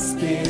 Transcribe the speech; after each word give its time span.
has. 0.00 0.49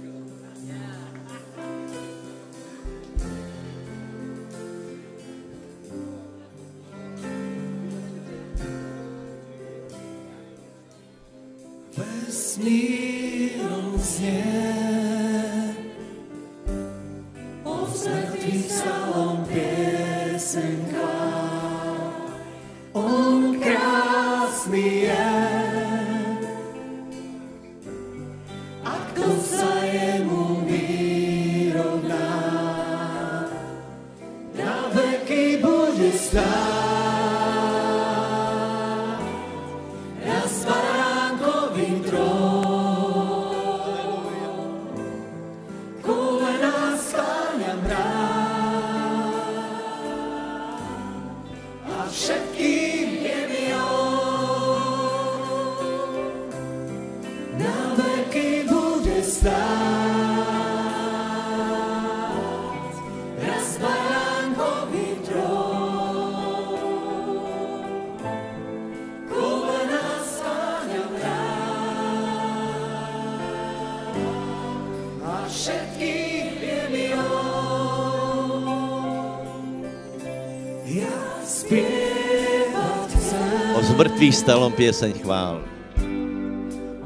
mŕtvych 84.21 84.37
stalom 84.37 84.69
pieseň 84.77 85.11
chvál. 85.25 85.65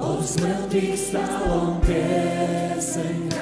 O 0.04 0.20
z 0.20 0.36
mŕtvych 0.44 1.00
stalom 1.00 1.80
pieseň 1.88 3.32
chvál. 3.32 3.35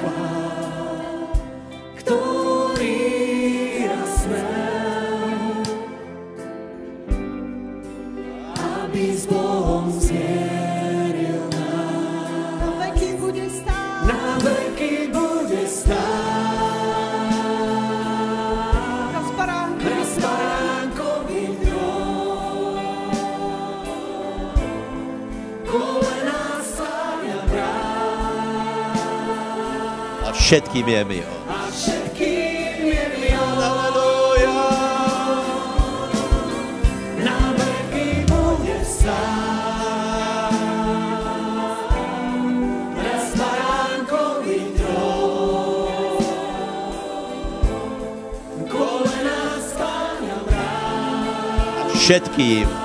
všetkým 30.54 30.86
je 30.86 31.02
mil. 31.04 31.30
A 31.50 31.66
všetkým 31.66 32.86
Na 37.26 37.50
veky 37.58 38.22
bude 38.30 38.78
Všetkým. 51.98 52.83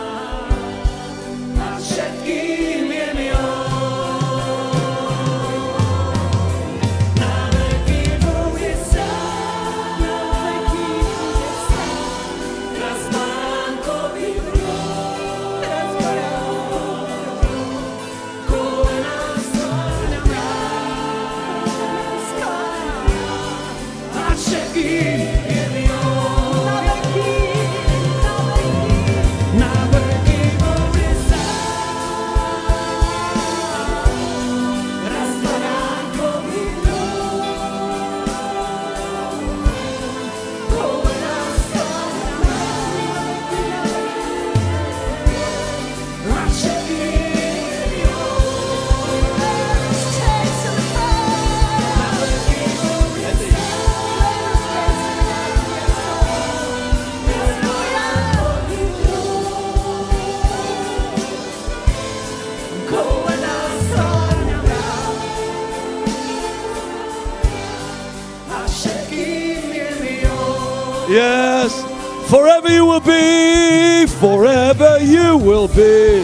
Will 75.59 75.67
be. 75.67 76.21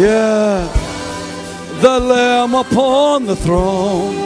Yeah, 0.00 0.66
the 1.80 2.00
Lamb 2.00 2.54
upon 2.54 3.26
the 3.26 3.36
throne. 3.36 4.16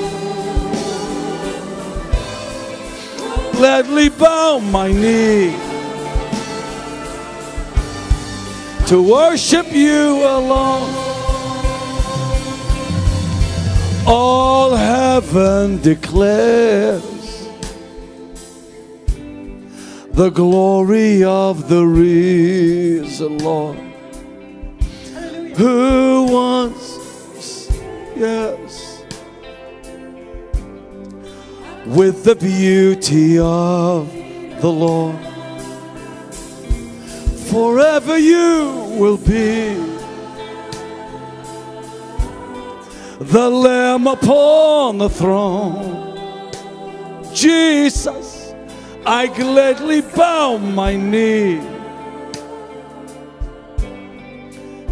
Gladly 3.53 4.09
bow 4.09 4.61
my 4.61 4.91
knee 4.91 5.55
to 8.87 9.03
worship 9.03 9.67
you 9.73 10.25
alone. 10.39 10.89
All 14.07 14.75
heaven 14.75 15.83
declares 15.83 17.03
the 20.13 20.31
glory 20.31 21.23
of 21.23 21.69
the 21.69 21.87
risen 23.21 23.39
Lord 23.39 23.77
who 25.57 26.27
once, 26.31 27.69
yes, 28.17 29.03
with 31.87 32.25
the 32.25 32.35
beauty 32.35 33.39
of 33.39 34.11
the 34.61 34.71
Lord, 34.71 35.19
forever 37.51 38.17
you 38.17 38.87
will 38.99 39.19
be 39.19 39.75
the 43.21 43.51
Lamb 43.51 44.07
upon 44.07 44.99
the 44.99 45.11
throne. 45.11 45.99
Jesus, 47.35 48.55
I 49.05 49.27
gladly 49.27 50.01
bow 50.01 50.57
my 50.57 50.97
knee 50.97 51.70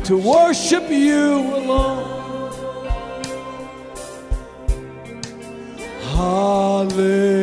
to 0.08 0.16
worship 0.16 0.88
you 0.88 1.54
alone. 1.54 2.50
Hallelujah. 6.14 7.37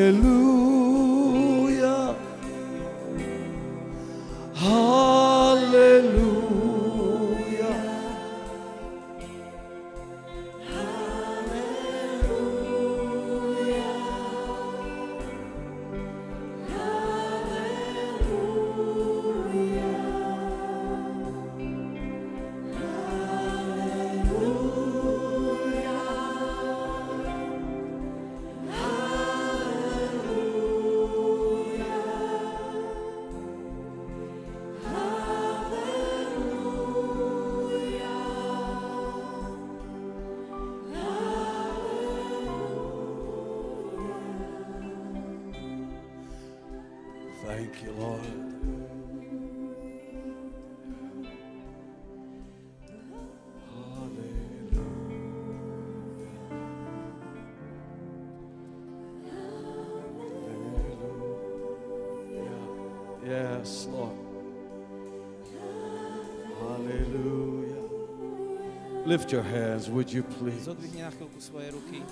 Lift 69.15 69.31
your 69.31 69.43
hands, 69.43 69.89
would 69.89 70.12
you 70.12 70.24
please? 70.24 70.67
Zodvihni 70.67 71.00
na 71.00 71.07
chvíľku 71.07 71.39
svoje 71.39 71.72
ruky. 71.72 72.03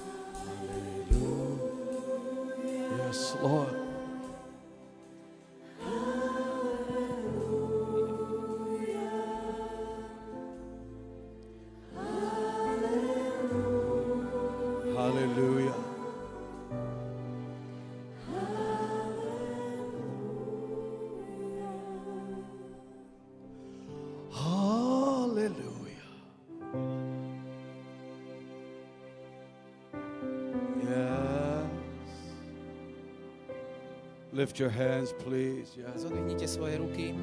Yes, 2.96 3.36
Lord. 3.44 3.83
Lift 34.44 34.60
your 34.60 34.70
hands, 34.70 35.14
please. 35.24 35.72
Yes. 35.78 36.04
Zodvihnite 36.04 36.48
svoje 36.48 36.78
ruky. 36.78 37.16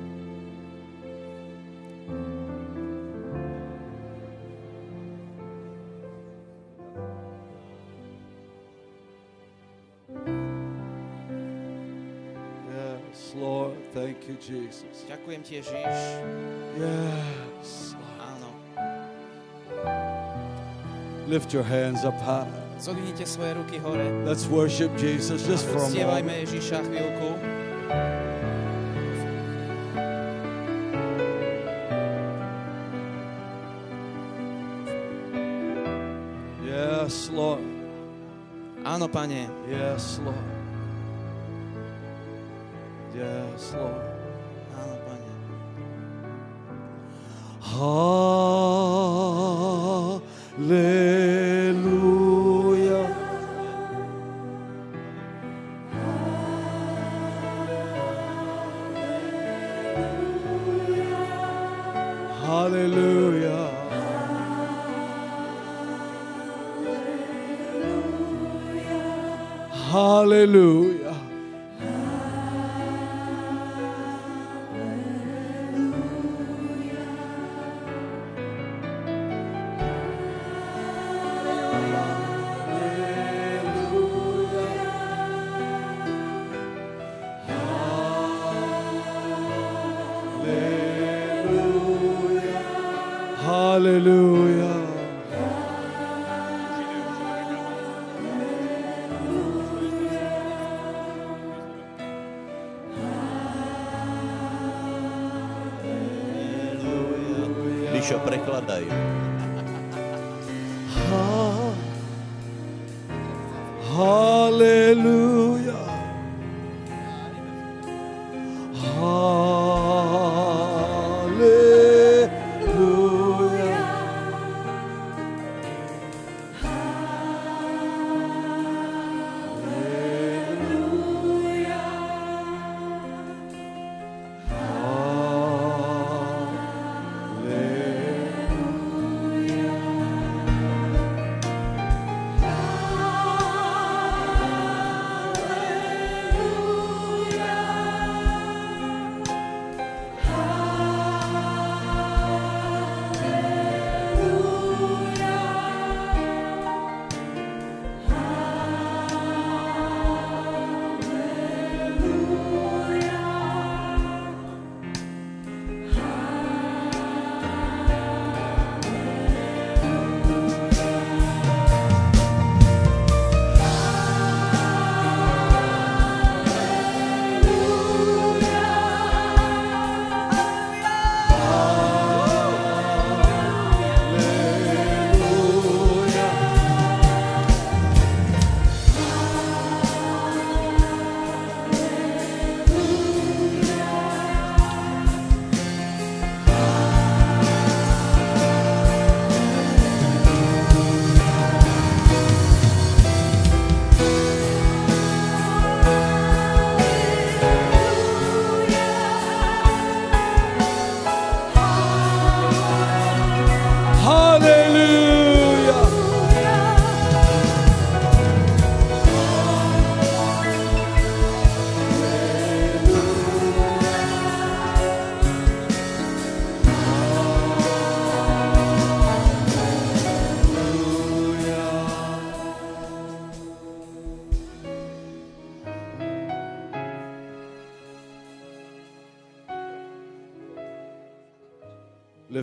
Yes, 12.72 13.34
Lord. 13.36 13.76
Thank 13.92 14.24
you, 14.24 14.40
Jesus. 14.40 15.04
Ďakujem 15.04 15.44
ti, 15.44 15.60
Ježiš. 15.60 15.96
Yes. 16.80 17.92
Áno. 18.16 18.48
Lift 21.28 21.52
your 21.52 21.68
hands 21.68 22.00
up 22.08 22.16
high. 22.24 22.69
Zodvihnite 22.80 23.28
svoje 23.28 23.54
ruky 23.54 23.76
hore. 23.78 24.24
Let's 24.24 24.48
worship 24.48 24.88
Jesus 24.96 25.44
just 25.44 25.68
for 25.68 25.84
a 25.84 25.92
moment. 25.92 26.48
Ježiša 26.48 26.80
chvíľku. 26.88 27.36
Yes, 36.64 37.28
Lord. 37.28 37.60
Áno, 38.80 39.12
pane. 39.12 39.52
Yes, 39.68 40.16
Lord. 40.24 40.48
Yes, 43.12 43.76
Lord. 43.76 44.09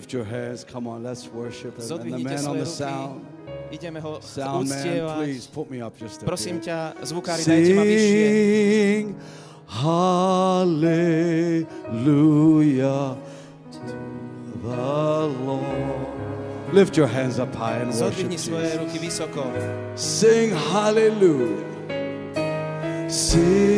Lift 0.08 0.14
your 0.14 0.24
hands. 0.24 0.64
Come 0.64 0.88
on, 0.88 1.04
let's 1.04 1.28
worship 1.28 1.78
him. 1.78 2.00
And 2.00 2.14
the 2.14 2.20
man 2.20 2.46
on 2.48 2.58
the 2.58 2.66
sound, 2.66 3.26
Ideme 3.70 4.00
ho 4.00 4.22
sound 4.22 4.70
man, 4.70 5.18
please 5.18 5.48
put 5.48 5.70
me 5.70 5.82
up 5.82 5.98
just 5.98 6.24
a 6.24 6.26
Prosím 6.26 6.64
bit. 6.64 6.72
ťa, 6.72 6.94
zvukári, 7.04 7.44
dajte 7.44 7.74
ma 7.76 7.84
vyššie. 7.84 8.28
Sing 9.04 9.20
hallelujah 11.68 13.18
to 13.76 14.00
the 14.64 15.28
Lord. 15.44 16.72
Lift 16.72 16.96
your 16.96 17.08
hands 17.08 17.38
up 17.38 17.54
high 17.54 17.84
and 17.84 17.92
worship 17.92 18.32
Jesus. 18.32 18.80
Sing 20.00 20.56
hallelujah. 20.72 21.68
Sing 23.12 23.77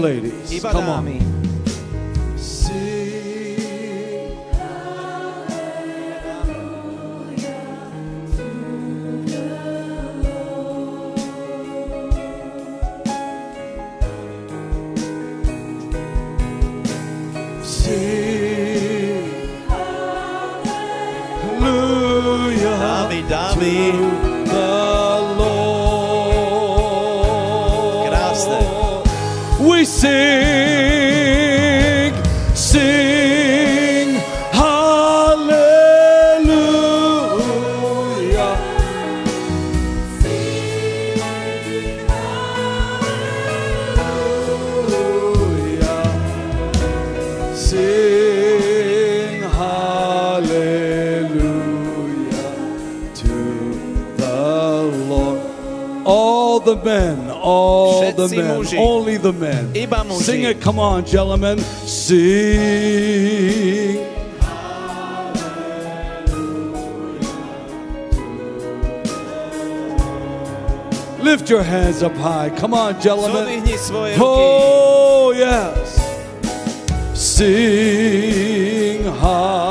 the 0.00 0.02
ladies. 0.02 0.62
Come 0.62 0.88
on. 0.88 1.45
The 58.16 58.28
men, 58.36 58.56
muži. 58.56 58.76
only 58.78 59.18
the 59.18 59.32
men. 59.32 59.70
Iba 59.74 60.04
muži. 60.04 60.24
Sing 60.24 60.42
it, 60.44 60.60
come 60.64 60.78
on, 60.78 61.04
gentlemen. 61.04 61.58
Sing. 61.86 63.16
Lift 71.22 71.50
your 71.50 71.62
hands 71.62 72.02
up 72.02 72.14
high. 72.16 72.50
Come 72.60 72.74
on, 72.74 72.94
gentlemen. 73.00 73.44
Zodvihni 73.44 73.78
svoje 73.78 74.16
ruky. 74.16 74.24
Oh, 74.24 75.32
yes. 75.34 75.98
Sing 77.14 79.04
hallelujah 79.20 79.65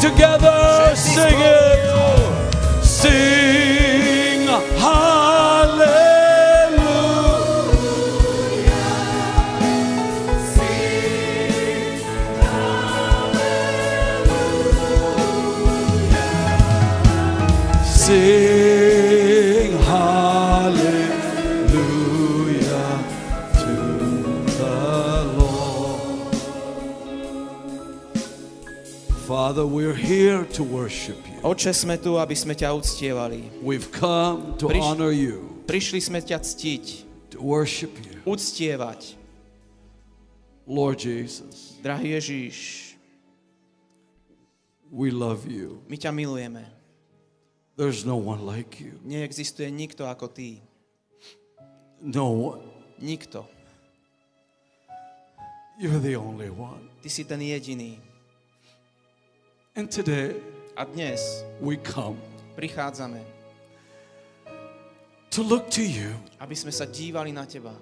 together. 0.00 0.96
Sing 0.96 1.40
it. 1.40 1.59
To 30.60 30.64
worship 30.68 31.16
you. 31.24 31.40
Oče, 31.40 31.72
sme 31.72 31.96
tu, 31.96 32.20
aby 32.20 32.36
sme 32.36 32.52
ťa 32.52 32.68
uctievali. 32.76 33.48
We've 33.64 33.88
come 33.88 34.60
to 34.60 34.68
Priš- 34.68 34.84
honor 34.84 35.08
you, 35.08 35.64
Prišli 35.64 36.04
sme 36.04 36.20
ťa 36.20 36.36
ctiť, 36.36 36.84
to 37.32 37.40
worship 37.40 37.96
you. 38.04 38.20
uctievať. 38.28 39.16
Lord 40.68 41.00
Jesus, 41.00 41.80
Drahý 41.80 42.14
Ježíš, 42.20 42.92
we 44.92 45.08
love 45.08 45.48
you. 45.48 45.80
my 45.88 45.96
ťa 45.96 46.12
milujeme. 46.12 46.68
There's 47.80 48.04
no 48.04 48.20
one 48.20 48.44
like 48.44 48.76
you. 48.76 49.00
Neexistuje 49.00 49.72
nikto 49.72 50.04
ako 50.04 50.28
ty. 50.28 50.60
No 52.04 52.28
one. 52.52 52.68
Nikto. 53.00 53.48
You're 55.80 55.96
the 56.04 56.20
only 56.20 56.52
one. 56.52 56.92
Ty 57.00 57.08
si 57.08 57.24
ten 57.24 57.40
jediný. 57.40 57.96
And 59.76 59.90
today 59.90 60.34
A 60.76 60.84
dnes 60.84 61.44
we 61.60 61.76
come 61.76 62.16
prichádzame, 62.56 63.20
to 65.30 65.42
look 65.42 65.70
to 65.70 65.80
you, 65.82 66.10
aby 66.42 66.52
sme 66.58 66.72
sa 66.74 66.84
dívali 66.84 67.30
na 67.32 67.46
teba. 67.46 67.72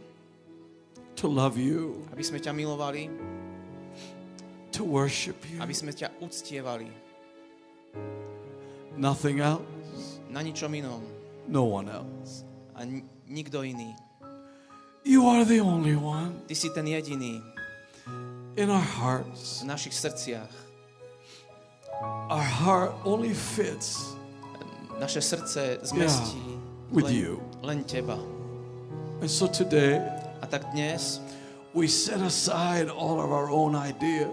to 1.18 1.26
love 1.26 1.56
you, 1.58 2.06
Aby 2.14 2.22
sme 2.22 2.38
ťa 2.38 2.52
milovali, 2.54 3.10
to 4.70 4.84
worship 4.86 5.34
you. 5.50 5.58
aby 5.58 5.74
sme 5.74 5.90
ťa 5.90 6.12
uctievali. 6.20 6.86
Nothing 8.94 9.40
else, 9.42 9.64
Na 10.30 10.44
ničom 10.44 10.70
inom. 10.74 11.02
no 11.48 11.64
one 11.66 11.88
else. 11.88 12.44
A 12.76 12.84
nikto 13.26 13.64
iný. 13.64 13.94
You 15.08 15.24
are 15.26 15.42
the 15.42 15.58
only 15.64 15.96
one 15.96 16.44
Ty 16.46 16.54
si 16.54 16.68
ten 16.70 16.84
jediný 16.86 17.40
in 18.58 18.68
our 18.70 18.84
hearts. 19.00 19.64
v 19.64 19.70
našich 19.72 19.94
srdciach. 19.96 20.67
Our 22.28 22.44
heart 22.44 22.92
only 23.04 23.34
fits 23.34 24.14
Naše 24.98 25.20
srdce 25.22 25.78
zmestí 25.82 26.42
with 26.90 27.04
len, 27.06 27.14
you. 27.14 27.42
len 27.62 27.84
teba. 27.84 28.18
And 29.22 29.30
so 29.30 29.46
today 29.46 30.02
A 30.42 30.46
tak 30.46 30.64
dnes 30.74 31.20
we 31.74 31.88
set 31.88 32.20
aside 32.22 32.88
all 32.90 33.18
of 33.20 33.30
our 33.30 33.50
own 33.50 33.76
ideas. 33.76 34.30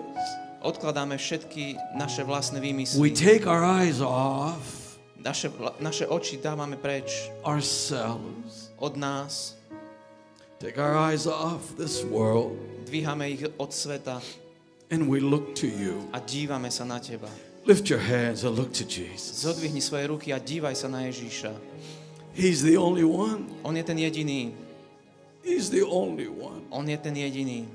odkladáme 0.61 1.17
všetky 1.17 1.77
naše 1.97 2.23
vlastné 2.23 2.57
We 2.59 2.65
výmysly. 2.73 3.11
take 3.13 3.45
our 3.45 3.61
eyes 3.65 4.01
off 4.01 4.85
Naše, 5.25 5.49
naše 5.81 6.05
oči 6.05 6.37
dávame 6.37 6.77
preč 6.77 7.29
ourselves, 7.41 8.69
od 8.77 8.93
nás. 8.97 9.57
take 10.61 10.77
our 10.77 10.93
eyes 10.93 11.25
off 11.25 11.73
this 11.77 12.05
world, 12.05 12.53
Dvíhame 12.85 13.29
ich 13.29 13.45
od 13.57 13.73
sveta 13.73 14.21
and 14.93 15.09
we 15.09 15.17
look 15.19 15.53
to 15.57 15.65
you. 15.65 16.05
a 16.13 16.21
dívame 16.21 16.69
sa 16.69 16.85
na 16.85 17.01
teba. 17.01 17.29
Lift 17.65 17.89
your 17.89 17.99
hands 17.99 18.45
and 18.45 18.53
look 18.55 18.73
to 18.73 18.85
Jesus. 18.85 19.41
Zodvihni 19.41 19.81
svoje 19.81 20.05
ruky 20.07 20.29
a 20.29 20.37
dívaj 20.37 20.77
sa 20.77 20.87
na 20.87 21.09
Ježíša. 21.09 21.49
He's 22.37 22.61
the 22.61 22.77
only 22.77 23.01
one. 23.01 23.49
On 23.65 23.73
je 23.73 23.81
ten 23.81 23.97
jediný. 23.97 24.53
He's 25.41 25.73
the 25.73 25.81
only 25.81 26.29
one. 26.29 26.61
On 26.69 26.85
je 26.85 26.97
ten 26.97 27.17
jediný. 27.17 27.65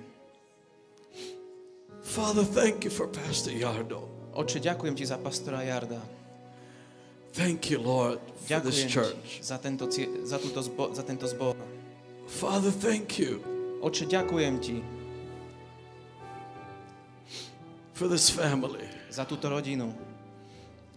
Father, 2.06 2.46
thank 2.46 2.84
you 2.84 2.90
for 2.90 3.06
Pastor 3.10 3.50
Yardo. 3.50 4.06
Oče, 4.34 4.62
ďakujem 4.62 4.94
ti 4.94 5.06
za 5.06 5.18
pastora 5.18 5.62
Jarda. 5.62 6.02
Thank 7.34 7.70
you, 7.70 7.78
Lord, 7.78 8.18
for 8.46 8.58
this 8.62 8.86
church. 8.86 9.38
za 9.42 9.58
tento, 9.58 9.86
za, 10.26 10.38
túto 10.38 10.62
zbo, 10.62 10.90
za 10.94 11.02
tento 11.02 11.26
zbor. 11.30 11.54
Father, 12.26 12.70
thank 12.74 13.18
you 13.18 13.38
Oče, 13.80 14.04
ďakujem 14.04 14.60
ti 14.60 14.76
for 17.96 18.08
this 18.08 18.28
family. 18.28 18.89
Za 19.10 19.26
túto 19.26 19.50
rodinu. 19.50 19.92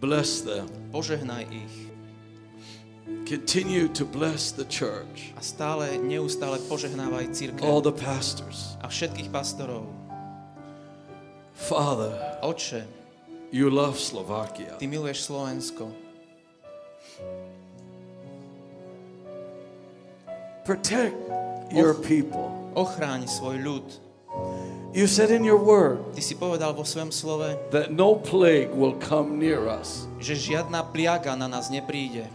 Bless 0.00 0.42
them. 0.42 0.66
Požehnaj 0.90 1.44
ich. 1.50 1.74
Continue 3.28 3.88
to 3.92 4.04
bless 4.08 4.52
the 4.52 4.64
church, 4.64 5.32
A 5.36 5.40
stále, 5.44 6.00
neustále 6.00 6.56
požehnávaj 6.64 7.24
all 7.28 7.34
církev 7.36 7.64
the 7.84 7.92
pastors. 7.92 8.80
a 8.80 8.88
všetkých 8.88 9.28
pastorov. 9.28 9.84
Father, 11.52 12.12
Oče, 12.40 12.84
you 13.52 13.68
love 13.68 14.00
Slovakia. 14.00 14.76
ty 14.80 14.88
miluješ 14.88 15.28
Slovensko. 15.28 15.92
Protect 20.64 21.16
your 21.72 21.92
people. 21.94 22.48
Ochráň 22.74 23.28
svoj 23.28 23.60
ľud. 23.60 23.86
You 24.94 25.06
said 25.10 25.34
in 25.34 25.42
your 25.42 25.58
word 25.58 26.14
Ty 26.14 26.22
si 26.22 26.34
povedal 26.38 26.70
vo 26.70 26.86
svojom 26.86 27.10
slove, 27.10 27.58
that 27.74 27.90
no 27.90 28.14
plague 28.14 28.70
will 28.70 28.94
come 29.02 29.42
near 29.42 29.66
us, 29.66 30.06
že 30.22 30.38
žiadna 30.38 30.86
pliaga 30.94 31.34
na 31.34 31.50
nás 31.50 31.66
nepríde. 31.66 32.30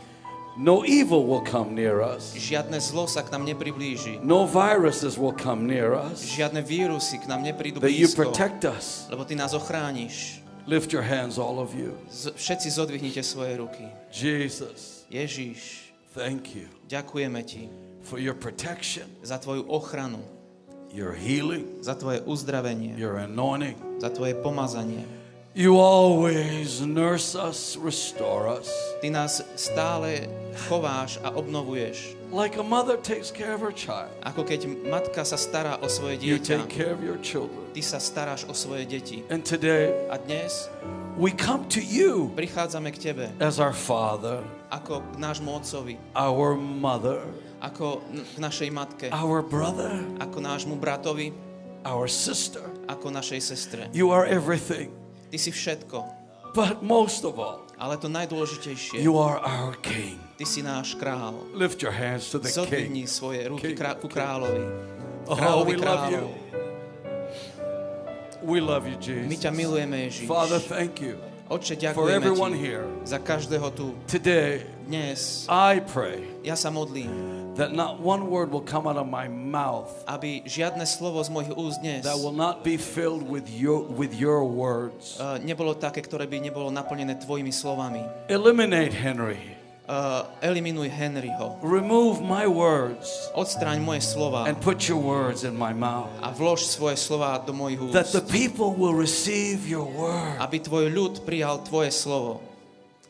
no 0.60 0.84
evil 0.84 1.24
will 1.24 1.40
come 1.48 1.72
near 1.72 2.04
us, 2.04 2.36
Žiadne 2.36 2.76
zlo 2.84 3.08
sa 3.08 3.24
k 3.24 3.32
nám 3.32 3.48
nepriblíži. 3.48 4.20
no 4.20 4.44
viruses 4.44 5.16
will 5.16 5.32
come 5.32 5.64
near 5.72 5.96
us. 5.96 6.20
Žiadne 6.20 6.60
vírusy 6.60 7.16
k 7.24 7.32
nám 7.32 7.48
neprídu 7.48 7.80
That 7.80 7.96
you 7.96 8.12
blízko. 8.12 8.28
protect 8.28 8.68
us. 8.68 9.08
Lebo 9.08 9.24
ty 9.24 9.40
nás 9.40 9.56
ochrániš. 9.56 10.44
Lift 10.68 10.92
your 10.92 11.02
hands, 11.08 11.40
all 11.40 11.64
of 11.64 11.72
you. 11.74 11.96
Z- 12.12 12.36
všetci 12.36 12.68
zodvihnite 12.76 13.24
svoje 13.24 13.56
ruky. 13.56 13.88
Jesus, 14.12 15.08
Ježíš, 15.08 15.96
thank 16.12 16.52
you 16.60 16.68
ďakujeme 16.92 17.40
ti 17.48 17.72
for 18.04 18.20
your 18.20 18.36
protection, 18.36 19.08
za 19.24 19.40
tvoju 19.40 19.64
ochranu, 19.72 20.20
your 20.94 21.14
healing, 21.14 21.66
za 21.82 21.96
tvoje 21.96 22.22
uzdravenie, 22.26 22.98
your 22.98 23.18
anointing. 23.18 23.78
za 24.00 24.10
tvoje 24.10 24.34
pomazanie. 24.40 25.04
You 25.56 25.76
always 25.82 26.80
nurse 26.86 27.36
us, 27.36 27.76
restore 27.84 28.48
us. 28.60 28.70
Ty 29.02 29.10
nás 29.10 29.42
stále 29.58 30.30
chováš 30.70 31.18
a 31.26 31.34
obnovuješ. 31.34 32.16
Like 32.32 32.56
a 32.60 32.64
mother 32.64 32.96
takes 33.02 33.34
care 33.34 33.54
of 33.58 33.62
her 33.66 33.74
child, 33.74 34.14
Ako 34.24 34.46
keď 34.46 34.70
matka 34.88 35.26
sa 35.26 35.36
stará 35.36 35.82
o 35.82 35.90
svoje 35.90 36.22
you 36.22 36.38
dieťa, 36.38 36.64
take 36.64 36.70
care 36.70 36.94
of 36.94 37.02
your 37.02 37.18
children. 37.26 37.66
ty 37.74 37.82
sa 37.82 37.98
staráš 37.98 38.46
o 38.46 38.54
svoje 38.54 38.86
deti. 38.86 39.26
And 39.34 39.42
today, 39.42 39.90
A 40.14 40.22
dnes 40.22 40.70
we 41.18 41.34
come 41.34 41.66
to 41.74 41.82
you 41.82 42.30
prichádzame 42.38 42.94
k 42.94 43.10
tebe 43.12 43.26
as 43.42 43.58
our 43.58 43.74
father, 43.74 44.46
ako 44.70 45.02
k 45.02 45.18
nášmu 45.18 45.50
otcovi, 45.50 45.98
our 46.14 46.54
mother, 46.56 47.26
ako 47.60 48.00
k 48.08 48.38
našej 48.38 48.70
matke, 48.72 49.08
our 49.12 49.44
brother, 49.44 50.00
ako 50.20 50.38
nášmu 50.40 50.76
bratovi, 50.76 51.32
our 51.84 52.08
sister. 52.08 52.64
ako 52.88 53.12
našej 53.12 53.40
sestre. 53.40 53.82
You 53.94 54.10
are 54.10 54.26
everything. 54.26 54.90
Ty 55.30 55.38
si 55.38 55.52
všetko, 55.52 55.98
But 56.50 56.82
most 56.82 57.22
of 57.22 57.38
all, 57.38 57.62
ale 57.78 57.94
to 58.02 58.10
najdôležitejšie, 58.10 59.06
you 59.06 59.14
are 59.22 59.38
our 59.38 59.78
King. 59.78 60.18
ty 60.34 60.50
si 60.50 60.66
náš 60.66 60.98
král. 60.98 61.38
Lift 61.54 61.86
your 61.86 61.94
hands 61.94 62.26
to 62.34 62.42
the 62.42 62.50
Zodvihni 62.50 63.06
King. 63.06 63.08
svoje 63.08 63.46
ruky 63.46 63.72
King, 63.72 63.78
krá- 63.78 63.94
ku 63.94 64.10
kráľovi. 64.10 64.66
Oh, 65.30 65.38
Kráľovi 65.38 65.70
we 65.70 65.78
love 65.78 66.04
you. 66.10 66.26
kráľov. 66.26 66.30
We 68.40 68.58
love 68.64 68.88
you, 68.88 68.96
My 69.28 69.36
ťa 69.36 69.52
Jesus. 69.52 69.60
milujeme, 69.60 69.98
Ježiš. 70.08 70.26
Father, 70.26 70.58
thank 70.58 71.04
you 71.04 71.20
Oče, 71.50 71.76
for 71.76 72.08
ďakujeme 72.08 72.18
everyone 72.18 72.54
ti 72.56 72.62
here. 72.64 72.86
za 73.04 73.20
každého 73.20 73.68
tu. 73.76 73.94
Today, 74.08 74.64
Dnes 74.88 75.46
I 75.46 75.84
pray 75.84 76.24
ja 76.42 76.56
sa 76.56 76.72
modlím, 76.72 77.12
that 77.60 77.76
not 77.76 78.00
one 78.00 78.32
word 78.32 78.48
will 78.50 78.64
come 78.64 78.88
out 78.88 78.96
of 78.96 79.06
my 79.06 79.28
mouth 79.28 79.92
aby 80.08 80.48
žiadne 80.48 80.88
slovo 80.88 81.20
z 81.20 81.30
mojich 81.30 81.52
úst 81.60 81.84
dnes 81.84 82.08
that 82.08 82.16
will 82.16 82.36
not 82.36 82.64
be 82.64 82.80
filled 82.80 83.22
with 83.28 83.46
your 83.52 83.84
with 83.84 84.16
your 84.16 84.48
words. 84.48 85.20
uh, 85.20 85.36
nebolo 85.44 85.76
také, 85.76 86.00
ktoré 86.00 86.24
by 86.24 86.40
nebolo 86.40 86.72
naplnené 86.72 87.20
tvojimi 87.20 87.52
slovami. 87.52 88.02
Eliminate 88.32 88.96
Henry. 88.96 89.60
Uh, 89.90 90.22
eliminuj 90.46 90.86
Henryho. 90.86 91.58
Remove 91.66 92.22
my 92.22 92.46
words 92.46 93.10
Odstráň 93.34 93.82
moje 93.82 94.06
slova 94.06 94.46
and 94.46 94.54
put 94.62 94.86
your 94.86 95.02
words 95.02 95.42
in 95.42 95.58
my 95.58 95.74
mouth. 95.74 96.14
a 96.22 96.30
vlož 96.30 96.70
svoje 96.70 96.94
slova 96.94 97.42
do 97.42 97.58
mojich 97.58 97.82
úst. 97.82 97.98
That 97.98 98.14
the 98.14 98.22
people 98.22 98.72
will 98.78 98.94
receive 98.94 99.66
your 99.66 99.90
word. 99.90 100.38
Aby 100.38 100.62
tvoj 100.62 100.94
ľud 100.94 101.14
prijal 101.26 101.66
tvoje 101.66 101.90
slovo. 101.90 102.40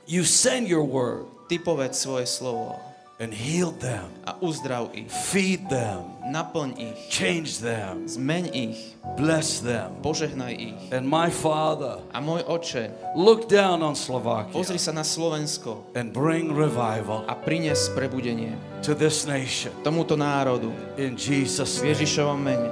You 0.07 0.23
send 0.23 0.71
your 0.71 0.87
word 0.87 1.27
Ty 1.51 1.59
povedz 1.67 1.99
svoje 1.99 2.31
slovo 2.31 2.88
and 3.19 3.33
heal 3.35 3.71
them, 3.71 4.07
a 4.23 4.33
uzdrav 4.39 4.95
ich. 4.95 5.11
feed 5.11 5.67
them, 5.67 6.15
Naplň 6.31 6.79
ich. 6.79 6.95
change 7.11 7.59
them, 7.59 8.07
Zmeň 8.07 8.45
ich. 8.55 8.95
bless 9.19 9.59
them. 9.59 9.91
Požehnaj 9.99 10.55
ich. 10.55 10.79
And 10.95 11.03
my 11.03 11.27
Father, 11.27 11.99
A 12.15 12.23
môj 12.23 12.47
oče, 12.47 12.87
look 13.19 13.51
down 13.51 13.83
on 13.83 13.99
Slovakia 13.99 14.55
pozri 14.55 14.79
sa 14.79 14.95
na 14.95 15.03
Slovensko 15.03 15.83
and 15.99 16.15
bring 16.15 16.55
revival 16.55 17.27
a 17.27 17.35
prines 17.35 17.91
prebudenie 17.91 18.55
to 18.79 18.95
this 18.95 19.27
nation. 19.27 19.75
tomuto 19.83 20.15
národu. 20.15 20.71
In 20.95 21.19
Jesus' 21.19 21.83
V. 21.83 21.91
Ježišovom 21.91 22.39
mene. 22.39 22.71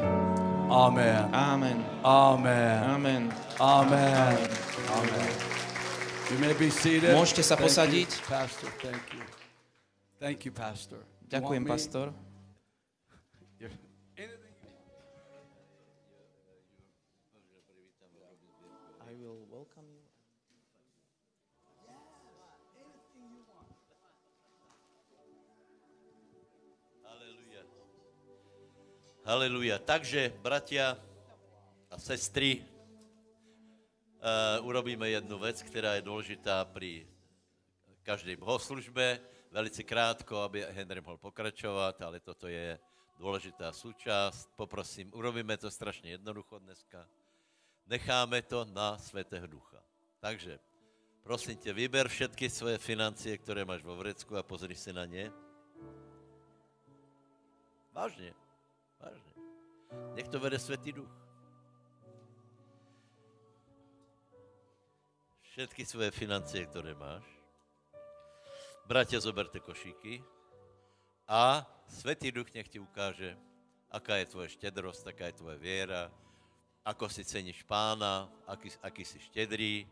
Amen. 0.71 1.27
Amen. 1.35 1.77
Amen. 2.07 2.79
Amen. 2.87 3.23
Amen. 3.59 4.35
Amen. 4.95 5.31
You 6.31 6.39
may 6.39 6.55
be 6.55 6.71
seated. 6.71 7.11
Môžete 7.15 7.43
sa 7.43 7.55
Thank 7.55 7.67
you, 7.67 7.67
posadiť. 7.67 8.09
Pastor, 8.27 8.67
thank 8.79 9.03
you. 9.11 9.26
Thank 10.17 10.49
you, 10.49 10.51
Pastor. 10.51 11.05
Ďakujem, 11.29 11.61
me? 11.61 11.69
pastor. 11.69 12.09
You're- 13.61 13.69
anything 14.17 14.49
you- 14.65 14.73
I 19.05 19.13
will 19.13 19.45
welcome 19.45 19.85
you. 19.85 20.01
Haleluja. 27.05 27.61
Haleluja. 29.21 29.77
Takže, 29.85 30.33
bratia 30.41 30.97
a 31.93 31.97
sestry, 32.01 32.65
uh, 32.65 34.65
urobíme 34.65 35.09
jednu 35.09 35.37
vec, 35.37 35.61
která 35.61 35.93
je 35.95 36.01
důležitá 36.01 36.65
pri 36.65 37.05
každej 38.01 38.35
bohoslužbe. 38.35 39.36
Velice 39.51 39.83
krátko, 39.83 40.37
aby 40.37 40.65
Henry 40.69 41.01
mohl 41.01 41.17
pokračovat, 41.17 42.01
ale 42.01 42.19
toto 42.19 42.47
je 42.47 42.79
důležitá 43.17 43.71
súčasť. 43.71 44.49
Poprosím, 44.55 45.09
urobíme 45.13 45.57
to 45.57 45.71
strašně 45.71 46.11
jednoducho 46.11 46.59
dneska. 46.59 47.07
Necháme 47.87 48.41
to 48.41 48.65
na 48.65 48.97
Svetého 48.97 49.47
Ducha. 49.47 49.83
Takže, 50.19 50.59
prosím 51.23 51.57
tě, 51.57 51.73
vyber 51.73 52.07
všetky 52.07 52.49
svoje 52.49 52.77
financie, 52.77 53.37
které 53.37 53.65
máš 53.65 53.83
vo 53.83 53.95
vrecku 53.95 54.37
a 54.37 54.43
pozri 54.43 54.75
se 54.75 54.93
na 54.93 55.05
ně. 55.05 55.31
Vážně. 57.91 58.33
Vážně. 58.99 59.33
Nech 60.13 60.27
to 60.27 60.39
vede 60.39 60.59
Svetý 60.59 60.91
Duch. 60.91 61.11
Všetky 65.41 65.85
svoje 65.85 66.11
financie, 66.11 66.65
které 66.65 66.93
máš. 66.93 67.36
Bratia, 68.87 69.19
zoberte 69.19 69.59
košíky. 69.59 70.23
A 71.27 71.67
Svetý 71.91 72.31
Duch 72.31 72.47
nech 72.55 72.71
ti 72.71 72.79
ukáže, 72.79 73.35
aká 73.91 74.15
je 74.15 74.31
tvoje 74.31 74.55
štedrosť, 74.55 75.11
aká 75.11 75.27
je 75.27 75.43
tvoje 75.43 75.59
viera, 75.59 76.07
ako 76.87 77.11
si 77.11 77.27
ceníš 77.27 77.67
pána, 77.67 78.31
aký, 78.47 78.71
aký 78.79 79.03
si 79.03 79.19
štedrý, 79.19 79.83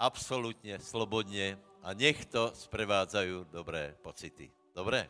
absolútne, 0.00 0.80
slobodne 0.80 1.60
a 1.84 1.92
nech 1.92 2.24
to 2.32 2.48
sprevádzajú 2.56 3.52
dobré 3.52 3.92
pocity. 4.00 4.48
Dobre? 4.72 5.04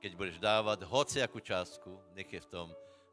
Keď 0.00 0.16
budeš 0.16 0.40
dávať 0.40 0.88
hociakú 0.88 1.44
částku, 1.44 1.92
nech 2.16 2.32
je 2.32 2.40
v 2.40 2.48
tom 2.48 2.68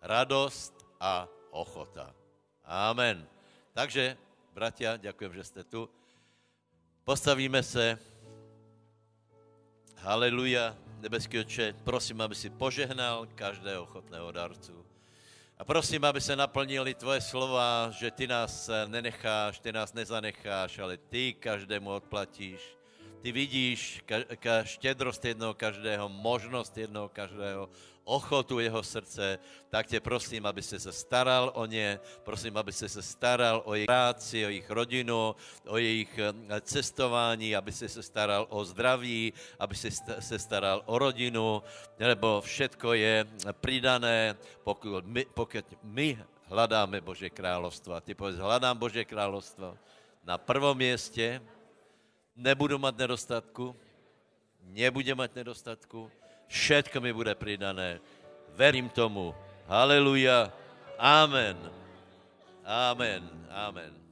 radosť 0.08 1.04
a 1.04 1.28
ochota. 1.52 2.16
Amen. 2.64 3.28
Takže, 3.76 4.16
bratia, 4.56 4.96
ďakujem, 4.96 5.36
že 5.36 5.44
ste 5.44 5.62
tu. 5.68 5.92
Postavíme 7.04 7.60
se. 7.60 8.16
Haleluja. 9.98 10.78
Nebeský 11.02 11.40
oče, 11.40 11.74
prosím, 11.82 12.22
aby 12.22 12.36
si 12.36 12.50
požehnal 12.50 13.26
každého 13.36 13.84
ochotného 13.84 14.32
darcu. 14.32 14.86
A 15.58 15.66
prosím, 15.66 16.06
aby 16.06 16.22
se 16.22 16.36
naplnili 16.36 16.94
tvoje 16.94 17.22
slova, 17.22 17.90
že 17.90 18.12
ty 18.12 18.28
nás 18.28 18.70
nenecháš, 18.86 19.60
ty 19.60 19.72
nás 19.72 19.94
nezanecháš, 19.94 20.80
ale 20.80 20.98
ty 20.98 21.34
každému 21.34 21.90
odplatíš. 21.90 22.77
Ty 23.28 23.36
vidíš 23.36 24.08
ka, 24.08 24.24
ka 24.40 24.64
štědrost 24.64 25.20
jednoho 25.20 25.52
každého, 25.52 26.08
možnost 26.08 26.72
jednoho 26.78 27.12
každého, 27.12 27.68
ochotu 28.08 28.64
jeho 28.64 28.80
srdce, 28.84 29.40
tak 29.68 29.88
tě 29.88 30.00
prosím, 30.00 30.48
aby 30.48 30.64
se 30.64 30.80
se 30.80 30.96
staral 30.96 31.52
o 31.52 31.66
ně, 31.68 32.00
prosím, 32.24 32.58
aby 32.58 32.72
se 32.72 32.88
se 32.88 33.04
staral 33.04 33.62
o 33.68 33.76
jejich 33.76 33.92
práci, 33.92 34.46
o 34.46 34.50
jejich 34.50 34.70
rodinu, 34.72 35.36
o 35.68 35.78
jejich 35.78 36.20
eh, 36.20 36.62
cestování, 36.62 37.52
aby 37.52 37.72
se 37.72 37.92
se 37.92 38.00
staral 38.00 38.48
o 38.48 38.64
zdraví, 38.64 39.34
aby 39.60 39.76
sta- 39.76 40.24
se 40.24 40.40
staral 40.40 40.88
o 40.88 40.96
rodinu, 40.96 41.64
lebo 42.00 42.40
všetko 42.42 42.94
je 42.94 43.28
pridané, 43.60 44.40
pokud 44.64 45.04
my, 45.04 45.26
pokud 45.36 45.66
my 45.84 46.16
hledáme 46.48 47.04
Bože 47.04 47.28
královstvo. 47.28 47.92
A 47.92 48.00
ty 48.00 48.16
povedz, 48.16 48.40
hledám 48.40 48.78
Bože 48.80 49.04
královstvo 49.04 49.76
na 50.24 50.40
prvom 50.40 50.78
mieste, 50.80 51.44
nebudu 52.38 52.78
mať 52.78 52.94
nedostatku, 52.96 53.74
nebudem 54.70 55.18
mať 55.18 55.42
nedostatku, 55.42 56.08
všetko 56.48 57.02
mi 57.02 57.12
bude 57.12 57.34
pridané. 57.36 57.98
Verím 58.54 58.88
tomu. 58.88 59.34
Haleluja. 59.68 60.54
Amen. 60.98 61.58
Amen. 62.64 63.24
Amen. 63.52 64.07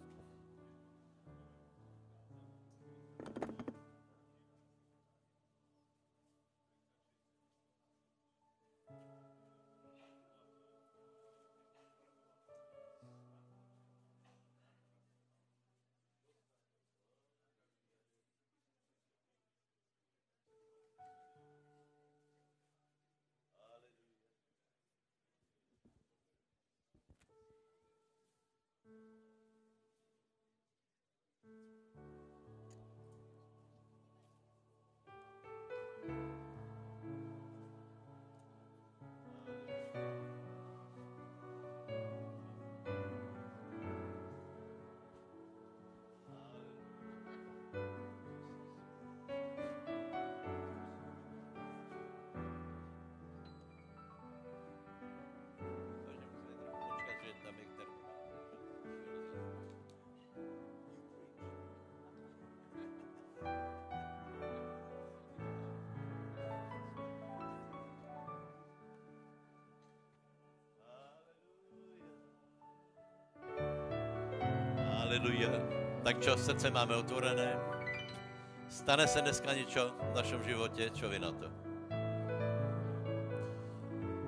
Aleluja. 75.15 75.47
Tak 76.03 76.19
čo, 76.19 76.35
srdce 76.35 76.67
máme 76.75 76.91
otvorené? 76.99 77.55
Stane 78.67 79.07
se 79.07 79.23
dneska 79.23 79.47
niečo 79.55 79.95
v 79.95 80.11
našom 80.11 80.43
živote? 80.43 80.91
Čo 80.91 81.07
vy 81.07 81.23
na 81.23 81.31
to? 81.31 81.47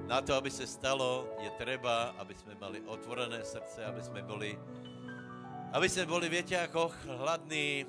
Na 0.07 0.23
to, 0.23 0.39
aby 0.39 0.47
se 0.47 0.63
stalo, 0.63 1.27
je 1.43 1.51
treba, 1.59 2.15
aby 2.15 2.31
sme 2.31 2.55
mali 2.55 2.79
otvorené 2.87 3.43
srdce, 3.43 3.83
aby 3.83 3.99
sme 3.99 4.23
boli, 4.23 4.55
aby 5.75 5.87
sme 5.91 6.07
boli, 6.07 6.31
viete, 6.31 6.55
ako 6.55 6.87
hladní 7.19 7.83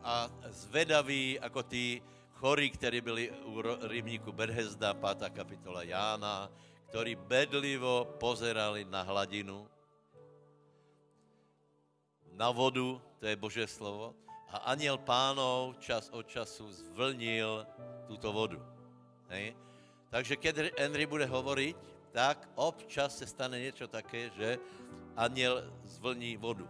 a 0.00 0.32
zvedaví, 0.48 1.36
ako 1.44 1.68
tí 1.68 2.00
chorí, 2.40 2.72
ktorí 2.72 3.04
byli 3.04 3.28
u 3.44 3.60
rybníku 3.92 4.32
Berhezda, 4.32 4.96
5. 4.96 5.36
kapitola 5.36 5.84
Jána, 5.84 6.48
ktorí 6.88 7.12
bedlivo 7.12 8.08
pozerali 8.16 8.88
na 8.88 9.04
hladinu, 9.04 9.68
na 12.38 12.54
vodu, 12.54 13.02
to 13.18 13.26
je 13.26 13.34
Božie 13.34 13.66
slovo, 13.66 14.14
a 14.48 14.70
aniel 14.72 14.96
pánov 14.96 15.76
čas 15.82 16.06
od 16.14 16.24
času 16.24 16.70
zvlnil 16.70 17.66
túto 18.06 18.30
vodu. 18.30 18.62
Hej? 19.28 19.52
Takže 20.08 20.34
keď 20.40 20.54
Henry 20.78 21.04
bude 21.04 21.26
hovoriť, 21.26 21.74
tak 22.14 22.48
občas 22.56 23.18
se 23.18 23.26
stane 23.28 23.60
niečo 23.60 23.90
také, 23.90 24.32
že 24.32 24.56
aniel 25.18 25.68
zvlní 25.84 26.40
vodu. 26.40 26.64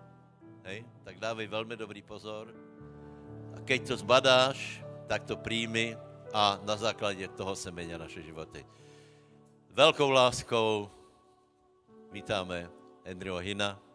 Hej? 0.66 0.82
Tak 1.06 1.22
dávej 1.22 1.46
veľmi 1.46 1.78
dobrý 1.78 2.02
pozor. 2.02 2.50
A 3.54 3.62
keď 3.62 3.92
to 3.92 3.94
zbadáš, 4.02 4.82
tak 5.06 5.22
to 5.28 5.38
príjmi 5.38 5.94
a 6.34 6.58
na 6.66 6.74
základe 6.74 7.28
toho 7.38 7.54
se 7.54 7.70
menia 7.70 7.94
naše 7.94 8.24
životy. 8.24 8.66
Veľkou 9.70 10.10
láskou 10.10 10.90
vítáme 12.10 12.66
Henryho 13.06 13.38
Hina. 13.38 13.87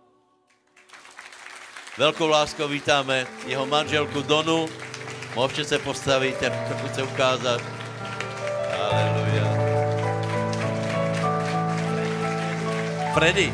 Veľkou 1.94 2.26
láskou 2.26 2.66
vítáme 2.66 3.30
jeho 3.46 3.70
manželku 3.70 4.26
Donu. 4.26 4.66
Môžete 5.38 5.64
se 5.66 5.78
postaviť, 5.78 6.42
trochu 6.42 6.88
se 6.90 7.02
ukázať. 7.06 7.62
Aleluja. 8.74 9.48
Freddy. 13.14 13.54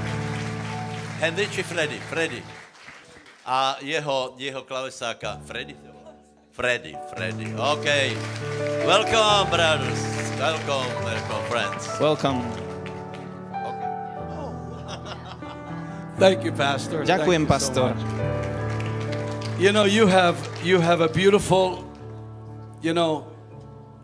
Henry 1.20 1.52
či 1.52 1.68
Freddy? 1.68 2.00
Freddy. 2.08 2.40
A 3.44 3.76
jeho, 3.84 4.40
jeho 4.40 4.64
klavesáka. 4.64 5.44
Freddy? 5.44 5.76
Freddy, 6.56 6.96
Freddy. 7.12 7.52
OK. 7.60 7.88
Welcome, 8.88 9.52
brothers. 9.52 10.02
Welcome, 10.40 10.88
welcome, 11.04 11.44
friends. 11.52 11.84
Welcome. 12.00 12.69
Thank 16.20 16.44
you, 16.44 16.52
Pastor. 16.52 17.06
Thank 17.08 17.24
Ďakujem, 17.24 17.42
you 17.42 17.48
pastor. 17.48 17.90
much. 17.96 18.04
You 19.60 19.72
know, 19.72 19.84
you 19.88 20.08
have 20.08 20.36
you 20.64 20.80
have 20.80 21.00
a 21.00 21.08
beautiful, 21.08 21.84
you 22.84 22.92
know, 22.94 23.28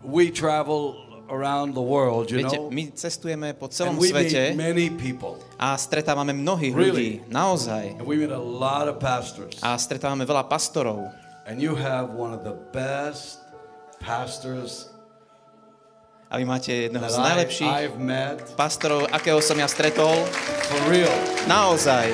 we 0.00 0.32
travel 0.32 0.96
around 1.28 1.74
the 1.74 1.82
world, 1.82 2.30
you 2.30 2.38
Viete, 2.40 2.56
know, 2.56 2.70
my 2.70 2.88
cestujeme 2.94 3.52
po 3.58 3.66
and 3.66 3.74
celom 3.74 3.94
we 3.98 4.12
meet 4.12 4.54
many 4.56 4.88
people, 4.88 5.36
a 5.58 5.74
stretávame 5.76 6.32
mnohých 6.32 6.72
Really? 6.72 7.20
ľudí. 7.20 7.32
Naozaj. 7.32 7.98
and 8.00 8.06
we 8.08 8.16
meet 8.16 8.30
a 8.32 8.38
lot 8.38 8.88
of 8.88 8.96
pastors. 8.96 9.58
A 9.60 9.76
stretávame 9.76 10.24
veľa 10.24 10.48
pastorov. 10.48 11.12
And 11.44 11.60
you 11.60 11.76
have 11.76 12.16
one 12.16 12.32
of 12.32 12.42
the 12.48 12.56
best 12.72 13.44
pastors 14.00 14.88
A 16.26 16.38
vy 16.38 16.44
máte 16.44 16.72
jedného 16.72 17.06
z 17.06 17.16
I, 17.16 17.22
najlepších 17.22 17.70
pastorov, 18.58 19.06
akého 19.14 19.38
som 19.38 19.54
ja 19.54 19.70
stretol. 19.70 20.26
for 20.66 20.80
real. 20.90 21.12
Naozaj. 21.46 22.10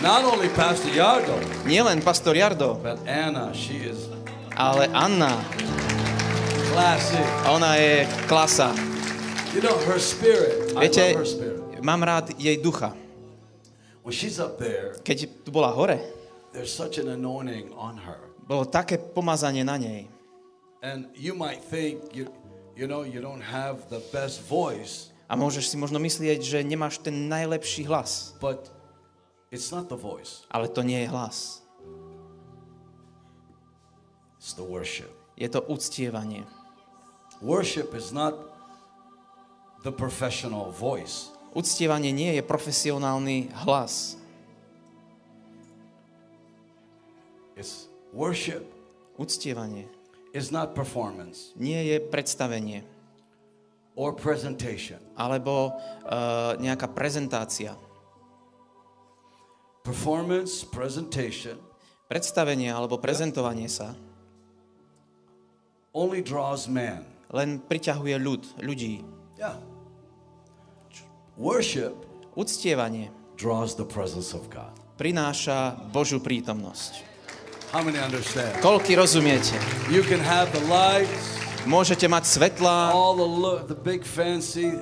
Not 0.00 0.24
only 0.24 0.48
Pastor 0.56 0.90
Yardo, 0.90 1.36
Nielen 1.68 2.00
pastor 2.02 2.34
Jardo, 2.34 2.80
but 2.80 2.98
Anna. 3.06 3.52
She 3.54 3.86
is 3.86 4.08
ale 4.56 4.88
Anna. 4.90 5.36
classic. 6.72 7.22
Ona 7.46 7.76
je 7.76 8.08
klasa. 8.26 8.72
You 9.54 9.60
know 9.60 9.76
her 9.86 10.00
spirit. 10.00 10.72
I 10.72 10.88
Viete, 10.88 11.04
love 11.12 11.20
her 11.22 11.28
spirit. 11.28 11.60
mám 11.84 12.02
rád 12.02 12.32
jej 12.40 12.56
ducha. 12.56 12.96
When 14.02 14.10
she's 14.16 14.40
up 14.40 14.58
there, 14.58 14.96
Keď 15.04 15.44
tu 15.44 15.52
bola 15.52 15.70
hore, 15.70 16.00
there's 16.56 16.72
such 16.74 16.98
an 16.98 17.06
anointing 17.12 17.70
on 17.76 18.00
her. 18.00 18.18
bolo 18.48 18.64
také 18.64 18.98
pomazanie 18.98 19.62
na 19.62 19.76
nej. 19.78 20.08
And 20.82 21.06
you 21.14 21.36
might 21.38 21.62
think 21.62 22.10
you 22.16 22.26
you 22.76 22.86
know 22.86 23.02
you 23.04 23.20
don't 23.20 23.42
have 23.42 23.88
the 23.90 24.00
best 24.12 24.40
voice, 24.48 25.10
A 25.28 25.36
môžeš 25.36 25.72
si 25.72 25.76
možno 25.80 25.96
myslieť, 25.96 26.44
že 26.44 26.58
nemáš 26.60 27.00
ten 27.00 27.28
najlepší 27.28 27.88
hlas. 27.88 28.36
but 28.40 28.68
it's 29.50 29.72
not 29.72 29.88
the 29.88 29.96
voice. 29.96 30.44
Ale 30.52 30.68
to 30.68 30.84
nie 30.84 31.00
je 31.04 31.08
hlas. 31.08 31.62
It's 34.36 34.52
the 34.52 34.66
worship. 34.66 35.08
Je 35.38 35.48
to 35.48 35.62
uctievanie. 35.64 36.44
Worship 37.40 37.94
is 37.94 38.12
not 38.12 38.34
the 39.82 39.90
professional 39.92 40.70
voice. 40.70 41.30
Uctievanie 41.54 42.12
nie 42.12 42.32
je 42.36 42.42
profesionálny 42.42 43.52
hlas. 43.64 44.16
It's 47.56 47.88
worship 48.12 48.64
Uctievanie 49.20 49.86
is 50.32 50.48
not 50.50 50.74
performance 50.74 51.52
nie 51.56 51.78
je 51.92 51.96
predstavenie 52.00 52.82
or 53.92 54.16
presentation. 54.16 54.96
alebo 55.20 55.76
uh, 56.08 56.56
nejaká 56.56 56.88
prezentácia. 56.88 57.76
Performance, 59.84 60.64
presentation 60.64 61.60
Predstavenie 62.08 62.68
alebo 62.68 63.00
prezentovanie 63.00 63.68
sa 63.68 63.96
only 65.92 66.24
draws 66.24 66.68
man. 66.68 67.04
len 67.32 67.60
priťahuje 67.60 68.16
ľud, 68.20 68.42
ľudí. 68.60 69.04
Yeah. 69.36 69.56
Worship 71.36 71.96
Uctievanie 72.36 73.12
draws 73.36 73.76
the 73.76 73.84
presence 73.84 74.32
of 74.32 74.48
God. 74.48 74.72
prináša 74.96 75.76
Božú 75.92 76.20
prítomnosť. 76.20 77.11
How 77.72 77.80
many 77.80 77.96
understand? 77.96 78.60
Koľky 78.60 78.92
rozumiete? 79.00 79.56
You 79.88 80.04
can 80.04 80.20
have 80.20 80.52
the 80.52 80.60
lights, 80.68 81.40
Môžete 81.64 82.04
mať 82.04 82.28
svetlá, 82.28 82.92
all 82.92 83.16
the 83.16 83.24
look, 83.24 83.64
the 83.64 83.78
big 83.78 84.04
fancy, 84.04 84.76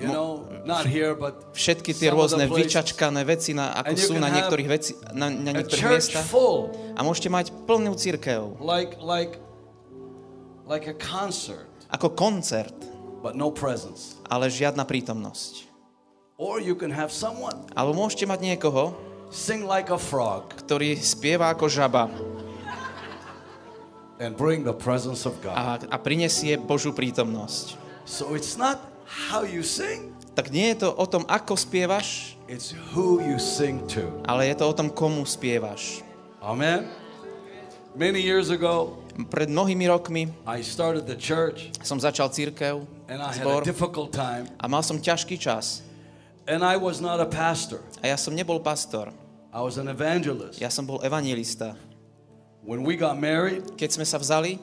you 0.00 0.08
know, 0.08 0.48
not 0.64 0.88
here, 0.88 1.12
but 1.12 1.52
všetky 1.52 1.92
tie 1.92 2.08
rôzne 2.08 2.48
vyčačkané 2.48 3.26
veci, 3.28 3.52
na, 3.52 3.76
ako 3.76 3.92
sú 3.98 4.14
na 4.16 4.32
niektorých, 4.32 4.68
veci, 4.70 4.96
na, 5.12 5.28
na 5.28 5.50
niektorých 5.50 5.92
miestach. 5.92 6.24
A 6.96 7.04
môžete 7.04 7.28
mať 7.28 7.52
plnú 7.68 7.92
církev, 7.98 8.56
like 8.64 8.96
like 9.02 9.36
like 10.64 10.88
a 10.88 10.96
concert, 10.96 11.68
ako 11.92 12.16
koncert, 12.16 12.72
but 13.20 13.36
no 13.36 13.52
presence. 13.52 14.16
ale 14.32 14.48
žiadna 14.48 14.88
prítomnosť. 14.88 15.68
Or 16.40 16.64
you 16.64 16.72
can 16.72 16.88
have 16.88 17.12
someone 17.12 17.68
Alebo 17.76 17.92
môžete 17.92 18.24
mať 18.24 18.40
niekoho, 18.40 18.96
sing 19.32 19.64
like 19.64 19.88
a 19.88 19.96
frog 19.96 20.52
ktorý 20.60 20.94
spieva 21.00 21.48
ako 21.48 21.66
žaba 21.66 22.12
and 24.20 24.36
bring 24.36 24.62
the 24.62 24.76
presence 24.76 25.26
of 25.26 25.34
God. 25.42 25.56
a, 25.56 25.80
a 25.90 25.98
prinesie 25.98 26.54
Božú 26.54 26.94
prítomnosť. 26.94 27.74
So 28.06 28.38
it's 28.38 28.54
not 28.54 28.78
how 29.28 29.42
you 29.42 29.66
sing, 29.66 30.14
Tak 30.32 30.48
nie 30.48 30.72
je 30.72 30.86
to 30.86 30.94
o 30.94 31.04
tom, 31.04 31.26
ako 31.28 31.58
spievaš, 31.58 32.38
it's 32.48 32.72
who 32.94 33.20
you 33.20 33.36
sing 33.36 33.82
to. 33.90 34.06
ale 34.24 34.48
je 34.48 34.54
to 34.56 34.64
o 34.64 34.72
tom, 34.72 34.88
komu 34.88 35.26
spievaš. 35.26 36.00
Amen. 36.40 36.86
Many 37.92 38.22
years 38.24 38.48
ago, 38.48 38.96
Pred 39.12 39.52
mnohými 39.52 39.84
rokmi 39.92 40.32
I 40.48 40.64
started 40.64 41.04
the 41.04 41.18
church 41.18 41.68
som 41.84 42.00
začal 42.00 42.32
církev, 42.32 42.80
and 43.12 43.20
I 43.20 43.28
had 43.28 43.44
a 43.44 43.44
zbor 43.44 43.60
difficult 43.60 44.08
time 44.08 44.48
a 44.56 44.64
mal 44.64 44.80
som 44.80 44.96
ťažký 44.96 45.36
čas. 45.36 45.84
and 46.48 46.64
I 46.64 46.80
was 46.80 46.98
not 47.02 47.20
a 47.20 47.28
pastor. 47.28 47.84
A 48.00 48.08
ja 48.08 48.16
som 48.16 48.32
nebol 48.32 48.56
pastor, 48.64 49.12
I 49.52 49.60
was 49.60 49.76
an 49.76 49.88
evangelist. 49.88 50.60
ja 50.60 50.72
som 50.72 50.86
bol 50.88 50.98
evangelista. 51.04 51.76
When 52.64 52.86
we 52.86 52.96
got 52.96 53.18
married 53.20 53.76
Keď 53.76 54.00
sme 54.00 54.06
sa 54.08 54.16
vzali 54.16 54.56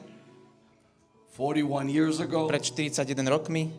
41 1.36 1.88
years 1.88 2.18
ago, 2.20 2.48
pred 2.50 2.60
41 2.64 3.16
rokmi, 3.30 3.70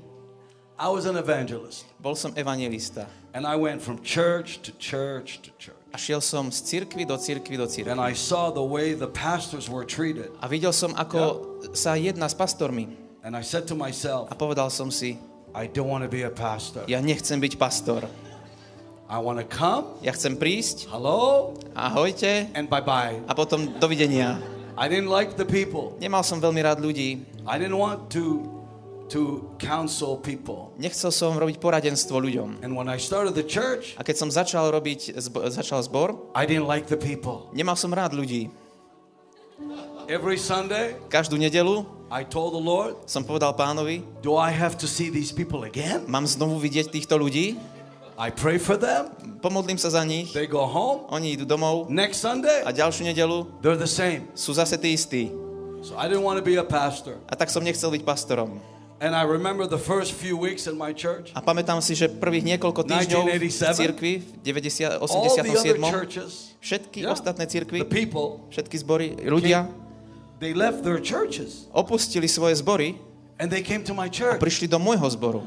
I 0.81 0.89
was 0.89 1.05
an 1.05 1.13
evangelist. 1.19 1.85
bol 2.01 2.15
som 2.17 2.33
evangelista. 2.33 3.05
And 3.33 3.45
I 3.45 3.55
went 3.55 3.81
from 3.83 4.01
church 4.01 4.63
to 4.65 4.71
church 4.81 5.41
to 5.45 5.51
church. 5.61 5.77
A 5.93 5.99
šiel 5.99 6.23
som 6.23 6.47
z 6.49 6.63
cirkvy 6.63 7.03
do 7.05 7.19
cirkvy 7.19 7.59
do 7.59 7.67
cirkvy. 7.67 7.91
And 7.91 7.99
I 8.01 8.15
saw 8.15 8.49
the 8.49 8.63
way 8.63 8.95
the 8.95 9.11
pastors 9.11 9.67
were 9.67 9.83
treated. 9.83 10.31
A 10.41 10.47
videl 10.47 10.71
som, 10.71 10.95
ako 10.95 11.59
sa 11.75 11.99
jedná 11.99 12.25
s 12.25 12.33
pastormi. 12.33 12.87
And 13.21 13.35
I 13.37 13.43
said 13.45 13.67
to 13.69 13.75
myself, 13.77 14.31
A 14.31 14.35
povedal 14.35 14.71
som 14.71 14.89
si, 14.89 15.19
I 15.53 15.67
don't 15.67 15.91
want 15.91 16.01
to 16.07 16.09
be 16.09 16.23
a 16.23 16.31
pastor. 16.33 16.87
ja 16.87 17.03
nechcem 17.03 17.37
byť 17.37 17.53
pastor. 17.59 18.07
I 19.11 19.19
want 19.19 19.43
to 19.43 19.47
come, 19.47 19.99
Ja 19.99 20.15
chcem 20.15 20.39
prísť, 20.39 20.87
hello, 20.87 21.51
ahojte, 21.75 22.47
and 22.55 22.71
bye 22.71 22.79
bye. 22.79 23.19
a 23.27 23.35
potom 23.35 23.67
dovidenia. 23.75 24.39
I 24.79 24.87
didn't 24.87 25.11
like 25.11 25.35
the 25.35 25.43
people. 25.43 25.99
Nemal 25.99 26.23
som 26.23 26.39
veľmi 26.39 26.63
rád 26.63 26.79
ľudí. 26.79 27.19
I 27.43 27.59
didn't 27.59 27.75
want 27.75 28.07
to 28.15 28.47
to 29.11 29.51
counsel 29.59 30.15
people. 30.15 30.71
Nechcel 30.79 31.11
som 31.11 31.35
robiť 31.35 31.59
poradenstvo 31.59 32.23
ľuďom. 32.23 32.63
And 32.63 32.71
when 32.71 32.87
I 32.87 32.95
started 32.95 33.35
the 33.35 33.43
church, 33.43 33.99
A 33.99 34.07
keď 34.07 34.15
som 34.15 34.31
začal 34.31 34.71
robiť, 34.71 35.19
zbo- 35.19 35.43
začal 35.51 35.83
zbor, 35.83 36.31
I 36.31 36.47
didn't 36.47 36.63
like 36.63 36.87
the 36.87 36.95
people. 36.95 37.51
nemal 37.51 37.75
som 37.75 37.91
rád 37.91 38.15
ľudí. 38.15 38.47
Every 40.07 40.39
Sunday, 40.39 40.95
Každú 41.07 41.35
nedelu 41.35 41.83
I 42.07 42.23
told 42.23 42.51
the 42.51 42.59
Lord, 42.59 43.07
som 43.07 43.23
povedal 43.23 43.51
pánovi, 43.55 44.03
Do 44.19 44.35
I 44.35 44.51
have 44.51 44.75
to 44.79 44.87
see 44.87 45.07
these 45.07 45.31
people 45.31 45.63
again? 45.63 46.03
mám 46.07 46.23
znovu 46.23 46.59
vidieť 46.59 46.91
týchto 46.91 47.15
ľudí, 47.15 47.55
I 48.21 48.29
pray 48.29 48.61
for 48.61 48.77
them. 48.77 49.09
pomodlím 49.41 49.81
sa 49.81 49.89
za 49.89 50.05
nich, 50.05 50.29
They 50.29 50.45
go 50.45 50.69
home. 50.69 51.09
oni 51.09 51.33
idú 51.33 51.49
domov 51.49 51.89
Next 51.89 52.21
Sunday, 52.21 52.61
a 52.61 52.69
ďalšiu 52.69 53.09
nedelu 53.09 53.49
they're 53.65 53.73
the 53.73 53.89
same. 53.89 54.29
sú 54.37 54.53
zase 54.53 54.77
tí 54.77 54.93
istí. 54.93 55.33
So 55.81 55.97
I 55.97 56.05
didn't 56.05 56.21
want 56.21 56.37
to 56.37 56.45
be 56.45 56.61
a 56.61 56.63
pastor. 56.65 57.17
A 57.25 57.33
tak 57.33 57.49
som 57.49 57.65
nechcel 57.65 57.89
byť 57.89 58.05
pastorom. 58.05 58.61
And 59.01 59.17
I 59.17 59.25
remember 59.25 59.65
the 59.65 59.81
first 59.81 60.13
few 60.13 60.37
weeks 60.37 60.69
in 60.69 60.77
my 60.77 60.93
church, 60.93 61.33
A 61.33 61.41
pamätám 61.41 61.81
si, 61.81 61.97
že 61.97 62.05
prvých 62.05 62.45
niekoľko 62.45 62.85
týždňov 62.85 63.23
v 63.25 63.49
1987. 63.49 63.81
cirkvi 63.81 64.13
v 64.21 64.29
90, 64.45 65.01
all 65.01 65.25
the 65.25 65.41
other 65.41 65.81
87. 65.81 65.81
churches, 65.89 66.31
Všetky 66.61 67.01
Yeah. 67.01 67.17
ostatné 67.17 67.49
the 67.49 67.53
cirkvy, 67.57 67.81
people, 67.89 68.45
všetky 68.53 68.77
zbory, 68.77 69.17
ľudia 69.17 69.65
they 70.37 70.53
left 70.53 70.85
their 70.85 71.01
churches 71.01 71.65
opustili 71.73 72.29
svoje 72.29 72.61
zbory 72.61 73.01
and 73.41 73.49
they 73.49 73.65
came 73.65 73.81
to 73.81 73.97
my 73.97 74.05
a 74.05 74.13
church. 74.13 74.37
prišli 74.37 74.69
do 74.69 74.77
môjho 74.77 75.09
zboru. 75.09 75.41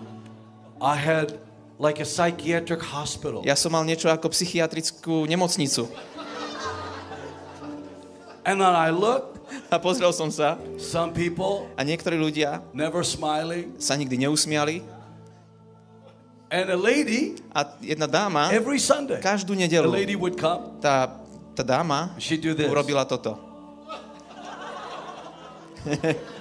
I 0.83 0.99
had 0.99 1.39
like 1.77 1.99
a 1.99 2.07
psychiatric 2.07 2.81
hospital. 2.81 3.43
Ja 3.43 3.59
som 3.59 3.75
mal 3.75 3.83
niečo 3.83 4.07
ako 4.07 4.31
psychiatrickú 4.31 5.27
nemocnicu. 5.27 5.91
And 8.45 8.61
then 8.61 8.75
I 8.77 8.93
looked, 8.93 9.41
A 9.71 9.79
pozrel 9.79 10.11
som 10.13 10.29
sa 10.33 10.59
some 10.77 11.13
people 11.15 11.69
a 11.79 11.85
niektorí 11.85 12.19
ľudia 12.19 12.61
never 12.75 13.01
smiling. 13.07 13.77
sa 13.79 13.95
nikdy 13.95 14.19
neusmiali 14.21 14.83
And 16.51 16.71
a 16.71 16.79
lady, 16.79 17.35
a 17.51 17.67
jedna 17.83 18.07
dáma 18.07 18.51
every 18.55 18.79
Sunday, 18.79 19.19
každú 19.19 19.55
a 19.55 19.65
nedelu, 19.65 19.91
lady 19.91 20.15
would 20.15 20.39
come. 20.39 20.79
tá, 20.79 21.11
tá 21.57 21.63
dáma 21.67 22.15
She'd 22.21 22.43
do 22.45 22.55
this. 22.55 22.67
urobila 22.71 23.03
toto. 23.09 23.35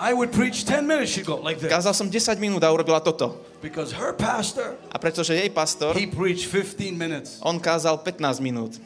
I 0.00 0.16
would 0.16 0.32
preach 0.32 0.64
10 0.64 0.88
minutes. 0.88 1.12
She'd 1.12 1.28
go 1.28 1.36
like 1.36 1.60
this. 1.60 1.68
Kázal 1.68 1.92
som 1.92 2.08
10 2.08 2.40
minút 2.40 2.64
a 2.64 2.72
urobila 2.72 3.04
toto. 3.04 3.36
Because 3.60 3.92
her 3.92 4.16
pastor, 4.16 4.80
A 4.88 4.96
pretože 4.96 5.36
jej 5.36 5.52
pastor, 5.52 5.92
he 5.92 6.08
preached 6.08 6.48
15 6.48 6.96
minutes. 6.96 7.36
on 7.44 7.60
kázal 7.60 8.00
15 8.00 8.40
minút. 8.40 8.80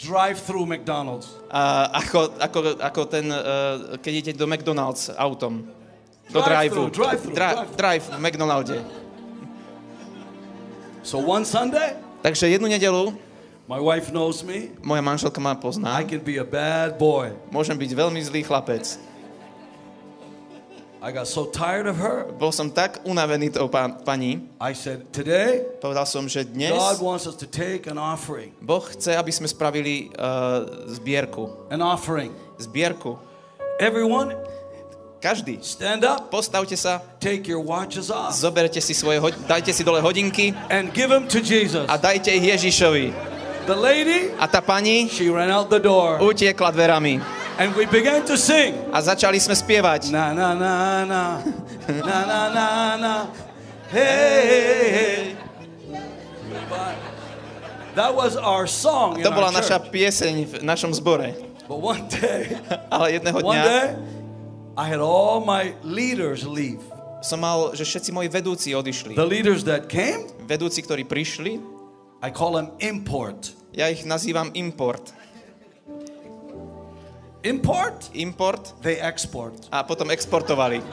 Drive 0.00 0.40
through 0.40 0.64
McDonald's. 0.64 1.28
A 1.52 1.92
ako, 2.00 2.32
ako, 2.40 2.58
ako 2.80 3.00
ten, 3.04 3.28
uh, 3.28 4.00
keď 4.00 4.12
idete 4.16 4.38
do 4.40 4.48
McDonald's 4.48 5.12
autom. 5.12 5.68
Do 6.32 6.40
Drive-thru, 6.40 6.88
drive 6.88 7.20
drive-thru, 7.20 7.32
Dra- 7.36 7.52
drive-thru. 7.52 7.76
drive 7.76 8.04
v 8.06 8.18
McDonalde. 8.22 8.76
So 11.02 11.18
one 11.18 11.44
Sunday, 11.44 11.96
Takže 12.22 12.48
jednu 12.48 12.68
nedelu, 12.68 13.12
my 13.68 13.80
wife 13.80 14.08
knows 14.08 14.40
me. 14.40 14.72
moja 14.80 15.00
manželka 15.00 15.40
ma 15.40 15.52
pozná, 15.52 16.00
I 16.00 16.04
can 16.04 16.20
be 16.20 16.36
a 16.36 16.46
bad 16.46 16.96
boy. 16.96 17.32
môžem 17.50 17.74
byť 17.74 17.90
veľmi 17.92 18.20
zlý 18.22 18.40
chlapec. 18.40 18.96
I 21.02 21.12
got 21.12 21.24
so 21.26 21.48
tired 21.48 21.88
of 21.88 21.96
her. 21.96 22.28
Bol 22.36 22.52
som 22.52 22.68
tak 22.68 23.00
unavený 23.08 23.48
tou 23.56 23.72
pán, 23.72 23.96
pani, 24.04 24.44
I 24.60 24.76
said, 24.76 25.08
Today, 25.16 25.64
povedal 25.80 26.04
som, 26.04 26.28
že 26.28 26.44
dnes 26.44 26.76
God 26.76 27.00
wants 27.00 27.24
us 27.24 27.32
to 27.40 27.48
take 27.48 27.88
an 27.88 27.96
offering. 27.96 28.52
Boh 28.60 28.84
chce, 28.84 29.16
aby 29.16 29.32
sme 29.32 29.48
spravili 29.48 30.12
uh, 30.20 30.68
zbierku. 30.92 31.72
An 31.72 31.80
offering. 31.80 32.36
Zbierku. 32.60 33.16
Everyone, 33.80 34.36
Každý. 35.24 35.64
stand 35.64 36.04
up, 36.04 36.28
Postavte 36.28 36.76
sa, 36.76 37.00
take 37.16 37.48
your 37.48 37.64
watches 37.64 38.12
off, 38.12 38.36
zoberte 38.36 38.80
si 38.84 38.92
svoje, 38.92 39.20
dajte 39.48 39.72
si 39.72 39.80
dole 39.80 40.04
hodinky 40.04 40.52
and 40.68 40.92
give 40.92 41.08
them 41.08 41.24
to 41.24 41.40
Jesus. 41.40 41.88
a 41.88 41.96
dajte 41.96 42.28
ich 42.28 42.44
Ježišovi. 42.44 43.12
The 43.64 43.76
lady, 43.76 44.32
A 44.36 44.44
tá 44.48 44.60
pani 44.60 45.08
she 45.08 45.32
ran 45.32 45.48
out 45.48 45.72
the 45.72 45.80
door, 45.80 46.20
utiekla 46.20 46.72
dverami. 46.72 47.20
And 47.60 47.76
we 47.76 47.84
began 47.84 48.24
to 48.24 48.40
sing. 48.40 48.72
A 48.88 49.04
začali 49.04 49.36
sme 49.36 49.52
spievať. 49.52 50.08
Na 50.08 50.32
na 50.32 50.56
na 50.56 50.74
na, 51.04 51.22
na 52.00 52.18
na 52.24 52.40
na 52.48 52.66
na, 52.96 53.14
hey 53.92 54.40
hey 54.48 54.88
hey. 54.88 55.20
That 57.94 58.14
was 58.14 58.38
our 58.38 58.70
song 58.70 59.18
in 59.18 59.26
To 59.26 59.34
bola 59.34 59.50
our 59.50 59.56
naša 59.60 59.76
church. 59.82 59.90
pieseň 59.92 60.34
v 60.46 60.52
našom 60.62 60.94
zbore. 60.94 61.34
But 61.66 61.78
one 61.82 62.06
day, 62.08 62.54
Ale 62.94 63.18
jedného 63.18 63.38
one 63.42 63.58
dňa 63.58 63.64
day, 63.66 63.86
I 64.78 64.84
had 64.86 65.02
all 65.02 65.42
my 65.42 65.74
leaders 65.82 66.46
leave. 66.46 66.80
som 67.20 67.36
mal, 67.36 67.76
že 67.76 67.84
všetci 67.84 68.16
moji 68.16 68.28
vedúci 68.32 68.72
odišli. 68.72 69.12
The 69.12 69.26
leaders 69.28 69.60
that 69.68 69.92
came, 69.92 70.24
Vedúci, 70.48 70.80
ktorí 70.80 71.04
prišli, 71.04 71.60
I 72.24 72.28
call 72.32 72.56
them 72.56 72.72
import. 72.80 73.52
ja 73.76 73.92
ich 73.92 74.08
nazývam 74.08 74.48
import. 74.56 75.12
Import, 77.42 78.10
Import 78.12 78.76
they 78.84 79.00
export 79.00 79.56
a 79.72 79.80
potom 79.80 80.12
exportovali. 80.12 80.84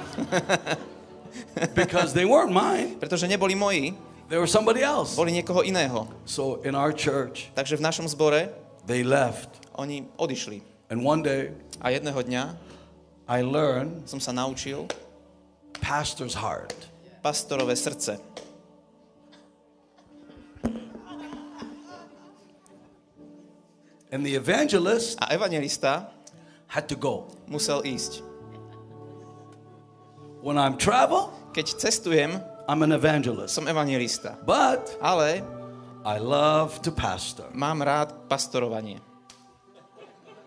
because 1.76 2.14
they 2.14 2.26
weren't 2.26 2.52
mine. 2.56 2.96
Pretože 2.98 3.28
neboli 3.28 3.56
moji, 3.56 3.94
They 4.28 4.36
were 4.36 4.48
somebody 4.50 4.84
else. 4.84 5.16
boli 5.16 5.32
niekoho 5.32 5.64
iného. 5.64 6.08
So 6.28 6.60
in 6.68 6.76
our 6.76 6.92
church, 6.92 7.48
Takže 7.56 7.80
v 7.80 7.84
našom 7.84 8.08
zbore 8.12 8.52
they 8.84 9.04
left. 9.04 9.48
oni 9.80 10.08
odišli. 10.20 10.60
And 10.92 11.04
one 11.04 11.24
day, 11.24 11.52
A 11.84 11.92
jedného 11.92 12.18
dňa 12.24 12.44
I 13.28 13.44
learned 13.44 14.08
som 14.08 14.20
sa 14.24 14.32
naučil 14.32 14.88
pastor's 15.84 16.36
heart. 16.40 16.76
pastorové 17.24 17.76
srdce. 17.76 18.20
And 24.12 24.26
the 24.26 24.36
evangelist 24.36 25.20
A 25.22 25.34
evangelista 25.36 26.08
had 26.68 26.88
to 26.88 26.96
go. 26.96 27.32
musel 27.48 27.82
ísť. 27.84 28.22
When 30.44 30.56
I'm 30.58 30.78
travel, 30.78 31.34
Keď 31.52 31.66
cestujem, 31.82 32.38
I'm 32.70 32.84
an 32.86 32.94
evangelist. 32.94 33.56
som 33.58 33.66
evangelista. 33.66 34.38
But 34.46 34.94
Ale 35.02 35.42
I 36.06 36.22
love 36.22 36.80
to 36.86 36.92
pastor. 36.94 37.50
mám 37.52 37.82
rád 37.82 38.14
pastorovanie. 38.30 39.02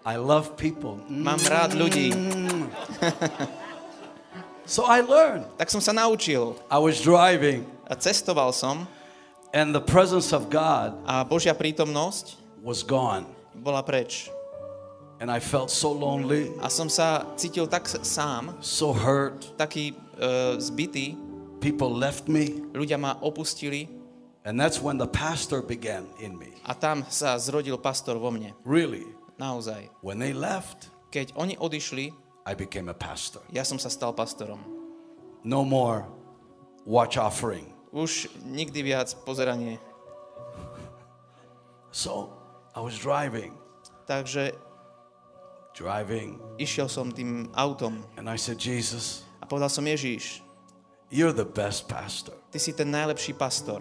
I 0.06 0.16
love 0.16 0.56
people. 0.56 0.96
Mám 1.10 1.40
rád 1.44 1.74
ľudí. 1.76 2.14
Mm. 2.14 2.70
So 4.70 4.86
I 4.86 5.02
learned. 5.02 5.50
Tak 5.58 5.66
som 5.66 5.82
sa 5.82 5.90
naučil. 5.90 6.54
I 6.70 6.78
was 6.78 7.02
driving 7.02 7.66
A 7.90 7.98
cestoval 7.98 8.54
som 8.54 8.86
and 9.50 9.74
the 9.74 9.82
presence 9.82 10.30
of 10.30 10.46
God 10.46 10.94
a 11.02 11.26
Božia 11.26 11.50
prítomnosť 11.58 12.38
was 12.62 12.86
gone. 12.86 13.26
bola 13.50 13.82
preč. 13.82 14.30
And 15.20 15.28
I 15.28 15.36
felt 15.38 15.68
so 15.70 15.92
lonely, 15.92 16.48
A 16.64 16.72
som 16.72 16.88
sa 16.88 17.28
cítil 17.36 17.68
tak 17.68 17.84
sám, 17.86 18.56
so 18.64 18.96
hurt. 18.96 19.52
taký 19.60 19.92
uh, 20.16 20.56
zbytý. 20.56 21.12
People 21.60 21.92
left 21.92 22.24
me. 22.24 22.64
Ľudia 22.72 22.96
ma 22.96 23.20
opustili 23.20 23.84
And 24.48 24.56
that's 24.56 24.80
when 24.80 24.96
the 24.96 25.04
pastor 25.04 25.60
began 25.60 26.08
in 26.16 26.32
me. 26.40 26.56
a 26.64 26.72
tam 26.72 27.04
sa 27.12 27.36
zrodil 27.36 27.76
pastor 27.76 28.16
vo 28.16 28.32
mne. 28.32 28.56
Really. 28.64 29.04
Naozaj. 29.36 29.92
When 30.00 30.16
they 30.16 30.32
left, 30.32 30.88
Keď 31.12 31.36
oni 31.36 31.60
odišli, 31.60 32.16
I 32.48 32.56
became 32.56 32.88
a 32.88 32.96
pastor. 32.96 33.44
ja 33.52 33.60
som 33.68 33.76
sa 33.76 33.92
stal 33.92 34.16
pastorom. 34.16 34.64
No 35.44 35.60
more 35.68 36.08
watch 36.88 37.20
offering. 37.20 37.68
Už 37.92 38.32
nikdy 38.40 38.80
viac 38.88 39.12
pozeranie. 39.28 39.76
So 41.92 42.32
I 42.72 42.80
was 42.80 42.96
driving, 42.96 43.52
Takže 44.06 44.56
driving, 45.76 46.36
išiel 46.58 46.88
som 46.90 47.08
tým 47.10 47.48
autom 47.54 48.02
and 48.18 48.28
I 48.28 48.36
said, 48.36 48.58
Jesus, 48.58 49.22
a 49.40 49.46
povedal 49.46 49.70
som 49.70 49.86
Ježíš, 49.86 50.42
you're 51.10 51.34
the 51.34 51.46
best 51.46 51.86
pastor. 51.88 52.34
ty 52.50 52.58
si 52.58 52.72
ten 52.74 52.90
najlepší 52.90 53.34
pastor. 53.38 53.80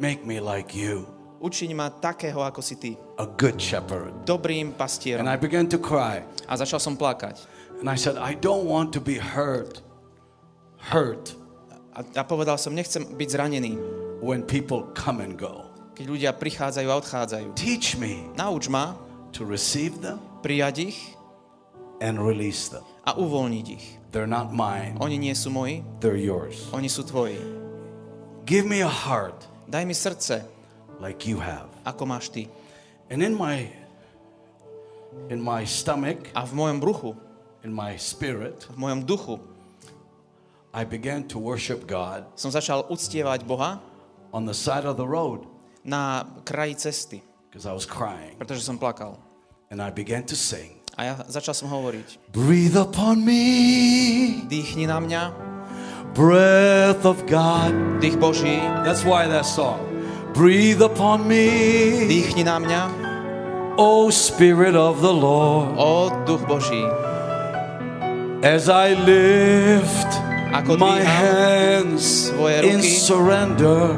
Make 0.00 0.24
me 0.24 0.40
like 0.40 0.72
you, 0.72 1.04
Učiň 1.40 1.72
ma 1.72 1.88
takého, 1.88 2.44
ako 2.44 2.60
si 2.60 2.76
ty. 2.76 2.92
a 3.16 3.24
good 3.24 3.56
shepherd. 3.56 4.12
Dobrým 4.28 4.76
And. 4.76 5.24
I 5.24 5.40
began 5.40 5.64
to 5.72 5.80
cry. 5.80 6.20
A 6.44 6.52
začal 6.56 6.76
som 6.80 7.00
plakať. 7.00 7.40
And 7.80 7.88
I 7.88 7.96
said, 7.96 8.20
I 8.20 8.36
don't 8.36 8.68
want 8.68 8.92
to 8.92 9.00
be 9.00 9.16
hurt, 9.16 9.80
hurt 10.92 11.32
A, 11.96 12.04
a 12.04 12.22
povedal 12.28 12.60
som, 12.60 12.76
nechcem 12.76 13.02
byť 13.16 13.28
zranený, 13.34 13.74
when 14.20 14.44
people 14.44 14.84
come 14.92 15.24
and 15.24 15.40
go. 15.40 15.64
keď 15.96 16.06
ľudia 16.08 16.30
prichádzajú 16.32 16.88
a 16.88 16.96
odchádzajú. 16.96 17.48
Teach 17.56 17.96
me 18.00 18.24
Nauč 18.36 18.68
ma 18.72 18.96
to 19.36 19.44
receive 19.44 20.00
them 20.00 20.20
prijať 20.40 20.92
ich 20.92 20.98
and 22.00 22.18
release 22.18 22.68
them. 22.68 22.82
a 23.06 23.14
uvoľniť 23.16 23.66
ich. 23.70 23.86
They're 24.10 24.26
not 24.28 24.50
mine, 24.50 24.98
Oni 24.98 25.16
nie 25.16 25.32
sú 25.32 25.54
moji, 25.54 25.86
they're 26.02 26.18
yours. 26.18 26.66
oni 26.74 26.90
sú 26.90 27.06
tvoji. 27.06 27.38
Give 28.44 28.66
me 28.66 28.82
a 28.82 28.90
heart 28.90 29.46
Daj 29.70 29.86
mi 29.86 29.94
srdce, 29.94 30.42
like 30.98 31.22
you 31.30 31.38
have. 31.38 31.70
ako 31.86 32.02
máš 32.10 32.26
ty. 32.34 32.50
And 33.06 33.22
in 33.22 33.38
my 33.38 33.70
in 35.30 35.38
my 35.38 35.62
stomach, 35.62 36.18
A 36.34 36.42
v 36.46 36.52
mojom 36.54 36.78
bruchu 36.82 37.14
in 37.62 37.70
my 37.70 37.94
spirit, 37.94 38.66
v 38.66 38.76
mojom 38.78 39.06
duchu 39.06 39.38
I 40.74 40.82
began 40.86 41.26
to 41.30 41.38
worship 41.38 41.86
God 41.86 42.26
som 42.38 42.50
začal 42.50 42.86
uctievať 42.90 43.42
Boha 43.46 43.78
on 44.34 44.46
the 44.46 44.54
side 44.54 44.86
of 44.86 44.94
the 44.98 45.06
road 45.06 45.46
na 45.82 46.22
kraji 46.46 46.74
cesty, 46.78 47.18
because 47.50 47.66
I 47.66 47.74
was 47.74 47.86
crying. 47.86 48.34
pretože 48.38 48.62
som 48.62 48.74
plakal. 48.78 49.18
And 49.70 49.78
I 49.78 49.90
began 49.94 50.26
to 50.26 50.34
sing. 50.34 50.79
A 51.00 51.08
ja 51.08 51.14
začal 51.32 51.56
som 51.56 51.72
hovoriť, 51.72 52.28
Breathe 52.28 52.76
upon 52.76 53.24
me, 53.24 54.44
dýchni 54.52 54.84
na 54.84 55.00
mňa, 55.00 55.32
breath 56.12 57.08
of 57.08 57.24
God. 57.24 57.72
dých 58.04 58.20
Boží, 58.20 58.60
That's 58.84 59.00
why 59.00 59.24
that 59.24 59.48
song. 59.48 59.80
Breathe 60.36 60.84
upon 60.84 61.24
me, 61.24 62.04
dýchni 62.04 62.44
na 62.44 62.60
mňa, 62.60 62.82
O 63.80 64.12
Spirit 64.12 64.76
of 64.76 65.00
the 65.00 65.08
Lord, 65.08 65.72
o 65.80 66.12
duch 66.28 66.44
Boží. 66.44 66.84
as 68.44 68.68
I 68.68 68.92
lift 68.92 70.10
my 70.76 71.00
hands 71.00 72.28
svoje 72.28 72.60
in 72.60 72.84
ruky. 72.84 73.00
surrender 73.00 73.96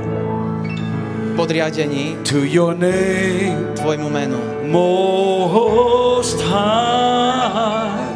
podriadení 1.36 2.16
to 2.28 2.44
your 2.44 2.74
name, 2.74 3.74
Tvojmu 3.76 4.10
menu. 4.10 4.38
Most 4.68 6.40
High. 6.42 8.12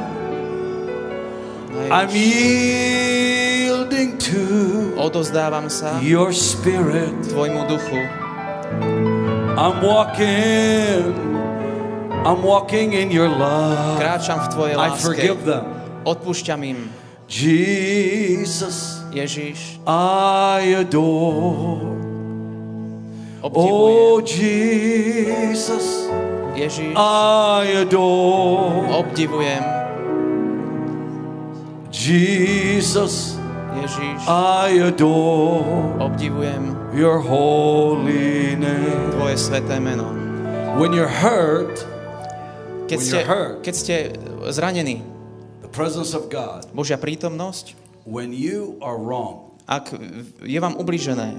I'm 1.90 2.10
yielding 2.10 3.38
to 4.18 4.42
Odozdávam 4.98 5.70
sa 5.70 6.00
your 6.02 6.32
Spirit. 6.34 7.14
Tvojmu 7.30 7.66
duchu. 7.70 8.00
I'm 9.56 9.80
walking, 9.80 11.14
I'm 12.26 12.42
walking 12.44 12.92
in 12.92 13.08
your 13.14 13.28
love. 13.30 13.96
Kráčam 13.96 14.40
v 14.44 14.48
Tvojej 14.52 14.74
I 14.76 14.78
láske. 14.78 15.00
forgive 15.06 15.40
them. 15.46 15.64
Odpúšťam 16.04 16.60
im. 16.66 16.90
Jesus, 17.26 19.02
Ježiš, 19.10 19.80
I 19.88 20.76
adore. 20.78 22.05
Obdivujem. 23.46 23.96
Oh, 24.02 24.18
Jesus, 24.20 25.86
Ježiš, 26.54 26.92
I 26.96 27.62
adore. 27.78 28.90
obdivujem. 28.98 29.62
Jesus, 31.92 33.36
Ježiš, 33.76 34.20
I 34.28 34.80
adore 34.82 35.64
obdivujem 36.00 36.76
your 36.94 37.20
holy 37.20 38.56
name. 38.56 39.12
Tvoje 39.12 39.36
sveté 39.36 39.76
meno. 39.80 40.10
When 40.76 40.92
you're 40.92 41.08
hurt, 41.10 41.84
Keď 42.86 42.98
When 42.98 43.02
ste, 43.02 43.16
you're 43.18 43.26
hurt. 43.26 43.56
keď 43.66 43.74
ste 43.74 43.94
zranení, 44.52 45.02
the 45.64 45.70
presence 45.72 46.14
of 46.14 46.30
God, 46.30 46.68
Božia 46.70 46.94
prítomnosť, 46.94 47.74
when 48.06 48.30
you 48.30 48.78
are 48.78 48.94
wrong, 48.94 49.45
ak 49.66 49.98
je 50.46 50.58
vám 50.62 50.78
ubližené. 50.78 51.34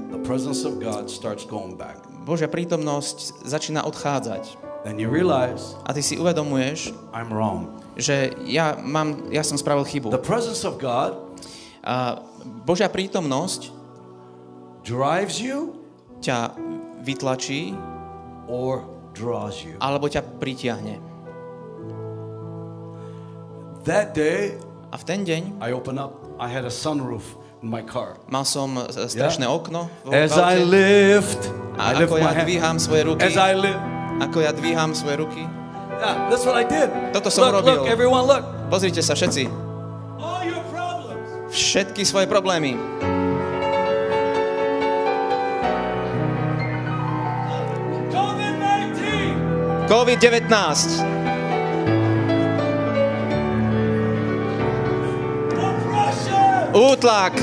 Božia 2.27 2.51
prítomnosť 2.51 3.47
začína 3.47 3.87
odchádzať. 3.87 4.43
A 5.87 5.89
ty 5.95 6.01
si 6.03 6.19
uvedomuješ, 6.19 6.91
že 7.95 8.35
ja, 8.51 8.75
mám, 8.75 9.31
ja 9.31 9.43
som 9.47 9.55
spravil 9.55 9.87
chybu. 9.87 10.11
A 11.87 11.95
Božia 12.67 12.87
prítomnosť 12.91 13.61
ťa 16.19 16.37
vytlačí 16.99 17.71
alebo 19.79 20.05
ťa 20.11 20.21
pritiahne. 20.35 20.99
That 23.87 24.11
day, 24.11 24.59
A 24.87 24.95
v 24.95 25.03
ten 25.03 25.27
deň 25.27 25.59
I 25.59 25.75
opened 25.75 25.99
up, 25.99 26.15
I 26.39 26.47
had 26.47 26.63
a 26.63 26.71
sunroof 26.71 27.36
my 27.61 27.81
car. 27.81 28.17
mal 28.29 28.45
som 28.45 28.77
e, 28.77 28.85
strašné 29.09 29.47
okno 29.49 29.89
v 30.05 30.13
As 30.13 30.33
I 30.37 30.61
lift, 30.61 31.49
I 31.77 31.93
a 31.93 31.97
lift 31.97 32.13
ako 32.13 32.15
my 32.17 32.21
ja 32.21 32.31
dvíham 32.45 32.75
svoje 32.77 33.01
ruky, 33.05 33.25
As 33.25 33.37
I 33.37 33.53
lift, 33.57 33.81
ako 34.21 34.37
ja 34.41 34.51
dvíham 34.53 34.91
svoje 34.93 35.15
ruky, 35.17 35.43
yeah, 35.97 36.29
that's 36.29 36.45
what 36.45 36.53
I 36.53 36.65
did. 36.65 36.89
Toto 37.13 37.29
som 37.33 37.49
look, 37.49 37.61
robil. 37.61 37.81
look, 37.81 37.89
everyone, 37.89 38.25
look. 38.29 38.45
pozrite 38.69 39.01
sa 39.01 39.17
všetci, 39.17 39.49
All 40.21 40.45
your 40.45 40.61
problems. 40.69 41.25
všetky 41.49 42.05
svoje 42.05 42.29
problémy. 42.29 42.77
COVID-19. 48.17 49.87
COVID-19, 49.87 51.16
útlak, 56.77 57.33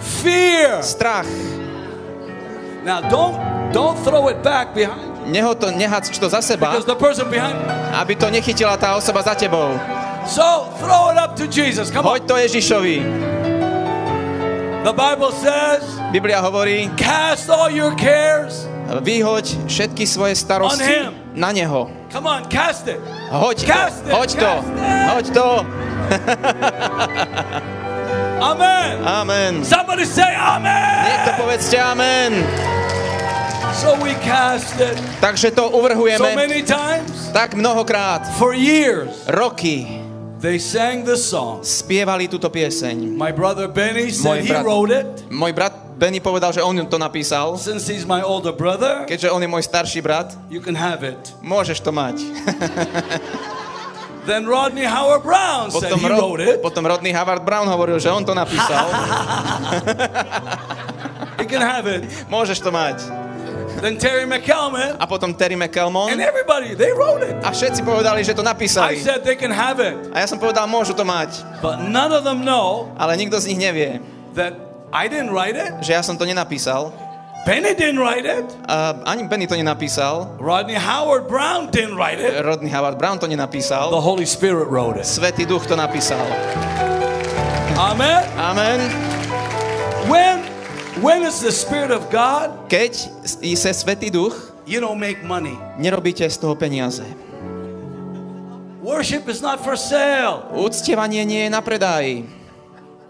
Fear. 0.00 0.82
strach. 0.82 1.28
Now, 2.84 3.04
don't 3.04 3.36
don't 3.72 3.96
throw 4.00 4.28
it 4.32 4.42
back 4.42 4.72
behind 4.74 5.10
Neho 5.30 5.54
to, 5.54 5.70
nehac 5.70 6.08
to 6.08 6.28
za 6.28 6.40
seba, 6.40 6.72
because 6.72 6.88
the 6.88 6.96
person 6.96 7.28
behind 7.30 7.54
aby 7.92 8.16
to 8.16 8.26
nechytila 8.32 8.80
tá 8.80 8.96
osoba 8.96 9.22
za 9.22 9.36
tebou. 9.36 9.76
So 10.26 10.72
throw 10.80 11.12
it 11.12 11.18
up 11.20 11.36
to 11.36 11.44
Jesus. 11.46 11.92
Come. 11.92 12.04
Hoď 12.04 12.24
to 12.24 12.34
Ježišovi. 12.40 12.96
The 14.80 14.96
Bible 14.96 15.28
says, 15.36 15.84
Biblia 16.08 16.40
hovorí, 16.40 16.88
cast 16.96 17.52
all 17.52 17.68
your 17.68 17.92
cares. 18.00 18.64
vyhoď 18.88 19.68
všetky 19.68 20.08
svoje 20.08 20.34
starosti. 20.34 21.19
Na 21.34 21.52
Neho. 21.52 21.90
Come 22.10 22.26
on, 22.26 22.44
cast 22.50 22.88
it. 22.88 23.00
Hoď 23.30 23.62
to, 23.62 23.66
Cast 23.66 24.06
it, 24.06 24.12
hoď 24.12 24.30
to, 24.34 24.52
hoď 25.14 25.26
to. 25.30 25.48
Amen. 28.40 29.04
Amen. 29.04 29.52
Somebody 29.64 30.08
say 30.08 30.32
Amen. 30.34 31.04
Niekto 31.06 31.30
povedzte 31.38 31.76
Amen. 31.76 32.32
So 33.76 33.94
we 34.00 34.16
cast 34.24 34.80
it 34.80 34.96
Takže 35.20 35.52
to 35.56 35.68
so 35.68 35.76
uvrhujeme 35.76 36.34
many 36.36 36.64
times. 36.64 37.30
tak 37.32 37.54
mnohokrát. 37.54 38.26
For 38.40 38.56
years, 38.56 39.12
Roky 39.28 40.00
they 40.40 40.56
sang 40.56 41.04
this 41.04 41.20
song. 41.28 41.60
spievali 41.60 42.26
túto 42.32 42.48
pieseň. 42.48 43.12
My 43.12 43.28
brother 43.28 43.68
Benny 43.68 44.08
said 44.08 44.40
Môj 44.40 44.48
he 44.48 44.56
wrote 44.56 44.90
it. 44.90 45.08
Môj 45.28 45.52
brat 45.52 45.76
Benny 46.00 46.16
povedal, 46.16 46.56
že 46.56 46.64
on 46.64 46.72
to 46.88 46.96
napísal. 46.96 47.60
Since 47.60 47.84
he's 47.92 48.08
my 48.08 48.24
older 48.24 48.56
brother, 48.56 49.04
Keďže 49.04 49.28
on 49.28 49.44
je 49.44 49.48
môj 49.52 49.60
starší 49.60 50.00
brat, 50.00 50.32
you 50.48 50.64
can 50.64 50.72
have 50.72 51.04
it. 51.04 51.36
môžeš 51.44 51.84
to 51.84 51.92
mať. 51.92 52.24
Then 54.24 54.48
Rodney 54.48 54.84
Howard 54.84 55.24
Brown 55.24 55.72
said 55.72 55.92
Potom, 55.92 56.00
he 56.00 56.08
Rod, 56.08 56.20
wrote 56.20 56.40
it. 56.40 56.60
potom 56.64 56.84
Rodney 56.88 57.12
Howard 57.12 57.44
Brown 57.44 57.68
hovoril, 57.68 58.00
že 58.00 58.08
on 58.12 58.24
to 58.24 58.32
napísal. 58.32 58.84
He 61.40 61.48
can 61.48 61.64
have 61.64 61.88
it. 61.88 62.04
Môžeš 62.32 62.60
to 62.60 62.68
mať. 62.68 63.00
Then 63.80 63.96
Terry 63.96 64.28
McCalman 64.28 65.00
A 65.00 65.08
potom 65.08 65.32
Terry 65.32 65.56
McCalmon 65.56 66.12
and 66.12 66.20
everybody, 66.20 66.76
they 66.76 66.92
wrote 66.92 67.24
it. 67.24 67.32
a 67.40 67.48
všetci 67.48 67.80
povedali, 67.80 68.20
že 68.20 68.36
to 68.36 68.44
I 68.44 68.48
napísali. 68.52 69.00
said 69.00 69.24
they 69.24 69.36
can 69.40 69.48
have 69.52 69.80
it. 69.80 69.96
A 70.12 70.20
ja 70.20 70.28
som 70.28 70.36
povedal, 70.36 70.68
môžu 70.68 70.92
to 70.92 71.00
mať. 71.00 71.40
But 71.64 71.80
none 71.88 72.12
of 72.12 72.20
them 72.24 72.44
know 72.44 72.92
Ale 73.00 73.16
nikto 73.16 73.40
z 73.40 73.56
nich 73.56 73.60
nevie, 73.64 74.04
that 74.36 74.69
I 74.92 75.06
didn't 75.06 75.30
write 75.30 75.54
it. 75.54 75.70
že 75.86 75.94
ja 75.94 76.02
som 76.02 76.18
to 76.18 76.26
nenapísal. 76.26 76.90
Benny 77.46 77.72
didn't 77.72 77.96
write 78.02 78.28
it. 78.28 78.44
A 78.68 78.92
ani 79.08 79.24
Benny 79.24 79.46
to 79.48 79.56
nenapísal. 79.56 80.36
Rodney 80.36 80.76
Howard 80.76 81.24
Brown 81.24 81.70
didn't 81.72 81.96
write 81.96 82.20
it. 82.20 82.36
Rodney 82.44 82.68
Howard 82.68 82.98
Brown 83.00 83.16
to 83.16 83.24
The 83.24 83.32
nenapísal. 83.32 83.88
Holy 83.96 84.26
Spirit 84.28 84.68
wrote 84.68 85.00
it. 85.00 85.06
Svetý 85.08 85.48
duch 85.48 85.64
to 85.70 85.76
napísal. 85.78 86.20
Amen. 87.80 88.28
Amen. 88.36 88.78
When 90.10 90.44
when 91.00 91.24
is 91.24 91.40
the 91.40 91.54
Spirit 91.54 91.88
of 91.94 92.10
God? 92.12 92.68
Keď 92.68 92.92
se 93.56 93.70
Svetý 93.72 94.10
duch, 94.12 94.36
You 94.68 94.78
don't 94.84 95.00
make 95.00 95.24
money. 95.24 95.56
nerobíte 95.80 96.28
z 96.28 96.36
toho 96.36 96.54
peniaze. 96.54 97.02
Worship 98.84 99.28
is 99.28 99.40
not 99.40 99.64
for 99.64 99.76
sale. 99.80 100.44
Uctievanie 100.56 101.24
nie 101.24 101.46
je 101.46 101.50
na 101.52 101.60
predaj. 101.64 102.39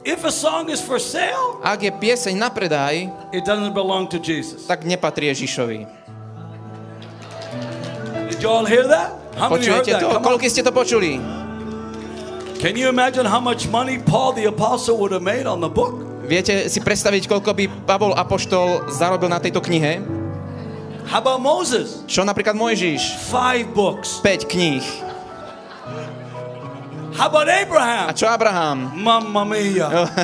If 0.00 0.24
a 0.24 0.32
song 0.32 0.72
is 0.72 0.80
for 0.80 0.96
sale, 0.96 1.60
Ak 1.60 1.84
je 1.84 1.92
pieseň 1.92 2.32
na 2.32 2.48
predaj, 2.48 3.04
it 3.36 3.44
doesn't 3.44 3.76
belong 3.76 4.08
to 4.08 4.16
Jesus. 4.16 4.64
tak 4.64 4.88
nepatrí 4.88 5.28
Ježišovi. 5.28 5.84
Did 8.32 8.40
you 8.40 8.48
all 8.48 8.64
hear 8.64 8.88
that? 8.88 9.12
How 9.36 9.52
many 9.52 9.60
Počujete 9.60 10.00
to? 10.00 10.08
Koľko 10.24 10.44
ste 10.48 10.64
to 10.64 10.72
počuli? 10.72 11.20
Can 12.60 12.76
you 12.80 12.88
imagine 12.88 13.28
how 13.28 13.40
much 13.40 13.68
money 13.68 14.00
Paul 14.00 14.32
the 14.32 14.48
apostle 14.48 14.96
would 15.00 15.12
have 15.12 15.24
made 15.24 15.44
on 15.44 15.60
the 15.60 15.68
book? 15.68 15.96
Viete 16.24 16.68
si 16.72 16.80
predstaviť, 16.80 17.28
koľko 17.28 17.52
by 17.52 17.64
Pavol 17.84 18.16
Apoštol 18.16 18.88
zarobil 18.92 19.28
na 19.28 19.36
tejto 19.36 19.60
knihe? 19.60 20.00
How 21.04 21.20
about 21.20 21.44
Moses? 21.44 22.00
Čo 22.08 22.24
napríklad 22.24 22.56
Mojžiš? 22.56 23.28
Five 23.28 23.76
books. 23.76 24.24
5 24.24 24.48
kníh. 24.48 25.09
How 27.14 27.26
about 27.28 27.48
A 27.48 27.62
Abraham? 27.62 28.14
čo 28.14 28.26
Abraham? 28.26 28.90
Mamma 28.96 29.44
mia. 29.44 29.86
Oh. 29.90 30.08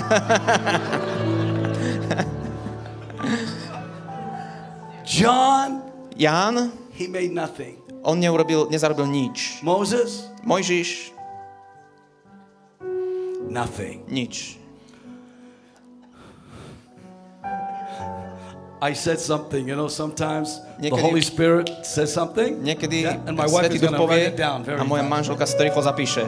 John 5.05 5.83
Ján, 6.19 6.73
he 6.93 7.07
made 7.07 7.31
nothing. 7.33 7.77
on 8.07 8.21
neurobil, 8.23 8.71
nezarobil 8.71 9.07
nič. 9.07 9.59
Moses, 9.67 10.31
Mojžiš, 10.47 11.11
nothing. 13.51 14.07
nič. 14.07 14.59
I 18.77 18.93
said 18.93 19.19
something, 19.19 19.67
you 19.67 19.75
know, 19.75 19.89
sometimes 19.89 20.61
the 20.79 20.93
Holy 20.93 21.25
Spirit 21.25 21.73
says 21.83 22.13
something. 22.13 22.61
Niekedy 22.61 23.09
yeah, 23.09 23.17
and 23.27 23.33
my 23.35 23.49
wife 23.49 23.73
is 23.73 23.81
going 23.81 23.97
to 23.97 24.05
write 24.07 24.31
it 24.31 24.37
down 24.37 24.63
very 24.63 24.79
a 24.79 24.85
moja 24.85 25.03
manželka 25.03 25.49
si 25.49 25.57
to 25.57 25.65
rýchlo 25.65 25.81
zapíše. 25.83 26.23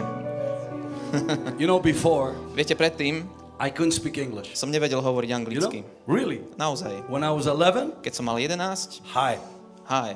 You 1.58 1.66
know, 1.66 1.78
before 1.78 2.34
Viete, 2.54 2.74
predtým 2.74 3.26
I 3.58 3.70
couldn't 3.70 3.92
speak 3.92 4.18
English. 4.18 4.54
som 4.54 4.70
nevedel 4.70 5.02
hovoriť 5.02 5.28
You 5.28 5.36
anglicky. 5.36 5.78
know, 5.82 6.06
really. 6.06 6.40
Naozaj. 6.54 7.10
When 7.10 7.26
I 7.26 7.32
was 7.34 7.50
11, 7.50 7.98
Keď 8.00 8.12
som 8.14 8.24
mal 8.24 8.38
11, 8.38 9.02
hi, 9.10 9.34
hi, 9.84 10.14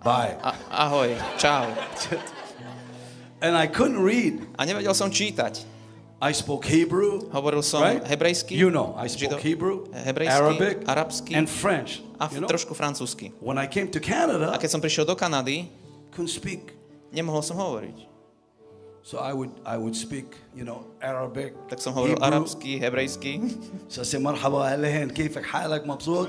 bye. 0.00 0.32
a, 0.40 0.56
ahoj, 0.88 1.12
čau. 1.36 1.68
And 3.44 3.54
I 3.54 3.66
couldn't 3.68 4.00
read. 4.02 4.42
A 4.58 4.66
nevedel 4.66 4.90
som 4.94 5.12
čítať. 5.12 5.62
I 6.18 6.34
spoke 6.34 6.66
Hebrew, 6.66 7.30
Hovoril 7.30 7.62
som 7.62 7.78
right? 7.78 8.02
hebrejsky, 8.02 8.58
You 8.58 8.74
know, 8.74 8.90
I 8.98 9.06
spoke 9.06 9.38
Žido- 9.38 9.38
Hebrew, 9.38 9.76
hebrejsky, 9.94 10.34
Arabic, 10.34 10.76
arabsky 10.82 11.32
and 11.38 11.46
French. 11.46 12.02
a 12.18 12.26
You 12.26 12.42
know, 12.42 12.50
trošku 12.50 12.74
francúzsky. 12.74 13.30
when 13.38 13.54
I 13.54 13.70
came 13.70 13.86
to 13.94 14.02
A 14.02 14.02
Canada, 14.02 14.50
keď 14.58 14.66
som 14.66 14.80
prišiel 14.82 15.06
do 15.06 15.14
Kanady, 15.14 15.70
couldn't 16.10 16.34
speak. 16.34 16.74
nemohol 17.14 17.38
som 17.38 17.54
hovoriť. 17.54 18.17
So 19.07 19.19
I 19.19 19.35
would 19.35 19.51
I 19.67 19.75
would 19.75 19.99
speak, 19.99 20.31
you 20.55 20.63
know, 20.63 20.87
Arabic, 21.03 21.51
Tak 21.67 21.83
som 21.83 21.91
hovoril 21.91 22.15
Hebrew. 22.15 22.23
arabsky, 22.23 22.79
hebrejsky. 22.79 23.35
So 23.91 23.99
I 24.01 24.07
say 24.07 24.15
مرحبا 24.23 24.79
أهلين 24.79 25.11
كيفك 25.11 25.43
حالك 25.43 25.83
مبسوط 25.87 26.27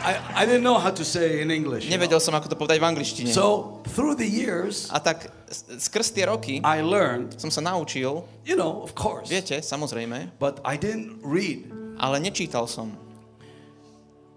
I, 0.00 0.16
I 0.34 0.46
didn't 0.46 0.62
know 0.64 0.78
how 0.78 0.90
to 0.90 1.04
say 1.04 1.42
in 1.42 1.50
English. 1.50 1.84
you 1.84 1.90
know. 1.92 2.00
Nevedel 2.00 2.20
som, 2.24 2.32
ako 2.32 2.48
to 2.48 2.56
povedať 2.56 2.80
v 2.80 2.86
angličtine. 2.88 3.28
So 3.28 3.84
through 3.92 4.16
the 4.16 4.24
years, 4.24 4.88
A 4.88 4.96
tak 4.96 5.28
s- 5.52 5.68
skrz 5.76 6.16
tie 6.16 6.24
roky 6.24 6.64
I 6.64 6.80
learned, 6.80 7.36
som 7.36 7.52
sa 7.52 7.60
naučil, 7.60 8.24
you 8.48 8.56
know, 8.56 8.80
of 8.80 8.96
course, 8.96 9.28
viete, 9.28 9.60
samozrejme, 9.60 10.32
but 10.40 10.56
I 10.64 10.80
didn't 10.80 11.20
read. 11.20 11.68
ale 12.00 12.16
nečítal 12.16 12.64
som. 12.64 12.96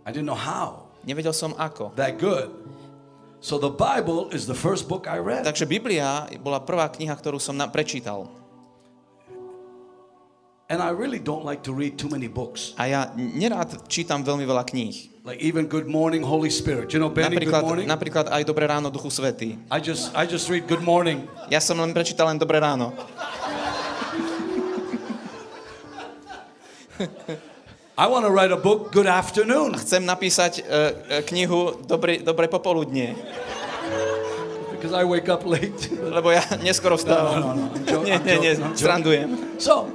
I 0.04 0.12
didn't 0.12 0.28
know 0.28 0.36
how 0.36 0.92
Nevedel 1.08 1.32
som 1.32 1.56
ako. 1.56 1.96
that 1.96 2.20
good. 2.20 2.52
So 3.39 3.55
the 3.59 3.71
Bible 3.71 4.35
is 4.35 4.51
the 4.51 4.55
first 4.59 4.91
book 4.91 5.07
I 5.07 5.23
read. 5.23 5.47
Takže 5.47 5.63
Biblia 5.63 6.27
bola 6.43 6.59
prvá 6.59 6.91
kniha, 6.91 7.15
ktorú 7.15 7.39
som 7.39 7.55
na- 7.55 7.71
prečítal. 7.71 8.27
And 10.69 10.85
I 10.85 10.93
really 10.93 11.17
don't 11.17 11.49
like 11.49 11.65
to 11.65 11.73
read 11.73 11.97
too 11.97 12.13
many 12.13 12.29
books. 12.29 12.77
A 12.77 12.85
ja 12.85 13.01
nerád 13.17 13.89
čítam 13.89 14.21
veľmi 14.21 14.45
veľa 14.45 14.69
kníh. 14.69 15.09
Like 15.25 15.41
even 15.41 15.65
Good 15.65 15.89
Morning, 15.89 16.21
Holy 16.21 16.53
Spirit. 16.53 16.93
You 16.93 17.01
know, 17.01 17.09
Benny, 17.09 17.41
Good 17.41 17.65
Morning? 17.65 17.89
napríklad 17.89 18.29
aj 18.29 18.45
Dobré 18.45 18.69
ráno, 18.69 18.93
Duchu 18.93 19.09
Svetý. 19.09 19.57
I 19.73 19.81
just 19.81 20.13
I 20.13 20.29
just 20.29 20.51
read 20.53 20.69
Good 20.69 20.85
Morning. 20.85 21.25
Ja 21.49 21.63
som 21.65 21.81
len 21.81 21.97
prečítal 21.97 22.29
len 22.29 22.37
Dobré 22.37 22.61
ráno. 22.61 22.93
I 27.99 28.07
want 28.07 28.23
to 28.27 28.31
write 28.31 28.53
a 28.55 28.57
book, 28.57 28.95
Good 28.95 29.11
Afternoon, 29.11 29.75
Chcem 29.75 30.07
napísať 30.07 30.63
uh, 30.63 31.19
knihu 31.27 31.83
Dobré, 31.83 32.23
Dobré 32.23 32.47
popoludnie, 32.47 33.19
because 34.71 34.95
I 34.95 35.03
wake 35.03 35.27
up 35.27 35.43
late. 35.43 35.91
lebo 35.99 36.31
ja 36.31 36.47
neskoro 36.63 36.95
vstávam. 36.95 37.43
No, 37.43 37.51
no, 37.59 37.99
no, 37.99 37.99
nie, 38.07 38.15
nie, 38.23 38.37
nie, 38.39 38.53
srandujem. 38.79 39.59
So, 39.59 39.91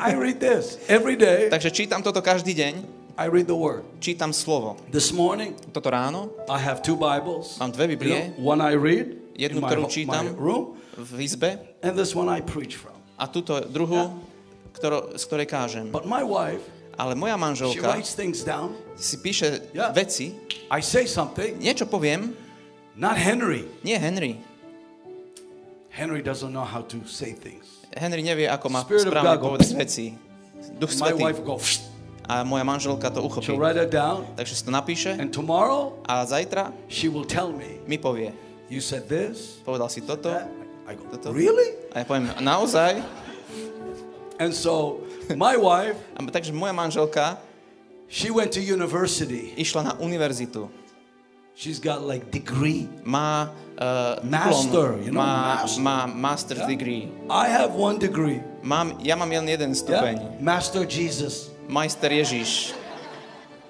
I 0.00 0.16
read 0.16 0.40
this 0.40 0.80
every 0.88 1.20
day. 1.20 1.52
Takže 1.52 1.68
čítam 1.68 2.00
toto 2.00 2.24
každý 2.24 2.56
deň, 2.56 2.74
I 3.20 3.28
read 3.28 3.44
the 3.44 3.56
Word. 3.58 3.84
čítam 4.00 4.32
slovo. 4.32 4.80
This 4.88 5.12
morning, 5.12 5.52
Toto 5.68 5.92
ráno 5.92 6.32
I 6.48 6.56
have 6.56 6.80
two 6.80 6.96
Bibles. 6.96 7.60
Mám 7.60 7.76
dve 7.76 7.84
You 7.84 7.90
Biblie. 8.00 8.32
know, 8.40 8.56
one 8.56 8.64
I 8.64 8.72
read 8.72 9.20
Jednu, 9.36 9.60
ktorú 9.60 9.84
čítam. 9.84 10.32
room, 10.40 10.80
v 10.96 11.20
izbe 11.20 11.60
and 11.84 11.92
this 11.92 12.16
one 12.16 12.32
I 12.32 12.40
preach 12.40 12.80
from. 12.80 12.96
a 13.20 13.28
túto 13.28 13.52
druhú, 13.68 14.16
ktorú, 14.72 15.14
z 15.14 15.22
ktorej 15.24 15.46
kážem. 15.46 15.86
But 15.88 16.04
my 16.04 16.22
wife, 16.22 16.62
Ale 16.94 17.16
moja 17.16 17.34
manželka 17.34 17.96
down. 18.44 18.76
si 18.94 19.16
píše 19.16 19.64
Yeah. 19.72 19.88
veci, 19.90 20.36
I 20.68 20.80
say 20.80 21.08
something, 21.08 21.56
niečo 21.56 21.88
poviem, 21.88 22.36
not 22.94 23.16
Henry. 23.16 23.64
nie 23.80 23.96
Henry. 23.96 24.36
Henry 25.90 26.22
doesn't 26.22 26.52
know 26.52 26.64
how 26.64 26.82
to 26.86 27.02
say 27.04 27.32
things. 27.34 27.82
Henry 27.90 28.22
nevie, 28.22 28.46
ako 28.46 28.66
má 28.70 28.86
Spirit 28.86 29.10
správne 29.10 29.36
povedať 29.42 29.70
veci. 29.74 30.14
Duch 30.78 30.92
Svetý. 30.94 31.24
A 32.30 32.46
moja 32.46 32.62
manželka 32.62 33.10
to 33.10 33.26
uchopí. 33.26 33.50
down, 33.90 34.22
Takže 34.38 34.54
si 34.54 34.62
to 34.62 34.70
napíše 34.70 35.10
and 35.18 35.34
tomorrow 35.34 35.98
a 36.06 36.22
zajtra 36.22 36.70
she 36.86 37.10
will 37.10 37.26
tell 37.26 37.50
me, 37.50 37.82
mi 37.90 37.98
povie. 37.98 38.30
you 38.70 38.78
said 38.78 39.10
this, 39.10 39.58
Povedal 39.66 39.90
si 39.90 39.98
toto. 39.98 40.30
that. 40.30 40.46
I 40.86 40.94
go, 40.94 41.10
Toto. 41.10 41.34
really? 41.34 41.74
A 41.90 42.02
ja 42.02 42.06
poviem, 42.06 42.30
naozaj? 42.38 43.02
And 44.40 44.56
so 44.56 45.04
my 45.36 45.52
wife, 45.60 46.00
takže 46.32 46.52
moja 46.56 46.72
manželka 46.72 47.36
she 48.08 48.32
went 48.32 48.50
to 48.56 48.60
university. 48.60 49.52
išla 49.54 49.82
na 49.84 49.92
univerzitu. 50.00 50.66
She's 51.54 51.76
got 51.78 52.00
like 52.08 52.32
degree. 52.32 52.88
Má 53.04 53.52
uh, 53.76 54.16
Master, 54.24 54.96
diplom, 54.96 55.04
you 55.04 55.12
know, 55.12 55.20
má, 55.20 55.60
master. 55.60 55.82
má 55.84 55.96
master's 56.08 56.64
degree. 56.64 57.12
I 57.28 57.52
have 57.52 57.76
one 57.76 58.00
degree. 58.00 58.40
Mám, 58.64 58.96
ja 59.04 59.12
mám 59.12 59.28
len 59.28 59.44
jeden 59.44 59.76
stupeň. 59.76 60.16
Yeah? 60.16 60.40
Master 60.40 60.88
Jesus. 60.88 61.52
Majster 61.68 62.08
Ježiš. 62.08 62.72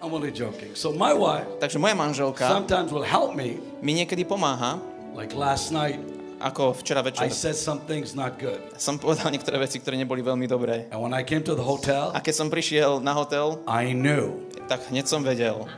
I'm 0.00 0.14
only 0.14 0.30
joking. 0.32 0.72
So 0.78 0.94
my 0.94 1.12
wife 1.12 1.44
Takže 1.60 1.76
moja 1.82 1.92
manželka 1.98 2.46
sometimes 2.48 2.88
will 2.94 3.04
help 3.04 3.34
me. 3.36 3.58
mi 3.82 3.92
niekedy 3.98 4.22
pomáha, 4.24 4.78
Like 5.12 5.34
last 5.34 5.74
night, 5.74 5.98
ako 6.40 6.72
včera 6.74 7.04
I 7.04 7.12
večer. 7.12 7.28
said 7.30 7.54
some 7.54 7.78
things 7.84 8.16
not 8.16 8.40
good. 8.40 8.58
Som 8.80 8.96
povedal 8.96 9.28
niektoré 9.28 9.54
veci, 9.56 9.76
ktoré 9.76 9.94
neboli 9.94 10.20
veľmi 10.20 10.44
dobré. 10.44 10.88
And 10.88 10.98
when 10.98 11.12
I 11.12 11.20
came 11.20 11.44
to 11.44 11.52
the 11.52 11.62
hotel, 11.62 12.10
A 12.10 12.18
keď 12.18 12.34
som 12.34 12.46
prišiel 12.48 12.98
na 12.98 13.12
hotel, 13.12 13.60
I 13.68 13.92
knew. 13.92 14.40
tak 14.64 14.88
hneď 14.88 15.04
som 15.04 15.20
vedel. 15.20 15.68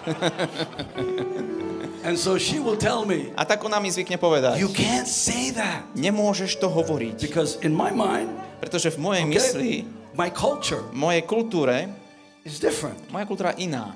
And 2.00 2.16
so 2.16 2.40
she 2.40 2.56
will 2.58 2.76
tell 2.76 3.04
me, 3.04 3.28
A 3.36 3.44
tak 3.44 3.60
ona 3.60 3.76
mi 3.76 3.92
zvykne 3.92 4.16
povedať, 4.16 4.56
you 4.56 4.72
can't 4.72 5.04
say 5.04 5.52
that. 5.52 5.84
nemôžeš 5.92 6.56
to 6.56 6.72
hovoriť, 6.72 7.20
Because 7.20 7.60
in 7.60 7.76
my 7.76 7.92
mind, 7.92 8.32
pretože 8.56 8.88
v 8.96 8.98
mojej 9.04 9.24
mysli, 9.28 9.72
okay, 9.84 10.16
my 10.16 10.28
culture 10.32 10.80
mojej 10.96 11.20
kultúre, 11.28 11.92
is 12.40 12.56
different. 12.56 12.96
moja 13.12 13.28
kultúra 13.28 13.52
iná. 13.60 13.92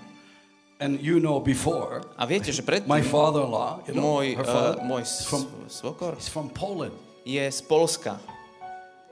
And 0.85 1.01
you 1.01 1.17
know 1.17 1.41
before, 1.41 2.05
A 2.21 2.29
viete, 2.29 2.53
že 2.53 2.61
predtým 2.61 2.85
my 2.85 3.01
father-in-law, 3.01 3.89
you 3.89 3.97
know, 3.97 4.21
môj, 4.21 4.37
uh, 4.37 4.45
father, 4.45 4.85
môj 4.85 5.01
is 5.01 5.09
s- 5.09 5.25
from, 5.25 5.43
svokor 5.65 6.13
he's 6.21 6.29
from 6.29 6.53
Poland. 6.53 6.93
je 7.25 7.41
z 7.41 7.61
Polska 7.65 8.21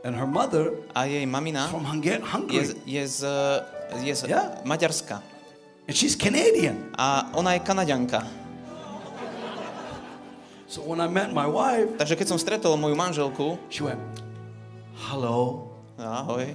And 0.04 0.12
her 0.12 0.28
mother 0.28 0.76
a 0.92 1.08
jej 1.08 1.24
mamina 1.24 1.70
from 1.72 1.86
Hunga- 1.88 2.18
je, 2.18 2.28
Hungary. 2.28 2.64
z- 2.66 2.76
je 2.84 3.02
z, 3.08 3.20
je 4.04 4.12
z 4.12 4.20
Yeah. 4.28 4.60
Maďarska. 4.66 5.22
And 5.88 5.94
she's 5.96 6.12
Canadian. 6.12 6.92
A 6.92 7.30
ona 7.32 7.56
je 7.56 7.60
Kanaďanka. 7.64 8.20
So 10.68 10.82
when 10.82 11.00
I 11.00 11.08
met 11.08 11.32
my 11.32 11.44
wife, 11.46 11.96
Takže 11.96 12.16
keď 12.16 12.26
som 12.28 12.38
stretol 12.40 12.76
moju 12.76 12.96
manželku, 12.96 13.60
she 13.68 13.84
went, 13.84 14.00
hello, 15.08 15.68
ahoj, 16.00 16.48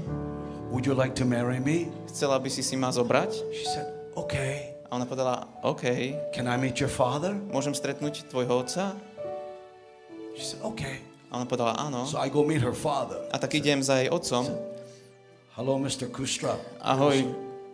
would 0.74 0.86
you 0.86 0.98
like 0.98 1.14
to 1.14 1.26
marry 1.26 1.58
me? 1.62 1.88
chcela 2.10 2.42
by 2.42 2.50
si 2.50 2.62
si 2.62 2.74
ma 2.74 2.90
zobrať? 2.90 3.30
She 3.54 3.66
said, 3.70 3.88
okay. 4.18 4.77
A 4.88 4.96
ona 4.96 5.04
povedala, 5.04 5.48
OK, 5.68 5.84
Can 6.32 6.48
I 6.48 6.56
meet 6.56 6.80
your 6.80 6.88
father? 6.88 7.36
môžem 7.52 7.76
stretnúť 7.76 8.32
tvojho 8.32 8.64
otca? 8.64 8.96
She 10.40 10.56
said, 10.56 10.62
okay. 10.64 11.04
A 11.28 11.36
ona 11.36 11.46
povedala, 11.46 11.76
áno. 11.76 12.08
So 12.08 12.16
I 12.22 12.32
go 12.32 12.48
meet 12.48 12.64
her 12.64 12.72
father. 12.72 13.20
A 13.34 13.42
tak 13.42 13.52
idem 13.58 13.84
za 13.84 14.00
jej 14.00 14.08
otcom. 14.08 14.48
Hello, 15.60 15.76
Mr. 15.76 16.08
Kustra. 16.08 16.56
Ahoj, 16.80 17.26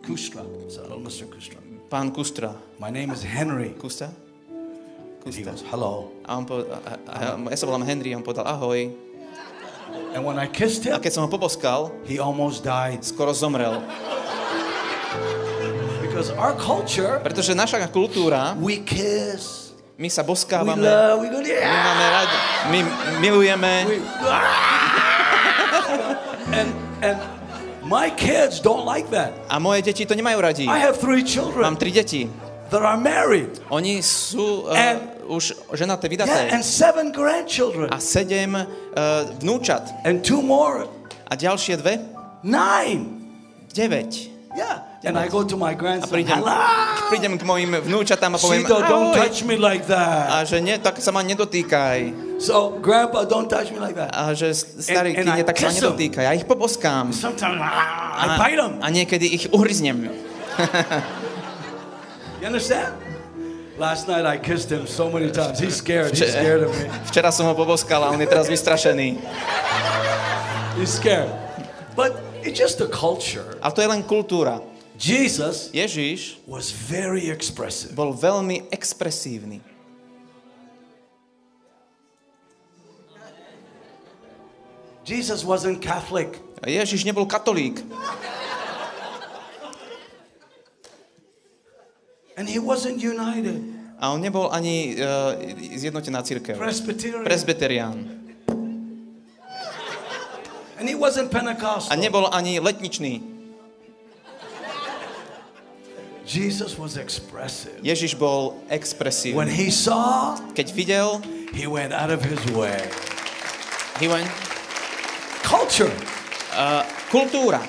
Kustra. 0.02 0.42
Hello, 0.74 0.98
Mr. 0.98 1.28
Kustra. 1.30 1.60
pán 1.86 2.10
Kustra. 2.10 2.56
My 2.82 2.90
name 2.90 3.14
is 3.14 3.22
Henry. 3.22 3.70
He 3.70 3.78
Kusta. 3.78 4.10
goes, 5.22 5.62
hello. 5.70 6.10
A 6.26 6.36
on 6.36 6.44
povedal, 6.44 6.76
a, 6.84 6.90
a, 7.08 7.16
ja 7.48 7.56
sa 7.56 7.64
volám 7.64 7.86
Henry, 7.86 8.12
a 8.12 8.18
on 8.18 8.24
povedal, 8.26 8.44
ahoj. 8.44 8.90
And 10.12 10.20
when 10.26 10.36
I 10.36 10.50
kissed 10.50 10.82
A 10.90 10.98
him, 10.98 11.00
keď 11.00 11.12
som 11.14 11.22
ho 11.22 11.30
poboskal, 11.30 11.94
he 12.04 12.18
almost 12.18 12.60
died. 12.66 13.00
skoro 13.06 13.30
zomrel. 13.30 13.78
Because 16.14 16.30
our 16.38 16.54
culture, 16.54 17.18
Pretože 17.26 17.58
naša 17.58 17.90
kultúra, 17.90 18.54
we 18.62 18.78
kiss, 18.86 19.74
my 19.98 20.06
sa 20.06 20.22
we 20.22 20.30
boskávame, 20.30 20.78
love, 20.78 21.18
we 21.18 21.26
go, 21.26 21.42
my 21.42 21.50
yeah. 21.50 21.66
máme 21.74 22.06
radi, 22.06 22.36
my 22.70 22.80
milujeme. 23.18 23.74
We, 23.90 23.98
and, 26.54 26.70
and 27.02 27.18
my 27.82 28.14
kids 28.14 28.62
don't 28.62 28.86
like 28.86 29.10
that. 29.10 29.34
A 29.50 29.58
moje 29.58 29.82
deti 29.90 30.06
to 30.06 30.14
nemajú 30.14 30.38
radi. 30.38 30.70
I 30.70 30.78
have 30.78 31.02
three 31.02 31.26
Mám 31.26 31.34
children 31.34 31.66
tri 31.82 31.90
deti. 31.90 32.30
that 32.70 32.78
are 32.78 32.94
married 32.94 33.58
Oni 33.74 33.98
sú 33.98 34.70
uh, 34.70 34.70
And- 34.70 35.18
už 35.26 35.66
ženaté, 35.74 36.06
yeah, 36.06 36.14
vydaté. 36.14 36.54
and 36.54 36.62
seven 36.62 37.10
grandchildren 37.10 37.90
A 37.90 37.98
sedem 37.98 38.54
uh, 38.54 38.66
vnúčat. 39.42 39.90
and 40.06 40.22
two 40.22 40.46
more, 40.46 40.86
A 41.26 41.34
ďalšie 41.34 41.74
dve? 41.82 41.98
nine. 42.46 43.18
Deväť. 43.74 44.33
Yeah. 44.54 44.86
And 45.04 45.18
I 45.18 45.28
go 45.28 45.44
to 45.44 45.56
my 45.58 45.74
A 45.74 45.76
grandson. 45.76 46.08
prídem, 46.08 46.40
Hello! 46.40 46.56
prídem 47.12 47.36
k 47.36 47.42
mojim 47.44 47.76
vnúčatám 47.76 48.32
a 48.34 48.38
poviem, 48.40 48.64
Cito, 48.64 48.80
don't 48.86 49.12
touch 49.12 49.44
me 49.44 49.58
like 49.58 49.84
A 49.84 50.40
that. 50.40 50.48
že 50.48 50.62
nie, 50.64 50.78
tak 50.80 50.96
sa 51.02 51.12
ma 51.12 51.20
nedotýkaj. 51.20 51.98
So, 52.40 52.80
Grandpa, 52.80 53.28
don't 53.28 53.50
touch 53.50 53.68
me 53.74 53.82
like 53.82 53.98
that. 53.98 54.14
A 54.14 54.32
že 54.32 54.54
starý, 54.56 55.12
And- 55.18 55.28
and 55.28 55.36
ty 55.36 55.42
tak 55.44 55.58
sa 55.60 55.68
nedotýkaj. 55.68 56.24
Ja 56.24 56.32
ich 56.32 56.48
poboskám. 56.48 57.12
Sometimes 57.12 57.60
ah, 57.60 58.16
I 58.16 58.26
A, 58.26 58.38
bite 58.40 58.60
him. 58.62 58.72
a 58.80 58.88
niekedy 58.88 59.26
ich 59.28 59.44
uhryznem. 59.52 60.08
You 62.40 62.46
understand? 62.52 62.94
Last 63.78 64.06
night 64.06 64.22
I 64.24 64.38
kissed 64.38 64.70
him 64.70 64.86
so 64.86 65.10
many 65.10 65.30
times. 65.32 65.58
He's 65.58 65.76
scared. 65.76 66.14
He's 66.14 66.30
scared 66.30 66.62
of 66.62 66.70
me. 66.78 66.86
Včera 67.10 67.32
som 67.34 67.48
ho 67.48 67.54
poboskal 67.56 68.04
a 68.04 68.12
on 68.12 68.20
je 68.20 68.28
teraz 68.28 68.46
vystrašený. 68.46 69.18
He's 70.78 70.92
scared. 70.94 71.30
But 71.96 72.14
it's 72.44 72.60
just 72.60 72.80
a 72.84 72.88
culture. 72.88 73.56
Ale 73.64 73.72
to 73.72 73.80
je 73.80 73.88
len 73.88 74.02
kultúra. 74.04 74.60
Jesus 74.94 75.74
Ježiš 75.74 76.38
was 76.46 76.70
very 76.70 77.26
expressive. 77.32 77.96
bol 77.98 78.14
veľmi 78.14 78.70
expresívny. 78.70 79.58
Jesus 85.04 85.44
wasn't 85.44 85.84
Catholic. 85.84 86.40
Ježiš 86.64 87.04
nebol 87.04 87.28
katolík. 87.28 87.84
And 92.34 92.48
he 92.48 92.58
wasn't 92.58 92.98
united. 92.98 93.60
A 94.00 94.10
on 94.10 94.20
nebol 94.20 94.50
ani 94.50 94.96
uh, 94.98 95.38
zjednotená 95.76 96.22
církev. 96.22 96.58
Presbyterian. 96.58 97.24
Presbyterián. 97.24 97.96
And 100.78 100.88
he 100.88 100.94
wasn't 100.94 101.30
A 101.30 101.34
Pentecostal. 101.34 101.96
nebol 101.96 102.26
ani 102.32 102.58
letničný. 102.60 103.22
Jesus 106.24 106.78
was 106.80 106.96
expressive. 106.96 107.76
Ježiš 107.84 108.16
bol 108.16 108.56
When 108.64 108.80
expresívny. 108.80 109.52
he 109.52 109.68
saw, 109.70 110.40
Keď 110.56 110.66
videl, 110.72 111.20
he 111.52 111.68
went 111.68 111.92
out 111.92 112.08
of 112.08 112.24
his 112.24 112.40
way. 112.56 112.80
he 114.00 114.08
went, 114.08 114.26
Culture. 115.44 115.92
uh, 116.56 116.82
kultúra. 117.12 117.60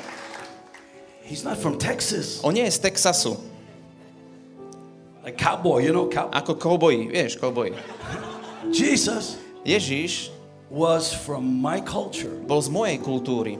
He's 1.27 1.43
not 1.43 1.57
from 1.59 1.75
Texas. 1.77 2.39
On 2.47 2.53
nie 2.53 2.63
je 2.63 2.71
z 2.71 2.79
Texasu. 2.79 3.35
Like 5.25 5.35
cowboy, 5.41 5.83
you 5.83 5.91
know, 5.91 6.07
cowboy. 6.07 6.37
Ako 6.37 6.51
kouboji, 6.55 7.09
vieš, 7.11 7.35
kouboji. 7.41 7.73
Jesus 8.71 9.35
Ježiš 9.67 10.29
was 10.75 11.15
from 11.15 11.63
my 11.63 11.79
culture. 11.79 12.35
bol 12.43 12.59
z 12.59 12.67
mojej 12.67 12.99
kultúry. 12.99 13.55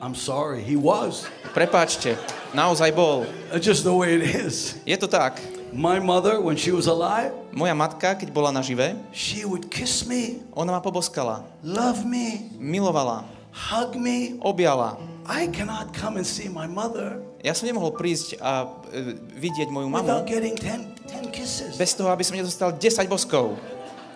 I'm 0.00 0.16
sorry, 0.16 0.64
he 0.64 0.80
was. 0.80 1.28
Prepáčte, 1.52 2.16
naozaj 2.56 2.88
bol. 2.96 3.28
That's 3.52 3.64
just 3.64 3.84
the 3.84 3.92
way 3.92 4.16
it 4.16 4.24
is. 4.24 4.80
Je 4.88 4.96
to 4.96 5.04
tak. 5.04 5.36
My 5.76 6.00
mother, 6.00 6.40
when 6.40 6.56
she 6.56 6.72
was 6.72 6.88
alive, 6.88 7.36
Moja 7.52 7.76
matka, 7.76 8.16
keď 8.16 8.32
bola 8.32 8.48
nažive, 8.52 8.96
she 9.12 9.44
would 9.44 9.68
kiss 9.68 10.08
me, 10.08 10.40
ona 10.56 10.76
ma 10.76 10.80
poboskala, 10.80 11.44
love 11.64 12.04
me, 12.04 12.52
milovala, 12.56 13.24
hug 13.56 13.96
me. 13.96 14.36
objala. 14.44 15.00
I 15.24 15.48
cannot 15.48 15.90
come 15.90 16.20
and 16.20 16.26
see 16.28 16.46
my 16.46 16.68
mother 16.68 17.18
Ja 17.42 17.50
som 17.50 17.66
nemohol 17.66 17.94
prísť 17.94 18.38
a 18.38 18.66
e, 18.90 19.14
vidieť 19.38 19.70
moju 19.70 19.86
without 19.90 20.22
mamu 20.22 20.26
getting 20.26 20.54
10, 20.54 21.30
10 21.30 21.30
kisses. 21.34 21.72
bez 21.74 21.94
toho, 21.94 22.10
aby 22.10 22.22
som 22.22 22.34
nedostal 22.34 22.74
10 22.74 23.06
boskov. 23.06 23.54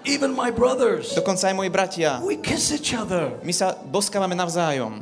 Even 0.03 0.33
my 0.33 0.49
brothers, 0.51 1.13
Dokonca 1.15 1.47
aj 1.47 1.55
moji 1.55 1.71
bratia. 1.71 2.19
we 2.25 2.35
kiss 2.35 2.71
each 2.75 2.91
other. 2.91 3.31
My 3.43 3.53
sa 3.53 3.77
boskávame 3.77 4.35
navzájom. 4.35 4.99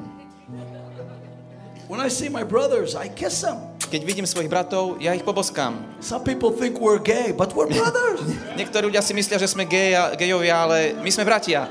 When 1.88 2.04
I 2.04 2.12
see 2.12 2.28
my 2.28 2.44
brothers, 2.44 2.92
I 2.92 3.08
kiss 3.08 3.40
them. 3.40 3.56
Keď 3.88 4.04
vidím 4.04 4.28
svojich 4.28 4.52
bratov, 4.52 5.00
ja 5.00 5.16
ich 5.16 5.24
poboskám. 5.24 5.80
Some 6.04 6.20
people 6.20 6.52
think 6.52 6.76
we're 6.76 7.00
gay, 7.00 7.32
but 7.32 7.56
we're 7.56 7.70
brothers. 7.80 8.20
Niektorí 8.60 8.92
ľudia 8.92 9.00
si 9.00 9.16
myslia, 9.16 9.40
že 9.40 9.48
sme 9.48 9.64
geja, 9.64 10.12
gejovia, 10.12 10.68
ale 10.68 10.92
my 11.00 11.08
sme 11.08 11.24
bratia. 11.24 11.64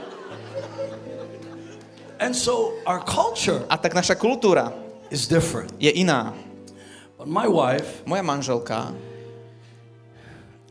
And 2.19 2.33
so 2.33 2.73
our 2.85 2.99
culture 2.99 3.61
A 3.67 3.77
tak 3.77 3.93
naša 3.93 4.13
kultúra 4.13 4.73
is 5.09 5.25
different. 5.25 5.71
je 5.77 5.91
iná. 5.91 6.33
But 7.17 7.25
my 7.25 7.47
wife, 7.47 8.05
Moja 8.05 8.21
manželka, 8.21 8.93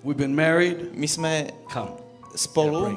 we've 0.05 0.17
been 0.17 0.35
married. 0.35 0.95
my 0.95 1.07
sme 1.07 1.33
Come. 1.67 1.91
spolu, 2.39 2.95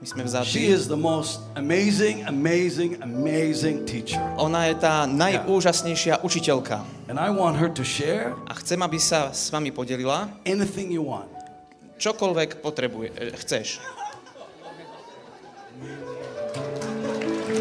my 0.00 0.04
sme 0.04 0.20
She 0.20 0.28
vzatí. 0.28 0.60
is 0.68 0.84
the 0.84 0.98
most 0.98 1.40
amazing, 1.56 2.28
amazing, 2.28 3.00
amazing 3.00 3.88
teacher. 3.88 4.20
Ona 4.36 4.68
je 4.68 4.74
tá 4.76 5.08
najúžasnejšia 5.08 6.20
učiteľka. 6.20 6.84
And 7.08 7.16
I 7.16 7.32
want 7.32 7.56
her 7.56 7.72
to 7.72 7.80
share 7.80 8.36
A 8.44 8.52
chcem, 8.60 8.80
aby 8.80 9.00
sa 9.00 9.32
s 9.32 9.48
vami 9.48 9.72
podelila 9.72 10.28
anything 10.44 10.92
you 10.92 11.08
want. 11.08 11.30
čokoľvek 11.96 12.60
potrebuje, 12.60 13.08
e, 13.16 13.32
chceš. 13.40 13.80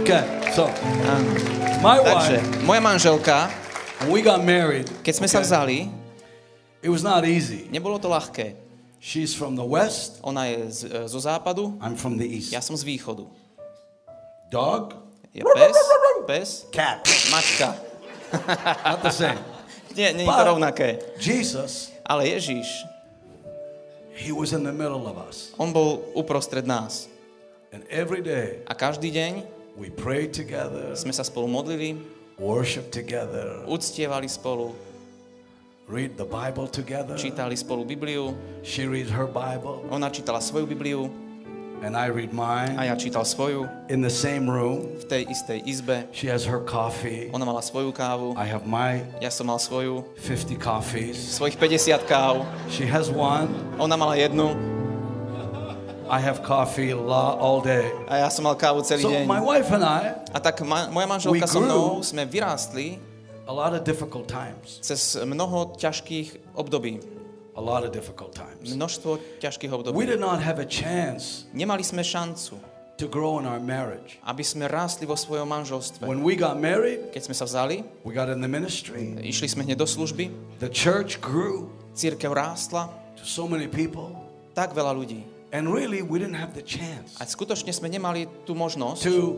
Okay, 0.03 0.19
so 0.51 0.67
Áno. 1.07 1.31
my 1.79 1.95
Takže, 2.03 2.35
wife, 2.43 2.67
moja 2.67 2.81
manželka, 2.83 3.47
we 4.11 4.19
got 4.19 4.43
married, 4.43 4.83
keď 4.99 5.13
sme 5.15 5.27
sa 5.31 5.39
okay, 5.39 5.47
vzali, 5.47 5.77
it 6.83 6.91
was 6.91 7.07
not 7.07 7.23
easy. 7.23 7.71
nebolo 7.71 7.95
to 7.95 8.11
ľahké. 8.11 8.51
She's 8.99 9.31
from 9.31 9.55
the 9.55 9.63
west, 9.63 10.19
Ona 10.27 10.51
je 10.51 10.59
z, 10.67 10.79
e, 10.91 11.07
zo 11.07 11.23
západu, 11.23 11.79
I'm 11.79 11.95
from 11.95 12.19
the 12.19 12.27
east. 12.27 12.51
ja 12.51 12.59
som 12.59 12.75
z 12.75 12.83
východu. 12.83 13.31
Dog, 14.51 14.99
Je 15.31 15.39
pes, 15.39 15.75
pes, 16.27 16.49
cat, 16.75 16.99
mačka. 17.31 17.71
not 18.91 18.99
the 19.07 19.15
same. 19.15 19.39
Nie, 19.95 20.11
nie 20.11 20.27
je 20.27 20.35
to 20.35 20.43
rovnaké. 20.43 20.99
Jesus, 21.15 21.95
Ale 22.03 22.27
Ježiš, 22.27 22.67
he 24.19 24.35
was 24.35 24.51
in 24.51 24.67
the 24.67 24.75
middle 24.75 25.07
of 25.07 25.15
us. 25.15 25.55
on 25.55 25.71
bol 25.71 26.03
uprostred 26.11 26.67
nás. 26.67 27.07
And 27.71 27.87
every 27.87 28.19
day 28.19 28.67
A 28.67 28.75
každý 28.75 29.07
deň 29.07 29.62
we 29.77 29.89
prayed 29.89 30.33
together, 30.33 30.93
sme 30.95 31.11
sa 31.13 31.23
spolu 31.23 31.47
modlili, 31.49 31.97
worship 32.37 32.91
together, 32.93 33.61
uctievali 33.65 34.29
spolu, 34.29 34.73
read 35.89 36.15
the 36.17 36.25
Bible 36.27 36.67
together. 36.69 37.17
čítali 37.17 37.57
spolu 37.57 37.83
Bibliu. 37.85 38.33
She 38.63 38.85
reads 38.87 39.09
her 39.11 39.25
Bible, 39.27 39.83
Ona 39.89 40.09
čítala 40.09 40.39
svoju 40.41 40.65
Bibliu 40.69 41.09
and 41.83 41.99
I 41.99 42.07
read 42.07 42.31
mine. 42.31 42.79
a 42.79 42.87
ja 42.87 42.95
čítal 42.95 43.27
svoju 43.27 43.67
In 43.91 43.99
the 43.99 44.13
same 44.13 44.47
room, 44.47 44.87
v 45.01 45.05
tej 45.09 45.21
istej 45.27 45.59
izbe. 45.67 46.07
she 46.15 46.31
has 46.31 46.47
her 46.47 46.63
coffee. 46.63 47.27
Ona 47.35 47.43
mala 47.43 47.59
svoju 47.59 47.91
kávu, 47.91 48.37
I 48.39 48.47
have 48.47 48.63
my 48.63 49.03
ja 49.19 49.27
som 49.27 49.51
mal 49.51 49.59
svoju, 49.59 50.05
50 50.23 50.55
coffees. 50.63 51.17
svojich 51.35 51.59
50 51.59 52.07
káv. 52.07 52.47
She 52.71 52.87
has 52.87 53.11
one. 53.11 53.51
Ona 53.83 53.97
mala 53.99 54.15
jednu 54.15 54.55
I 56.13 56.21
have 56.21 56.45
coffee 56.45 56.93
la- 56.93 57.33
all 57.41 57.57
day. 57.57 57.89
a 58.05 58.21
ja 58.21 58.29
som 58.29 58.45
mal 58.45 58.53
kávu 58.53 58.85
celý 58.85 59.01
So 59.01 59.09
deň. 59.09 59.25
my 59.25 59.41
wife 59.41 59.65
and 59.73 59.81
I, 59.81 60.13
A 60.29 60.37
tak 60.37 60.61
ma, 60.61 60.85
moja 60.87 61.09
manželka 61.09 61.33
We 61.33 61.49
so 61.49 61.57
mnou 61.57 62.05
sme 62.05 62.29
vyrástli 62.29 63.01
a 63.43 63.53
lot 63.53 63.73
of 63.73 63.81
difficult 63.81 64.29
times. 64.29 64.77
cez 64.85 65.17
mnoho 65.17 65.73
ťažkých 65.73 66.53
období. 66.53 67.01
A 67.57 67.61
lot 67.61 67.81
of 67.81 67.89
difficult 67.89 68.33
times. 68.33 68.77
Množstvo 68.77 69.41
ťažkých 69.41 69.73
We 69.73 69.77
období. 69.81 70.05
did 70.05 70.21
not 70.21 70.37
have 70.37 70.61
a 70.61 70.69
chance 70.69 71.49
Nemali 71.49 71.81
sme 71.81 72.05
šancu, 72.05 72.61
to 72.93 73.09
grow 73.09 73.41
in 73.41 73.49
our 73.49 73.57
marriage. 73.57 74.21
aby 74.21 74.45
sme 74.45 74.69
rástli 74.69 75.09
vo 75.09 75.17
svojom 75.17 75.49
manželstve. 75.49 76.05
When 76.05 76.21
we 76.21 76.37
got 76.37 76.61
married, 76.61 77.09
Keď 77.09 77.21
sme 77.25 77.33
sa 77.33 77.49
vzali, 77.49 77.81
we 78.05 78.13
got 78.13 78.29
in 78.29 78.37
the 78.37 78.49
ministry. 78.49 79.17
išli 79.17 79.49
sme 79.49 79.65
hneď 79.65 79.81
do 79.81 79.89
služby, 79.89 80.29
The 80.61 80.69
church 80.69 81.17
grew 81.17 81.73
církev 81.97 82.29
rástla, 82.29 82.89
to 83.17 83.25
so 83.25 83.49
many 83.49 83.65
people. 83.65 84.13
tak 84.53 84.77
veľa 84.77 84.93
ľudí. 84.93 85.32
And 85.53 85.69
really, 85.69 86.01
we 86.01 86.17
didn't 86.17 86.35
have 86.35 86.57
the 86.57 86.65
chance 86.65 87.13
A 87.21 87.29
skutočne 87.29 87.69
sme 87.69 87.85
nemali 87.85 88.25
tú 88.41 88.57
možnosť. 88.57 89.05
to, 89.05 89.37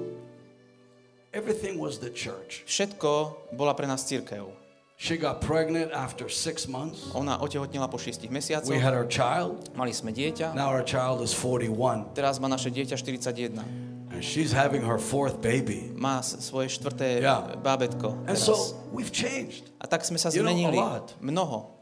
everything 1.33 1.75
was 1.77 1.99
the 1.99 2.09
church. 2.09 2.63
Všetko 2.65 3.35
bola 3.53 3.75
pre 3.75 3.83
nás 3.83 4.07
církev. 4.07 4.47
She 4.95 5.19
got 5.19 5.43
pregnant 5.43 5.91
after 5.91 6.31
six 6.31 6.71
months. 6.71 7.11
Ona 7.11 7.35
otehotnila 7.43 7.91
po 7.91 7.99
6 7.99 8.31
mesiacoch, 8.31 8.71
We 8.71 8.79
had 8.79 8.95
our 8.95 9.03
child. 9.03 9.67
mali 9.75 9.91
sme 9.91 10.15
dieťa, 10.15 10.55
Now 10.55 10.71
our 10.71 10.87
child 10.87 11.19
is 11.19 11.35
41. 11.35 12.15
teraz 12.15 12.39
má 12.39 12.47
naše 12.47 12.71
dieťa 12.71 12.95
41. 12.95 13.59
And 14.15 14.23
she's 14.23 14.55
having 14.55 14.79
her 14.87 14.95
fourth 14.95 15.43
baby. 15.43 15.91
Má 15.91 16.23
svoje 16.23 16.71
štvrté 16.71 17.19
Yeah. 17.19 17.59
bábetko 17.59 18.23
And 18.23 18.39
so 18.39 18.55
we've 18.95 19.11
changed. 19.11 19.67
A 19.83 19.91
tak 19.91 20.07
sme 20.07 20.15
sa 20.15 20.31
You 20.31 20.47
know, 20.47 20.47
a 20.47 20.55
zmenili. 20.55 20.79
lot. 20.79 21.11
Mnoho. 21.19 21.74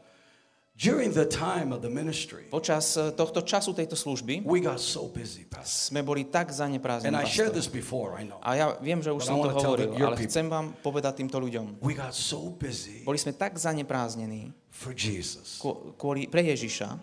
During 0.74 1.14
the 1.14 1.22
time 1.22 1.70
of 1.70 1.86
the 1.86 1.88
ministry, 1.88 2.50
Počas 2.50 2.98
eh, 2.98 3.14
tohto 3.14 3.46
času 3.46 3.70
tejto 3.78 3.94
služby 3.94 4.42
we 4.42 4.58
got 4.58 4.82
so 4.82 5.06
busy, 5.06 5.46
Pastor. 5.46 5.94
sme 5.94 6.02
boli 6.02 6.26
tak 6.26 6.50
And 6.50 6.74
zaneprázdnení. 6.74 7.14
I 7.14 7.30
shared 7.30 7.54
pastor. 7.54 7.62
this 7.62 7.70
before, 7.70 8.18
I 8.18 8.26
know. 8.26 8.42
A 8.42 8.58
ja 8.58 8.66
viem, 8.82 8.98
že 8.98 9.14
už 9.14 9.22
But 9.22 9.30
som 9.30 9.38
to 9.38 9.54
hovoril, 9.54 9.94
ale 9.94 10.18
people. 10.18 10.26
chcem 10.26 10.46
vám 10.50 10.74
povedať 10.82 11.22
týmto 11.22 11.38
ľuďom. 11.38 11.78
We 11.78 11.94
got 11.94 12.10
so 12.10 12.50
busy 12.50 13.06
Boli 13.06 13.22
sme 13.22 13.30
tak 13.38 13.54
zaneprázdnení 13.54 14.50
for 14.74 14.90
Jesus. 14.90 15.62
kvôli, 15.94 16.26
pre 16.26 16.42
Ježiša, 16.42 16.98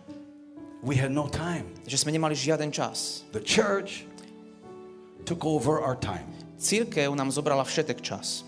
We 0.83 0.99
had 0.99 1.15
no 1.15 1.31
time. 1.31 1.71
že 1.87 1.95
sme 1.95 2.11
nemali 2.11 2.35
žiaden 2.35 2.75
čas. 2.75 3.23
The 3.31 3.39
church 3.39 4.03
took 5.23 5.47
over 5.47 5.79
our 5.79 5.95
time. 5.95 6.27
Církev 6.59 7.07
nám 7.15 7.31
zobrala 7.31 7.63
všetek 7.63 8.03
čas. 8.03 8.43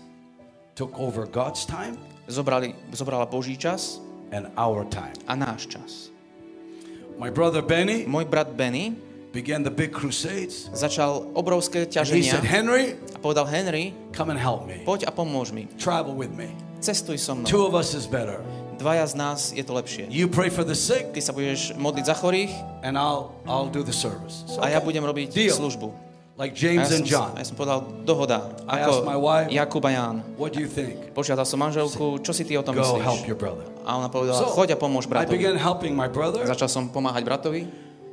took 0.76 0.92
over 1.00 1.24
God's 1.24 1.64
time 1.64 1.96
zobrali, 2.28 2.76
zobrala 2.92 3.24
Boží 3.24 3.56
čas 3.56 4.04
and 4.34 4.50
our 4.58 4.82
time. 4.90 5.14
a 5.30 5.38
náš 5.38 5.70
čas. 5.70 6.10
My 7.14 7.30
brother 7.30 7.62
Benny 7.62 8.02
Môj 8.10 8.26
brat 8.26 8.50
Benny 8.58 8.98
began 9.30 9.62
the 9.62 9.70
big 9.70 9.94
crusades. 9.94 10.66
začal 10.74 11.30
obrovské 11.38 11.86
And 11.86 12.10
he 12.10 12.26
said, 12.26 12.42
Henry, 12.42 12.98
a 13.14 13.18
povedal 13.22 13.46
Henry, 13.46 13.94
come 14.10 14.34
and 14.34 14.38
help 14.38 14.66
me. 14.66 14.82
poď 14.82 15.06
a 15.06 15.14
pomôž 15.14 15.54
mi. 15.54 15.70
Travel 15.78 16.18
with 16.18 16.34
me. 16.34 16.50
Cestuj 16.82 17.22
so 17.22 17.38
mnou. 17.38 17.46
Two 17.46 17.62
of 17.62 17.78
us 17.78 17.94
is 17.94 18.10
better. 18.10 18.42
Dvaja 18.74 19.06
z 19.06 19.14
nás 19.14 19.54
je 19.54 19.62
to 19.62 19.70
lepšie. 19.78 20.10
You 20.10 20.26
pray 20.26 20.50
for 20.50 20.66
the 20.66 20.74
sick, 20.74 21.14
Ty 21.14 21.22
sa 21.22 21.30
budeš 21.30 21.70
modliť 21.78 22.04
za 22.10 22.14
chorých 22.18 22.50
and 22.82 22.98
I'll 22.98 23.30
I'll 23.46 23.70
do 23.70 23.86
the 23.86 23.94
service. 23.94 24.42
So, 24.50 24.58
a 24.58 24.66
ja 24.66 24.82
okay. 24.82 24.90
budem 24.90 25.06
robiť 25.06 25.30
Deal. 25.30 25.54
službu. 25.54 25.94
Like 26.34 26.58
James 26.58 26.90
and 26.90 27.06
John. 27.06 27.38
ja 27.38 27.46
som 27.46 27.54
povedal, 27.54 27.86
dohoda. 28.02 28.50
I 28.66 28.82
Ako 28.82 28.90
asked 28.90 29.06
my 29.06 29.14
wife- 29.14 29.54
Jakub 29.54 29.86
a 29.86 29.90
Ján. 29.94 30.26
What 30.34 30.50
do 30.50 30.58
you 30.58 30.66
think? 30.66 31.14
Požiadal 31.14 31.46
som 31.46 31.62
manželku, 31.62 32.18
čo 32.26 32.34
si 32.34 32.42
ty 32.42 32.58
o 32.58 32.62
tom 32.66 32.74
Go 32.74 32.98
help 32.98 33.22
your 33.30 33.38
brother. 33.38 33.73
A 33.84 33.96
ona 33.96 34.08
povedala, 34.08 34.40
choď 34.48 34.74
a 34.74 34.76
pomôž 34.76 35.04
I 35.04 35.12
bratovi. 35.12 35.36
began 35.36 35.56
helping 35.56 35.92
my 35.92 36.08
brother, 36.08 36.40
Začal 36.42 36.68
som 36.68 36.88
pomáhať 36.88 37.22
bratovi, 37.22 37.68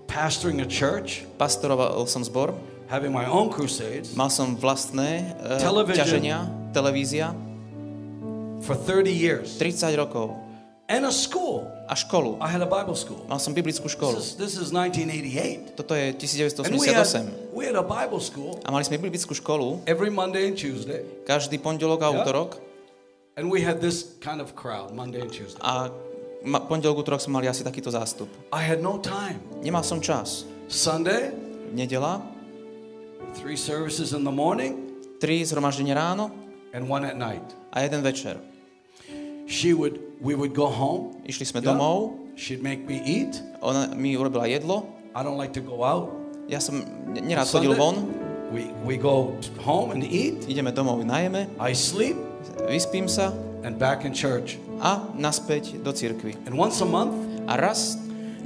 pastoring 0.05 0.59
a 0.59 0.67
church, 0.67 1.23
pastoroval 1.39 2.03
som 2.05 2.19
zbor, 2.21 2.51
having 2.91 3.15
my 3.15 3.23
own 3.23 3.47
crusades 3.47 4.11
mal 4.13 4.27
som 4.27 4.51
vlastné 4.53 5.31
uh, 5.39 5.55
Television. 5.57 6.03
ťaženia, 6.03 6.37
televízia, 6.75 7.31
for 8.61 8.75
30 8.75 9.09
years, 9.09 9.55
30 9.57 9.95
rokov 9.95 10.35
and 10.91 11.07
a 11.07 11.13
school. 11.15 11.63
a 11.87 11.95
školu. 11.95 12.35
I 12.43 12.47
had 12.47 12.59
a 12.59 12.67
Bible 12.67 12.95
school. 12.95 13.23
Mal 13.27 13.39
som 13.39 13.51
biblickú 13.51 13.87
školu. 13.87 14.15
This 14.15 14.35
is, 14.35 14.39
this 14.39 14.53
is 14.59 14.71
1988. 14.75 15.75
Toto 15.75 15.91
je 15.95 16.11
And 16.11 16.75
we 16.75 16.87
had, 16.87 17.03
1988. 17.07 17.55
we 17.55 17.63
had 17.67 17.75
a 17.75 17.83
Bible 17.83 18.19
school 18.19 18.59
A 18.63 18.71
mali 18.71 18.83
sme 18.83 18.95
biblickú 18.95 19.31
školu 19.31 19.83
every 19.87 20.11
Monday 20.11 20.47
and 20.47 20.55
Tuesday. 20.55 21.03
každý 21.23 21.59
pondelok 21.59 21.99
a 22.03 22.11
Ja. 22.11 22.23
útorok. 22.23 22.59
And 23.37 23.49
we 23.49 23.61
had 23.61 23.79
this 23.81 24.15
kind 24.19 24.41
of 24.41 24.55
crowd 24.55 24.91
Monday 24.93 25.21
and 25.21 25.31
Tuesday. 25.31 25.59
A 25.63 25.89
ma, 26.43 26.59
pondelok, 26.59 27.07
útorok 27.07 27.21
sme 27.23 27.39
mali 27.39 27.47
asi 27.47 27.63
takýto 27.63 27.87
zástup. 27.87 28.27
I 28.51 28.59
had 28.61 28.83
no 28.83 28.99
time. 28.99 29.39
Nemal 29.63 29.87
som 29.87 30.03
čas. 30.03 30.43
Sunday, 30.67 31.31
Nedela, 31.71 32.19
three 33.39 33.55
services 33.55 34.11
in 34.11 34.23
the 34.27 34.31
morning 34.33 34.91
tri 35.23 35.43
zhromaždenie 35.47 35.95
ráno 35.95 36.31
and 36.75 36.87
one 36.91 37.07
at 37.07 37.15
night. 37.15 37.43
a 37.71 37.81
jeden 37.87 38.03
večer. 38.03 38.35
She 39.47 39.71
would, 39.75 39.99
we 40.19 40.35
would 40.35 40.51
go 40.55 40.67
home. 40.67 41.15
Išli 41.23 41.47
sme 41.47 41.59
Yeah. 41.63 41.71
domov, 41.75 42.15
She'd 42.35 42.63
make 42.63 42.83
me 42.87 42.99
eat. 43.03 43.39
ona 43.63 43.91
mi 43.95 44.15
urobila 44.15 44.47
jedlo, 44.47 44.87
I 45.15 45.23
don't 45.23 45.39
like 45.39 45.51
to 45.55 45.63
go 45.63 45.83
out. 45.83 46.11
ja 46.51 46.59
som 46.59 46.83
ne- 47.11 47.23
nerád 47.23 47.47
chodil 47.47 47.75
von, 47.75 48.11
we, 48.51 48.67
we 48.83 48.95
go 48.99 49.35
home 49.63 49.91
and 49.95 50.03
eat. 50.03 50.47
ideme 50.51 50.71
domov, 50.71 51.03
najeme, 51.03 51.47
I 51.59 51.71
sleep 51.75 52.15
vyspím 52.65 53.05
sa 53.05 53.33
and 53.61 53.77
back 53.77 54.03
in 54.03 54.11
church. 54.11 54.57
a 54.81 55.05
naspäť 55.13 55.77
do 55.79 55.93
cirkvi. 55.93 56.33
And 56.45 56.53
once 56.53 56.81
a 56.81 56.87
month, 56.87 57.13
A 57.45 57.57
raz 57.57 57.97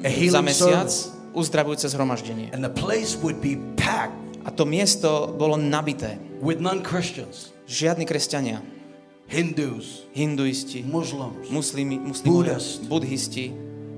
A 0.02 0.10
za 0.10 0.40
mesiac 0.40 0.88
service. 0.88 1.12
uzdravujúce 1.32 1.88
zhromaždenie. 1.88 2.52
and 2.52 2.60
the 2.60 2.72
place 2.72 3.16
would 3.16 3.40
be 3.40 3.56
packed 3.76 4.16
A 4.44 4.52
to 4.52 4.64
miesto 4.64 5.32
bolo 5.32 5.56
nabité. 5.56 6.16
with 6.40 6.60
non-Christians, 6.60 7.52
Žiadni 7.66 8.06
kresťania, 8.06 8.62
Hindus, 9.26 10.06
hinduisti, 10.14 10.86
Muslims, 10.86 11.50
muslimi, 11.50 11.98
muslimovia, 11.98 12.62
Buddhist. 12.62 12.86
budhisti, 12.86 13.46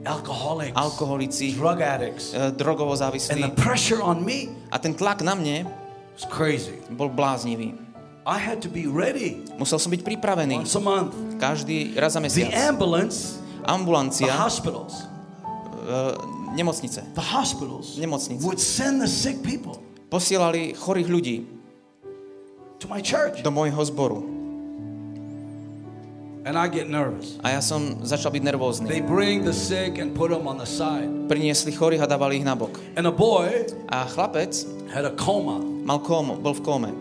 alcoholics, 0.06 0.72
alkoholici, 0.72 1.52
drug 1.52 1.82
addicts. 1.82 2.32
e, 2.32 2.52
drogovo 2.54 2.96
And 2.96 3.00
the 3.00 3.04
závislí. 3.04 3.52
pressure 3.54 4.00
on 4.00 4.24
me 4.24 4.48
A 4.72 4.80
ten 4.80 4.96
tlak 4.96 5.20
na 5.22 5.36
mne 5.36 5.68
was 6.16 6.24
crazy. 6.26 6.80
bol 6.90 7.10
bláznivý. 7.10 7.76
I 8.28 8.36
had 8.36 8.60
to 8.60 8.70
be 8.70 8.84
ready 8.92 9.48
Musel 9.56 9.80
som 9.80 9.88
byť 9.88 10.04
pripravený. 10.04 10.60
once 10.60 10.76
a 10.76 10.84
month. 10.84 11.16
Každý 11.40 11.96
raz 11.96 12.12
za 12.12 12.20
The 12.20 12.28
mesiac. 12.28 12.52
ambulance, 12.52 13.40
the 13.64 13.72
Ambulancia, 13.72 14.28
hospitals, 14.36 15.08
e, 15.88 15.96
nemocnice, 16.52 17.08
the 17.16 17.24
hospitals 17.24 17.96
Nemocnice. 17.96 18.44
would 18.44 18.60
send 18.60 19.00
the 19.00 19.08
sick 19.08 19.40
people 19.40 19.80
posielali 20.12 20.76
chorých 20.76 21.08
ľudí 21.08 21.38
to 22.80 22.92
my 22.92 23.00
church. 23.00 23.40
do 23.40 23.50
môjho 23.50 23.80
zboru. 23.88 24.20
And 26.48 26.56
I 26.56 26.68
get 26.72 26.88
nervous. 26.88 27.36
A 27.44 27.56
ja 27.56 27.60
som 27.60 28.04
začal 28.08 28.32
byť 28.32 28.44
nervózny. 28.44 28.88
They 28.88 29.04
bring 29.04 29.44
the 29.44 29.52
sick 29.52 30.00
and 30.00 30.16
put 30.16 30.32
them 30.32 30.48
on 30.48 30.56
the 30.56 30.68
side. 30.68 31.28
Priniesli 31.28 31.76
chorých 31.76 32.04
a 32.04 32.08
dávali 32.08 32.40
ich 32.40 32.46
nabok. 32.48 32.76
And 32.96 33.04
a 33.04 33.12
boy 33.12 33.68
A 33.88 34.08
chlapec 34.08 34.64
had 34.88 35.04
a 35.04 35.12
coma 35.12 35.60
mal 35.84 36.00
kómu, 36.00 36.40
bol 36.40 36.56
v 36.56 36.64
kóme. 36.64 36.92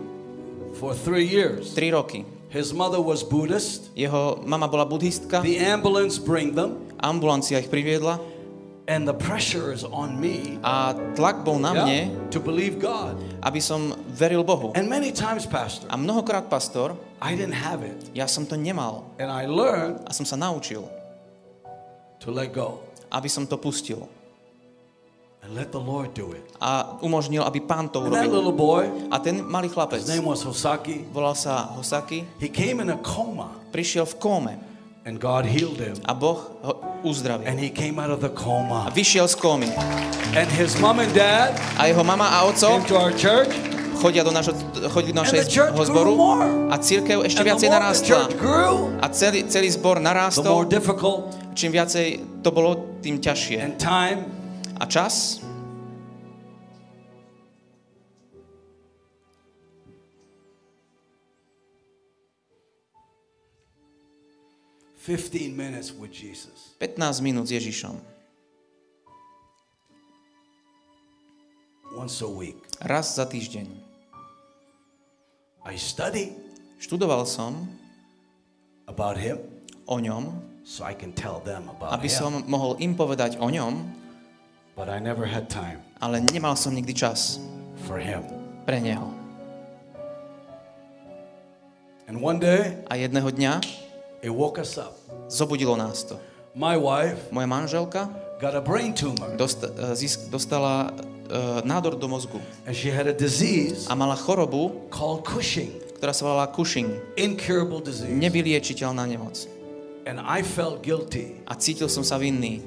For 0.81 0.95
three 0.95 1.25
years. 1.25 1.73
3 1.75 1.91
roky. 1.93 2.25
His 2.49 2.73
mother 2.73 3.01
was 3.01 3.23
Buddhist. 3.25 3.91
Jeho 3.97 4.45
mama 4.47 4.69
bola 4.69 4.87
buddhistka, 4.87 5.43
The 5.43 5.59
ambulance 5.59 6.19
bring 6.19 6.55
them, 6.55 6.89
ambulancia 7.03 7.59
ich 7.59 7.69
priviedla 7.69 8.21
and 8.89 9.07
the 9.07 9.15
pressure 9.15 9.73
is 9.73 9.83
on 9.83 10.15
me 10.21 10.59
a 10.63 10.95
tlak 11.19 11.43
bol 11.43 11.59
na 11.59 11.75
yeah, 11.75 12.07
mne, 12.07 12.31
to 12.31 12.39
believe 12.39 12.79
God. 12.79 13.19
aby 13.43 13.59
som 13.59 13.99
veril 14.15 14.47
Bohu. 14.47 14.71
And 14.79 14.87
many 14.87 15.11
times, 15.11 15.43
Pastor, 15.43 15.91
A 15.91 15.99
mnohokrát, 15.99 16.47
pastor, 16.47 16.95
I 17.19 17.35
didn't 17.35 17.59
have 17.59 17.83
it. 17.83 17.99
ja 18.15 18.31
som 18.31 18.47
to 18.47 18.55
nemal 18.55 19.11
And 19.19 19.27
I 19.27 19.51
learned 19.51 20.07
a 20.07 20.15
som 20.15 20.23
sa 20.23 20.39
naučil, 20.39 20.87
to 22.23 22.31
let 22.31 22.55
go 22.55 22.87
aby 23.11 23.31
som 23.31 23.47
to 23.47 23.55
pustil. 23.59 24.07
And 25.47 25.55
let 25.55 25.71
the 25.71 25.79
Lord 25.79 26.11
do 26.11 26.35
it. 26.35 26.43
A 26.59 26.99
umožnil, 26.99 27.47
aby 27.47 27.63
pán 27.63 27.87
to 27.89 28.03
And 28.03 28.11
that 28.11 28.27
urobil. 28.27 28.35
little 28.35 28.57
boy, 28.57 28.83
A 29.15 29.23
ten 29.23 29.47
malý 29.47 29.71
chlapec, 29.71 30.03
his 30.03 30.11
name 30.11 30.27
was 30.27 30.43
Hosaki, 30.43 31.07
volal 31.15 31.39
sa 31.39 31.71
Hosaki, 31.79 32.27
he 32.43 32.51
came 32.51 32.83
in 32.83 32.91
a 32.91 32.99
coma 32.99 33.55
prišiel 33.71 34.11
v 34.11 34.15
kóme 34.19 34.53
and 35.07 35.23
God 35.23 35.47
healed 35.47 35.79
him. 35.79 35.95
a 36.03 36.11
Boh 36.11 36.51
ho 36.67 36.73
uzdravil. 37.07 37.47
And 37.47 37.63
he 37.63 37.71
came 37.71 38.03
out 38.03 38.11
of 38.11 38.19
the 38.19 38.33
A 38.33 38.35
coma. 38.35 38.91
vyšiel 38.91 39.31
z 39.31 39.39
kómy. 39.39 39.71
And 40.35 40.51
his 40.51 40.75
mom 40.83 40.99
and 40.99 41.15
dad 41.15 41.55
A 41.79 41.87
jeho 41.87 42.03
mama 42.03 42.27
a 42.27 42.43
oco 42.51 42.67
came 42.67 42.85
to 42.91 42.99
our 42.99 43.15
church. 43.15 43.55
chodia 43.97 44.21
do 44.21 44.29
našho, 44.35 44.53
chodili 44.93 45.17
do 45.17 45.25
našeho 45.25 45.47
zboru 45.73 46.21
a 46.69 46.77
církev 46.77 47.25
ešte 47.25 47.41
And 47.41 47.49
viacej 47.49 47.69
narástla. 47.73 48.21
grew, 48.37 48.93
A 49.01 49.09
celý, 49.09 49.49
celý 49.49 49.73
zbor 49.73 50.03
narástol, 50.05 50.69
čím 51.57 51.73
viacej 51.73 52.21
to 52.45 52.53
bolo, 52.53 53.01
tým 53.01 53.17
ťažšie. 53.17 53.57
and 53.57 53.81
time 53.81 54.36
A 54.77 54.85
čas? 54.85 55.41
Fifteen 64.97 65.57
minutes 65.57 65.95
with 65.95 66.11
Jesus. 66.11 66.75
15 66.83 67.23
minút 67.23 67.47
s 67.47 67.55
Ježišom. 67.55 67.95
Once 71.97 72.21
a 72.21 72.29
week. 72.29 72.59
Raz 72.83 73.17
za 73.17 73.25
týždeň. 73.25 73.71
I 75.67 75.75
study 75.79 76.47
Študoval 76.77 77.25
som 77.25 77.65
about 78.85 79.17
him 79.17 79.41
o 79.89 79.97
ňom, 79.97 80.37
so 80.61 80.85
I 80.85 80.93
can 80.93 81.17
tell 81.17 81.41
them 81.41 81.73
about 81.73 81.97
aby 81.97 82.05
him. 82.05 82.17
som 82.21 82.33
mohol 82.45 82.77
im 82.85 82.93
povedať 82.93 83.41
o 83.41 83.49
ňom, 83.49 83.81
But 84.77 84.93
I 84.93 85.01
never 85.01 85.25
had 85.25 85.49
time 85.49 85.81
ale 85.97 86.21
nemal 86.21 86.53
som 86.61 86.77
nikdy 86.77 86.93
čas 86.93 87.41
for 87.89 87.97
him. 87.97 88.21
pre 88.69 88.77
neho. 88.81 89.09
And 92.09 92.21
one 92.23 92.39
day, 92.39 92.77
A 92.87 92.95
jedného 93.01 93.27
dňa 93.33 93.65
it 94.23 94.31
woke 94.31 94.59
us 94.61 94.79
up. 94.79 94.95
zobudilo 95.33 95.75
nás 95.75 96.05
to. 96.07 96.21
My 96.55 96.77
wife 96.79 97.19
Moja 97.33 97.49
manželka 97.49 98.09
got 98.41 98.55
a 98.55 98.61
brain 98.61 98.93
tumor 98.95 99.35
dost, 99.37 99.65
eh, 99.65 99.71
zisk, 99.97 100.29
dostala 100.31 100.93
uh, 101.33 101.61
nádor 101.65 101.97
do 101.99 102.07
mozgu 102.09 102.39
and 102.69 102.77
she 102.77 102.93
had 102.93 103.09
a 103.09 103.13
disease 103.17 103.89
a 103.91 103.97
mala 103.97 104.15
chorobu, 104.17 104.87
called 104.93 105.25
Cushing, 105.25 105.73
ktorá 105.99 106.13
sa 106.15 106.25
volala 106.29 106.47
Cushing. 106.53 106.93
incurable 107.17 107.81
disease. 107.81 108.13
Nevyliečiteľná 108.13 109.09
nemoc. 109.09 109.49
And 110.07 110.23
I 110.23 110.47
felt 110.47 110.87
guilty. 110.87 111.43
A 111.51 111.59
cítil 111.59 111.91
som 111.91 112.07
sa 112.07 112.15
vinný. 112.15 112.63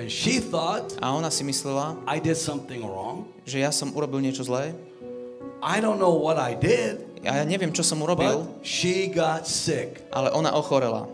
And 0.00 0.08
she 0.08 0.40
thought 0.40 0.96
A 1.04 1.12
ona 1.12 1.28
si 1.28 1.44
myslela, 1.44 2.00
I 2.08 2.16
did 2.18 2.40
something 2.40 2.80
wrong. 2.80 3.28
že 3.44 3.60
ja 3.60 3.68
som 3.68 3.92
urobil 3.92 4.24
niečo 4.24 4.40
zlé. 4.40 4.72
I 5.60 5.76
don't 5.76 6.00
know 6.00 6.16
what 6.16 6.40
I 6.40 6.56
did, 6.56 7.04
A 7.20 7.36
ja 7.36 7.44
neviem, 7.44 7.68
čo 7.68 7.84
som 7.84 8.00
urobil, 8.00 8.48
but 8.48 8.64
she 8.64 9.12
got 9.12 9.44
sick. 9.44 10.00
ale 10.08 10.32
ona 10.32 10.56
ochorela. 10.56 11.04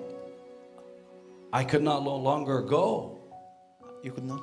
I 1.51 1.67
could 1.67 1.83
not 1.83 2.07
no 2.07 2.15
longer 2.15 2.63
go 2.63 3.19
You 4.07 4.15
could 4.15 4.29
not. 4.29 4.39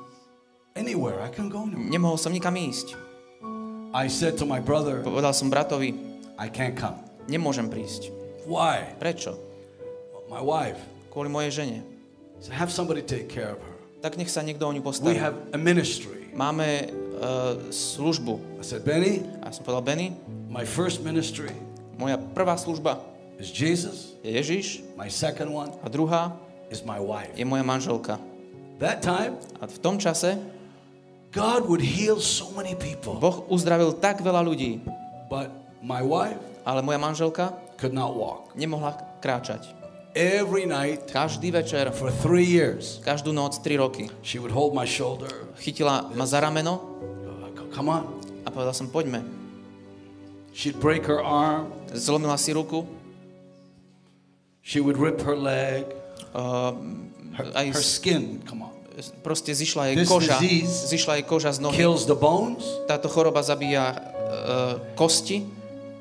anywhere. 0.76 1.24
I 1.24 1.32
couldn't 1.32 1.48
go 1.48 1.64
anywhere. 1.64 1.88
Nemohol 1.88 2.20
som 2.20 2.36
nikam 2.36 2.52
ísť. 2.52 2.92
I 3.96 4.10
said 4.12 4.36
to 4.36 4.44
my 4.44 4.60
brother, 4.60 5.00
Povedal 5.00 5.32
som 5.32 5.48
bratovi, 5.48 5.94
I 6.36 6.52
can't 6.52 6.76
come. 6.76 7.00
nemôžem 7.30 7.70
prísť. 7.72 8.12
Why? 8.44 8.92
Prečo? 9.00 9.38
My 10.28 10.42
wife. 10.44 10.76
Kvôli 11.08 11.32
mojej 11.32 11.64
žene. 11.64 11.78
So 12.44 12.52
have 12.52 12.68
somebody 12.68 13.00
take 13.00 13.30
care 13.30 13.54
of 13.54 13.60
her. 13.62 13.73
Tak 14.04 14.20
nech 14.20 14.28
sa 14.28 14.44
niekto 14.44 14.68
o 14.68 14.72
ňu 14.72 14.84
We 14.84 14.88
postarí. 14.92 15.16
have 15.16 15.32
a 15.48 15.56
ministry. 15.56 16.28
Máme 16.36 16.92
uh, 17.16 17.72
službu. 17.72 18.60
I 18.60 18.64
said, 18.66 18.84
Benny, 18.84 19.24
A 19.40 19.48
som 19.48 19.64
povedal, 19.64 19.80
Benny, 19.80 20.12
my 20.52 20.68
first 20.68 21.00
ministry 21.00 21.48
moja 21.96 22.20
prvá 22.20 22.52
služba 22.60 23.00
is 23.40 23.48
Jesus. 23.48 24.12
je 24.20 24.28
Ježiš 24.28 24.82
My 24.92 25.08
second 25.08 25.48
one 25.48 25.72
a 25.80 25.88
druhá 25.88 26.36
is 26.68 26.84
my 26.84 27.00
wife. 27.00 27.32
je 27.32 27.48
moja 27.48 27.64
manželka. 27.64 28.20
That 28.76 29.00
time, 29.00 29.40
A 29.62 29.64
v 29.64 29.78
tom 29.80 29.96
čase 29.96 30.36
God 31.32 31.64
would 31.64 31.80
heal 31.80 32.20
so 32.20 32.52
many 32.52 32.76
people, 32.76 33.16
Boh 33.16 33.48
uzdravil 33.48 33.96
tak 33.98 34.20
veľa 34.20 34.44
ľudí, 34.44 34.84
but 35.32 35.48
my 35.80 36.04
wife 36.04 36.38
ale 36.62 36.84
moja 36.84 37.00
manželka 37.00 37.56
could 37.80 37.94
not 37.96 38.12
walk. 38.12 38.52
nemohla 38.52 38.94
kráčať. 39.24 39.64
Every 40.14 40.62
night 40.66 41.10
Každý 41.10 41.50
večer, 41.50 41.90
for 41.90 42.10
three 42.22 42.46
years, 42.46 43.02
každú 43.02 43.34
noc, 43.34 43.58
3 43.58 43.76
roky, 43.82 44.06
she 44.22 44.38
would 44.38 44.54
hold 44.54 44.70
my 44.74 44.86
shoulder. 44.86 45.30
chytila 45.58 46.10
ma 46.14 46.22
za 46.26 46.38
rameno 46.40 46.78
Come 47.74 47.90
on. 47.90 48.04
a 48.46 48.50
povedal 48.54 48.70
som, 48.70 48.86
poďme. 48.86 49.26
She'd 50.54 50.78
break 50.78 51.10
her 51.10 51.18
arm. 51.18 51.74
Zlomila 51.90 52.38
si 52.38 52.54
ruku, 52.54 52.86
She 54.62 54.78
would 54.78 54.94
rip 54.96 55.18
her 55.26 55.34
leg. 55.34 55.82
uh, 56.30 56.70
Her, 57.34 57.50
aj 57.50 57.66
her 57.74 57.82
skin, 57.82 58.38
come 58.46 58.62
on, 58.70 58.70
proste 59.26 59.50
zišla 59.50 59.90
jej 59.90 59.96
This 59.98 60.06
koža, 60.08 60.38
zišla 60.86 61.18
jej 61.18 61.24
koža 61.26 61.50
z 61.50 61.58
nohy. 61.58 61.74
kills 61.74 62.06
the 62.06 62.14
bones 62.14 62.62
Táto 62.86 63.10
choroba 63.10 63.42
zabíja 63.42 63.90
uh, 63.90 64.78
kosti 64.94 65.42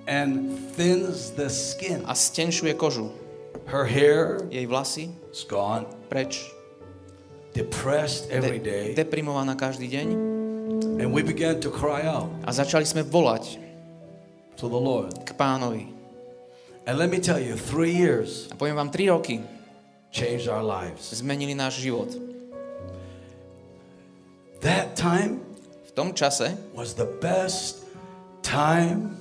and 0.06 0.54
thins 0.78 1.34
the 1.34 1.50
skin. 1.50 2.06
a 2.06 2.14
stenšuje 2.14 2.78
kožu. 2.78 3.10
Her 3.66 3.86
hair 3.86 4.44
Jej 4.52 4.68
vlasy 4.68 5.06
is 5.32 5.44
gone, 5.48 5.88
preč, 6.12 6.44
depressed 7.56 8.28
every 8.30 8.60
de- 8.60 8.70
day. 8.70 8.88
deprimovaná 8.94 9.56
každý 9.56 9.88
deň. 9.88 10.08
And 11.00 11.10
we 11.16 11.24
began 11.24 11.58
to 11.64 11.72
cry 11.72 12.04
out 12.06 12.30
A 12.46 12.52
začali 12.54 12.84
sme 12.86 13.02
volať 13.02 13.58
to 14.60 14.68
the 14.70 14.78
Lord. 14.78 15.16
k 15.26 15.32
pánovi. 15.34 15.90
And 16.86 17.00
let 17.00 17.08
me 17.08 17.18
tell 17.24 17.40
you, 17.40 17.56
three 17.56 17.96
years 17.96 18.52
A 18.52 18.56
poviem 18.60 18.76
vám, 18.76 18.92
3 18.92 19.08
roky 19.10 19.40
changed 20.12 20.52
our 20.52 20.62
lives. 20.62 21.16
zmenili 21.16 21.56
náš 21.56 21.80
život. 21.80 22.12
That 24.60 24.96
time 25.00 25.40
V 25.88 25.92
tom 25.96 26.12
čase 26.14 26.58
was 26.76 26.94
the 26.98 27.08
best 27.22 27.86
time 28.44 29.16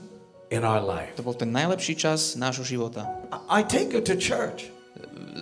in 0.50 0.64
our 0.66 0.80
life. 0.82 1.14
to 1.14 1.22
bol 1.22 1.34
ten 1.36 1.52
najlepší 1.52 1.94
čas 1.94 2.34
nášho 2.34 2.64
života. 2.66 3.06
I 3.48 3.62
take 3.62 3.92
her 3.92 4.02
to 4.04 4.14
church, 4.14 4.68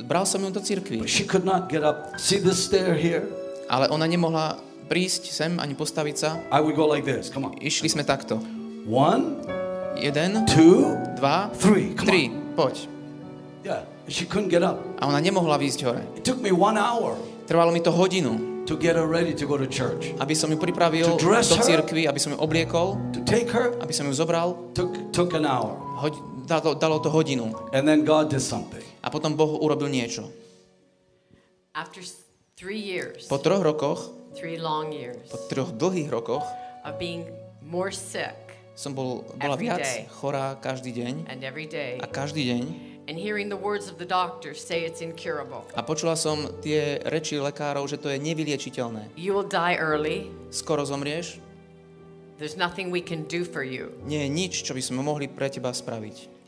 Bral 0.07 0.22
som 0.24 0.41
ju 0.41 0.51
do 0.51 0.61
cirkvi, 0.61 1.03
but 1.03 1.11
she 1.11 1.26
could 1.26 1.45
not 1.45 1.66
get 1.66 1.82
up. 1.82 2.14
See 2.16 2.38
this 2.38 2.62
stair 2.62 2.95
here? 2.95 3.26
ale 3.70 3.86
ona 3.86 4.07
nemohla 4.07 4.59
prísť 4.91 5.30
sem 5.30 5.53
ani 5.59 5.74
postaviť 5.74 6.16
sa. 6.18 6.38
I 6.51 6.59
would 6.59 6.74
go 6.74 6.86
like 6.86 7.07
this. 7.07 7.30
Come 7.30 7.47
on. 7.47 7.55
Išli 7.59 7.86
sme 7.86 8.03
takto. 8.03 8.43
One, 8.86 9.38
Jeden, 9.95 10.43
two, 10.47 10.97
dva, 11.14 11.51
three. 11.55 11.95
Come 11.95 12.07
tri, 12.09 12.22
on. 12.30 12.55
poď. 12.57 12.74
Yeah. 13.62 13.82
She 14.11 14.26
couldn't 14.26 14.51
get 14.51 14.62
up. 14.66 14.82
A 14.99 15.07
ona 15.07 15.22
nemohla 15.22 15.55
výjsť 15.55 15.80
hore. 15.86 16.03
It 16.18 16.26
took 16.26 16.43
me 16.43 16.51
one 16.51 16.74
hour 16.74 17.14
Trvalo 17.47 17.70
mi 17.70 17.82
to 17.82 17.91
hodinu, 17.91 18.62
to 18.66 18.74
get 18.78 18.95
her 18.95 19.07
ready 19.07 19.34
to 19.34 19.47
go 19.47 19.59
to 19.59 19.66
church. 19.66 20.14
aby 20.18 20.34
som 20.34 20.51
ju 20.51 20.59
pripravil 20.59 21.18
do 21.18 21.59
cirkvi, 21.62 22.07
aby 22.07 22.18
som 22.18 22.34
ju 22.34 22.38
obliekol, 22.38 22.95
To 23.14 23.20
take 23.26 23.51
her 23.51 23.74
aby 23.78 23.91
som 23.91 24.07
ju 24.07 24.14
zobral. 24.14 24.55
took 24.74 24.95
took 25.11 25.34
an 25.34 25.47
hour. 25.47 25.74
Hoď, 25.99 26.14
dalo, 26.51 26.75
dalo 26.75 26.99
to 26.99 27.07
hodinu. 27.09 27.55
And 27.71 27.87
then 27.87 28.03
God 28.03 28.27
did 28.29 28.43
something. 28.43 28.83
A 29.01 29.09
potom 29.09 29.39
Boh 29.39 29.63
urobil 29.63 29.87
niečo. 29.87 30.27
After 31.71 32.03
three 32.59 32.83
years, 32.83 33.31
Po 33.31 33.39
troch 33.39 33.63
rokoch, 33.63 34.11
three 34.35 34.59
long 34.59 34.91
years 34.91 35.23
po 35.31 35.39
troch 35.47 35.71
dlhých 35.71 36.11
rokoch, 36.11 36.43
of 36.83 36.99
being 36.99 37.31
more 37.63 37.95
sick 37.95 38.35
som 38.75 38.91
bol, 38.91 39.23
bola 39.39 39.55
Every 39.55 39.71
viac 39.71 39.81
day. 39.85 40.01
chorá 40.11 40.59
každý 40.59 40.91
deň. 40.91 41.31
and 41.31 41.47
every 41.47 41.71
day, 41.71 42.03
A 42.03 42.11
každý 42.11 42.43
deň. 42.51 42.65
and 43.07 43.15
hearing 43.19 43.47
the 43.51 43.59
words 43.59 43.87
of 43.87 43.99
the 43.99 44.07
doctor 44.07 44.51
say 44.55 44.83
it's 44.83 44.99
incurable. 45.01 45.63
A 45.79 45.83
počula 45.87 46.19
som 46.19 46.51
tie 46.63 46.99
reči 47.07 47.39
lekárov, 47.39 47.87
že 47.87 47.99
to 47.99 48.11
je 48.11 48.19
nevyliečiteľné. 48.19 49.15
You 49.15 49.35
will 49.39 49.47
die 49.47 49.79
early. 49.79 50.31
Skoro 50.51 50.83
zomrieš, 50.83 51.39
There's 52.41 52.57
nothing 52.57 52.89
we 52.89 53.05
can 53.05 53.29
do 53.29 53.45
for 53.45 53.61
you. 53.63 53.93
nie 54.09 54.25
je 54.25 54.31
nič, 54.33 54.53
čo 54.65 54.73
by 54.73 54.81
sme 54.81 55.05
mohli 55.05 55.29
pre 55.29 55.53
teba 55.53 55.71
spraviť. 55.77 56.39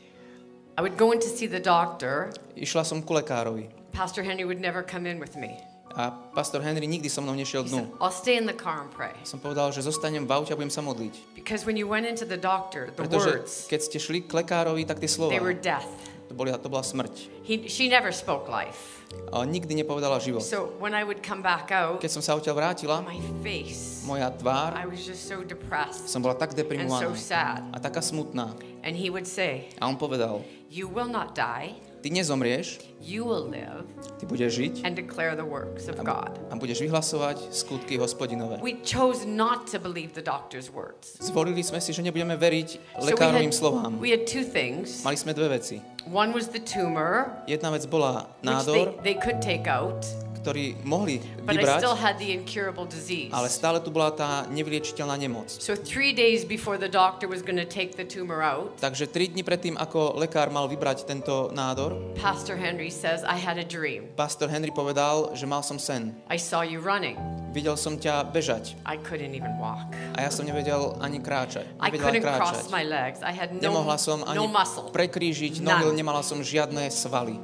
I 0.77 0.81
would 0.81 0.97
go 0.97 1.13
in 1.13 1.19
to 1.21 1.29
see 1.29 1.45
the 1.45 1.61
doctor. 1.61 2.33
Išla 2.57 2.81
som 2.81 3.05
ku 3.05 3.13
lekárovi 3.13 3.69
Pastor 3.93 4.25
Henry 4.25 4.41
would 4.41 4.57
never 4.57 4.81
come 4.81 5.05
in 5.05 5.21
with 5.21 5.37
me. 5.37 5.61
a 5.95 6.09
pastor 6.33 6.61
Henry 6.61 6.87
nikdy 6.87 7.09
so 7.09 7.21
mnou 7.21 7.37
nešiel 7.37 7.63
dnu. 7.69 7.85
said, 7.85 7.89
I'll 8.01 8.09
stay 8.09 8.37
in 8.37 8.49
the 8.49 8.57
car 8.57 8.81
and 8.81 8.89
pray. 8.89 9.13
Som 9.21 9.37
povedal, 9.37 9.69
že 9.69 9.85
zostanem 9.85 10.25
v 10.25 10.31
aute 10.33 10.49
a 10.49 10.57
budem 10.57 10.73
sa 10.73 10.81
modliť. 10.81 11.37
Because 11.37 11.69
when 11.69 11.77
you 11.77 11.85
went 11.85 12.09
into 12.09 12.25
the 12.25 12.37
doctor, 12.37 12.89
the 12.89 12.97
Pretože 12.97 13.29
words, 13.29 13.53
keď 13.69 13.79
ste 13.85 13.97
šli 14.01 14.25
k 14.25 14.33
lekárovi, 14.33 14.89
tak 14.89 14.97
tie 14.97 15.05
slova, 15.05 15.29
they 15.29 15.43
were 15.43 15.53
death. 15.53 15.85
to, 16.29 16.33
boli, 16.33 16.49
to 16.49 16.69
bola 16.69 16.81
smrť. 16.81 17.45
He, 17.45 17.69
she 17.69 17.85
never 17.85 18.09
spoke 18.09 18.49
life. 18.49 19.02
A 19.33 19.41
nikdy 19.49 19.73
nepovedala 19.73 20.21
život. 20.21 20.45
So 20.45 20.77
when 20.77 20.93
I 20.93 21.01
would 21.01 21.25
come 21.25 21.41
back 21.41 21.73
out, 21.73 21.97
Keď 21.97 22.11
som 22.13 22.21
sa 22.21 22.37
odtiaľ 22.37 22.53
vrátila, 22.53 23.01
my 23.01 23.17
face, 23.41 24.05
moja 24.05 24.29
tvár, 24.29 24.77
I 24.77 24.85
was 24.85 25.01
just 25.01 25.25
so 25.25 25.41
depressed 25.41 26.05
som 26.05 26.21
bola 26.21 26.37
tak 26.37 26.53
and 26.53 26.61
deprimovaná 26.61 27.09
so 27.09 27.17
sad. 27.17 27.65
a 27.73 27.81
taká 27.81 28.01
smutná. 28.05 28.53
And 28.85 28.93
he 28.93 29.09
would 29.09 29.25
say, 29.25 29.73
A 29.81 29.89
on 29.89 29.97
povedal, 29.97 30.45
You 30.69 30.85
will 30.85 31.09
not 31.09 31.33
die, 31.33 31.73
ty 32.03 32.11
nezomrieš, 32.11 32.83
you 32.99 33.23
will 33.23 33.47
live 33.47 33.87
ty 34.19 34.27
budeš 34.27 34.51
žiť 34.59 34.73
and 34.83 34.91
declare 34.99 35.39
the 35.39 35.47
works 35.47 35.87
of 35.87 35.95
God. 36.03 36.35
a 36.51 36.59
budeš 36.59 36.83
vyhlasovať 36.83 37.47
skutky 37.55 37.95
hospodinové. 37.95 38.59
We 38.59 38.75
chose 38.83 39.23
not 39.23 39.71
to 39.71 39.79
believe 39.79 40.11
the 40.11 40.23
doctor's 40.23 40.67
words. 40.67 41.15
Zvolili 41.23 41.63
sme 41.63 41.79
si, 41.79 41.95
že 41.95 42.03
nebudeme 42.03 42.35
veriť 42.35 42.69
So 42.99 43.07
lekárovým 43.07 43.55
had, 43.55 43.55
slovám. 43.55 43.91
we 44.03 44.11
had 44.11 44.27
two 44.27 44.43
things. 44.43 44.99
Mali 45.07 45.15
sme 45.15 45.31
dve 45.31 45.55
veci. 45.55 45.79
One 46.11 46.35
was 46.35 46.51
the 46.51 46.59
tumor, 46.59 47.31
Jedna 47.47 47.71
vec 47.71 47.87
bola 47.87 48.27
which 48.43 48.67
they, 48.67 48.83
nádor, 48.83 48.85
they 49.07 49.15
could 49.15 49.39
take 49.39 49.71
out, 49.71 50.03
ktorý 50.43 50.75
mohli 50.83 51.23
but 51.47 51.55
I 51.55 51.79
still 51.79 51.95
had 51.95 52.19
the 52.19 52.29
incurable 52.29 52.83
disease. 52.83 53.31
ale 53.31 53.47
stále 53.47 53.79
tu 53.79 53.89
bola 53.89 54.11
tá 54.11 54.43
nevyliečiteľná 54.51 55.15
nemoc. 55.15 55.47
So 55.47 55.73
three 55.73 56.11
days 56.11 56.43
before 56.43 56.75
the 56.75 56.91
doctor 56.91 57.31
was 57.31 57.39
going 57.39 57.55
to 57.55 57.65
take 57.65 57.95
the 57.95 58.03
tumor 58.03 58.43
out, 58.43 58.75
Takže 58.77 59.07
tri 59.07 59.31
dni 59.31 59.41
predtým, 59.41 59.79
ako 59.79 60.19
lekár 60.19 60.51
mal 60.51 60.67
vybrať 60.67 61.07
tento 61.07 61.47
nádor, 61.51 61.95
Pastor 62.19 62.59
Henry 62.59 62.91
says, 62.91 63.23
I 63.23 63.39
had 63.39 63.55
a 63.55 63.63
dream. 63.63 64.11
pastor 64.13 64.51
Henry 64.51 64.69
povedal, 64.69 65.31
že 65.31 65.47
mal 65.47 65.63
som 65.63 65.79
sen. 65.79 66.11
I 66.27 66.35
saw 66.35 66.59
you 66.59 66.83
running. 66.83 67.15
Videl 67.53 67.77
som 67.77 67.95
ťa 67.95 68.33
bežať 68.33 68.73
I 68.83 68.97
couldn't 68.99 69.31
even 69.31 69.55
walk. 69.61 69.87
a 70.17 70.25
ja 70.25 70.29
som 70.29 70.43
nevedel 70.43 70.97
ani 70.99 71.21
kráčať. 71.23 71.69
I 71.79 71.87
Nevedela 71.87 72.03
couldn't 72.11 72.25
cross 72.25 72.67
kráčať. 72.67 72.73
my 72.73 72.83
legs. 72.83 73.19
I 73.21 73.31
had 73.31 73.53
no, 73.53 73.61
Nemohla 73.61 73.95
som 73.95 74.25
ani 74.25 74.41
no 74.41 74.49
muscle. 74.49 74.89
prekrížiť 74.89 75.61
None. 75.61 75.85
nohy, 75.85 75.95
nemala 75.95 76.25
som 76.25 76.41
žiadne 76.41 76.89
svaly. 76.89 77.37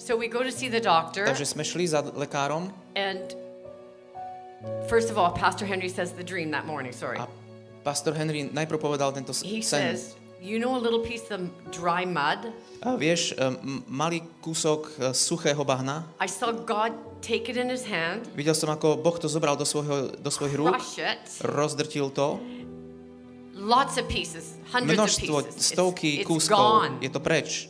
So 0.00 0.16
we 0.16 0.32
go 0.32 0.40
to 0.40 0.48
see 0.48 0.72
the 0.72 0.80
doctor, 0.80 1.28
Takže 1.28 1.44
sme 1.44 1.60
šli 1.60 1.84
za 1.84 2.00
lekárom 2.16 2.72
and 2.96 3.36
first 4.88 5.12
of 5.12 5.20
all, 5.20 5.30
Pastor 5.36 5.68
Henry 5.68 5.92
says 5.92 6.16
the 6.16 6.24
dream 6.24 6.50
that 6.56 6.64
morning. 6.64 6.90
Sorry. 6.92 7.20
a 7.20 7.28
pastor 7.84 8.16
Henry 8.16 8.48
najprv 8.48 8.80
povedal 8.80 9.12
tento 9.12 9.36
s- 9.36 9.44
He 9.44 9.60
sen. 9.60 9.92
says, 9.92 10.16
You 10.40 10.56
know 10.56 10.72
a 10.72 10.80
little 10.80 11.04
piece 11.04 11.28
of 11.28 11.52
dry 11.68 12.08
mud? 12.08 12.48
A 12.80 12.96
vieš, 12.96 13.36
um, 13.36 13.84
malý 13.84 14.24
kúsok 14.40 14.88
e, 14.96 15.12
suchého 15.12 15.60
bahna, 15.68 16.08
I 16.16 16.24
saw 16.24 16.48
God 16.48 16.96
take 17.20 17.52
it 17.52 17.60
in 17.60 17.68
his 17.68 17.84
hand, 17.84 18.24
videl 18.32 18.56
som, 18.56 18.72
ako 18.72 18.96
Boh 18.96 19.20
to 19.20 19.28
zobral 19.28 19.52
do, 19.52 19.68
svojho, 19.68 20.16
do 20.16 20.30
svojich 20.32 20.56
rúk, 20.56 20.80
it, 20.96 21.20
rozdrtil 21.44 22.08
to, 22.16 22.40
lots 23.52 24.00
of 24.00 24.08
pieces, 24.08 24.56
hundreds 24.72 24.96
of 24.96 25.04
množstvo, 25.04 25.34
pieces. 25.44 25.60
stovky 25.60 26.10
it's, 26.16 26.24
it's 26.24 26.28
kúskov, 26.28 26.88
gone. 26.88 26.92
je 27.04 27.10
to 27.12 27.20
preč. 27.20 27.68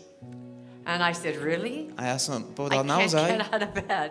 And 0.91 1.07
I 1.07 1.15
said, 1.15 1.39
Really? 1.39 1.95
A 1.95 2.11
ja 2.11 2.19
som 2.19 2.43
I 2.43 2.51
povedal, 2.51 2.83
can't 2.83 2.91
naozaj, 2.91 3.29
get 3.31 3.47
out 3.47 3.63
of 3.63 3.73
bed. 3.79 4.11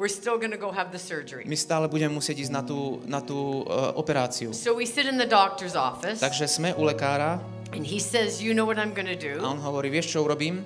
We're 0.00 0.08
still 0.08 0.40
going 0.40 0.56
to 0.56 0.56
go 0.56 0.72
have 0.72 0.96
the 0.96 0.98
surgery. 0.98 1.44
my 1.44 1.52
stále 1.60 1.84
budeme 1.84 2.16
musieť 2.16 2.48
ísť 2.48 2.52
na 2.56 2.64
tú, 2.64 3.04
na 3.04 3.20
tú 3.20 3.68
uh, 3.68 3.92
operáciu. 3.92 4.56
So 4.56 4.72
we 4.72 4.88
sit 4.88 5.04
in 5.04 5.20
the 5.20 5.28
doctor's 5.28 5.76
office, 5.76 6.24
Takže 6.24 6.48
sme 6.48 6.72
u 6.72 6.88
lekára 6.88 7.36
and 7.76 7.84
he 7.84 8.00
says, 8.00 8.40
You 8.40 8.56
know 8.56 8.64
what 8.64 8.80
I'm 8.80 8.96
going 8.96 9.12
to 9.12 9.20
a 9.20 9.36
do? 9.36 9.44
on 9.44 9.60
hovorí, 9.60 9.92
vieš, 9.92 10.16
čo 10.16 10.24
urobím? 10.24 10.64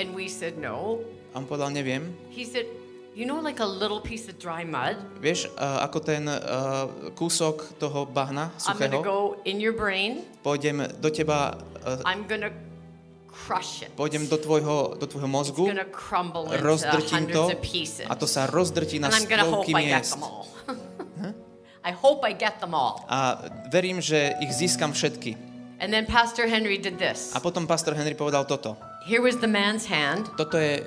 And 0.00 0.16
we 0.16 0.32
said, 0.32 0.56
No. 0.56 1.04
A 1.36 1.44
on 1.44 1.44
povedal, 1.44 1.76
neviem. 1.76 2.16
He 2.32 2.48
said, 2.48 2.64
You 3.12 3.28
know, 3.28 3.38
like 3.38 3.60
a 3.60 3.68
little 3.68 4.00
piece 4.00 4.32
of 4.32 4.40
dry 4.40 4.64
mud? 4.64 4.96
Vieš, 5.20 5.52
uh, 5.60 5.84
ako 5.84 5.98
ten 6.00 6.24
uh, 6.26 6.88
kúsok 7.12 7.76
toho 7.76 8.08
bahna 8.08 8.48
I'm 8.64 8.80
going 8.80 8.96
to 8.96 9.04
suchého, 9.04 9.04
go 9.04 9.20
in 9.44 9.60
your 9.60 9.76
brain. 9.76 10.24
pôjdem 10.40 10.88
do 11.04 11.12
teba, 11.12 11.60
uh, 11.84 12.00
I'm 12.08 12.24
to 12.42 12.50
crush 13.34 13.82
it. 13.82 13.90
pôjdem 13.98 14.30
do 14.30 14.38
tvojho, 14.38 14.94
do 14.94 15.06
tvojho 15.06 15.28
mozgu, 15.28 15.66
rozdrtím 16.62 17.26
to 17.34 17.50
a 18.06 18.14
to 18.14 18.26
sa 18.30 18.46
rozdrtí 18.46 19.02
na 19.02 19.10
stovky 19.10 19.74
miest. 19.74 20.16
I 21.84 21.92
hope 21.92 22.24
I 22.24 22.32
get 22.32 22.64
them 22.64 22.72
all. 22.72 23.04
A 23.12 23.44
verím, 23.68 24.00
že 24.00 24.32
ich 24.40 24.54
získam 24.56 24.96
všetky. 24.96 25.36
And 25.80 25.92
then 25.92 26.06
Pastor 26.06 26.48
Henry 26.48 26.78
did 26.78 26.96
this. 26.96 27.36
A 27.36 27.40
potom 27.44 27.66
pastor 27.66 27.92
Henry 27.92 28.14
povedal 28.16 28.48
toto. 28.48 28.80
Here 29.04 29.20
was 29.20 29.36
the 29.36 29.50
man's 29.50 29.84
hand. 29.84 30.32
Toto 30.32 30.56
je, 30.56 30.80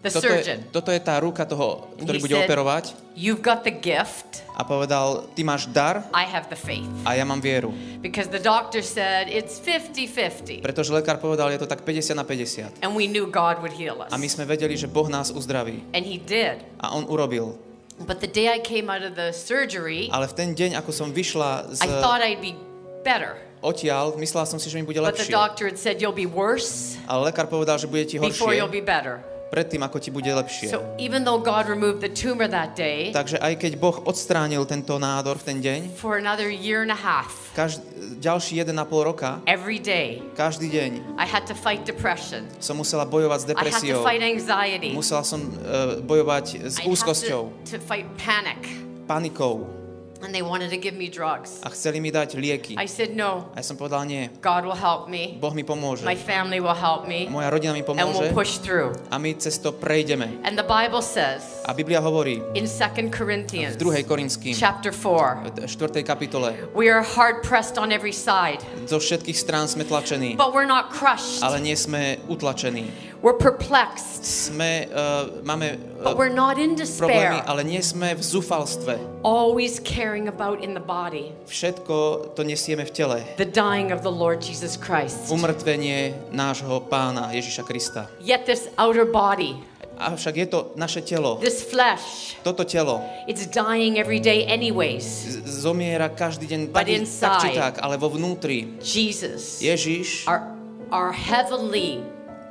the 0.00 0.10
toto, 0.10 0.26
je, 0.28 0.40
surgeon. 0.40 0.58
toto 0.72 0.90
je 0.90 1.00
tá 1.00 1.20
ruka 1.20 1.44
toho, 1.44 1.92
ktorý 2.00 2.18
he 2.18 2.24
bude 2.24 2.36
said, 2.36 2.44
operovať 2.48 2.84
You've 3.20 3.44
got 3.44 3.68
the 3.68 3.74
gift, 3.74 4.40
a 4.56 4.64
povedal, 4.64 5.28
ty 5.36 5.44
máš 5.44 5.68
dar 5.68 6.08
I 6.16 6.24
have 6.24 6.48
the 6.48 6.56
faith. 6.56 6.88
a 7.04 7.12
ja 7.12 7.24
mám 7.28 7.40
vieru. 7.44 7.72
Because 8.00 8.32
the 8.32 8.40
doctor 8.40 8.80
said 8.80 9.28
it's 9.28 9.60
50 9.60 10.08
50. 10.08 10.64
Pretože 10.64 10.88
lekár 10.88 11.20
povedal, 11.20 11.52
je 11.52 11.60
to 11.60 11.68
tak 11.68 11.84
50 11.84 12.16
na 12.16 12.24
50. 12.24 12.80
And 12.80 12.96
we 12.96 13.04
knew 13.04 13.28
God 13.28 13.60
would 13.60 13.76
heal 13.76 14.00
us. 14.00 14.08
A 14.08 14.16
my 14.16 14.24
sme 14.24 14.48
vedeli, 14.48 14.72
že 14.72 14.88
Boh 14.88 15.04
nás 15.12 15.28
uzdraví. 15.28 15.84
And 15.92 16.08
He 16.08 16.16
did. 16.16 16.64
A 16.80 16.96
on 16.96 17.04
urobil. 17.04 17.60
But 18.00 18.24
the 18.24 18.30
day 18.32 18.48
I 18.48 18.64
came 18.64 18.88
out 18.88 19.04
of 19.04 19.12
the 19.12 19.36
surgery, 19.36 20.08
Ale 20.08 20.24
v 20.24 20.32
ten 20.32 20.56
deň, 20.56 20.80
ako 20.80 20.88
som 20.96 21.12
vyšla 21.12 21.76
z 21.76 21.84
I 21.84 21.88
thought 22.00 22.24
I'd 22.24 22.40
be 22.40 22.56
better. 23.04 23.36
odtiaľ, 23.60 24.16
myslela 24.16 24.48
som 24.48 24.56
si, 24.56 24.72
že 24.72 24.80
mi 24.80 24.88
bude 24.88 24.96
But 25.04 25.20
the 25.20 25.28
lepšie. 25.28 25.36
doctor 25.36 25.68
had 25.68 25.76
said 25.76 26.00
you'll 26.00 26.16
be 26.16 26.24
worse 26.24 26.96
Ale 27.04 27.28
lekár 27.28 27.44
povedal, 27.52 27.76
že 27.76 27.84
bude 27.84 28.08
ti 28.08 28.16
before 28.16 28.56
you'll 28.56 28.72
horšie 28.72 28.80
be 28.80 28.84
better. 28.84 29.20
Predtým, 29.50 29.82
ako 29.82 29.98
ti 29.98 30.14
bude 30.14 30.30
lepšie. 30.30 30.70
So 30.70 30.80
even 30.96 31.26
though 31.26 31.42
God 31.42 31.66
removed 31.66 31.98
the 32.00 32.08
tumor 32.08 32.46
that 32.46 32.78
day, 32.78 33.10
Takže 33.10 33.42
aj 33.42 33.58
keď 33.58 33.72
Boh 33.76 33.98
odstránil 34.06 34.62
tento 34.64 34.94
nádor 34.96 35.42
v 35.42 35.44
ten 35.44 35.58
deň, 35.58 35.80
for 35.98 36.16
another 36.16 36.46
year 36.46 36.86
and 36.86 36.94
a 36.94 36.98
half, 36.98 37.34
každý, 37.52 37.82
ďalší 38.22 38.62
1,5 38.62 38.78
roka, 39.02 39.42
every 39.50 39.82
day, 39.82 40.22
každý 40.38 40.70
deň 40.70 41.18
I 41.18 41.26
had 41.26 41.50
to 41.50 41.54
fight 41.58 41.82
depression. 41.82 42.46
som 42.62 42.78
musela 42.78 43.02
bojovať 43.02 43.38
s 43.42 43.44
I 43.44 43.46
had 43.50 43.50
to 43.50 43.58
depresiou. 43.58 43.98
fight 44.06 44.22
anxiety. 44.22 44.94
Musela 44.94 45.26
som 45.26 45.42
uh, 45.42 45.98
bojovať 45.98 46.62
s 46.70 46.78
I 46.78 46.86
úzkosťou, 46.86 47.42
to, 47.66 47.74
to 47.74 47.82
fight 47.82 48.06
panic. 48.14 48.62
panikou 49.10 49.79
And 50.20 50.34
they 50.34 50.42
wanted 50.44 50.68
to 50.70 50.76
give 50.76 50.92
me 50.94 51.08
drugs. 51.08 51.60
a 51.64 51.68
chceli 51.72 52.00
mi 52.00 52.12
dať 52.12 52.36
lieky. 52.36 52.76
I 52.76 52.84
said, 52.86 53.16
no, 53.16 53.48
A 53.56 53.60
ja 53.60 53.64
som 53.64 53.76
povedal, 53.80 54.04
nie, 54.04 54.28
God 54.44 54.68
will 54.68 54.76
help 54.76 55.08
me. 55.08 55.40
Boh 55.40 55.52
mi 55.56 55.64
pomôže. 55.64 56.04
My 56.04 56.16
family 56.16 56.60
will 56.60 56.76
help 56.76 57.08
me. 57.08 57.28
Moja 57.28 57.48
rodina 57.48 57.72
mi 57.72 57.80
And 57.80 58.12
we'll 58.12 58.32
push 58.32 58.60
through. 58.60 58.92
a 59.10 59.16
my 59.16 59.32
cez 59.36 59.56
to 59.64 59.72
prejdeme. 59.72 60.40
And 60.44 60.56
the 60.56 60.66
Bible 60.66 61.00
says 61.00 61.59
A 61.70 61.72
Biblia 61.72 62.02
hovorí 62.02 62.42
in 62.58 62.66
2 62.66 63.14
Corinthians 63.14 63.78
v 63.78 64.02
2. 64.02 64.02
Korinským, 64.02 64.58
chapter 64.58 64.90
4, 64.90 65.54
4. 65.70 66.02
kapitole, 66.02 66.66
we 66.74 66.90
are 66.90 66.98
hard 66.98 67.46
pressed 67.46 67.78
on 67.78 67.94
every 67.94 68.10
side, 68.10 68.58
zo 68.90 68.98
všetkých 68.98 69.38
strán 69.38 69.70
sme 69.70 69.86
tlačení, 69.86 70.34
but 70.34 70.50
we're 70.50 70.66
not 70.66 70.90
crushed. 70.90 71.38
ale 71.46 71.62
nie 71.62 71.78
sme 71.78 72.18
utlačení. 72.26 72.90
We're 73.22 73.38
perplexed, 73.38 74.26
Sme, 74.26 74.90
uh, 74.90 75.44
máme 75.46 75.78
but 76.02 76.16
uh, 76.16 76.18
we're 76.18 76.32
not 76.32 76.58
in 76.58 76.74
problémy, 76.74 77.38
despair. 77.38 77.46
ale 77.46 77.62
nie 77.62 77.78
sme 77.86 78.18
v 78.18 78.22
zúfalstve. 78.24 79.22
Always 79.22 79.78
caring 79.78 80.26
about 80.26 80.58
in 80.66 80.74
the 80.74 80.82
body 80.82 81.30
Všetko 81.46 82.34
to 82.34 82.42
nesieme 82.42 82.82
v 82.82 82.90
tele. 82.90 83.22
the 83.38 83.46
dying 83.46 83.94
of 83.94 84.02
the 84.02 84.10
Lord 84.10 84.42
Jesus 84.42 84.74
Christ. 84.74 85.30
Umrtvenie 85.30 86.18
nášho 86.34 86.82
pána 86.90 87.30
Ježiša 87.30 87.62
Krista. 87.62 88.10
Yet 88.18 88.48
this 88.50 88.66
outer 88.74 89.06
body, 89.06 89.60
Avšak 90.00 90.34
je 90.36 90.46
to 90.48 90.58
naše 90.80 91.04
telo, 91.04 91.36
this 91.44 91.60
flesh, 91.60 92.40
toto 92.40 92.64
telo 92.64 93.04
it's 93.28 93.44
dying 93.44 94.00
every 94.00 94.16
day 94.16 94.48
anyways. 94.48 95.04
zomiera 95.44 96.08
každý 96.08 96.48
deň 96.48 96.60
But 96.72 96.72
tak, 96.72 96.88
tak 96.88 96.88
či 96.88 96.96
inside- 96.96 97.52
tak, 97.52 97.74
ale 97.84 98.00
vo 98.00 98.08
vnútri 98.08 98.80
Jesus, 98.80 99.60
Ježiš, 99.60 100.24
our, 100.24 100.40
our 100.88 101.12
heavenly, 101.12 102.00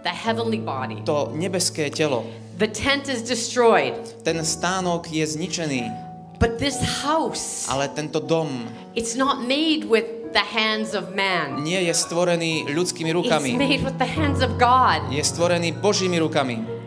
the 0.05 0.13
heavenly 0.13 0.61
body. 0.61 1.01
to 1.03 1.33
nebeské 1.33 1.89
telo, 1.89 2.21
The 2.59 2.69
tent 2.69 3.09
is 3.09 3.25
destroyed, 3.25 3.97
ten 4.21 4.37
stánok 4.45 5.09
je 5.09 5.25
zničený, 5.25 5.89
but 6.37 6.61
this 6.61 6.77
house, 7.01 7.65
ale 7.65 7.89
tento 7.89 8.21
dom 8.21 8.69
it's 8.93 9.17
not 9.17 9.41
made 9.41 9.89
with 9.89 10.05
the 10.37 10.45
hands 10.45 10.93
of 10.93 11.09
man. 11.17 11.65
nie 11.65 11.81
je 11.81 11.93
stvorený 11.97 12.69
ľudskými 12.69 13.09
It's 13.09 13.17
rukami. 13.17 13.49
made 13.57 13.81
with 13.81 13.97
the 13.97 14.05
hands 14.05 14.45
of 14.45 14.53
God. 14.61 15.01
Je 15.09 15.23
stvorený 15.25 15.73
Božími 15.73 16.21
rukami. 16.21 16.78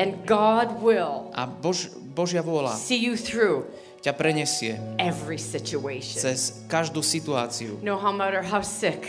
And 0.00 0.24
God 0.24 0.80
will 0.80 1.28
A 1.36 1.44
Bož, 1.44 1.92
Božia 2.16 2.40
vôľa 2.40 2.76
see 2.76 2.96
you 3.00 3.16
through 3.16 3.68
ťa 4.02 4.12
prenesie 4.18 4.74
every 4.98 5.38
situation. 5.38 6.18
cez 6.18 6.64
každú 6.66 7.04
situáciu. 7.04 7.78
No 7.84 8.00
matter 8.10 8.42
how 8.42 8.60
sick, 8.64 9.06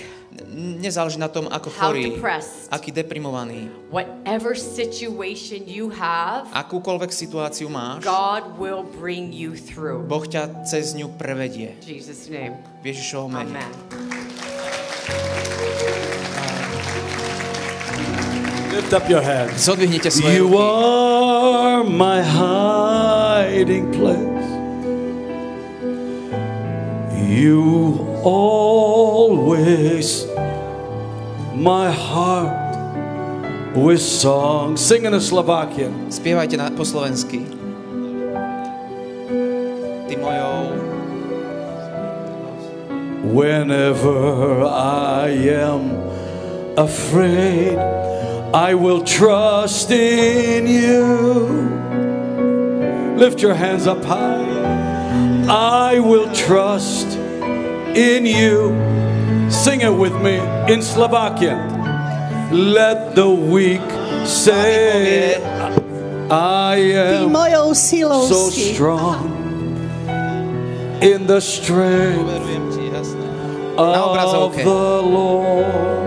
Nezáleží 0.53 1.21
na 1.21 1.29
tom, 1.29 1.45
ako 1.45 1.69
how 1.69 1.93
chorý, 1.93 2.17
aký 2.73 2.89
deprimovaný. 2.89 3.69
whatever 3.93 4.57
situation 4.57 5.69
you 5.69 5.93
have, 5.93 6.49
Akúkoľvek 6.49 7.13
situáciu 7.13 7.69
máš, 7.69 8.01
God 8.01 8.57
will 8.57 8.81
bring 8.97 9.29
you 9.29 9.53
through. 9.53 10.09
Boh 10.09 10.25
ťa 10.25 10.65
cez 10.65 10.97
ňu 10.97 11.13
prevedie. 11.21 11.77
In 11.85 12.01
Jesus' 12.01 12.33
name. 12.33 12.57
V 12.81 12.93
Ježišovom 12.93 13.29
mene. 13.29 13.61
Amen. 13.61 15.52
Lift 18.73 18.89
up 18.93 19.05
your 19.05 19.21
hands. 19.21 19.61
Zodvihnite 19.61 20.09
svoje 20.11 20.37
You 20.41 20.49
ruky. 20.49 20.57
are 20.57 21.83
my 21.85 22.25
hiding 22.25 23.93
place. 23.93 24.49
You 27.29 28.01
always 28.25 30.25
my 31.53 31.93
heart 31.93 32.73
with 33.77 34.01
song. 34.01 34.73
Sing 34.77 35.05
in 35.05 35.13
a 35.13 35.21
Slovakian. 35.21 36.09
Spievajte 36.09 36.57
na, 36.57 36.73
po 36.73 36.81
slovensky. 36.85 37.45
Ty 40.09 40.15
mojou... 40.17 40.65
Whenever 43.23 44.67
I 44.67 45.31
am 45.55 45.95
afraid, 46.77 47.79
I 48.53 48.75
will 48.75 49.03
trust 49.03 49.89
in 49.89 50.67
you. 50.67 51.73
Lift 53.17 53.41
your 53.41 53.55
hands 53.55 53.87
up 53.87 54.03
high. 54.03 54.45
I 55.49 55.99
will 55.99 56.31
trust 56.35 57.07
in 57.97 58.27
you. 58.27 58.69
Sing 59.49 59.81
it 59.81 59.89
with 59.89 60.13
me 60.21 60.37
in 60.71 60.83
Slovakian. 60.83 61.57
Let 62.51 63.15
the 63.15 63.27
weak 63.27 63.81
say, 64.27 65.35
I 66.29 66.29
Ty 66.29 66.75
am 66.77 67.29
mojou 67.33 67.73
silou 67.73 68.27
so 68.29 68.49
strong 68.51 69.33
in 71.01 71.25
the 71.25 71.41
strength 71.41 72.21
Verujem 72.29 72.69
ti, 72.69 72.89
jasné. 72.93 73.25
of 73.77 74.55
the 74.55 75.01
Lord. 75.01 76.02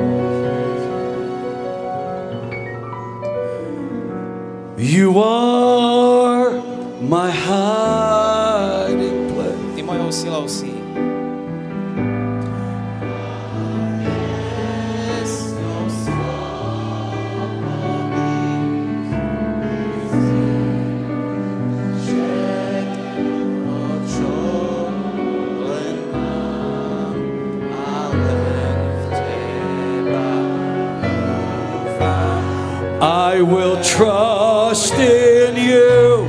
You 4.79 5.19
are 5.21 6.51
my 7.01 7.31
hiding 7.31 9.33
place. 9.33 9.75
Ty 9.75 9.83
mojou 9.83 10.13
silou 10.13 10.49
si. 10.49 10.77
I 32.99 33.43
will 33.43 33.77
trust 34.77 34.99
in 34.99 35.57
you. 35.57 36.27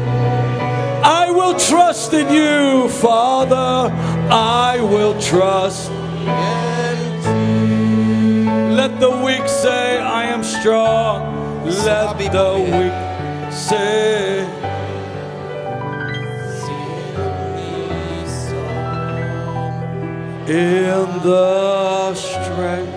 I 1.04 1.30
will 1.30 1.60
trust 1.60 2.14
in 2.14 2.30
you, 2.34 2.88
Father. 2.88 3.92
I 4.32 4.80
will 4.80 5.20
trust. 5.20 5.92
Let 8.80 9.02
the 9.02 9.12
weak 9.26 9.50
say, 9.50 10.00
I 10.00 10.24
am 10.28 10.44
strong. 10.46 11.66
Let 11.66 12.18
the 12.18 12.54
weak 12.72 13.52
say, 13.52 14.46
in 20.48 21.08
the 21.22 22.14
strength 22.16 22.96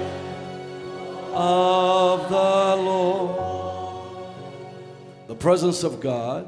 of 1.34 2.28
the 2.30 2.76
Lord. 2.84 3.19
Presence 5.41 5.80
of 5.88 5.99
God 6.05 6.45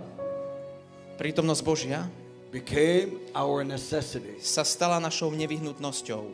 Prítomnosť 1.16 1.62
Božia 1.64 2.00
became 2.52 3.16
our 3.32 3.64
necessity. 3.64 4.36
sa 4.42 4.60
stala 4.60 5.00
našou 5.00 5.32
nevyhnutnosťou. 5.32 6.28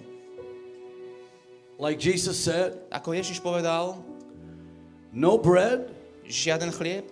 Like 1.79 2.03
Jesus 2.03 2.35
said, 2.35 2.75
Ako 2.91 3.15
Ježiš 3.15 3.39
povedal, 3.39 4.03
no 5.15 5.39
bread, 5.39 5.95
žiaden 6.27 6.75
chlieb, 6.75 7.07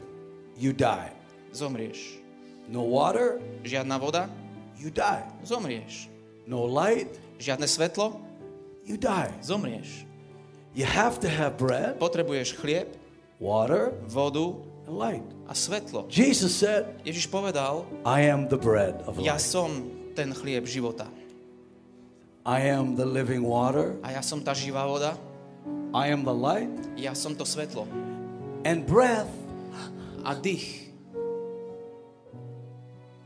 you 0.59 0.75
die. 0.75 1.15
zomrieš. 1.55 2.19
No 2.67 2.83
water, 2.83 3.39
Žiadna 3.63 3.95
voda, 4.03 4.27
you 4.75 4.91
die. 4.91 5.23
zomrieš. 5.47 6.11
No 6.43 6.67
light, 6.67 7.15
Žiadne 7.39 7.71
svetlo, 7.71 8.19
you 8.83 8.99
die. 8.99 9.31
zomrieš. 9.39 10.03
You 10.75 10.83
have 10.89 11.23
to 11.23 11.31
have 11.31 11.55
bread, 11.61 12.01
Potrebuješ 12.03 12.59
chlieb, 12.59 12.91
water, 13.39 13.95
vodu 14.11 14.59
and 14.87 14.95
light. 14.97 15.23
a 15.49 15.55
svetlo. 15.55 16.07
Jesus 16.09 16.55
said, 16.55 16.87
Ježiš 17.05 17.27
povedal, 17.31 17.87
I 18.07 18.31
am 18.31 18.47
the 18.49 18.59
bread 18.59 19.03
of 19.07 19.19
ja 19.19 19.35
life. 19.37 19.45
som 19.45 19.91
ten 20.15 20.33
chlieb 20.33 20.65
života. 20.67 21.11
I 22.47 22.71
am 22.71 22.95
the 22.95 23.05
living 23.07 23.43
water. 23.43 23.99
A 24.07 24.15
ja 24.15 24.23
som 24.23 24.39
tá 24.39 24.55
živá 24.55 24.87
voda, 24.87 25.19
I 25.91 26.15
am 26.15 26.23
the 26.23 26.35
light. 26.35 26.71
ja 26.95 27.11
som 27.15 27.35
to 27.35 27.43
svetlo. 27.43 27.87
And 28.63 28.87
breath 28.87 29.31
A 30.27 30.35
dých 30.35 30.91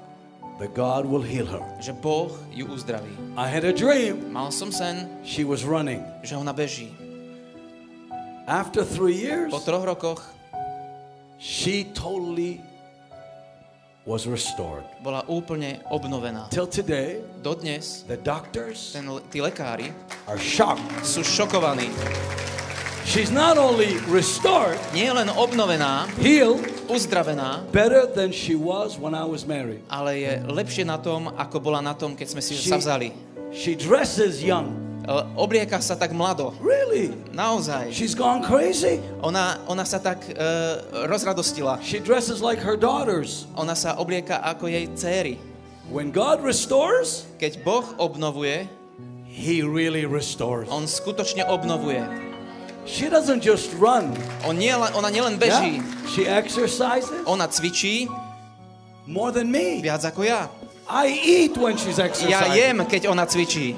that 0.58 0.74
God 0.74 1.06
will 1.06 1.22
heal 1.22 1.46
her. 1.46 1.62
že 1.78 1.94
Boh 1.94 2.34
ju 2.50 2.66
uzdraví. 2.66 3.14
I 3.38 3.46
had 3.46 3.62
a 3.62 3.74
dream. 3.76 4.34
Mal 4.34 4.50
som 4.50 4.74
sen, 4.74 5.06
She 5.22 5.46
was 5.46 5.62
running. 5.62 6.02
že 6.26 6.34
ona 6.34 6.50
beží. 6.50 6.90
After 8.48 8.84
three 8.84 9.16
years, 9.16 9.52
Po 9.52 9.60
troch 9.64 9.86
rokoch 9.86 10.22
she 11.40 11.88
totally 11.96 12.60
was 14.06 14.28
restored. 14.28 14.84
bola 15.00 15.24
úplne 15.32 15.80
obnovená. 15.88 16.52
Till 16.52 16.68
today, 16.68 17.24
Dodnes 17.40 18.04
the 18.04 18.20
doctors 18.20 18.92
ten, 18.92 19.08
tí 19.32 19.40
lekári 19.40 19.96
are 20.28 20.40
shocked. 20.40 20.84
sú 21.08 21.24
šokovaní. 21.24 21.88
She's 23.08 23.32
not 23.32 23.60
only 23.60 24.00
restored, 24.08 24.80
Nie 24.96 25.12
len 25.12 25.28
obnovená, 25.28 26.08
healed, 26.20 26.64
uzdravená, 26.88 27.64
better 27.72 28.08
than 28.08 28.32
she 28.32 28.56
was 28.56 28.96
when 29.00 29.12
I 29.16 29.24
was 29.28 29.44
married. 29.48 29.84
ale 29.92 30.20
je 30.20 30.32
lepšie 30.48 30.84
na 30.88 30.96
tom, 31.00 31.32
ako 31.36 31.60
bola 31.64 31.80
na 31.84 31.92
tom, 31.96 32.16
keď 32.16 32.28
sme 32.36 32.42
si 32.44 32.56
sa 32.60 32.76
vzali. 32.80 33.12
she 33.56 33.76
dresses 33.76 34.44
young. 34.44 34.83
Oblieka 35.36 35.84
sa 35.84 36.00
tak 36.00 36.16
mlado. 36.16 36.56
Really? 36.64 37.12
Naozaj. 37.36 37.92
She's 37.92 38.16
gone 38.16 38.40
crazy. 38.40 39.04
Ona, 39.20 39.60
ona 39.68 39.84
sa 39.84 40.00
tak 40.00 40.24
uh, 40.32 40.80
rozradostila. 41.06 41.76
She 41.84 42.00
dresses 42.00 42.40
like 42.40 42.60
her 42.64 42.80
daughters. 42.80 43.44
Ona 43.60 43.76
sa 43.76 44.00
oblieka 44.00 44.40
ako 44.40 44.72
jej 44.72 44.88
céry. 44.96 45.36
When 45.92 46.16
God 46.16 46.40
restores, 46.40 47.28
Keď 47.36 47.68
Boh 47.68 47.84
obnovuje, 48.00 48.64
He 49.28 49.60
really 49.66 50.08
restores. 50.08 50.70
On 50.72 50.88
skutočne 50.88 51.44
obnovuje. 51.50 52.00
She 52.88 53.12
doesn't 53.12 53.44
just 53.44 53.76
run. 53.76 54.16
On 54.48 54.56
nie, 54.56 54.72
ona 54.72 55.12
nielen 55.12 55.36
Yeah? 55.36 55.44
beží, 55.44 55.72
She 56.08 56.24
exercises 56.24 57.12
ona 57.28 57.52
cvičí 57.52 58.08
more 59.04 59.36
than 59.36 59.52
me. 59.52 59.84
viac 59.84 60.04
ako 60.08 60.24
ja. 60.24 60.48
I 60.88 61.08
eat 61.12 61.56
when 61.60 61.76
she's 61.76 61.96
Ja 62.00 62.08
exercising. 62.08 62.56
jem, 62.56 62.78
keď 62.88 63.02
ona 63.12 63.24
cvičí. 63.28 63.76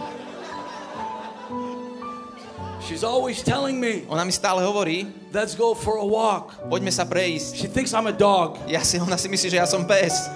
She's 2.85 3.01
always 3.01 3.41
telling 3.41 3.81
me, 3.81 4.05
Ona 4.13 4.21
mi 4.21 4.29
stále 4.29 4.61
hovorí, 4.61 5.09
let's 5.33 5.57
go 5.57 5.73
for 5.73 5.97
a 5.97 6.05
walk. 6.05 6.53
poďme 6.69 6.93
sa 6.93 7.01
prejsť. 7.01 7.57
She 7.57 7.65
thinks 7.65 7.97
I'm 7.97 8.05
a 8.05 8.13
dog. 8.13 8.61
Ja 8.69 8.85
si, 8.85 9.01
ona 9.01 9.17
si 9.17 9.25
myslí, 9.25 9.49
že 9.49 9.57
ja 9.57 9.65
som 9.65 9.89
pes. 9.89 10.29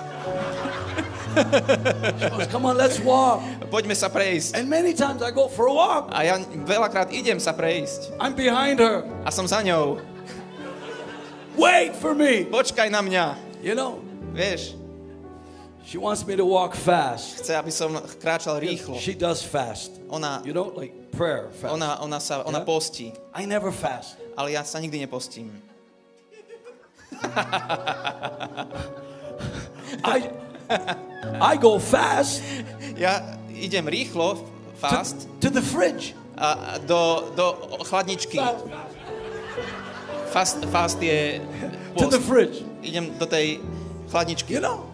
She 2.17 2.25
goes, 2.33 2.49
come 2.49 2.65
on, 2.65 2.73
let's 2.73 2.97
walk. 2.97 3.45
Poďme 3.69 3.93
sa 3.93 4.09
prejsť. 4.09 4.57
And 4.57 4.65
many 4.65 4.97
times 4.97 5.21
I 5.21 5.29
go 5.29 5.45
for 5.45 5.69
a 5.69 5.73
walk. 5.73 6.09
A 6.09 6.25
ja 6.25 6.41
veľakrát 6.65 7.13
idem 7.13 7.37
sa 7.37 7.53
prejsť. 7.53 8.17
I'm 8.17 8.33
behind 8.33 8.81
her. 8.81 9.05
A 9.21 9.29
som 9.29 9.45
za 9.45 9.61
ňou. 9.61 10.01
Wait 11.53 11.93
for 12.01 12.17
me. 12.17 12.49
Počkaj 12.49 12.89
na 12.89 13.05
mňa. 13.05 13.25
You 13.61 13.77
know, 13.77 14.01
Vieš, 14.33 14.77
she 15.89 15.97
wants 15.97 16.21
me 16.21 16.37
to 16.37 16.45
walk 16.45 16.77
fast. 16.77 17.41
chce, 17.41 17.57
aby 17.57 17.71
som 17.73 17.97
kráčal 18.21 18.61
rýchlo. 18.61 18.93
She 19.01 19.17
does 19.17 19.41
fast. 19.41 19.89
Ona, 20.13 20.45
You 20.45 20.53
know, 20.53 20.69
like 20.77 20.93
prayer 21.09 21.49
fast. 21.49 21.73
ona, 21.73 21.97
ona 21.97 22.19
sa, 22.21 22.45
ona 22.45 22.61
Yeah? 22.61 22.69
postí. 22.69 23.09
I 23.33 23.49
never 23.49 23.73
fast. 23.73 24.21
Ale 24.37 24.53
ja 24.53 24.61
sa 24.63 24.77
nikdy 24.77 25.01
nepostím. 25.01 25.49
I 30.05 30.29
I 31.41 31.53
go 31.57 31.79
fast 31.81 32.41
Ja 32.97 33.35
idem 33.49 33.87
rýchlo, 33.87 34.45
fast, 34.79 35.27
to, 35.41 35.49
to 35.49 35.59
the 35.59 35.63
fridge. 35.65 36.13
a 36.39 36.77
do, 36.87 37.31
do 37.35 37.45
chladničky. 37.83 38.39
Fast, 40.31 40.63
fast 40.71 41.01
je 41.01 41.41
To 41.97 42.07
the 42.07 42.17
post. 42.21 42.27
fridge. 42.29 42.57
Idem 42.85 43.11
do 43.19 43.25
tej 43.25 43.59
chladničky. 44.07 44.53
You 44.55 44.61
know, 44.63 44.85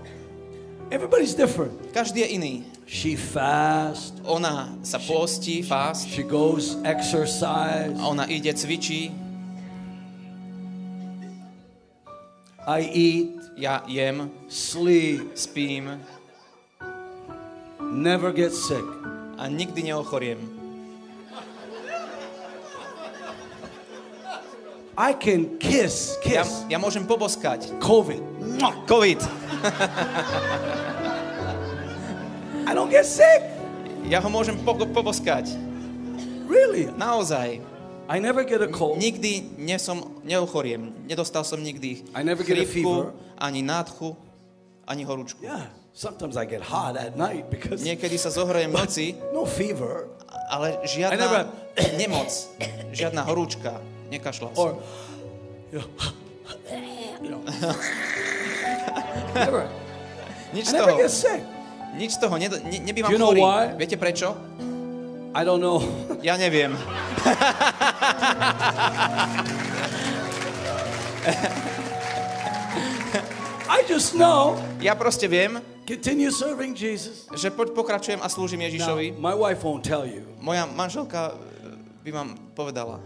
everybody's 0.91 1.33
different. 1.35 1.71
Každý 1.93 2.19
je 2.21 2.27
iný. 2.27 2.55
She 2.87 3.17
fast. 3.17 4.21
Ona 4.23 4.77
sa 4.85 4.99
postí, 5.01 5.61
fast. 5.65 6.07
She 6.09 6.23
goes 6.23 6.77
exercise. 6.85 7.93
A 7.97 8.03
ona 8.07 8.25
ide, 8.29 8.53
cvičí. 8.53 9.11
I 12.65 12.81
eat, 12.93 13.29
Ja 13.55 13.83
jem, 13.87 14.31
sleep, 14.49 15.31
spím 15.37 15.95
never 17.79 18.31
get 18.33 18.51
sick. 18.53 18.83
a 19.37 19.47
nikdy 19.47 19.83
neochoriem. 19.83 20.39
I 24.97 25.13
can 25.13 25.57
kiss, 25.59 26.15
Ja, 26.23 26.43
kiss 26.43 26.63
ja 26.71 26.79
môžem 26.79 27.03
poboskať. 27.03 27.67
COVID. 27.83 28.23
COVID. 28.87 29.44
I 32.65 32.73
don't 32.73 32.89
get 32.89 33.05
sick. 33.05 33.41
Ja 34.05 34.21
ho 34.21 34.29
môžem 34.29 34.57
po, 34.61 34.77
poboskať. 34.77 35.49
Really? 36.45 36.89
Naozaj. 36.93 37.61
I 38.05 38.21
never 38.21 38.45
get 38.45 38.61
a 38.61 38.69
cold. 38.69 39.01
Nikdy 39.01 39.57
nie 39.57 39.77
som, 39.81 40.21
neochoriem. 40.21 40.93
Nedostal 41.09 41.41
som 41.41 41.57
nikdy 41.57 42.05
I 42.13 42.21
never 42.21 42.45
get 42.45 42.61
a 42.61 42.65
chrípku, 42.65 42.85
fever. 42.85 43.17
ani 43.33 43.65
nádchu, 43.65 44.13
ani 44.85 45.01
horúčku. 45.01 45.41
Yeah. 45.41 45.73
Sometimes 45.95 46.37
I 46.37 46.45
get 46.45 46.61
hot 46.61 46.99
at 46.99 47.17
night 47.17 47.49
because 47.49 47.81
Niekedy 47.81 48.19
sa 48.21 48.29
zohrejem 48.29 48.69
v 48.69 48.77
noci, 48.77 49.05
no 49.35 49.49
fever. 49.49 50.05
ale 50.53 50.77
I 50.83 50.85
žiadna 50.85 51.17
never- 51.17 51.47
nemoc, 52.01 52.29
žiadna 52.93 53.25
horúčka. 53.25 53.81
Nekašľal 54.13 54.51
som. 54.53 54.61
Or 54.61 54.71
you 55.73 55.81
know, 55.81 55.89
you 57.25 57.29
know. 57.33 57.41
Never. 59.33 59.63
Nič 60.53 60.65
I 60.65 60.69
z 60.69 60.73
never 60.73 60.91
toho, 60.91 60.99
get 60.99 61.11
sick. 61.11 61.41
nič 61.95 62.11
z 62.11 62.17
toho, 62.17 62.35
ne, 62.37 62.47
ne, 62.47 62.77
nebývam 62.83 63.09
You 63.11 63.17
know 63.17 63.31
chorý. 63.31 63.41
why? 63.41 63.61
Viete 63.77 63.95
prečo? 63.95 64.35
I 65.35 65.43
don't 65.43 65.59
know. 65.59 65.83
Ja 66.23 66.39
neviem. 66.39 66.71
I 73.65 73.81
just 73.89 74.13
know, 74.13 74.55
Ja 74.79 74.93
proste 74.93 75.25
viem, 75.25 75.57
continue 75.83 76.29
serving 76.29 76.77
Jesus. 76.77 77.25
že 77.33 77.49
pokračujem 77.49 78.21
a 78.21 78.29
slúžim 78.29 78.61
Now, 78.61 78.67
Ježišovi. 78.69 79.05
my 79.17 79.33
wife 79.33 79.65
won't 79.65 79.81
tell 79.81 80.05
you. 80.05 80.21
Moja 80.37 80.69
manželka 80.69 81.33
e, 81.33 81.35
by 82.05 82.09
vám 82.13 82.29
povedala, 82.53 83.01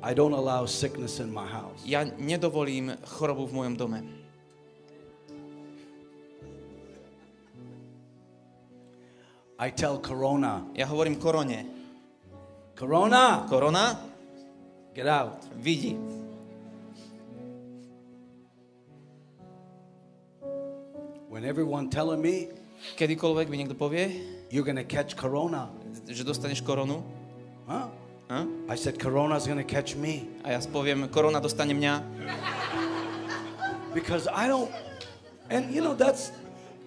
I 0.00 0.16
don't 0.16 0.32
allow 0.32 0.64
sickness 0.64 1.20
in 1.20 1.28
my 1.28 1.44
house. 1.44 1.84
ja 1.84 2.08
nedovolím 2.16 2.96
chorobu 3.04 3.44
v 3.46 3.52
mojom 3.52 3.74
dome. 3.76 3.98
I 9.60 9.68
tell 9.68 10.00
Corona, 10.00 10.64
Ja 10.72 10.88
hovorím 10.88 11.20
korone. 11.20 11.68
Corona, 12.72 13.44
Korona, 13.44 14.00
get 14.94 15.06
out. 15.06 15.44
vidí. 15.60 16.00
When 21.28 21.44
everyone 21.44 21.92
telling 21.92 22.24
me 22.24 22.48
Kedykoľvek 22.96 23.52
mi 23.52 23.60
niekto 23.60 23.76
povie, 23.76 24.24
you're 24.48 24.64
gonna 24.64 24.88
catch 24.88 25.12
Corona, 25.12 25.68
že 26.08 26.24
dostaneš 26.24 26.64
koronu, 26.64 27.04
huh? 27.68 27.92
a? 28.32 28.48
I 28.72 28.76
said 28.80 28.96
Corona's 28.96 29.44
gonna 29.44 29.66
catch 29.66 29.92
me 29.92 30.24
a 30.40 30.56
ja 30.56 30.60
poviem, 30.64 31.04
korona 31.12 31.36
dostane 31.36 31.76
mňa, 31.76 32.00
because 33.92 34.24
I 34.32 34.48
don't. 34.48 34.72
And 35.52 35.68
you 35.74 35.84
know 35.84 35.92
that's. 35.92 36.32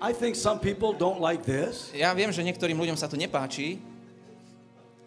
I 0.03 0.11
think 0.11 0.35
some 0.35 0.59
people 0.59 0.91
don't 0.91 1.23
like 1.23 1.47
this. 1.47 1.87
ja 1.95 2.11
viem, 2.11 2.27
že 2.27 2.43
niektorým 2.43 2.75
ľuďom 2.75 2.99
sa 2.99 3.07
to 3.07 3.15
nepáči. 3.15 3.79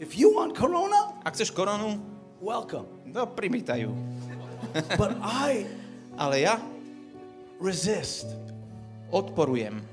If 0.00 0.16
you 0.16 0.32
want 0.32 0.56
Corona, 0.56 1.12
Ak 1.20 1.36
chceš 1.36 1.52
koronu, 1.52 2.00
welcome. 2.40 2.88
no 3.04 3.28
privítajú. 3.28 3.92
But 5.00 5.20
I 5.20 5.68
Ale 6.22 6.40
ja 6.40 6.56
resist. 7.60 8.24
odporujem. 9.12 9.84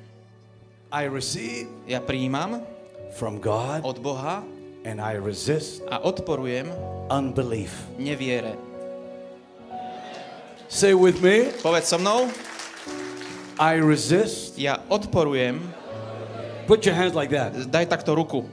I 0.87 1.03
receive 1.11 1.67
Ja 1.83 1.99
príjmam 1.99 2.63
from 3.19 3.43
God, 3.43 3.83
od 3.83 3.99
Boha 3.99 4.39
and 4.87 5.03
I 5.03 5.19
resist 5.19 5.83
a 5.91 5.99
odporujem 5.99 6.71
unbelief. 7.11 7.75
neviere. 7.99 8.55
Say 10.71 10.95
with 10.95 11.19
me. 11.19 11.51
Povedz 11.61 11.91
so 11.91 11.99
mnou, 11.99 12.31
I 13.59 13.77
resist. 13.77 14.57
ja 14.57 14.77
odporujem, 14.89 15.61
Put 16.67 16.85
your 16.85 16.95
hands 16.95 17.13
like 17.13 17.29
that. 17.35 17.53
daj 17.67 17.85
takto 17.85 18.15
ruku, 18.15 18.43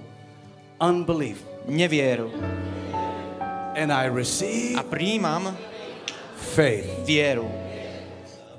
Unbelief. 0.80 1.38
nevieru. 1.68 2.30
And 3.76 3.92
I 3.94 4.10
receive 4.10 4.74
A 4.76 4.82
príjmam 4.82 5.54
faith. 6.36 7.06
vieru. 7.06 7.46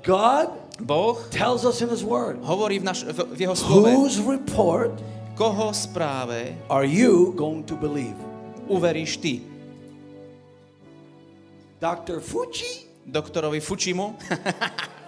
God 0.02 0.48
Boh 0.80 1.20
tells 1.30 1.62
us 1.68 1.78
in 1.84 1.88
His 1.92 2.02
Word. 2.02 2.40
hovorí 2.42 2.80
v, 2.80 2.84
naš, 2.84 3.04
v, 3.04 3.22
v 3.36 3.40
jeho 3.44 3.54
slove, 3.54 3.92
Whose 3.92 4.18
report 4.18 4.96
koho 5.36 5.70
správe 5.76 6.56
are 6.72 6.88
you 6.88 7.32
going 7.36 7.62
to 7.68 7.76
believe? 7.76 8.16
uveríš 8.72 9.20
ty. 9.20 9.44
Dr. 11.80 12.20
Fuji 12.22 12.88
Doktorovi 13.06 13.60
Fučimu 13.60 14.14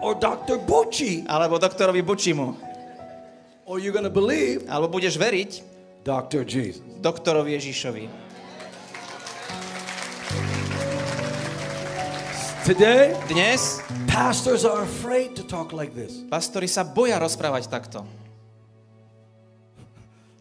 or 0.00 0.16
Dr. 0.16 0.58
Bucci? 0.58 1.24
alebo 1.24 1.56
doktorovi 1.56 2.02
Bučimu. 2.02 2.48
Or 3.64 3.78
you 3.78 3.94
going 3.94 4.06
to 4.06 4.10
believe 4.10 4.66
Alebo 4.66 4.90
budeš 4.90 5.14
veriť 5.14 5.50
Dr. 6.02 6.42
Jesus? 6.42 6.82
doktorovi 6.98 7.54
Ježišovi. 7.54 8.04
Today, 12.60 13.16
Dnes 13.26 13.80
pastors 14.06 14.64
are 14.68 14.84
afraid 14.84 15.34
to 15.34 15.42
talk 15.42 15.72
like 15.72 15.90
this. 15.96 16.22
pastori 16.28 16.68
sa 16.68 16.84
boja 16.84 17.16
rozprávať 17.18 17.66
takto. 17.66 18.04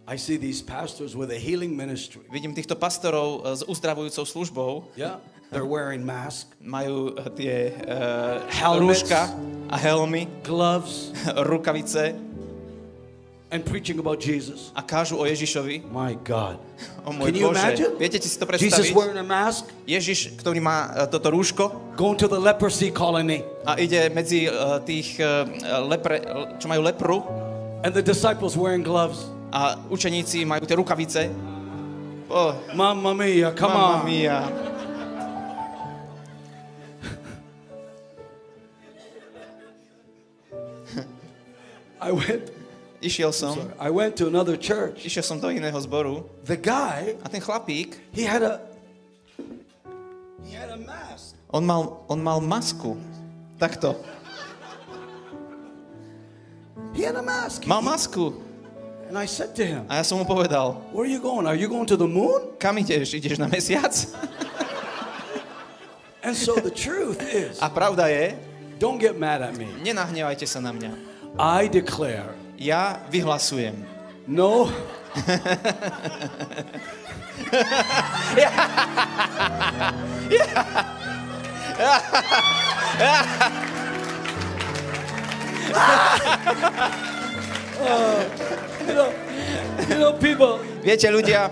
I 0.09 0.17
see 0.17 0.41
these 0.41 0.59
pastors 0.61 1.13
with 1.13 1.29
a 1.29 1.37
healing 1.37 1.77
ministry. 1.77 2.25
Vidím 2.33 2.51
týchto 2.51 2.73
pastorov 2.73 3.45
e, 3.45 3.53
s 3.53 3.61
uzdravujúcou 3.61 4.25
službou, 4.25 4.71
Yeah. 4.97 5.21
They're 5.49 5.65
wearing 5.65 6.05
masks, 6.05 6.53
majú 6.61 7.17
e, 7.17 7.25
tie 7.33 7.57
uh, 7.89 8.45
Helmets. 8.53 9.01
rúška 9.01 9.33
a 9.65 9.77
helmy, 9.81 10.29
gloves, 10.45 11.09
rukavice 11.49 12.13
and 13.49 13.65
preaching 13.65 13.97
about 13.97 14.21
Jesus. 14.21 14.69
a 14.77 14.85
kážu 14.85 15.17
o 15.17 15.25
Ježišovi. 15.25 15.89
My 15.89 16.13
God. 16.21 16.61
O 17.01 17.09
môj 17.09 17.33
Can 17.33 17.41
you 17.41 17.49
Bože. 17.49 17.57
imagine? 17.57 17.91
Viete 17.97 18.21
si 18.21 18.37
to 18.37 18.45
Jesus 18.45 18.45
predstaviť? 18.45 18.93
wearing 18.93 19.17
a 19.17 19.25
mask, 19.25 19.65
Ježiš, 19.89 20.37
ktorý 20.37 20.61
má 20.61 20.93
e, 20.93 21.09
toto 21.09 21.33
rúško 21.33 21.97
going 21.97 22.13
to 22.13 22.29
the 22.29 22.37
leprosy 22.37 22.93
colony, 22.93 23.41
a 23.65 23.73
ide 23.81 24.13
medzi 24.13 24.45
uh, 24.45 24.77
tých 24.85 25.17
uh, 25.17 25.49
lepre, 25.89 26.21
čo 26.61 26.69
majú 26.69 26.85
lepru 26.85 27.17
and 27.81 27.89
the 27.97 28.05
disciples 28.05 28.53
wearing 28.53 28.85
gloves. 28.85 29.33
a 29.49 29.81
učeníci 29.89 30.45
majú 30.45 30.61
tie 30.69 30.77
rukavice. 30.77 31.23
Oh, 32.29 32.53
Mamma 32.77 33.17
mia, 33.17 33.49
come 33.57 33.73
on. 33.73 34.05
Mamma 34.05 34.05
mia. 34.05 34.68
I 42.01 42.11
went, 42.11 42.51
Išiel 43.01 43.31
som, 43.31 43.71
I 43.79 43.89
went 43.89 44.15
to 44.17 44.27
another 44.27 44.57
church. 44.59 45.05
išiel 45.07 45.23
som 45.23 45.39
do 45.39 45.47
iného 45.47 45.75
zboru 45.79 46.23
The 46.43 46.55
guy, 46.59 47.15
a 47.23 47.27
ten 47.29 47.39
chlapík, 47.39 47.95
he 48.11 48.23
had 48.27 48.43
a, 48.43 48.59
he 50.43 50.51
had 50.55 50.69
a 50.69 50.77
mask. 50.77 51.35
on 51.51 51.63
mal, 51.65 52.03
on 52.09 52.19
mal 52.23 52.39
masku. 52.41 52.99
Takto. 53.59 53.95
He 56.93 57.03
had 57.03 57.15
a 57.15 57.21
mask. 57.23 57.67
Mal 57.67 57.81
masku. 57.81 58.33
And 59.07 59.17
I 59.17 59.25
said 59.25 59.55
to 59.55 59.65
him, 59.65 59.85
A 59.89 59.95
ja 59.99 60.03
som 60.03 60.19
mu 60.19 60.25
povedal, 60.27 60.75
where 60.91 61.07
are 61.07 61.11
you 61.11 61.19
going? 61.23 61.47
Are 61.47 61.55
you 61.55 61.67
going 61.67 61.87
to 61.87 61.97
the 61.97 62.07
moon? 62.07 62.51
kam 62.59 62.75
ideš? 62.77 63.15
Ideš 63.15 63.39
na 63.39 63.47
mesiac? 63.47 63.89
And 66.21 66.35
so 66.35 66.55
the 66.59 66.69
truth 66.71 67.23
is, 67.33 67.57
A 67.63 67.71
pravda 67.71 68.11
je, 68.11 68.35
don't 68.77 68.99
get 68.99 69.15
mad 69.17 69.41
at 69.41 69.55
me. 69.55 69.65
nenahnevajte 69.81 70.43
sa 70.45 70.59
na 70.59 70.75
mňa. 70.75 71.08
I 71.37 71.69
declare 71.69 72.33
Ja 72.57 72.99
vyhlasujem. 73.11 73.85
no, 74.27 74.69
you 88.87 88.93
know, 88.93 89.13
you 89.89 89.97
know, 89.99 90.13
people, 90.19 90.59
Viete, 90.83 91.07
ľudia, 91.11 91.51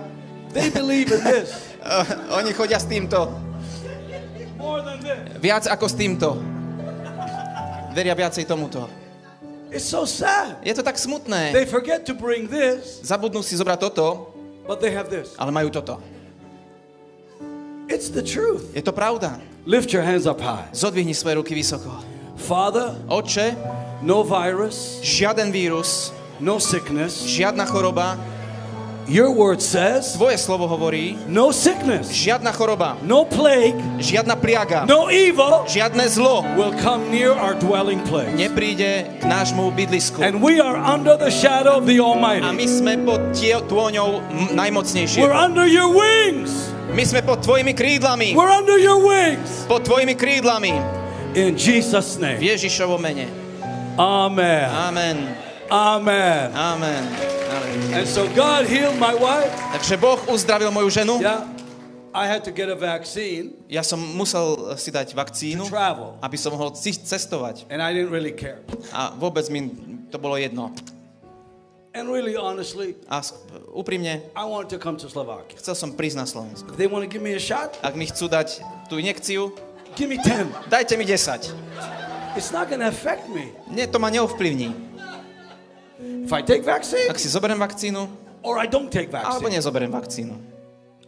they 0.51 0.69
believe 0.71 1.11
in 1.11 1.21
this 1.23 1.75
uh, 1.83 2.03
oni 2.39 2.51
chodia 2.55 2.79
s 2.79 2.87
týmto. 2.87 3.31
more 4.57 4.81
than 4.81 4.99
this. 4.99 5.37
Viac 5.39 5.63
ako 5.69 5.85
s 5.87 5.95
týmto. 5.95 6.29
Veria 7.93 8.13
viacej 8.13 8.45
tomuto. 8.45 8.89
It's 9.67 9.83
so 9.85 10.07
sad. 10.07 10.63
Je 10.63 10.71
to 10.73 10.83
tak 10.83 10.95
smutné. 10.95 11.51
They 11.51 11.65
forget 11.67 12.07
to 12.07 12.15
bring 12.15 12.47
this, 12.47 13.03
Zabudnú 13.03 13.43
si 13.43 13.55
zobrať 13.59 13.79
toto, 13.83 14.31
but 14.63 14.79
they 14.79 14.91
have 14.95 15.11
this. 15.11 15.35
ale 15.35 15.51
majú 15.51 15.67
toto. 15.67 15.99
It's 17.87 18.11
the 18.11 18.23
truth. 18.23 18.71
Je 18.75 18.81
to 18.83 18.91
pravda. 18.91 19.39
Lift 19.67 19.91
your 19.91 20.03
hands 20.03 20.27
up 20.27 20.39
high. 20.39 20.67
Zodvihni 20.71 21.15
svoje 21.15 21.39
ruky 21.39 21.55
vysoko. 21.55 21.91
Father, 22.37 22.95
Oče, 23.07 23.55
no 24.03 24.23
virus, 24.23 24.99
žiaden 25.03 25.51
vírus, 25.51 26.11
no 26.39 26.59
sickness. 26.59 27.23
žiadna 27.27 27.65
choroba, 27.65 28.15
Your 29.07 29.31
word 29.31 29.63
says 29.63 30.19
tvoje 30.19 30.35
slovo 30.35 30.67
hovorí, 30.67 31.15
no 31.31 31.55
sickness, 31.55 32.11
žiadna 32.11 32.51
choroba, 32.51 32.99
no 32.99 33.23
plague, 33.23 33.79
žiadna 34.03 34.35
pliaga, 34.35 34.83
no 34.83 35.07
evil 35.07 35.63
žiadne 35.63 36.03
zlo 36.11 36.43
will 36.59 36.75
come 36.83 37.07
near 37.07 37.31
our 37.31 37.55
dwelling 37.55 38.03
place. 38.03 38.35
nepríde 38.35 39.07
k 39.15 39.23
nášmu 39.23 39.71
bydlisku. 39.71 40.19
And 40.19 40.43
we 40.43 40.59
are 40.59 40.75
under 40.75 41.15
the 41.15 41.31
shadow 41.31 41.79
of 41.79 41.87
the 41.87 42.03
A 42.03 42.03
Almighty. 42.03 42.43
my 42.51 42.67
sme 42.67 42.93
pod 43.07 43.31
tôňou 43.71 44.19
m- 44.27 44.51
We're 45.23 45.31
under 45.31 45.63
your 45.63 45.87
wings. 45.87 46.67
My 46.91 47.07
sme 47.07 47.23
pod 47.23 47.39
tvojimi 47.47 47.71
krídlami. 47.71 48.35
We're 48.35 48.51
under 48.51 48.75
your 48.75 48.99
wings. 48.99 49.63
Pod 49.71 49.87
tvojimi 49.87 50.19
krídlami. 50.19 50.75
In 51.31 51.55
Jesus' 51.55 52.19
V 52.19 52.27
name. 52.27 52.39
Ježišovom 52.43 52.99
mene. 52.99 53.31
Amen. 53.95 54.67
Amen. 54.67 55.46
Amen. 55.69 56.51
Amen. 56.55 57.03
And 57.93 58.07
so 58.07 58.27
God 58.35 58.65
healed 58.67 58.95
my 58.99 59.13
wife. 59.15 59.51
Takže 59.71 59.97
Boh 59.97 60.19
uzdravil 60.31 60.71
moju 60.71 60.89
ženu. 60.89 61.19
Yeah. 61.21 61.43
I 62.17 62.25
had 62.25 62.41
to 62.49 62.51
get 62.51 62.65
a 62.69 62.75
vaccine 62.75 63.53
Ja 63.69 63.83
som 63.85 63.99
musel 64.01 64.73
si 64.79 64.89
dať 64.89 65.13
vakcínu, 65.13 65.69
travel. 65.69 66.17
aby 66.23 66.33
som 66.39 66.49
mohol 66.55 66.73
cestovať. 66.73 67.67
And 67.69 67.77
I 67.83 67.93
didn't 67.93 68.09
really 68.09 68.33
care. 68.33 68.63
A 68.89 69.13
vôbec 69.13 69.45
mi 69.53 69.69
to 70.09 70.17
bolo 70.17 70.33
jedno. 70.39 70.73
And 71.93 72.09
really, 72.09 72.33
honestly, 72.37 72.93
A 73.09 73.21
úprimne, 73.73 74.21
I 74.37 74.45
wanted 74.45 74.69
to 74.73 74.79
come 74.81 74.97
to 75.01 75.09
Slovakia. 75.09 75.57
chcel 75.61 75.73
som 75.77 75.89
prísť 75.93 76.17
na 76.17 76.25
Slovensko. 76.25 76.69
If 76.73 76.77
they 76.77 76.89
want 76.89 77.05
to 77.05 77.09
give 77.11 77.21
me 77.21 77.33
a 77.37 77.41
shot, 77.41 77.77
Ak 77.85 77.93
mi 77.93 78.05
chcú 78.09 78.29
dať 78.29 78.61
tú 78.89 78.97
injekciu, 78.97 79.53
give 79.97 80.09
me 80.09 80.17
10. 80.21 80.69
dajte 80.73 80.93
mi 80.97 81.05
10. 81.05 81.53
It's 82.37 82.53
not 82.53 82.69
to 82.69 82.77
affect 82.85 83.29
me. 83.33 83.49
Nie, 83.69 83.89
to 83.89 83.97
ma 83.97 84.09
neovplyvní. 84.13 84.96
If 85.97 86.29
I 86.29 86.45
take 86.45 86.61
vaccine 86.61 87.09
Ak 87.09 87.17
si 87.17 87.25
zoberiem 87.25 87.57
vakcínu, 87.57 88.05
or 88.45 88.61
I 88.61 88.69
don't 88.69 88.89
take 88.89 89.09
alebo 89.09 89.49
vaccine, 89.49 89.57
nezoberiem 89.57 89.91
vakcínu, 89.91 90.33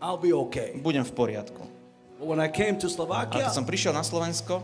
I'll 0.02 0.18
be 0.18 0.34
okay. 0.34 0.74
budem 0.82 1.06
v 1.06 1.14
poriadku. 1.14 1.61
But 2.20 2.26
when 2.28 2.40
I 2.41 2.49
came 2.49 2.76
to 2.82 2.90
Ale 2.90 2.95
Slovakia, 2.95 3.40
keď 3.48 3.53
som 3.53 3.64
prišiel 3.64 3.94
na 3.94 4.03
Slovensko, 4.03 4.60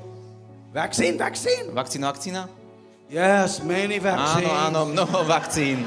vaccine, 0.73 1.15
vaccine. 1.15 1.71
vakcína, 1.71 2.11
vakcína? 2.11 2.41
Yes, 3.05 3.61
many 3.61 4.01
vaccines. 4.01 4.49
Áno, 4.49 4.51
áno, 4.51 4.81
mnoho 4.89 5.29
vakcín. 5.29 5.85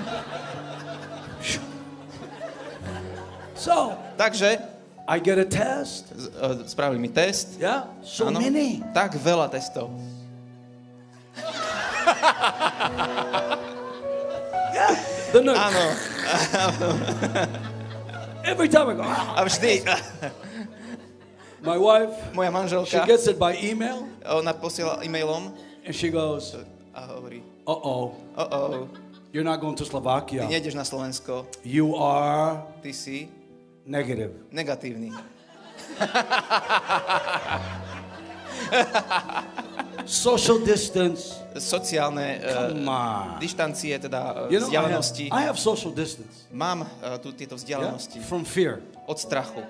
So 3.58 3.98
Takže 4.14 4.62
I 5.08 5.18
get 5.18 5.38
a 5.38 5.44
test. 5.44 6.12
e, 6.14 6.68
spravili 6.68 7.00
mi 7.00 7.08
test. 7.08 7.58
Yeah, 7.58 7.90
so 8.04 8.28
Áno, 8.28 8.38
many. 8.38 8.84
tak 8.94 9.18
veľa 9.18 9.50
testov. 9.50 9.90
The 15.32 15.44
every 18.44 18.68
time 18.68 18.88
I 18.88 18.94
go, 18.94 19.02
"Ah." 19.04 19.34
a 19.36 19.44
vždy. 19.44 19.84
My 21.60 21.76
wife, 21.76 22.14
moja 22.32 22.86
she 22.86 22.98
gets 23.04 23.26
it 23.26 23.36
by 23.38 23.58
email, 23.58 24.08
ona 24.24 24.54
posiela 24.54 25.04
e-mailom. 25.04 25.52
And 25.84 25.94
she 25.94 26.08
goes, 26.08 26.54
a 26.94 27.00
hovorí, 27.12 27.42
"Uh 27.66 27.74
oh, 27.74 28.14
uh-oh, 28.36 28.88
you're 29.32 29.44
not 29.44 29.60
going 29.60 29.74
to 29.76 29.84
ty 29.84 29.90
Slovakia. 29.90 30.46
nejdeš 30.48 30.74
na 30.78 30.84
Slovensko, 30.86 31.44
You 31.66 31.96
are 31.98 32.62
ty 32.80 32.92
si 32.94 33.28
negative." 33.84 34.32
negatívny. 34.54 35.10
Social 40.08 40.64
distance. 40.64 41.36
Sociálne 41.58 42.40
uh, 42.40 42.72
on. 42.72 43.36
dištancie, 43.36 43.92
teda 44.00 44.48
uh, 44.48 44.52
You 44.52 44.64
know, 44.64 44.72
I 44.72 44.88
have. 44.88 45.04
I 45.28 45.42
have 45.44 45.60
social 45.60 45.92
distance 45.92 46.48
Mám 46.48 46.86
uh, 46.86 47.20
tu 47.20 47.34
tieto 47.36 47.58
yeah, 47.58 47.60
vzdialenosti 47.60 48.18
from 48.24 48.46
fear. 48.48 48.80
od 49.04 49.20
strachu. 49.20 49.60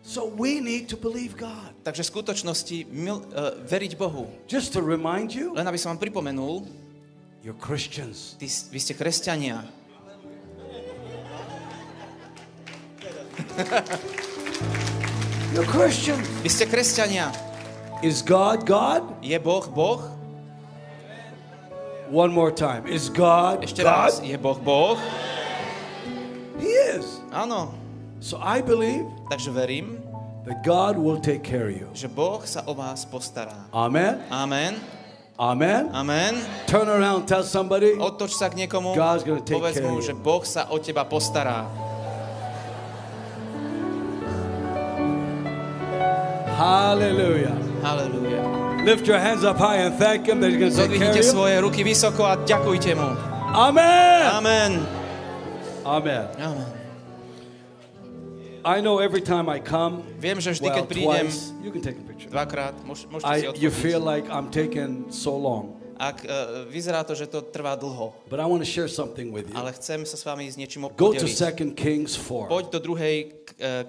So 0.00 0.24
we 0.24 0.62
need 0.62 0.88
to 0.88 0.96
believe 0.96 1.36
God. 1.36 1.74
Takže 1.84 2.02
v 2.02 2.08
skutočnosti 2.16 2.76
mil, 2.88 3.20
uh, 3.34 3.60
veriť 3.60 3.92
Bohu. 4.00 4.30
Just 4.48 4.72
to 4.72 4.80
remind 4.80 5.36
you, 5.36 5.52
Len 5.52 5.68
aby 5.68 5.76
som 5.76 5.92
vám 5.92 6.00
pripomenul, 6.00 6.64
you're 7.44 7.58
Christians. 7.60 8.40
ty, 8.40 8.48
vy 8.48 8.78
ste 8.80 8.96
kresťania. 8.96 9.68
You're 15.52 15.68
Christians. 15.68 16.24
Vy 16.40 16.48
ste 16.48 16.64
kresťania. 16.64 17.51
Is 18.02 18.18
God 18.20 18.66
God? 18.66 19.06
Je 19.22 19.38
Boh 19.38 19.62
Boh? 19.70 20.02
One 22.10 22.34
more 22.34 22.50
time. 22.50 22.84
Is 22.90 23.06
God 23.08 23.62
Ešte 23.62 23.86
raz. 23.86 24.18
God? 24.18 24.26
Je 24.26 24.36
Boh 24.36 24.58
Boh? 24.58 24.98
He 26.58 26.74
is. 26.98 27.22
Áno. 27.30 27.70
So 28.18 28.42
I 28.42 28.58
believe 28.58 29.06
Takže 29.30 29.54
verím, 29.54 30.02
that 30.44 30.66
God 30.66 30.98
will 30.98 31.22
take 31.22 31.46
care 31.46 31.70
of 31.70 31.78
you. 31.78 31.86
že 31.94 32.10
Boh 32.10 32.42
sa 32.42 32.66
o 32.66 32.74
vás 32.74 33.06
postará. 33.06 33.70
Amen. 33.70 34.18
Amen. 34.34 34.82
Amen. 35.38 35.88
Amen. 35.94 36.42
Turn 36.66 36.90
around, 36.90 37.30
tell 37.30 37.46
somebody. 37.46 37.94
Otoč 37.98 38.34
sa 38.34 38.50
k 38.50 38.66
niekomu, 38.66 38.98
God's 38.98 39.22
gonna 39.22 39.42
take 39.42 39.58
povedz 39.62 39.78
care 39.78 39.86
mu, 39.86 40.02
že 40.02 40.12
Boh 40.14 40.42
sa 40.42 40.66
o 40.74 40.76
teba 40.82 41.06
postará. 41.06 41.70
Hallelujah. 46.52 47.71
Halelujá. 47.82 48.42
Lift 48.84 49.06
your 49.06 49.18
hands 49.18 49.42
up 49.44 49.58
high 49.58 49.82
and 49.82 49.94
thank 49.98 50.26
Him 50.26 50.40
that 50.40 50.50
He's 50.50 50.58
going 50.58 50.70
to 50.70 50.76
take 50.76 50.90
care 50.98 51.10
Zodvihnite 51.10 51.18
of 51.18 51.26
you. 51.26 51.32
svoje 51.34 51.54
ruky 51.60 51.82
vysoko 51.82 52.22
a 52.24 52.38
ďakujte 52.38 52.94
mu. 52.94 53.10
Amen. 53.52 54.22
Amen. 54.32 54.70
Amen. 55.84 56.24
Amen. 56.38 56.70
I 58.64 58.78
know 58.80 59.02
every 59.02 59.20
time 59.20 59.50
I 59.50 59.58
come, 59.58 60.06
Viem, 60.22 60.38
že 60.38 60.54
vždy, 60.54 60.70
well, 60.70 60.78
keď 60.78 60.84
prídem 60.86 61.26
twice, 61.26 61.50
you 61.58 61.74
can 61.74 61.82
take 61.82 61.98
a 61.98 62.06
picture. 62.06 62.30
dvakrát, 62.30 62.78
môž, 62.86 63.10
môžete 63.10 63.26
si 63.26 63.46
I, 63.50 63.58
you 63.58 63.74
feel 63.74 63.98
like 63.98 64.30
I'm 64.30 64.54
taking 64.54 65.10
so 65.10 65.34
long, 65.34 65.74
Ak 65.98 66.22
uh, 66.22 66.62
vyzerá 66.70 67.02
to, 67.02 67.18
že 67.18 67.26
to 67.26 67.42
trvá 67.42 67.74
dlho, 67.74 68.14
but 68.30 68.38
I 68.38 68.46
want 68.46 68.62
to 68.62 68.70
share 68.70 68.86
something 68.86 69.34
with 69.34 69.50
you. 69.50 69.58
ale 69.58 69.74
chcem 69.74 70.06
sa 70.06 70.14
s 70.14 70.22
vami 70.22 70.46
s 70.46 70.54
niečím 70.54 70.86
Go 70.94 71.10
to 71.10 71.26
podeliť. 71.26 71.74
2 71.74 71.74
Kings 71.74 72.14
4. 72.14 72.46
Poď 72.46 72.64
do 72.70 72.78
druhej 72.78 73.16
eh, 73.58 73.82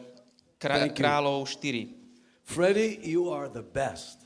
krá- 0.57 0.89
kráľov 0.89 1.45
4. 1.45 2.02
Freddie, 2.43 2.99
you 3.03 3.31
are 3.31 3.47
the 3.49 3.63
best. 3.63 4.19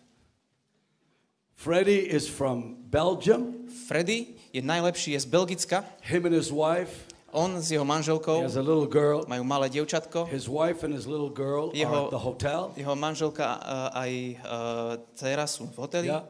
Freddie 1.56 2.06
is 2.06 2.28
from 2.30 2.76
Belgium. 2.90 3.68
Freddy 3.88 4.36
je 4.54 4.62
najlepší, 4.62 5.12
je 5.12 5.20
z 5.20 5.26
Belgicka. 5.26 5.84
Him 6.02 6.26
and 6.26 6.36
his 6.36 6.52
wife, 6.52 7.08
On 7.34 7.58
s 7.62 7.72
jeho 7.72 7.84
he 7.84 7.90
manželkou 7.90 8.42
has 8.42 8.56
a 8.56 8.62
little 8.62 8.88
girl. 8.88 9.26
majú 9.28 9.44
malé 9.44 9.70
dievčatko. 9.70 10.26
His 10.32 10.48
wife 10.48 10.84
and 10.86 10.94
his 10.94 11.06
little 11.06 11.30
girl 11.30 11.70
are 11.70 11.78
Jeho- 11.78 12.06
at 12.08 12.10
the 12.16 12.18
hotel. 12.24 12.72
Jeho 12.78 12.96
manželka 12.96 13.58
uh, 13.58 14.00
aj 14.00 14.12
uh, 14.14 14.42
dcera 15.14 15.46
sú 15.48 15.66
v 15.68 15.76
hoteli. 15.78 16.08
Yeah. 16.08 16.24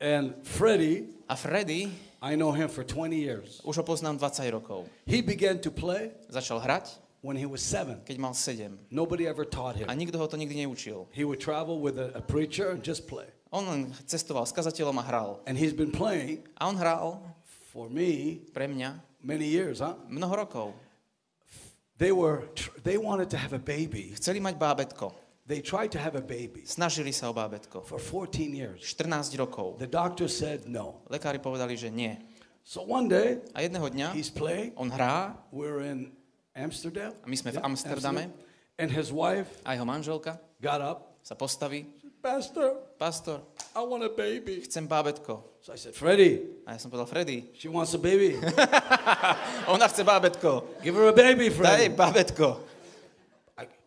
And 0.00 0.34
Freddie, 0.42 1.12
A 1.28 1.36
Freddy, 1.36 1.88
I 2.22 2.36
know 2.36 2.52
him 2.52 2.68
for 2.68 2.84
20 2.84 3.12
years. 3.14 3.60
už 3.64 3.76
ho 3.76 3.84
poznám 3.84 4.16
20 4.18 4.48
rokov. 4.50 4.86
He 5.06 5.20
began 5.22 5.58
to 5.60 5.70
play 5.70 6.10
Začal 6.32 6.58
hrať, 6.60 6.94
when 7.24 7.40
he 7.40 7.48
was 7.48 7.64
seven. 7.64 8.04
keď 8.04 8.20
mal 8.20 8.36
7. 8.36 8.76
Nobody 8.92 9.24
ever 9.24 9.48
taught 9.48 9.80
him. 9.80 9.88
A 9.88 9.96
nikto 9.96 10.20
ho 10.20 10.28
to 10.28 10.36
nikdy 10.36 10.60
neučil. 10.60 11.08
He 11.16 11.24
would 11.24 11.40
travel 11.40 11.80
with 11.80 11.96
a, 11.96 12.12
a 12.12 12.20
preacher 12.20 12.76
and 12.76 12.84
just 12.84 13.08
play. 13.08 13.24
On 13.48 13.64
len 13.64 13.80
cestoval 14.04 14.44
s 14.44 14.52
kazateľom 14.52 15.00
a 15.00 15.04
hral. 15.08 15.40
And 15.48 15.56
he's 15.56 15.72
been 15.72 15.88
playing 15.90 16.44
A 16.60 16.68
on 16.68 16.76
hral 16.76 17.24
for 17.72 17.88
me 17.88 18.44
pre 18.52 18.68
mňa 18.68 19.00
many 19.24 19.48
years, 19.48 19.80
huh? 19.80 19.96
mnoho 20.04 20.44
rokov. 20.44 20.76
They 21.96 22.12
were 22.12 22.44
they 22.82 22.98
wanted 22.98 23.30
to 23.32 23.38
have 23.38 23.54
a 23.56 23.62
baby. 23.62 24.12
Chceli 24.18 24.42
mať 24.44 24.58
bábetko. 24.58 25.14
They 25.46 25.60
tried 25.60 25.92
to 25.92 26.00
have 26.00 26.16
a 26.16 26.24
baby 26.24 26.64
Snažili 26.64 27.12
sa 27.12 27.28
o 27.28 27.34
bábetko. 27.36 27.84
for 27.84 28.00
14 28.00 28.52
years. 28.52 28.80
14 28.82 29.36
rokov. 29.38 29.78
The 29.78 29.86
doctor 29.86 30.26
said 30.26 30.66
no. 30.66 31.04
Lekári 31.08 31.38
povedali, 31.38 31.76
že 31.76 31.92
nie. 31.92 32.16
So 32.64 32.80
one 32.80 33.12
day 33.12 33.44
A 33.52 33.60
jedného 33.60 33.84
dňa 33.92 34.08
he's 34.16 34.32
playing. 34.32 34.72
on 34.74 34.88
hrá 34.88 35.36
We're 35.52 35.84
in 35.84 36.13
Amsterdam. 36.54 37.12
A 37.22 37.26
my 37.26 37.36
sme 37.36 37.50
v 37.50 37.58
Amsterdame. 37.60 38.30
Amsterdam. 38.30 38.78
And 38.78 38.88
his 38.90 39.10
wife 39.10 39.50
a 39.62 39.74
jeho 39.74 39.86
manželka 39.86 40.38
got 40.58 40.80
up. 40.82 40.98
sa 41.24 41.34
postaví. 41.34 41.86
Pastor, 42.20 42.80
Pastor, 42.96 43.40
I 43.76 43.84
want 43.84 44.00
a 44.00 44.08
baby. 44.08 44.64
chcem 44.64 44.88
bábetko. 44.88 45.44
So 45.60 45.72
I 45.72 45.78
said, 45.80 45.92
Freddie, 45.92 46.40
A 46.64 46.72
ja 46.72 46.78
som 46.80 46.88
povedal, 46.88 47.04
Freddy, 47.04 47.48
she 47.58 47.68
wants 47.68 47.92
a 47.92 48.00
baby. 48.00 48.36
ona 49.72 49.88
chce 49.88 50.04
bábetko. 50.04 50.80
Give 50.80 50.96
her 50.96 51.12
a 51.12 51.16
baby, 51.16 51.48
Daj 51.52 51.56
Freddie. 51.56 51.92
bábetko. 51.92 52.48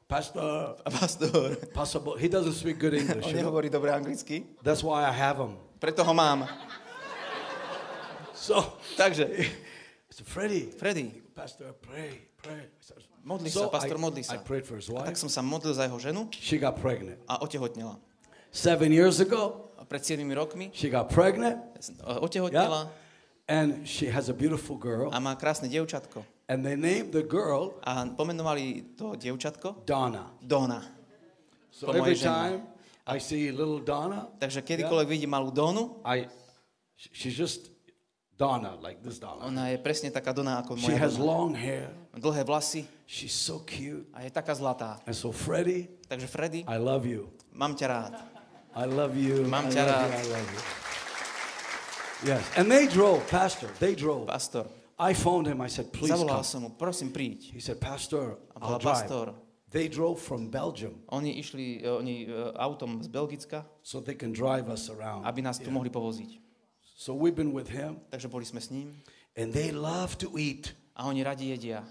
Pastor, 0.07 0.79
A 0.85 0.89
pastor, 0.89 1.59
possible. 1.75 2.15
He 2.15 2.31
doesn't 2.31 2.55
speak 2.55 2.79
good 2.79 2.95
English. 3.01 3.27
on 3.27 3.35
nehovorí 3.35 3.67
dobre 3.67 3.91
anglicky, 3.91 4.47
That's 4.63 4.79
why 4.79 5.03
I 5.03 5.11
have 5.11 5.35
him. 5.35 5.59
preto 5.83 5.99
ho 5.99 6.13
mám. 6.15 6.47
So 8.31 8.79
Takže, 8.95 9.27
I 9.27 10.11
said, 10.13 10.25
Freddie, 10.25 10.71
Freddy, 10.71 11.11
Pastor, 11.35 11.73
pray, 11.83 12.31
modli 13.23 13.49
so 13.49 13.67
sa, 13.67 13.69
pastor, 13.69 13.97
I, 13.97 14.01
modli 14.01 14.23
sa. 14.23 14.37
prayed 14.39 14.65
for 14.65 14.75
his 14.77 14.87
A 14.89 14.93
tak 15.03 15.15
wife. 15.15 15.19
som 15.19 15.29
sa 15.29 15.41
modlil 15.41 15.73
za 15.73 15.83
jeho 15.85 15.99
ženu 15.99 16.21
She 16.31 16.57
got 16.57 16.79
pregnant. 16.79 17.19
a 17.27 17.37
otehotnela. 17.41 17.99
Seven 18.51 18.91
years 18.91 19.19
ago, 19.19 19.69
A 19.77 19.85
pred 19.85 20.01
7 20.01 20.25
rokmi 20.33 20.71
she 20.73 20.89
got 20.89 21.09
pregnant. 21.09 21.59
otehotnela 22.03 22.89
And 23.47 23.87
she 23.87 24.11
has 24.11 24.27
a 24.27 24.35
beautiful 24.35 24.75
girl. 24.75 25.07
a 25.13 25.19
má 25.19 25.31
krásne 25.39 25.71
dievčatko. 25.71 26.23
And 26.51 26.63
they 26.63 26.75
named 26.75 27.11
the 27.11 27.23
girl 27.23 27.75
A 27.83 28.03
pomenovali 28.07 28.95
to 28.99 29.15
dievčatko 29.15 29.83
Donna. 29.85 30.31
Dona. 30.43 30.83
So 31.71 31.91
every 31.91 32.15
time 32.15 32.63
I 33.07 33.19
see 33.23 33.51
little 33.55 33.79
Donna, 33.79 34.27
Takže 34.39 34.63
kedykoľvek 34.67 35.07
vidím 35.07 35.31
malú 35.31 35.47
Donu, 35.53 36.03
I 36.03 36.27
sh- 36.99 37.11
she's 37.15 37.35
just 37.39 37.71
Donna, 38.35 38.75
like 38.83 38.99
this 38.99 39.15
Donna. 39.17 39.47
ona 39.47 39.71
je 39.71 39.77
presne 39.79 40.11
taká 40.11 40.29
Dona 40.35 40.59
ako 40.59 40.75
She 40.75 40.91
moja 40.91 40.99
has 40.99 41.15
Dona. 41.15 41.25
long 41.25 41.51
hair. 41.55 41.87
Dlhé 42.17 42.43
vlasy 42.43 42.87
She's 43.07 43.33
so 43.33 43.63
cute. 43.63 44.05
a 44.13 44.21
je 44.21 44.31
taká 44.31 44.55
zlatá. 44.55 44.99
And 45.07 45.13
so 45.13 45.31
Freddie, 45.31 45.87
Takže 46.07 46.27
Freddy, 46.27 46.65
I 46.67 46.77
love 46.77 47.05
you. 47.05 47.29
mám 47.53 47.75
ťa 47.75 47.87
rád. 47.87 48.13
I 48.75 48.85
love 48.85 49.15
you. 49.15 49.47
Mám 49.47 49.69
ťa 49.71 49.83
rád. 49.85 50.09
you. 50.11 50.19
I 50.19 50.23
love 50.27 50.47
you. 50.53 50.61
Yes. 52.23 52.43
And 52.57 52.71
they 52.71 52.87
drove, 52.87 53.21
Pastor, 53.29 53.69
they 53.79 53.95
drove. 53.95 54.25
Pastor, 54.25 54.65
I 54.99 55.13
phoned 55.13 55.47
him. 55.47 55.61
I 55.61 55.69
said, 55.69 55.93
please 55.93 56.13
zavolal 56.13 56.41
come. 56.41 56.49
som 56.49 56.59
mu, 56.65 56.69
prosím 56.73 57.13
príď. 57.13 57.53
He 57.53 57.61
said, 57.61 57.77
Pastor, 57.79 58.37
I'll 58.57 58.81
drive. 58.81 59.37
They 59.69 59.91
drove 59.91 60.23
from 60.23 60.47
Belgium 60.47 61.03
oni 61.11 61.43
išli 61.43 61.83
oni, 61.83 62.23
autom 62.55 63.03
z 63.03 63.11
Belgicka, 63.11 63.67
so 63.83 63.99
they 63.99 64.15
can 64.15 64.31
drive 64.31 64.71
us 64.71 64.87
around. 64.89 65.27
aby 65.27 65.43
nás 65.43 65.59
tu 65.59 65.67
mohli 65.69 65.91
povoziť. 65.91 66.39
So 66.97 67.13
we've 67.13 67.35
been 67.35 67.53
with 67.53 67.69
him, 67.69 67.99
takže 68.09 68.31
boli 68.31 68.47
sme 68.47 68.63
s 68.63 68.71
ním 68.71 68.95
and 69.37 69.53
they 69.53 69.69
love 69.69 70.17
to 70.17 70.33
eat. 70.39 70.73
A 70.97 71.05
oni 71.05 71.21
radi 71.23 71.53
jedia. 71.53 71.85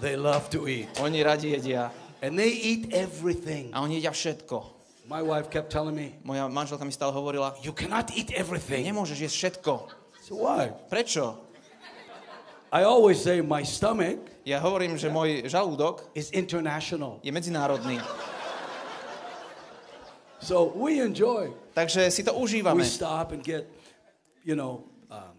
They 0.00 0.16
love 0.16 0.48
to 0.50 0.64
eat. 0.64 0.88
Oni 1.00 1.20
radi 1.20 1.52
jedia 1.52 1.92
And 2.24 2.36
they 2.36 2.48
eat 2.52 2.92
everything. 2.92 3.68
a 3.72 3.80
oni 3.84 4.00
jedia 4.00 4.10
všetko. 4.10 4.80
My 5.10 5.20
wife 5.20 5.50
kept 5.50 5.68
telling 5.74 5.96
me, 5.96 6.14
Moja 6.24 6.46
manželka 6.48 6.84
mi 6.86 6.92
stále 6.92 7.12
hovorila, 7.12 7.52
You 7.60 7.72
cannot 7.76 8.08
eat 8.16 8.30
everything. 8.32 8.86
nemôžeš 8.88 9.18
jesť 9.28 9.36
všetko. 9.36 9.72
So 10.24 10.40
why? 10.40 10.72
Prečo? 10.88 11.36
I 12.70 12.86
always 12.86 13.18
say 13.20 13.42
my 13.42 13.60
stomach 13.66 14.22
Ja 14.46 14.56
hovorím, 14.56 14.96
že 14.96 15.12
môj 15.12 15.44
žalúdok 15.52 16.00
is 16.16 16.32
international. 16.32 17.20
je 17.20 17.28
medzinárodný. 17.28 18.00
So 20.40 20.72
we 20.72 21.00
enjoy. 21.04 21.52
Takže 21.76 22.08
si 22.08 22.24
to 22.24 22.32
We 22.32 22.40
užívame. 22.40 22.84
stop 22.84 23.32
and 23.36 23.44
get, 23.44 23.68
you 24.44 24.56
know, 24.56 24.88
um, 25.12 25.36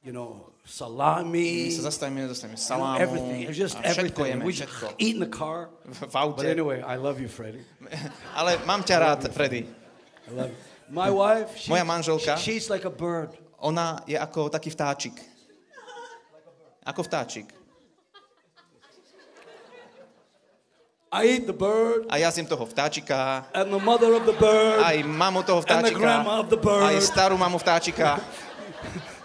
you 0.00 0.12
know, 0.12 0.47
My 0.68 0.72
salami, 0.76 1.72
sa 1.72 1.88
zastavíme, 1.88 2.28
know, 2.28 2.36
salámu 2.60 3.00
everything. 3.00 3.48
Just 3.56 3.80
a 3.80 3.88
všetko 3.88 4.20
everything. 4.20 4.28
jeme, 4.36 4.44
We 4.44 4.52
všetko. 4.52 4.86
eat 5.00 5.16
in 5.16 5.20
the 5.24 5.30
car. 5.32 5.72
V, 5.88 5.96
v 5.96 6.12
But 6.12 6.20
aute. 6.20 6.44
anyway, 6.44 6.84
I 6.84 7.00
love 7.00 7.16
you, 7.16 7.28
Freddie. 7.28 7.64
Ale 8.38 8.60
mám 8.68 8.84
ťa 8.84 8.96
rád, 9.00 9.20
Freddy. 9.32 9.64
I 9.64 10.30
love 10.36 10.52
you. 10.52 10.60
My 10.92 11.08
wife, 11.08 11.56
she, 11.56 11.72
Moja 11.72 11.84
manželka. 11.88 12.36
she- 12.36 12.60
she's 12.60 12.68
like 12.68 12.84
a 12.84 12.92
bird. 12.92 13.32
Ona 13.64 14.04
je 14.04 14.20
ako 14.20 14.52
taký 14.52 14.68
vtáčik. 14.68 15.16
Ako 16.84 17.00
vtáčik. 17.00 17.48
I 21.08 21.24
eat 21.40 21.48
the 21.48 21.56
bird 21.56 22.04
A 22.12 22.20
ja 22.20 22.28
zjem 22.28 22.44
toho 22.44 22.68
vtáčika, 22.68 23.48
and 23.56 23.72
the 23.72 23.80
mother 23.80 24.12
of 24.12 24.28
the 24.28 24.36
bird. 24.36 24.84
aj 24.84 25.00
mamu 25.00 25.40
toho 25.48 25.64
And 25.64 25.88
the 25.88 25.96
vtáčika, 25.96 25.96
grandma 25.96 26.44
of 26.44 26.52
the 26.52 26.60
bird. 26.60 26.84
aj 26.84 27.00
starú 27.00 27.40
mamu 27.40 27.56
vtáčika. 27.56 28.20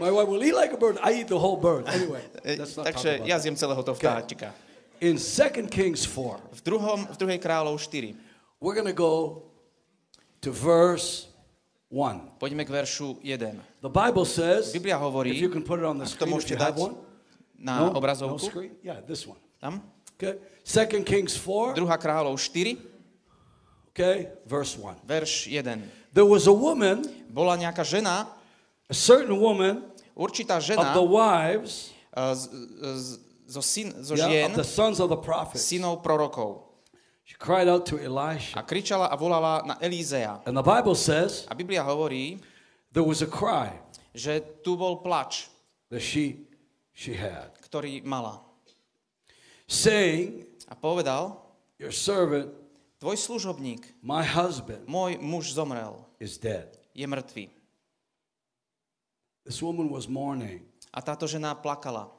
My 0.00 0.08
wife 0.08 0.28
will 0.32 0.40
eat 0.40 0.56
like 0.56 0.72
a 0.72 0.80
bird. 0.80 0.96
I 1.04 1.20
eat 1.20 1.28
the 1.28 1.36
whole 1.38 1.60
bird. 1.60 1.84
Eh, 1.84 1.92
anyway, 1.92 2.24
E, 2.40 2.56
let's 2.56 2.72
not 2.72 2.88
Takže 2.88 3.20
talk 3.20 3.28
ja 3.28 3.36
zjem 3.36 3.56
celého 3.56 3.82
toho 3.84 3.94
vtáčika. 3.94 4.56
In 5.00 5.20
2 5.20 5.68
Kings 5.68 6.08
4, 6.08 6.40
V, 6.56 6.60
druhom, 6.64 7.04
v 7.04 7.16
druhej 7.20 7.36
kráľov 7.36 7.76
4. 7.76 8.16
we're 8.64 8.72
going 8.72 8.88
to 8.88 8.96
go 8.96 9.44
to 10.40 10.48
verse 10.52 11.28
1. 11.92 12.40
Poďme 12.40 12.64
k 12.64 12.70
veršu 12.72 13.20
1. 13.20 13.60
The 13.84 13.92
Bible 13.92 14.24
says, 14.24 14.72
Biblia 14.72 14.96
hovorí, 14.96 15.36
if 15.36 15.44
you 15.44 15.52
can 15.52 15.60
put 15.60 15.80
it 15.80 15.84
on 15.84 16.00
the 16.00 16.08
to 16.08 16.16
screen, 16.16 16.28
if 16.28 16.32
môžete 16.32 16.56
dať 16.56 16.74
one. 16.80 16.96
na 17.60 17.92
no, 17.92 17.92
obrazovku. 17.92 18.40
screen? 18.40 18.72
Yeah, 18.80 19.04
this 19.04 19.28
one. 19.28 19.40
Tam. 19.60 19.84
Okay. 20.16 20.40
2 20.64 21.04
Kings 21.04 21.36
4, 21.36 21.76
Druhá 21.76 22.00
kráľov 22.00 22.40
4, 22.40 22.76
okay, 23.92 24.32
verse 24.48 24.80
1. 24.80 24.96
verš 25.04 25.48
1. 25.52 26.16
There 26.16 26.24
was 26.24 26.48
a 26.48 26.56
woman, 26.56 27.04
Bola 27.28 27.60
nejaká 27.60 27.84
žena, 27.84 28.40
a 28.90 28.94
certain 28.94 29.38
woman 29.38 29.86
určitá 30.20 30.60
of 30.60 30.68
žena 30.68 30.92
the 30.92 31.00
wives 31.00 31.96
uh, 32.12 32.36
z, 32.36 32.44
z, 32.76 33.08
zo, 33.48 33.62
syn, 33.64 33.88
zo 34.04 34.14
yeah, 34.14 34.28
žien, 34.28 34.52
of 34.52 34.60
the 34.60 34.68
sons 34.68 35.00
of 35.00 35.08
the 35.08 35.16
prophets. 35.16 35.64
synov 35.64 36.04
prorokov. 36.04 36.68
She 37.24 37.38
cried 37.40 37.66
out 37.70 37.86
to 37.88 37.96
A 37.96 38.04
Elisha. 38.04 38.60
kričala 38.66 39.06
a 39.08 39.16
volala 39.16 39.62
na 39.64 39.74
Elízea. 39.80 40.42
And 40.44 40.52
the 40.52 40.66
Bible 40.66 40.94
says 40.98 41.46
A 41.48 41.54
Biblia 41.56 41.80
hovorí, 41.80 42.36
there 42.92 43.06
was 43.06 43.22
a 43.24 43.30
cry 43.30 43.72
že 44.10 44.42
tu 44.66 44.74
bol 44.74 44.98
plač, 45.06 45.46
that 45.94 46.02
she 46.02 46.42
she 46.90 47.14
had, 47.14 47.54
ktorý 47.62 48.02
mala. 48.02 48.42
saying, 49.70 50.42
A 50.66 50.74
povedal, 50.74 51.38
Your 51.78 51.94
servant, 51.94 52.50
tvoj 52.98 53.16
služobník, 53.16 53.86
my 54.02 54.20
husband, 54.26 54.82
môj 54.90 55.16
muž 55.22 55.54
zomrel, 55.54 56.02
is 56.18 56.34
dead. 56.36 56.74
je 56.92 57.06
mŕtvý. 57.06 57.48
This 59.44 59.62
woman 59.62 59.88
was 59.88 60.06
mourning. 60.06 60.62
A 60.92 61.00
táto 61.00 61.24
žena 61.24 61.54
plakala. 61.54 62.10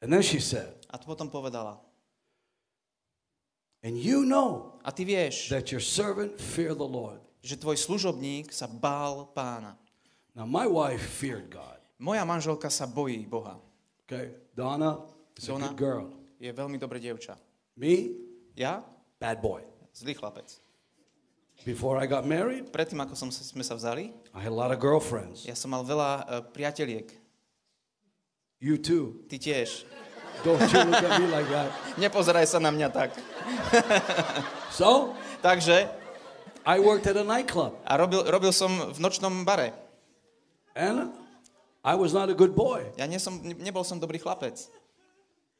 And 0.00 0.12
then 0.12 0.22
she 0.22 0.40
said, 0.40 0.74
A 0.88 0.96
to 0.98 1.04
potom 1.06 1.28
povedala, 1.28 1.78
And 3.80 3.96
you 3.96 4.28
know 4.28 4.76
a 4.84 4.92
ty 4.92 5.08
vieš, 5.08 5.48
that 5.48 5.72
your 5.72 5.80
servant 5.80 6.36
feared 6.36 6.76
the 6.76 6.86
Lord. 6.88 7.20
že 7.40 7.56
tvoj 7.56 7.80
služobník 7.80 8.52
sa 8.52 8.68
bál 8.68 9.32
pána. 9.32 9.72
Now, 10.36 10.44
my 10.44 10.68
wife 10.68 11.00
feared 11.00 11.48
God. 11.48 11.80
Moja 11.96 12.20
manželka 12.28 12.68
sa 12.68 12.84
bojí 12.84 13.24
Boha. 13.24 13.56
Okay? 14.04 14.36
Donna 14.52 15.00
is 15.32 15.48
a 15.48 15.56
Donna. 15.56 15.72
good 15.72 15.80
girl. 15.80 16.04
Je 16.36 16.52
veľmi 16.52 16.76
dobré 16.76 17.00
dievča. 17.00 17.40
Me, 17.80 18.12
Ja? 18.52 18.84
bad 19.16 19.40
boy. 19.40 19.64
Zlý 19.96 20.12
chlapec. 20.12 20.48
Before 21.64 22.00
I 22.00 22.08
got 22.08 22.24
married, 22.24 22.72
Predtým, 22.72 22.96
ako 23.00 23.12
som, 23.12 23.28
sme 23.28 23.60
sa 23.60 23.76
vzali, 23.76 24.16
I 24.32 24.40
had 24.40 24.48
a 24.48 24.56
lot 24.56 24.72
of 24.72 24.80
girlfriends. 24.80 25.44
ja 25.44 25.52
som 25.52 25.68
mal 25.70 25.84
veľa 25.84 26.10
uh, 26.24 26.40
priateliek. 26.50 27.12
You 28.60 28.76
too. 28.80 29.24
Ty 29.28 29.36
tiež. 29.40 29.84
Don't 30.40 30.56
you 30.56 30.80
look 30.88 31.04
at 31.04 31.20
me 31.20 31.28
like 31.28 31.48
that. 31.52 31.68
Nepozeraj 32.00 32.48
sa 32.48 32.56
na 32.60 32.72
mňa 32.72 32.88
tak. 32.88 33.12
So, 34.70 35.12
Takže, 35.42 35.88
I 36.64 36.76
worked 36.80 37.04
at 37.08 37.16
a 37.16 37.24
nightclub. 37.24 37.76
a 37.84 37.96
robil, 37.96 38.24
robil 38.24 38.52
som 38.52 38.70
v 38.92 38.98
nočnom 39.00 39.44
bare. 39.44 39.72
And 40.76 41.12
I 41.84 41.96
was 41.96 42.12
not 42.12 42.28
a 42.30 42.36
good 42.36 42.56
boy. 42.56 42.88
Ja 42.96 43.04
nie 43.04 43.20
som, 43.20 43.40
ne- 43.40 43.56
nebol 43.58 43.84
som 43.84 44.00
dobrý 44.00 44.16
chlapec. 44.20 44.68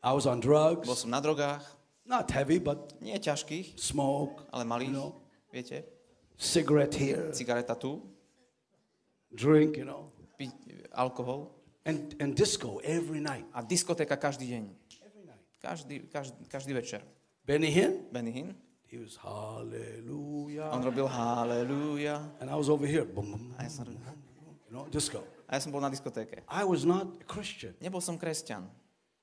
I 0.01 0.13
was 0.17 0.25
on 0.25 0.41
Bol 0.41 0.49
drugs. 0.81 1.05
som 1.05 1.13
na 1.13 1.21
drogách, 1.21 1.61
Not 2.09 2.33
heavy, 2.33 2.57
but 2.57 2.97
nie 3.05 3.15
ťažkých, 3.21 3.77
smoke, 3.77 4.49
ale 4.51 4.65
malých, 4.65 4.89
you 4.89 4.97
know, 4.97 5.20
viete, 5.53 5.85
cigarette 6.39 6.95
here, 6.95 7.33
cigareta 7.35 7.75
tu, 7.75 8.01
drink, 9.31 9.77
you 9.77 9.85
know, 9.85 10.11
piť 10.39 10.51
alkohol 10.97 11.53
and, 11.85 12.17
and 12.19 12.35
disco 12.35 12.81
every 12.83 13.21
night. 13.21 13.45
a 13.53 13.63
diskotéka 13.63 14.17
každý 14.17 14.49
deň. 14.49 14.65
Každý, 15.61 16.09
každý, 16.09 16.41
každý 16.49 16.73
večer. 16.73 17.05
Benny 17.45 17.69
Hinn, 17.69 18.09
Benny 18.13 18.33
Hinn, 18.33 18.57
he 18.89 18.97
was 18.97 19.17
hallelujah. 19.21 20.73
on 20.73 20.81
robil 20.81 21.05
hallelujah 21.07 22.25
And 22.41 22.49
I 22.49 22.57
was 22.57 22.69
over 22.73 22.87
here, 22.89 23.05
boom, 23.05 23.33
boom, 23.37 23.45
a 23.61 23.65
ja 23.65 23.71
som, 23.71 23.85
you 23.85 24.73
know, 24.73 24.89
disco. 24.89 25.21
a 25.45 25.57
ja 25.57 25.61
som 25.61 25.69
bol 25.69 25.85
na 25.85 25.93
diskotéke. 25.93 26.41
I 26.49 26.65
was 26.65 26.89
not 26.89 27.21
a 27.21 27.27
Christian. 27.29 27.77
Nebol 27.83 28.01
som 28.01 28.17
kresťan. 28.17 28.65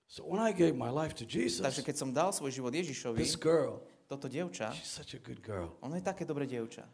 So 0.08 0.24
when 0.24 0.40
I 0.40 0.54
gave 0.54 0.78
my 0.78 0.88
life 0.94 1.18
to 1.20 1.26
Jesus, 1.26 1.66
Takže 1.66 1.82
keď 1.84 1.96
som 1.98 2.10
dal 2.14 2.30
svoj 2.32 2.54
život 2.54 2.72
Ježišovi, 2.72 3.18
this 3.18 3.36
girl, 3.36 3.82
toto 4.08 4.28
dievča, 4.28 4.72
she's 4.74 4.88
such 4.90 5.16
a 5.16 5.20
good 5.20 5.40
girl. 5.44 5.76
ono 5.84 5.96
je 5.96 6.02
také 6.02 6.26
dobré 6.26 6.46
dievča. 6.48 6.88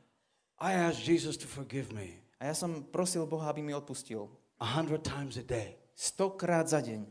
I 0.59 0.73
asked 0.73 1.05
Jesus 1.05 1.37
to 1.37 1.47
forgive 1.47 1.93
me 1.93 2.21
A 2.39 2.45
ja 2.51 2.55
som 2.57 2.83
prosil 2.83 3.23
Boha, 3.25 3.47
aby 3.49 3.61
mi 3.63 3.71
odpustil. 3.73 4.27
a 4.59 4.65
hundred 4.65 5.03
times 5.03 5.37
a 5.37 5.43
day. 5.45 5.77
Stokrát 5.95 6.67
za 6.67 6.81
deň. 6.81 7.05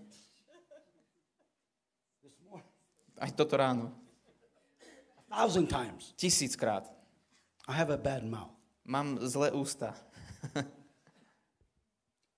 Aj 3.23 3.31
toto 3.33 3.55
ráno. 3.57 3.93
A 5.17 5.23
thousand 5.39 5.71
times. 5.71 6.13
Tisíckrát. 6.19 6.85
I 7.69 7.73
have 7.73 7.95
a 7.95 7.97
bad 7.97 8.25
mouth. 8.27 8.51
Mám 8.85 9.19
zlé 9.23 9.51
ústa. 9.55 9.95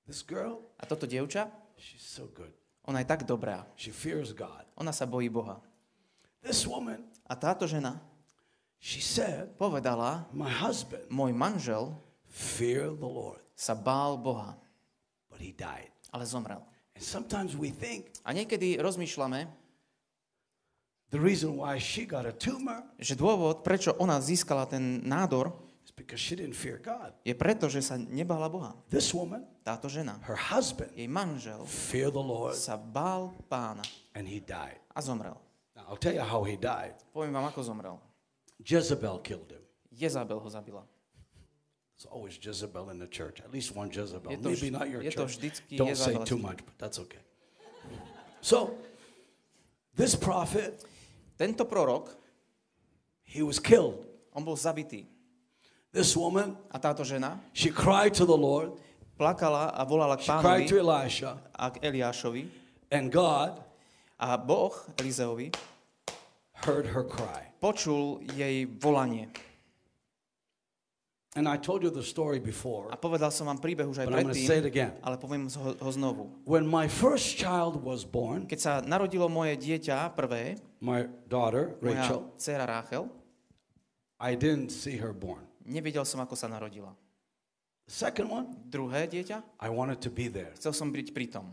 This 0.06 0.20
girl, 0.20 0.60
A 0.76 0.84
toto 0.86 1.06
dievča, 1.08 1.48
she's 1.80 2.04
so 2.04 2.28
good. 2.28 2.52
ona 2.84 2.98
je 3.00 3.04
tak 3.08 3.24
dobrá. 3.24 3.64
She 3.76 3.88
fears 3.92 4.32
God. 4.36 4.68
Ona 4.76 4.92
sa 4.92 5.06
bojí 5.08 5.28
Boha. 5.32 5.64
This 6.44 6.66
woman, 6.68 7.00
A 7.24 7.34
táto 7.34 7.64
žena 7.64 8.00
she 8.76 9.00
said, 9.00 9.56
povedala, 9.56 10.28
my 10.36 10.48
husband 10.48 11.08
môj 11.08 11.32
manžel 11.32 11.96
feared 12.28 13.00
the 13.00 13.08
Lord, 13.08 13.40
sa 13.56 13.72
bál 13.72 14.20
Boha, 14.20 14.58
but 15.32 15.40
he 15.40 15.56
died. 15.56 15.88
ale 16.12 16.28
zomrel. 16.28 16.60
And 16.94 17.02
sometimes 17.02 17.56
we 17.58 17.72
think 17.74 18.12
A 18.22 18.30
niekedy 18.36 18.76
rozmýšľame, 18.78 19.48
the 21.10 21.18
reason 21.22 21.56
why 21.56 21.78
she 21.80 22.04
got 22.04 22.28
a 22.28 22.34
tumor 22.34 22.84
že 23.00 23.16
dôvod, 23.16 23.64
prečo 23.64 23.96
ona 23.96 24.20
získala 24.20 24.68
ten 24.68 25.00
nádor, 25.02 25.54
because 25.94 26.18
she 26.18 26.34
didn't 26.34 26.58
fear 26.58 26.82
God. 26.82 27.14
je 27.22 27.30
preto, 27.38 27.70
že 27.70 27.78
sa 27.78 27.94
nebála 27.94 28.50
Boha. 28.50 28.74
This 28.90 29.14
woman, 29.14 29.46
Táto 29.64 29.86
žena, 29.88 30.18
her 30.26 30.36
husband, 30.36 30.90
jej 30.92 31.06
manžel, 31.08 31.62
feared 31.64 32.12
the 32.12 32.20
Lord 32.20 32.52
sa 32.58 32.74
bál 32.76 33.32
pána 33.48 33.80
and 34.12 34.26
he 34.28 34.42
died. 34.42 34.76
a 34.92 34.98
zomrel. 35.00 35.38
Now, 35.76 35.82
I'll 35.88 35.96
tell 35.96 36.14
you 36.14 36.20
how 36.22 36.42
he 36.44 36.56
died. 36.56 36.94
Poviem 37.12 37.32
vám, 37.34 37.44
ako 37.50 37.62
zomrel. 37.62 37.98
Jezebel 38.62 39.18
killed 39.18 39.50
him. 39.50 39.62
Jezabel 39.90 40.38
ho 40.38 40.48
zabila. 40.48 40.82
There's 41.94 42.06
always 42.10 42.38
Jezebel 42.38 42.90
in 42.90 42.98
the 42.98 43.06
church. 43.06 43.40
At 43.40 43.52
least 43.52 43.74
one 43.74 43.90
Jezebel. 43.90 44.30
Je 44.30 44.36
to 44.38 44.48
Maybe 44.48 44.70
not 44.70 44.88
your 44.90 45.02
je 45.02 45.10
to 45.10 45.26
church. 45.26 45.38
Don't 45.76 45.96
say 45.96 46.14
too 46.24 46.38
much, 46.38 46.58
but 46.64 46.78
that's 46.78 46.98
okay. 46.98 47.22
So, 48.40 48.74
this 49.96 50.14
prophet, 50.14 50.84
Tento 51.38 51.64
prorok, 51.64 52.14
he 53.24 53.42
was 53.42 53.58
killed. 53.58 54.06
on 54.34 54.44
bol 54.44 54.56
zabitý. 54.56 55.06
This 55.92 56.16
woman, 56.16 56.56
A 56.70 56.78
táto 56.78 57.06
žena 57.06 57.38
she 57.54 57.70
cried 57.70 58.14
to 58.14 58.26
the 58.26 58.36
Lord. 58.36 58.72
plakala 59.18 59.70
a 59.74 59.86
volala 59.86 60.18
k 60.18 60.22
She 60.26 60.32
cried 60.42 60.66
to 60.68 60.78
Elisha. 60.78 61.38
a 61.54 61.70
k 61.70 61.78
Eliášovi. 61.82 62.48
And 62.90 63.10
God 63.10 63.62
A 64.18 64.38
Boh 64.38 64.72
Elizeovi 64.96 65.50
heard 66.64 66.86
her 66.86 67.02
cry. 67.04 67.50
počul 67.60 68.20
jej 68.36 68.64
volanie. 68.78 69.28
And 71.36 71.48
I 71.50 71.56
told 71.58 71.82
you 71.82 71.90
the 71.90 72.02
story 72.06 72.38
before, 72.38 72.94
A 72.94 72.96
povedal 72.96 73.34
som 73.34 73.50
vám 73.50 73.58
príbeh 73.58 73.82
už 73.82 73.98
aj 73.98 74.06
but 74.06 74.14
I'm 74.14 74.30
going 74.30 74.38
to 74.38 74.38
say 74.38 74.62
it 74.62 74.70
predtým, 74.70 74.70
again. 74.70 74.92
ale 75.02 75.18
poviem 75.18 75.50
ho, 75.50 75.74
ho 75.74 75.90
znovu. 75.90 76.30
When 76.46 76.62
my 76.62 76.86
first 76.86 77.34
child 77.34 77.82
was 77.82 78.06
born, 78.06 78.46
Keď 78.46 78.60
sa 78.62 78.72
narodilo 78.86 79.26
moje 79.26 79.58
dieťa 79.58 80.14
prvé, 80.14 80.62
my 80.78 81.10
daughter, 81.26 81.74
moja 81.82 82.06
Rachel, 82.06 82.20
dcera 82.38 82.64
Ráchel, 82.70 83.10
I 84.22 84.38
didn't 84.38 84.70
see 84.70 84.94
her 85.02 85.10
born. 85.10 85.42
nevidel 85.66 86.06
som, 86.06 86.22
ako 86.22 86.38
sa 86.38 86.46
narodila. 86.46 86.94
The 87.90 87.94
second 87.98 88.30
one, 88.30 88.54
Druhé 88.70 89.10
dieťa, 89.10 89.58
I 89.58 89.68
wanted 89.74 89.98
to 90.06 90.14
be 90.14 90.30
there, 90.30 90.54
chcel 90.54 90.70
som 90.70 90.94
byť 90.94 91.10
pri 91.10 91.26
tom. 91.34 91.50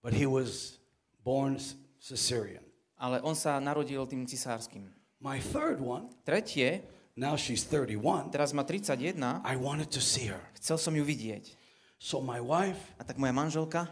but 0.00 0.16
he 0.16 0.24
was 0.24 0.80
born 1.28 1.60
cesarean. 2.00 2.64
Ale 2.96 3.20
on 3.20 3.36
sa 3.36 3.60
narodil 3.60 4.00
tým 4.08 4.24
cisárským. 4.24 4.88
My 5.20 5.36
third 5.40 5.80
one, 5.80 6.08
Tretie, 6.24 6.80
now 7.12 7.36
she's 7.36 7.64
31, 7.68 8.32
teraz 8.32 8.56
má 8.56 8.64
31, 8.64 9.20
I 9.44 9.54
wanted 9.56 9.92
to 9.92 10.00
see 10.00 10.28
her. 10.32 10.40
chcel 10.56 10.80
som 10.80 10.96
ju 10.96 11.04
vidieť. 11.04 11.56
So 12.00 12.24
my 12.24 12.40
wife 12.40 12.80
A 12.96 13.04
tak 13.04 13.20
moja 13.20 13.32
manželka 13.32 13.84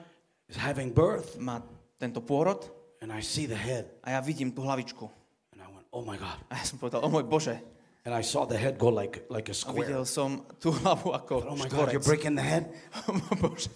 is 0.48 0.56
having 0.56 0.88
birth, 0.88 1.36
má 1.36 1.60
tento 2.00 2.24
pôrod 2.24 2.64
and 3.04 3.12
I 3.12 3.20
see 3.20 3.44
the 3.44 3.56
head, 3.56 3.92
a 4.00 4.16
ja 4.16 4.20
vidím 4.24 4.48
tú 4.52 4.64
hlavičku. 4.64 5.04
and 5.52 5.60
I 5.60 5.68
went, 5.68 5.84
oh 5.92 6.00
my 6.00 6.16
God. 6.16 6.40
A 6.48 6.56
ja 6.56 6.64
som 6.64 6.80
povedal, 6.80 7.04
o 7.04 7.08
môj 7.12 7.28
Bože. 7.28 7.60
And 8.08 8.16
I 8.16 8.24
saw 8.24 8.48
the 8.48 8.56
head 8.56 8.80
go 8.80 8.88
like, 8.88 9.28
like 9.28 9.52
a 9.52 9.52
A 9.52 9.60
square. 9.60 9.84
videl 9.84 10.08
som 10.08 10.40
tú 10.56 10.72
hlavu 10.72 11.12
ako 11.12 11.44
Oh 11.44 11.60
my 11.60 11.68
God, 11.68 11.92
you're 11.92 12.00
breaking 12.00 12.40
the 12.40 12.46
head? 12.46 12.72
Bože, 13.44 13.68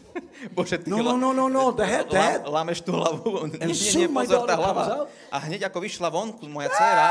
Bože, 0.57 0.81
ty 0.81 0.89
No, 0.89 1.05
no, 1.05 1.21
no, 1.21 1.37
no, 1.37 1.53
no, 1.53 1.69
the 1.77 1.85
head, 1.85 2.09
the 2.09 2.17
head. 2.17 2.41
lámeš 2.49 2.81
tú 2.81 2.97
hlavu. 2.97 3.45
Nie, 3.53 3.69
nie, 3.69 3.77
nie, 3.77 3.93
soon 3.93 4.09
my 4.09 4.25
pozor, 4.25 4.49
tá 4.49 4.57
hlava. 4.57 5.05
A 5.29 5.37
hneď 5.37 5.69
ako 5.69 5.85
vyšla 5.85 6.09
von, 6.09 6.33
moja 6.49 6.73
dcéra 6.73 7.09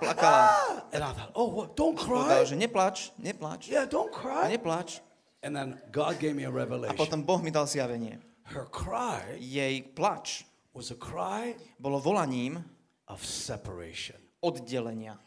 plakala. 0.00 0.40
And 0.96 1.04
I 1.04 1.12
thought, 1.12 1.32
oh, 1.36 1.52
what? 1.52 1.76
don't 1.76 2.00
Povedal, 2.00 2.48
cry. 2.48 2.48
že 2.48 2.56
neplač, 2.56 2.96
neplač, 3.20 3.68
Yeah, 3.68 3.84
don't 3.84 4.08
cry. 4.08 4.48
neplač. 4.56 5.04
And 5.44 5.52
then 5.52 5.76
God 5.92 6.16
gave 6.16 6.32
me 6.32 6.48
a 6.48 6.50
A 6.50 6.54
revelation. 6.54 6.96
potom 6.96 7.28
Boh 7.28 7.44
mi 7.44 7.52
dal 7.52 7.68
zjavenie. 7.68 8.18
Her 8.48 8.64
cry 8.72 9.36
Jej 9.36 9.92
plač 9.92 10.48
was 10.72 10.88
a 10.88 10.96
cry 10.96 11.52
bolo 11.76 12.00
volaním 12.00 12.62
of 13.04 13.20
separation 13.20 14.16
oddelenia 14.40 15.18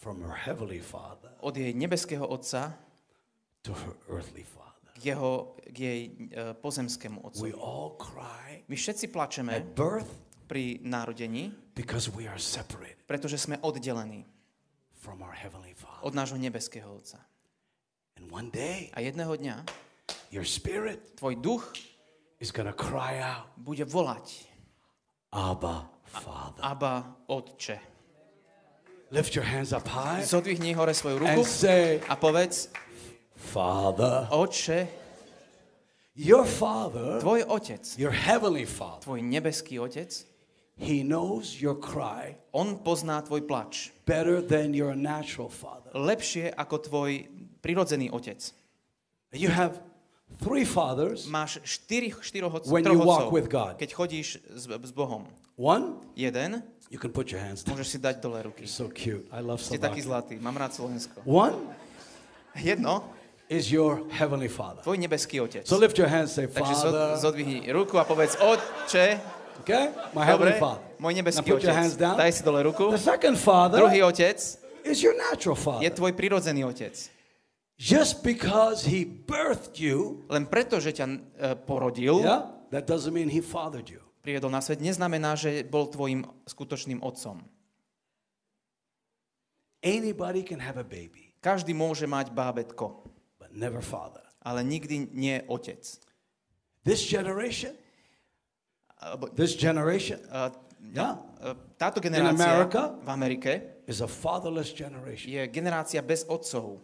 from 0.00 0.24
her 0.24 0.32
heavenly 0.32 0.80
father 0.80 1.28
od 1.44 1.52
jej 1.56 1.76
nebeského 1.76 2.24
otca 2.24 2.72
to 3.60 3.76
her 3.76 3.94
earthly 4.08 4.42
father. 4.42 4.96
k, 4.96 5.12
jeho, 5.12 5.54
k 5.68 5.76
jej 5.76 6.00
e, 6.08 6.54
pozemskému 6.56 7.20
We 7.20 7.26
otcovi. 7.28 7.52
all 7.60 8.00
cry 8.00 8.64
My 8.64 8.76
všetci 8.76 9.12
plačeme 9.12 9.52
at 9.52 9.76
birth 9.76 10.08
pri 10.48 10.82
narodení, 10.82 11.54
we 12.10 12.26
are 12.26 12.40
pretože 13.06 13.38
sme 13.38 13.60
oddelení 13.62 14.26
from 14.98 15.22
our 15.22 15.36
od 16.02 16.12
nášho 16.14 16.38
nebeského 16.40 16.90
otca. 16.90 17.22
And 18.18 18.26
one 18.32 18.50
day, 18.50 18.90
A 18.94 19.00
jedného 19.04 19.30
dňa 19.36 19.56
your 20.34 20.46
spirit 20.46 21.14
tvoj 21.18 21.38
duch 21.38 21.64
is 22.42 22.50
to 22.66 22.74
cry 22.74 23.22
out, 23.22 23.50
bude 23.58 23.86
volať 23.86 24.50
Abba, 25.30 25.86
Father. 26.10 26.58
Aba, 26.58 26.94
Otče. 27.30 27.78
Lift 29.10 29.34
your 29.34 29.44
hands 29.44 29.72
up 29.72 29.88
high 29.88 30.22
Zodvihni 30.22 30.74
hore 30.74 30.94
svoju 30.94 31.18
ruku 31.18 31.30
and 31.30 31.46
say, 31.46 31.98
a 32.08 32.14
povedz, 32.16 32.68
Father, 33.36 34.28
Otče, 34.30 34.86
your 36.14 36.44
father, 36.46 37.18
tvoj 37.20 37.42
otec, 37.48 37.98
your 37.98 38.12
heavenly 38.12 38.64
father, 38.64 39.02
tvoj 39.02 39.20
nebeský 39.22 39.80
otec, 39.80 40.12
he 40.78 41.02
knows 41.02 41.58
your 41.60 41.74
cry 41.74 42.36
on 42.52 42.78
pozná 42.78 43.18
tvoj 43.26 43.42
plač 43.48 43.90
better 44.06 44.38
than 44.44 44.74
your 44.76 44.94
natural 44.94 45.48
father. 45.50 45.90
lepšie 45.96 46.54
ako 46.54 46.76
tvoj 46.78 47.10
prirodzený 47.64 48.14
otec. 48.14 48.38
You 49.34 49.50
have 49.50 49.82
three 50.38 50.64
fathers. 50.64 51.26
Máš 51.26 51.58
štyri, 51.66 52.14
štyroch, 52.14 52.62
When 52.66 52.86
you 52.86 53.02
walk 53.02 53.34
with 53.34 53.50
God. 53.50 53.74
keď 53.78 53.90
chodíš 53.90 54.38
s, 54.54 54.64
s 54.70 54.92
Bohom. 54.94 55.26
One, 55.58 55.98
Jeden, 56.14 56.62
you 56.90 56.98
can 56.98 57.14
put 57.14 57.30
your 57.30 57.38
hands 57.40 57.62
down. 57.62 57.78
môžeš 57.78 57.88
si 57.88 57.98
dať 57.98 58.18
dole 58.18 58.42
ruky. 58.42 58.66
So 58.66 58.90
cute. 58.90 59.24
I 59.30 59.40
love 59.40 59.62
Ste 59.62 59.78
taký 59.78 60.02
Slovakia. 60.02 60.34
zlatý, 60.34 60.34
mám 60.42 60.58
rád 60.58 60.74
Slovensko. 60.74 61.22
One 61.24 61.54
Jedno, 62.58 63.06
is 63.48 63.70
your 63.70 64.02
heavenly 64.10 64.50
father. 64.50 64.82
tvoj 64.82 64.98
nebeský 64.98 65.38
otec. 65.40 65.62
So 65.66 65.78
lift 65.78 65.94
your 65.96 66.10
hands, 66.10 66.34
say, 66.34 66.50
Takže 66.50 66.74
zod, 66.74 66.90
Father. 66.94 67.16
zodvihni 67.22 67.66
ruku 67.70 67.94
a 67.98 68.04
povedz, 68.04 68.34
Otče, 68.36 69.20
Okay? 69.60 69.92
My 70.16 70.24
dobre, 70.24 70.24
heavenly 70.24 70.56
father. 70.56 70.80
môj 70.96 71.12
Now 71.14 71.18
nebeský 71.20 71.48
put 71.52 71.62
your 71.62 71.76
hands 71.76 71.94
otec. 71.94 72.00
down. 72.00 72.16
Daj 72.16 72.30
si 72.32 72.42
dole 72.42 72.60
ruku. 72.64 72.84
The 72.90 72.98
second 72.98 73.36
father 73.36 73.78
Druhý 73.78 74.00
otec 74.02 74.38
is 74.88 74.98
your 75.04 75.12
natural 75.14 75.52
je 75.54 75.62
father. 75.62 75.90
tvoj 75.92 76.12
prirodzený 76.16 76.64
otec. 76.64 76.96
Just 77.76 78.20
because 78.24 78.84
he 78.88 79.04
birthed 79.04 79.76
you, 79.80 80.24
Len 80.28 80.44
preto, 80.48 80.80
že 80.80 80.92
ťa 80.92 81.06
e, 81.08 81.16
porodil, 81.64 82.20
yeah, 82.20 82.52
that 82.72 82.84
doesn't 82.84 83.12
mean 83.12 83.28
he 83.28 83.40
fathered 83.40 83.88
you. 83.88 84.00
Priviedol 84.20 84.52
na 84.52 84.60
svet, 84.60 84.80
neznamená, 84.80 85.34
že 85.34 85.64
bol 85.64 85.88
tvojim 85.88 86.24
skutočným 86.44 87.00
otcom. 87.00 87.40
Anybody 89.80 90.44
can 90.44 90.60
have 90.60 90.76
a 90.76 90.84
baby, 90.84 91.32
Každý 91.40 91.72
môže 91.72 92.04
mať 92.04 92.36
bábetko, 92.36 93.00
but 93.40 93.48
never 93.56 93.80
father. 93.80 94.20
ale 94.44 94.60
nikdy 94.60 95.08
nie 95.12 95.40
otec. 95.48 95.80
This 96.84 97.00
generation, 97.04 97.72
this 99.36 99.56
generation, 99.56 100.20
e, 100.28 100.52
yeah, 100.92 101.16
táto 101.80 102.00
generácia 102.00 102.44
America? 102.44 102.92
v 103.00 103.08
Amerike 103.08 103.52
is 103.88 104.04
a 104.04 104.08
fatherless 104.08 104.72
generation. 104.76 105.32
je 105.32 105.48
generácia 105.48 106.04
bez 106.04 106.28
otcov. 106.28 106.80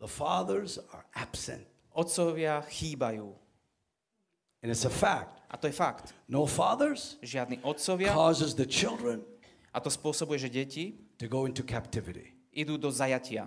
The 0.00 0.08
fathers 0.08 0.80
are 0.92 1.04
absent. 1.12 1.68
Otcovia 1.92 2.62
chýbajú. 2.64 3.28
And 4.62 4.70
it's 4.72 4.84
a 4.84 4.90
fact. 4.90 5.38
A 5.50 5.56
to 5.56 5.66
je 5.66 5.72
fakt. 5.72 6.12
No 6.28 6.46
fathers 6.46 7.16
Žiadni 7.22 7.62
otcovia 7.62 8.12
causes 8.12 8.54
the 8.54 8.66
children 8.66 9.22
a 9.72 9.78
to 9.80 9.88
spôsobuje, 9.88 10.38
že 10.38 10.50
deti 10.50 10.84
to 11.16 11.30
go 11.30 11.46
into 11.46 11.62
captivity. 11.62 12.34
idú 12.52 12.76
do 12.76 12.90
zajatia. 12.90 13.46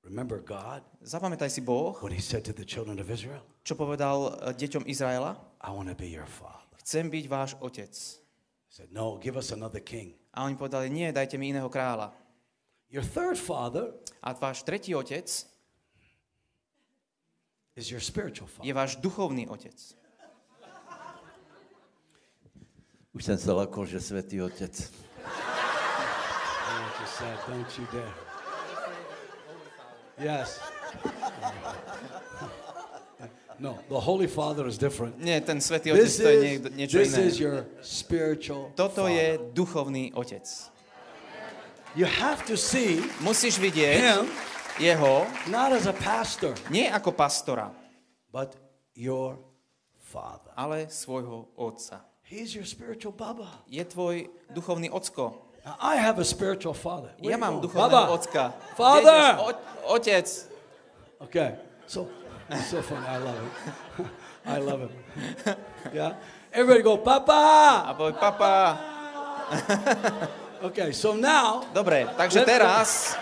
Remember 0.00 0.40
God 0.40 0.80
Zapamätaj 1.04 1.52
si 1.52 1.60
Boh, 1.60 1.92
when 2.00 2.16
he 2.16 2.24
said 2.24 2.40
to 2.48 2.56
the 2.56 2.64
children 2.64 2.96
of 2.96 3.12
Israel, 3.12 3.44
čo 3.60 3.76
povedal 3.76 4.40
e, 4.40 4.56
deťom 4.56 4.88
Izraela? 4.88 5.36
I 5.60 5.68
want 5.68 5.92
to 5.92 5.96
be 5.98 6.08
your 6.08 6.24
father. 6.24 6.72
Chcem 6.80 7.12
byť 7.12 7.24
váš 7.28 7.50
otec. 7.60 7.92
He 7.92 8.72
said, 8.72 8.88
No, 8.88 9.20
give 9.20 9.36
us 9.36 9.52
another 9.52 9.84
king. 9.84 10.16
A 10.32 10.48
oni 10.48 10.56
povedali, 10.56 10.88
nie, 10.88 11.10
dajte 11.12 11.36
mi 11.36 11.52
iného 11.52 11.68
kráľa. 11.68 12.14
Your 12.88 13.04
third 13.04 13.38
father 13.38 13.94
A 14.20 14.34
váš 14.34 14.62
tretí 14.66 14.92
otec 14.92 15.26
is 17.76 17.90
your 17.90 18.00
spiritual 18.00 18.48
je 18.48 18.52
father. 18.56 18.74
váš 18.74 18.96
duchovný 18.96 19.48
otec. 19.48 19.94
Už 23.12 23.24
jsem 23.24 23.38
se 23.38 23.52
lakol, 23.52 23.86
že 23.86 24.00
světý 24.00 24.42
otec. 24.42 24.90
Don't 26.70 27.00
you 27.00 27.06
say, 27.06 27.36
don't 27.48 27.78
you 27.78 27.86
dare. 27.92 28.12
Yes. 30.18 30.60
No, 33.58 33.78
the 33.88 33.94
Holy 34.00 34.26
Father 34.26 34.66
is 34.66 34.78
different. 34.78 35.18
Nie, 35.18 35.40
ten 35.40 35.60
svetý 35.60 35.92
otec 35.92 36.04
This 36.04 36.16
to 36.16 36.28
je 36.28 36.36
is, 36.36 36.42
niekto, 36.42 36.68
niečo 36.72 36.96
this 36.98 37.12
iné. 37.12 37.24
is 37.28 37.36
your 37.40 37.64
spiritual 37.84 38.72
Toto 38.74 39.04
father. 39.04 39.12
je 39.16 39.38
duchovný 39.52 40.12
otec. 40.16 40.44
You 41.96 42.06
have 42.06 42.40
to 42.48 42.56
see 42.56 43.04
Musíš 43.20 43.58
vidieť 43.60 44.00
him 44.00 44.24
jeho 44.80 45.28
not 45.52 45.76
as 45.76 45.84
a 45.86 45.92
pastor, 45.92 46.56
nie 46.72 46.88
ako 46.88 47.12
pastora, 47.12 47.68
but 48.32 48.56
your 48.96 49.36
father. 50.00 50.50
ale 50.56 50.88
svojho 50.88 51.46
otca. 51.54 52.00
He's 52.24 52.54
your 52.54 52.64
spiritual 52.64 53.12
Baba. 53.12 53.50
Je 53.66 53.82
tvoj 53.84 54.30
duchovný 54.54 54.88
ocko. 54.90 55.34
Now, 55.66 55.76
I 55.82 56.00
have 56.00 56.16
a 56.16 56.24
spiritual 56.24 56.72
father. 56.72 57.12
Where 57.20 57.34
Ja 57.34 57.36
mám 57.36 57.60
duchovného 57.60 57.90
Baba. 57.90 58.14
ocka. 58.16 58.54
Father! 58.78 59.36
Kde 59.36 59.54
otec. 59.90 60.26
Okay, 61.20 61.50
so 61.84 62.08
so 62.70 62.80
funny. 62.80 63.04
I 63.04 63.18
love 63.20 63.36
it. 63.36 63.52
I 64.54 64.58
love 64.58 64.80
it. 64.88 64.92
Yeah, 65.92 66.16
everybody 66.54 66.80
go, 66.80 66.96
A 66.96 67.04
Papa. 67.04 67.42
povedz, 67.98 68.16
papa. 68.24 68.52
Okay, 70.60 70.92
so 70.92 71.16
now 71.16 71.64
Dobre, 71.72 72.08
takže 72.16 72.44
teraz, 72.44 73.16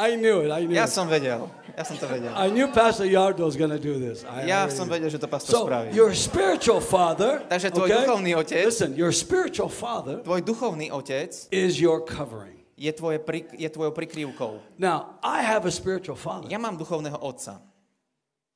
I 0.00 0.16
knew 0.16 0.40
it. 0.40 0.48
I 0.50 0.64
knew 0.64 0.72
ja 0.80 0.84
it. 0.88 0.92
som 0.92 1.04
vedel. 1.08 1.44
Ja 1.76 1.84
som 1.84 1.96
to 2.00 2.08
vedel. 2.08 2.32
I 2.32 2.48
knew 2.48 2.66
Pastor 2.72 3.04
Yardo 3.04 3.44
was 3.44 3.56
going 3.56 3.70
to 3.70 3.78
do 3.78 4.00
this. 4.00 4.24
I 4.24 4.48
Ja 4.48 4.64
som 4.72 4.88
vedel, 4.88 5.12
že 5.12 5.20
to 5.20 5.28
pastor 5.28 5.52
So 5.52 5.60
spraví. 5.68 5.92
your 5.92 6.16
spiritual 6.16 6.80
father. 6.80 7.44
Takže 7.48 7.70
tvoj 7.70 7.88
duchovný 7.92 8.32
otec- 8.36 8.64
Listen, 8.64 8.90
your 8.96 9.12
spiritual 9.12 9.68
father 9.68 10.24
Tvoj 10.24 10.40
duchovný 10.40 10.88
otec 10.92 11.48
is 11.52 11.76
your 11.80 12.00
covering. 12.00 12.64
je, 12.80 12.92
tvoje 12.96 13.20
pri, 13.20 13.44
je 13.52 13.68
tvojou 13.68 13.92
prikrývkou. 13.92 14.80
Now 14.80 15.20
I 15.20 15.44
have 15.44 15.68
a 15.68 15.72
spiritual 15.72 16.16
father, 16.16 16.48
Ja 16.48 16.56
mám 16.56 16.80
duchovného 16.80 17.20
otca. 17.20 17.60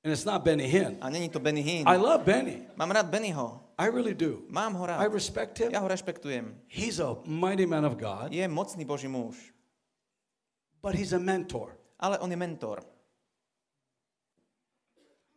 And 0.04 0.12
it's 0.12 0.24
not 0.28 0.44
Benny 0.44 0.68
Hinn. 0.68 0.96
A 1.00 1.08
není 1.08 1.28
to 1.32 1.40
Benny 1.40 1.62
Hinn. 1.64 1.88
I 1.88 1.96
love 1.96 2.24
Benny. 2.28 2.68
Mám 2.76 2.90
rád 2.92 3.06
Bennyho. 3.08 3.60
I 3.78 3.88
really 3.88 4.12
do. 4.14 4.44
Mám 4.52 4.74
ho 4.76 4.86
rád. 4.86 5.00
I 5.00 5.08
respect 5.08 5.56
him. 5.58 5.72
Ja 5.72 5.80
ho 5.80 5.88
rešpektujem. 5.88 6.54
He's 6.68 7.00
a 7.00 7.16
mighty 7.24 7.64
man 7.66 7.86
of 7.88 7.96
God, 7.96 8.28
Je 8.32 8.48
mocný 8.48 8.84
Boží 8.84 9.08
muž. 9.08 9.53
But 10.84 10.92
he's 10.92 11.16
a 11.16 11.18
mentor. 11.18 11.72
Ale 11.96 12.20
on 12.20 12.28
je 12.28 12.36
mentor. 12.36 12.84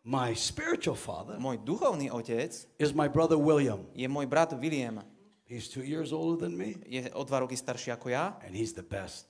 My 0.04 0.36
spiritual 0.36 0.96
father 0.96 1.36
Môj 1.40 1.64
duchovný 1.64 2.12
otec 2.12 2.52
is 2.80 2.92
my 2.96 3.08
brother 3.08 3.40
William. 3.40 3.84
je 3.96 4.08
môj 4.08 4.28
brat 4.28 4.52
William. 4.56 5.04
He's 5.48 5.72
two 5.72 5.84
years 5.84 6.12
older 6.12 6.36
than 6.36 6.56
me, 6.56 6.76
Je 6.88 7.08
o 7.16 7.24
dva 7.24 7.44
roky 7.44 7.56
starší 7.56 7.92
ako 7.96 8.12
ja 8.12 8.36
and 8.44 8.52
he's 8.52 8.76
the 8.76 8.84
best. 8.84 9.28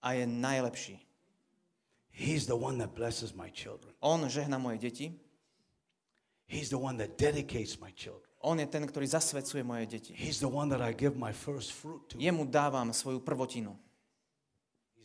a 0.00 0.12
je 0.12 0.24
najlepší. 0.28 0.96
He's 2.12 2.44
the 2.44 2.56
one 2.56 2.76
that 2.84 2.92
blesses 2.92 3.32
my 3.32 3.48
children. 3.48 3.92
On 4.00 4.20
žehna 4.28 4.60
moje 4.60 4.78
deti. 4.78 5.12
He's 6.44 6.68
the 6.68 6.76
one 6.76 7.00
that 7.00 7.16
dedicates 7.16 7.80
my 7.80 7.92
children. 7.96 8.28
On 8.44 8.60
je 8.60 8.68
ten, 8.68 8.84
ktorý 8.84 9.08
zasvedcuje 9.08 9.64
moje 9.64 9.88
deti. 9.88 10.12
He's 10.12 10.36
the 10.36 10.50
one 10.52 10.68
that 10.68 10.84
I 10.84 10.92
give 10.92 11.16
my 11.16 11.32
first 11.32 11.72
fruit 11.72 12.12
to. 12.12 12.20
Jemu 12.20 12.44
dávam 12.44 12.92
svoju 12.92 13.24
prvotinu. 13.24 13.72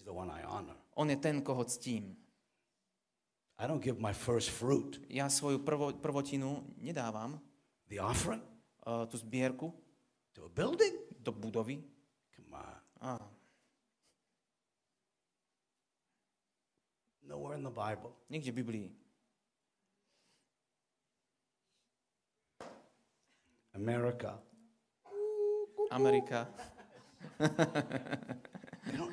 The 0.07 0.13
one 0.15 0.31
I 0.31 0.39
honor. 0.47 0.75
On 0.95 1.03
je 1.09 1.15
ten, 1.19 1.43
koho 1.43 1.67
ctím. 1.67 2.15
I 3.59 3.67
don't 3.67 3.83
give 3.83 3.99
my 3.99 4.13
first 4.15 4.49
fruit, 4.55 5.01
Ja 5.09 5.27
svoju 5.27 5.59
prvo, 5.65 5.91
prvotinu 5.91 6.63
nedávam, 6.77 7.41
the 7.89 7.99
offering, 7.99 8.39
uh, 8.87 9.03
tú 9.09 9.17
zbierku, 9.17 9.73
to 10.33 10.45
a 10.45 10.49
building. 10.49 10.95
do 11.19 11.31
budovy. 11.35 11.83
Come 12.31 12.55
on. 12.55 12.79
Á, 13.03 13.19
Nowhere 17.27 17.57
in 17.59 17.63
the 17.67 17.73
Bible. 17.73 18.15
niekde 18.31 18.51
v 18.55 18.55
Biblii. 18.63 18.87
America. 23.75 24.39
Amerika. 25.91 26.47
They 28.87 28.95
don't, 28.95 29.11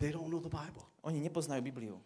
they 0.00 0.10
don't 0.10 0.26
know 0.26 0.40
the 0.40 0.48
Bible. 0.48 0.82
Oni 1.04 1.20
nepoznajú 1.20 1.60
Bibliu. 1.62 1.96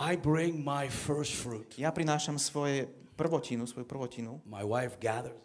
I 0.00 0.16
bring 0.16 0.64
my 0.64 0.88
first 0.88 1.36
fruit. 1.36 1.76
Ja 1.76 1.92
prinášam 1.92 2.40
svoje 2.40 2.88
prvotinu, 3.14 3.66
svoju 3.66 3.84
prvotinu. 3.84 4.40
My 4.48 4.64
wife 4.64 4.96
gathers 4.96 5.36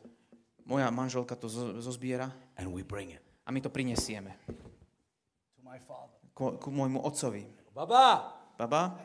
Moja 0.65 0.89
manželka 0.89 1.37
to 1.37 1.45
zo- 1.45 1.77
zozbiera 1.77 2.33
and 2.57 2.73
we 2.73 2.81
bring 2.81 3.13
it 3.13 3.21
a 3.45 3.53
my 3.53 3.61
to 3.61 3.69
prinesieme 3.69 4.33
to 5.53 5.61
my 5.61 5.77
father. 5.77 6.09
ku, 6.33 6.57
ku 6.57 6.73
môjmu 6.73 7.05
otcovi. 7.05 7.45
Baba! 7.69 8.33
Baba, 8.57 8.97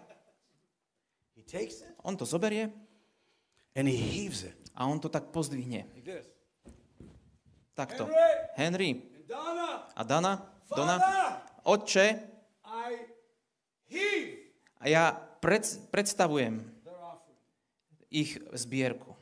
He 1.37 1.45
takes 1.45 1.85
it 1.85 1.93
on 2.01 2.17
to 2.17 2.25
zoberie 2.25 2.73
and 3.77 3.85
he 3.85 3.93
heaves 3.93 4.41
it. 4.41 4.57
a 4.73 4.89
on 4.89 4.97
to 5.05 5.13
tak 5.13 5.29
pozdvihne. 5.29 5.85
Like 5.93 6.07
this. 6.07 6.25
Takto. 7.77 8.09
Henry! 8.57 8.57
Henry 8.57 8.91
And 9.21 9.27
Donna! 9.29 9.69
a 9.93 10.03
Dana, 10.05 10.33
Dona, 10.71 10.97
Father! 10.97 11.29
Otče, 11.65 12.07
a 14.81 14.85
ja 14.89 15.13
pred, 15.45 15.67
predstavujem 15.93 16.65
ich 18.09 18.41
zbierku. 18.57 19.17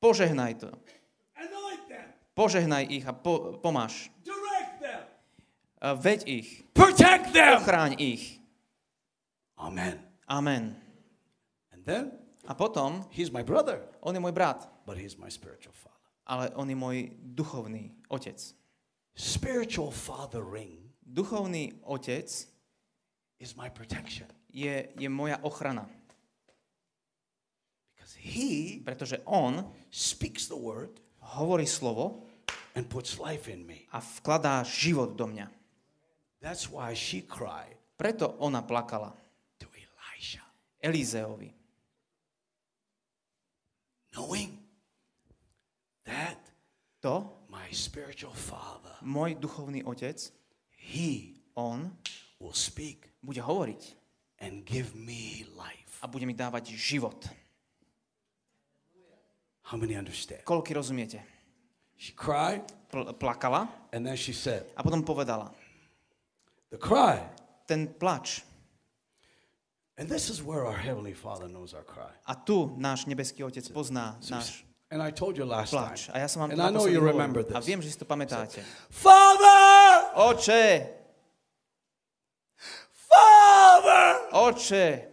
Požehnaj 0.00 0.52
to. 0.60 0.70
Požehnaj 2.34 2.84
ich 2.90 3.04
a 3.06 3.14
po, 3.14 3.60
pomáš. 3.62 4.10
Veď 5.80 6.20
ich. 6.24 6.48
Ochráň 6.74 8.00
ich. 8.00 8.40
Amen. 9.60 10.00
Amen. 10.24 10.74
And 11.70 11.84
then 11.84 12.24
A 12.44 12.52
potom, 12.52 13.08
he's 13.08 13.32
my 13.32 13.42
brother, 13.42 13.80
on 14.04 14.12
je 14.12 14.20
môj 14.20 14.36
brat, 14.36 14.68
but 14.84 15.00
he's 15.00 15.16
my 15.16 15.32
spiritual 15.32 15.72
father. 15.72 15.96
ale 16.28 16.52
on 16.56 16.68
je 16.68 16.76
môj 16.76 16.96
duchovný 17.20 17.92
otec. 18.12 18.36
Spiritual 19.16 19.88
fathering 19.88 20.83
Duchovný 21.04 21.84
otec 21.84 22.26
is 23.38 23.56
my 23.56 23.68
protection 23.70 24.26
je, 24.54 24.88
je 24.94 25.08
moja 25.10 25.42
ochrana, 25.42 25.90
because 27.90 28.14
he 28.14 28.78
pretože 28.84 29.18
on 29.26 29.66
speaks 29.90 30.46
the 30.46 30.56
word 30.56 31.02
hovorí 31.34 31.66
slovo 31.66 32.30
and 32.78 32.86
puts 32.86 33.18
life 33.18 33.50
in 33.50 33.66
me. 33.66 33.90
a 33.90 33.98
vkladá 33.98 34.62
život 34.62 35.18
do 35.18 35.26
mňa. 35.26 35.50
That's 36.38 36.70
why 36.70 36.94
she 36.94 37.26
cried 37.26 37.74
Preto 37.94 38.38
ona 38.38 38.62
plakala 38.62 39.14
to 39.58 39.66
Elisha, 39.70 40.42
Elízeovi, 40.82 41.50
knowing 44.14 44.58
that 46.04 46.38
to 47.02 47.30
my 47.50 47.70
spiritual 47.70 48.34
father, 48.34 48.94
môj 49.02 49.38
duchovný 49.38 49.86
otec, 49.86 50.18
he 50.84 51.40
on 51.56 51.96
will 52.36 52.52
speak 52.52 53.08
bude 53.24 53.40
hovoriť 53.40 53.82
and 54.44 54.68
give 54.68 54.92
me 54.92 55.48
life. 55.56 55.96
a 56.02 56.06
bude 56.06 56.28
mi 56.28 56.36
dávať 56.36 56.76
život. 56.76 57.16
How 59.64 59.80
many 59.80 59.96
understand? 59.96 60.44
Koľky 60.44 60.76
rozumiete? 60.76 61.24
She 61.96 62.12
cried 62.12 62.68
Pl- 62.92 63.16
plakala 63.16 63.64
and 63.96 64.04
then 64.04 64.12
she 64.18 64.36
said, 64.36 64.68
a 64.76 64.84
potom 64.84 65.00
povedala, 65.00 65.48
the 66.68 66.76
cry. 66.76 67.24
ten 67.64 67.88
plač. 67.88 68.44
And 69.96 70.10
this 70.10 70.28
is 70.28 70.42
where 70.42 70.66
our 70.66 70.76
Heavenly 70.76 71.14
Father 71.14 71.46
knows 71.48 71.72
our 71.72 71.86
cry. 71.86 72.10
A 72.28 72.34
tu 72.34 72.74
náš 72.76 73.06
nebeský 73.06 73.46
otec 73.46 73.62
pozná 73.72 74.18
náš 74.26 74.66
And 74.94 75.02
I 75.02 75.10
told 75.10 75.34
you 75.36 75.44
last 75.44 75.74
time. 75.74 75.98
A 76.14 76.18
ja 76.22 76.28
som 76.30 76.46
vám 76.46 76.50
And 76.54 76.60
to 76.62 76.66
I 76.66 76.70
know 76.70 76.86
you 76.86 77.02
remember 77.02 77.42
A 77.42 77.58
this. 77.58 77.66
viem, 77.66 77.82
že 77.82 77.90
si 77.90 77.98
to 77.98 78.06
pamätáte. 78.06 78.62
Father! 78.94 80.14
Oče, 80.14 80.86
Father! 82.94 84.30
oče, 84.30 85.10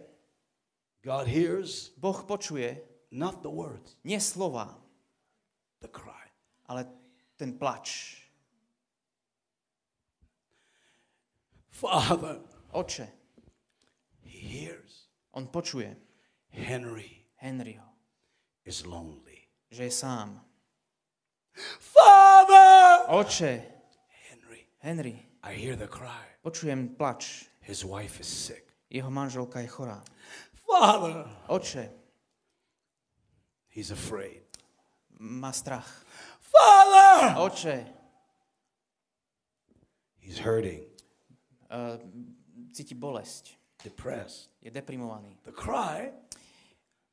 God 1.02 1.26
hears 1.26 1.90
Boh 1.98 2.22
počuje 2.22 2.78
not 3.10 3.42
the 3.42 3.50
words, 3.50 3.98
nie 4.06 4.20
slova, 4.22 4.78
the 5.82 5.90
cry. 5.90 6.30
ale 6.70 6.86
ten 7.36 7.58
plač. 7.58 8.22
Father, 11.74 12.38
Oče, 12.72 13.08
he 14.22 14.38
hears 14.62 15.10
on 15.34 15.46
počuje 15.50 15.96
Henry 16.54 17.26
Henryho, 17.42 17.90
is 18.64 18.86
lonely. 18.86 19.31
Že 19.72 19.84
je 19.88 19.90
sám. 19.90 20.36
Father! 21.80 23.08
Oče, 23.08 23.62
Henry, 24.28 24.60
Henry, 24.78 25.16
I 25.42 25.52
hear 25.56 25.76
the 25.76 25.88
cry. 25.88 26.24
počujem 26.44 26.94
plač. 26.96 27.48
His 27.60 27.84
wife 27.84 28.20
is 28.20 28.28
sick. 28.28 28.68
Jeho 28.90 29.10
manželka 29.10 29.60
je 29.60 29.68
chorá. 29.68 30.04
Father, 30.68 31.24
Oče, 31.48 31.88
he's 33.68 33.90
afraid. 33.90 34.42
má 35.18 35.52
strach. 35.52 36.04
Father! 36.40 37.36
Oče, 37.40 37.86
He's 40.22 40.38
hurting, 40.38 40.86
uh, 41.70 41.98
cíti 42.72 42.94
bolesť. 42.94 43.58
depressed. 43.82 44.54
Je 44.62 44.70
deprimovaný. 44.70 45.34
The 45.42 45.50
cry, 45.50 46.14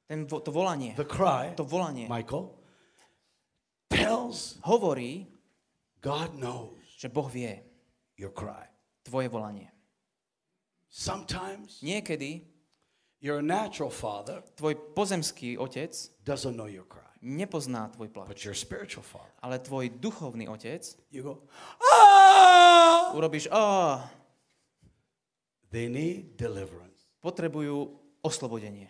Ten, 0.10 0.26
vo- 0.26 0.42
to 0.42 0.50
volanie, 0.50 0.98
the 0.98 1.06
cry, 1.06 1.54
to 1.54 1.62
volanie 1.62 2.10
Michael, 2.10 2.58
tells 3.90 4.58
hovorí, 4.66 5.30
God 6.02 6.34
knows 6.34 6.82
že 6.98 7.08
Boh 7.08 7.30
vie 7.30 7.62
your 8.18 8.34
cry. 8.34 8.66
tvoje 9.06 9.30
volanie. 9.30 9.70
Sometimes 10.90 11.80
Niekedy 11.86 12.42
your 13.22 13.46
natural 13.46 13.94
father 13.94 14.42
tvoj 14.58 14.76
pozemský 14.98 15.62
otec 15.62 15.94
doesn't 16.26 16.58
know 16.58 16.66
your 16.66 16.90
cry, 16.90 17.06
nepozná 17.22 17.88
tvoj 17.94 18.10
plač. 18.10 18.28
but 18.28 18.42
your 18.42 18.58
spiritual 18.58 19.06
father. 19.06 19.30
Ale 19.46 19.62
tvoj 19.62 19.94
duchovný 19.94 20.50
otec 20.50 20.82
You 21.14 21.22
go, 21.22 21.34
ah! 21.94 23.14
urobíš, 23.14 23.46
oh, 23.54 24.02
They 25.70 25.86
need 25.86 26.34
deliverance. 26.34 27.06
potrebujú 27.22 27.94
oslobodenie. 28.26 28.90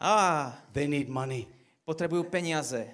Ah! 0.00 0.62
They 0.72 0.86
need 0.86 1.06
money. 1.10 1.46
potrebujú 1.84 2.26
peniaze. 2.32 2.88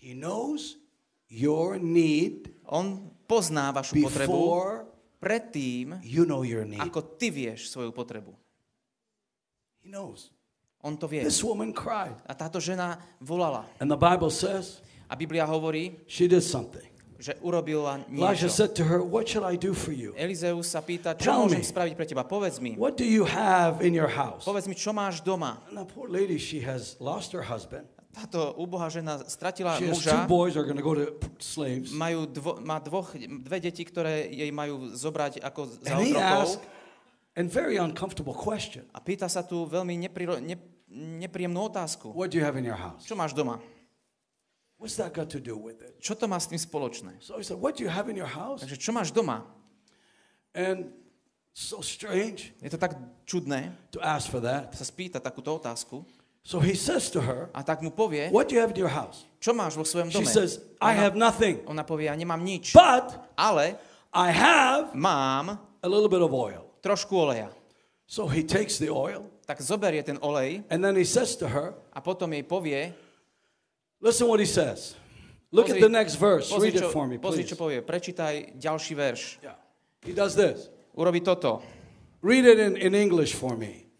He 0.00 0.16
knows 0.16 0.80
your 1.28 1.78
need 1.78 2.50
On 2.70 3.10
pozná 3.26 3.74
vašu 3.74 3.98
potrebu 3.98 4.86
predtým, 5.18 5.98
you 6.06 6.22
know 6.22 6.46
your 6.46 6.62
need. 6.62 6.78
ako 6.78 7.18
ty 7.18 7.34
vieš 7.34 7.74
svoju 7.74 7.90
potrebu. 7.90 8.30
He 9.82 9.90
knows. 9.90 10.30
On 10.80 10.94
to 10.96 11.10
vie. 11.10 11.20
This 11.26 11.42
woman 11.44 11.74
cried. 11.74 12.14
A 12.24 12.32
táto 12.32 12.62
žena 12.62 12.96
volala. 13.20 13.66
And 13.82 13.90
the 13.90 13.98
Bible 13.98 14.30
says 14.30 14.80
A 15.10 15.18
Biblia 15.18 15.42
hovorí, 15.42 15.98
she 16.06 16.30
did 16.30 16.46
something. 16.46 16.86
Že 17.20 17.36
urobila 17.44 18.00
Elijah 18.08 18.48
niečo. 18.48 18.56
said 18.56 18.72
to 18.72 18.82
her, 18.88 19.04
What 19.04 19.28
shall 19.28 19.44
I 19.44 19.60
do 19.60 19.76
for 19.76 19.92
you? 19.92 20.16
Elizeus 20.16 20.72
sa 20.72 20.80
pýta, 20.80 21.12
čo 21.12 21.28
Tell 21.28 21.44
môžem 21.44 21.60
me. 21.60 21.68
spraviť 21.68 21.92
pre 21.92 22.06
teba? 22.08 22.24
Povedz 22.24 22.56
mi. 22.64 22.80
What 22.80 22.96
do 22.96 23.04
you 23.04 23.28
have 23.28 23.84
in 23.84 23.92
your 23.92 24.08
house? 24.08 24.48
Povedz 24.48 24.64
mi, 24.64 24.72
čo 24.72 24.96
máš 24.96 25.20
doma. 25.20 25.60
Now, 25.68 25.84
poor 25.84 26.08
lady, 26.08 26.40
she 26.40 26.64
has 26.64 26.96
lost 26.96 27.36
her 27.36 27.44
husband. 27.44 27.84
Táto 28.10 28.56
úbohá 28.58 28.90
žena 28.90 29.22
stratila 29.28 29.78
She 29.78 29.86
muža, 29.86 30.26
boys 30.26 30.58
are 30.58 30.66
go 30.66 30.98
to 30.98 31.14
slaves. 31.38 31.94
majú 31.94 32.26
dvo, 32.26 32.58
má 32.58 32.82
dvoch, 32.82 33.14
dve 33.14 33.58
deti, 33.62 33.86
ktoré 33.86 34.26
jej 34.26 34.50
majú 34.50 34.90
zobrať 34.96 35.38
ako 35.38 35.60
za 35.78 35.94
And 35.94 36.10
otrokov. 36.10 36.58
and 37.38 37.46
very 37.46 37.78
uncomfortable 37.78 38.34
question, 38.34 38.82
A 38.90 38.98
pýta 38.98 39.30
sa 39.30 39.46
tu 39.46 39.62
veľmi 39.62 39.94
nepriro, 39.94 40.42
ne, 40.42 40.58
nepríjemnú 40.90 41.70
otázku. 41.70 42.10
What 42.10 42.34
do 42.34 42.40
you 42.40 42.44
have 42.48 42.58
in 42.58 42.66
your 42.66 42.74
house? 42.74 43.06
Čo 43.06 43.14
máš 43.14 43.30
doma? 43.30 43.62
What's 44.80 44.96
that 44.96 45.12
got 45.12 45.28
to 45.36 45.40
do 45.40 45.60
with 45.60 45.84
it? 45.84 46.00
Čo 46.00 46.16
to 46.16 46.24
má 46.24 46.40
s 46.40 46.48
tým 46.48 46.56
spoločné? 46.56 47.20
So 47.20 47.36
he 47.36 47.44
said, 47.44 47.60
What 47.60 47.76
do 47.76 47.84
you 47.84 47.92
have 47.92 48.08
in 48.08 48.16
your 48.16 48.30
house? 48.32 48.64
Takže 48.64 48.80
čo 48.80 48.90
máš 48.96 49.12
doma? 49.12 49.44
And 50.56 50.90
so 51.52 51.84
strange 51.84 52.56
Je 52.64 52.70
to 52.72 52.78
tak 52.80 52.96
čudné 53.28 53.76
to 53.92 54.00
ask 54.00 54.32
for 54.32 54.40
that. 54.40 54.72
sa 54.72 54.82
spýta 54.88 55.20
takúto 55.20 55.52
otázku 55.60 56.02
So 56.40 56.56
he 56.56 56.72
says 56.72 57.12
to 57.12 57.20
her, 57.20 57.52
a 57.52 57.60
tak 57.60 57.84
mu 57.84 57.92
povie, 57.92 58.32
What 58.32 58.48
do 58.48 58.56
you 58.56 58.64
have 58.64 58.72
in 58.72 58.80
your 58.80 58.88
house? 58.88 59.28
čo 59.36 59.52
máš 59.52 59.76
vo 59.76 59.84
svojom 59.84 60.08
She 60.08 60.24
dome? 60.24 60.32
says, 60.32 60.64
I 60.80 60.96
Ona, 60.96 61.00
have 61.04 61.12
nothing, 61.14 61.60
ona 61.68 61.84
povie, 61.84 62.08
ja 62.08 62.16
nemám 62.16 62.40
nič, 62.40 62.72
but 62.72 63.12
ale 63.36 63.76
I 64.08 64.32
have 64.32 64.96
mám 64.96 65.60
a 65.84 65.88
little 65.88 66.08
bit 66.08 66.24
of 66.24 66.32
oil. 66.32 66.64
trošku 66.80 67.12
oleja. 67.12 67.52
So 68.08 68.24
he 68.26 68.40
takes 68.40 68.80
the 68.80 68.88
oil 68.88 69.28
Tak 69.44 69.60
zoberie 69.60 70.00
ten 70.00 70.16
olej 70.24 70.64
and 70.72 70.80
then 70.80 70.96
he 70.96 71.04
says 71.04 71.36
to 71.36 71.44
her, 71.44 71.76
a 71.92 72.00
potom 72.00 72.32
jej 72.32 72.42
povie, 72.42 72.96
Listen 74.00 74.26
what 74.28 74.40
he 74.40 74.46
says. 74.46 74.96
Look 75.52 75.68
at 75.68 75.80
the 75.80 75.88
next 75.88 76.14
verse. 76.16 76.48
pozri, 76.50 76.70
Read 76.70 76.76
it 76.76 76.82
čo, 76.84 76.90
for 76.92 77.06
me, 77.06 77.18
pozri, 77.18 77.42
please. 77.42 77.50
čo 77.52 77.56
povie, 77.58 77.82
prečítaj 77.82 78.54
ďalší 78.56 78.94
verš. 78.94 79.20
Yeah. 79.42 79.58
He 80.06 80.14
does 80.14 80.34
this. 80.38 80.70
Urobi 80.96 81.20
toto. 81.20 81.60
Read 82.22 82.44
it 82.46 82.58
in, 82.58 82.76
in 82.76 82.94
English 82.94 83.34
for 83.34 83.56
me. 83.56 83.90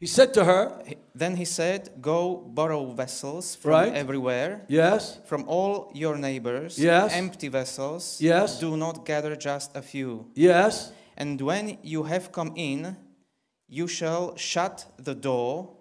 He 0.00 0.06
said 0.06 0.32
to 0.34 0.44
her, 0.44 0.80
Then 1.14 1.36
he 1.36 1.44
said, 1.44 1.90
go 2.00 2.36
borrow 2.36 2.92
vessels 2.96 3.54
from 3.54 3.70
Right. 3.72 3.92
everywhere, 3.92 4.64
Yes, 4.68 5.20
from 5.26 5.44
all 5.46 5.92
your 5.94 6.16
neighbors, 6.16 6.78
Yes. 6.78 7.12
empty 7.12 7.48
vessels. 7.48 8.16
Yes. 8.20 8.58
Do 8.58 8.76
not 8.78 9.04
gather 9.04 9.36
just 9.36 9.76
a 9.76 9.82
few. 9.82 10.26
yes, 10.34 10.92
And 11.20 11.36
when 11.42 11.76
you 11.82 12.04
have 12.08 12.32
come 12.32 12.52
in, 12.56 12.96
you 13.68 13.86
shall 13.86 14.34
shut 14.40 14.86
the 14.96 15.14
door 15.14 15.76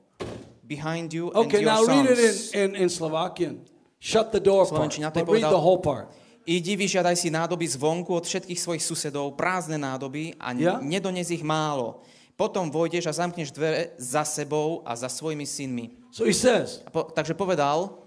behind 0.70 1.10
you 1.10 1.34
Okay, 1.34 1.66
and 1.66 1.66
your 1.66 1.74
now 1.74 1.82
read 1.90 2.06
it 2.06 2.20
in, 2.22 2.78
in, 2.78 2.86
in 2.86 2.90
Slovakian. 2.94 3.66
Shut 3.98 4.32
the 4.32 4.40
door 4.40 4.70
part, 4.70 4.94
to 4.94 5.02
but 5.12 5.28
read 5.28 5.44
the 5.44 5.60
whole 5.60 5.82
part. 5.82 6.14
Idi, 6.50 6.74
vyžiadaj 6.80 7.14
si 7.20 7.30
nádoby 7.30 7.68
zvonku 7.68 8.10
od 8.16 8.26
všetkých 8.26 8.58
svojich 8.58 8.82
susedov, 8.82 9.38
prázdne 9.38 9.78
nádoby 9.78 10.34
a 10.40 10.56
yeah? 10.56 10.80
nedones 10.82 11.30
ich 11.30 11.46
málo. 11.46 12.02
Potom 12.34 12.72
vojdeš 12.72 13.12
a 13.12 13.14
zamkneš 13.14 13.52
dvere 13.52 13.94
za 14.00 14.24
sebou 14.24 14.82
a 14.88 14.96
za 14.96 15.12
svojimi 15.12 15.44
synmi. 15.44 15.92
So 16.10 16.24
he 16.24 16.34
says, 16.34 16.80
po, 16.90 17.12
takže 17.12 17.36
povedal, 17.36 18.02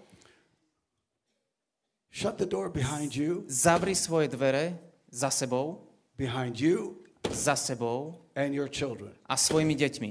shut 2.08 2.40
the 2.40 2.48
door 2.48 2.72
behind 2.72 3.12
you, 3.12 3.44
zavri 3.46 3.92
svoje 3.94 4.32
dvere 4.32 4.80
za 5.12 5.28
sebou, 5.28 5.84
behind 6.16 6.56
you 6.56 6.98
za 7.30 7.54
sebou 7.54 8.16
and 8.34 8.56
your 8.56 8.66
children. 8.66 9.12
a 9.28 9.36
svojimi 9.36 9.76
deťmi. 9.76 10.10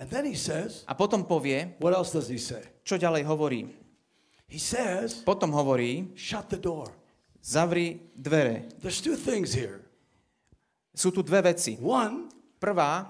And 0.00 0.08
then 0.08 0.24
he 0.24 0.32
says, 0.34 0.82
A 0.88 0.96
potom 0.96 1.28
povie, 1.28 1.76
what 1.76 1.92
else 1.92 2.08
does 2.10 2.32
he 2.32 2.40
say? 2.40 2.64
čo 2.80 2.96
ďalej 2.96 3.28
hovorí. 3.28 3.68
He 4.48 4.56
says, 4.56 5.20
Potom 5.20 5.52
hovorí, 5.52 6.16
shut 6.16 6.48
the 6.48 6.56
door. 6.56 6.88
zavri 7.44 8.00
dvere. 8.16 8.64
There's 8.80 9.04
two 9.04 9.14
things 9.16 9.52
here. 9.52 9.84
Sú 10.96 11.12
tu 11.12 11.20
dve 11.20 11.52
veci. 11.52 11.76
One, 11.80 12.32
Prvá, 12.56 13.08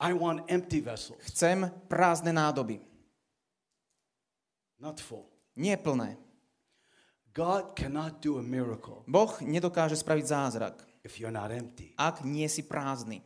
I 0.00 0.12
want 0.12 0.44
empty 0.48 0.80
vessels, 0.84 1.20
chcem 1.32 1.64
prázdne 1.88 2.34
nádoby, 2.34 2.76
not 4.80 5.00
full. 5.00 5.24
nie 5.56 5.72
plné. 5.76 6.18
God 7.32 7.72
cannot 7.74 8.20
do 8.22 8.38
a 8.38 8.44
miracle 8.44 9.02
Boh 9.08 9.32
nedokáže 9.40 9.96
spraviť 9.98 10.26
zázrak, 10.28 10.76
if 11.06 11.16
you're 11.18 11.32
not 11.32 11.48
empty. 11.48 11.94
ak 11.96 12.22
nie 12.26 12.44
si 12.50 12.60
prázdny. 12.66 13.22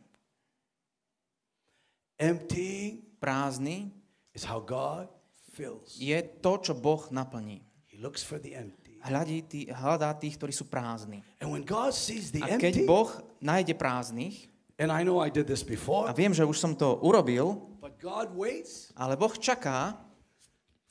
Emptying 2.19 3.07
Prázdny 3.19 3.95
is 4.35 4.43
how 4.43 4.59
God 4.59 5.07
fills. 5.55 5.95
je 5.95 6.19
to, 6.43 6.59
čo 6.59 6.75
Boh 6.75 7.07
naplní. 7.11 7.63
He 7.87 7.95
looks 7.99 8.19
for 8.19 8.39
the 8.39 8.55
empty. 8.55 8.99
Hľadí 8.99 9.37
tý, 9.47 9.59
hľadá 9.71 10.11
tých, 10.19 10.35
ktorí 10.35 10.51
sú 10.51 10.67
prázdni. 10.67 11.23
And 11.39 11.47
when 11.47 11.63
God 11.63 11.95
sees 11.95 12.35
the 12.35 12.43
A 12.43 12.59
keď 12.59 12.83
empty, 12.83 12.87
Boh 12.87 13.07
nájde 13.39 13.71
prázdnych, 13.79 14.51
and 14.75 14.91
I 14.91 15.07
know 15.07 15.23
I 15.23 15.31
did 15.31 15.47
this 15.47 15.63
a 15.63 15.67
before, 15.67 16.11
viem, 16.11 16.35
že 16.35 16.43
už 16.43 16.59
som 16.59 16.75
to 16.75 16.99
urobil, 16.99 17.55
but 17.79 17.95
God 17.95 18.35
waits 18.35 18.91
ale 18.99 19.15
Boh 19.15 19.31
čaká, 19.39 19.95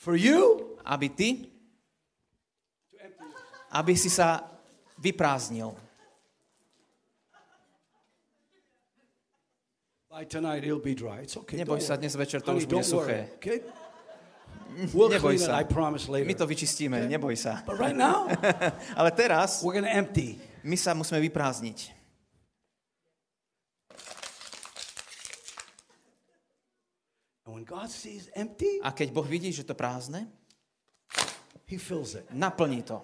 for 0.01 0.17
you 0.17 0.73
aby 0.89 1.09
ty, 1.13 1.31
aby 3.69 3.93
si 3.93 4.09
sa 4.09 4.49
vyprázdnil. 4.97 5.77
Tonight 10.25 10.65
it'll 10.65 10.81
be 10.83 10.95
dry. 10.95 11.21
It's 11.23 11.37
okay. 11.37 11.61
Neboj 11.61 11.79
sa, 11.85 11.95
dnes 12.01 12.17
večer 12.17 12.41
to 12.41 12.51
Honey, 12.51 12.65
už 12.65 12.67
bude 12.67 12.83
worry, 12.97 13.13
suché. 13.13 13.19
okay? 13.37 13.59
We'll 14.95 15.11
Neboj 15.11 15.39
sa. 15.43 15.59
I 15.59 15.65
promise 15.67 16.07
My 16.07 16.35
to 16.39 16.47
vyčistíme, 16.47 17.03
neboj 17.11 17.35
sa. 17.35 17.67
But 17.67 17.83
right 17.83 17.97
now, 17.97 18.31
Ale 19.01 19.11
teraz 19.11 19.65
we're 19.65 19.75
to 19.81 19.89
empty. 19.91 20.39
my 20.63 20.77
sa 20.79 20.95
musíme 20.95 21.19
vyprázdniť. 21.19 21.99
And 27.47 27.55
when 27.55 27.65
God 27.65 27.91
sees 27.91 28.29
empty, 28.37 28.81
A 28.85 28.93
keď 28.93 29.09
Boh 29.13 29.25
vidí, 29.25 29.53
že 29.53 29.65
to 29.65 29.73
prázdne, 29.75 30.29
He 31.69 31.77
fills 31.77 32.15
it. 32.17 32.25
naplní 32.33 32.83
to. 32.83 33.01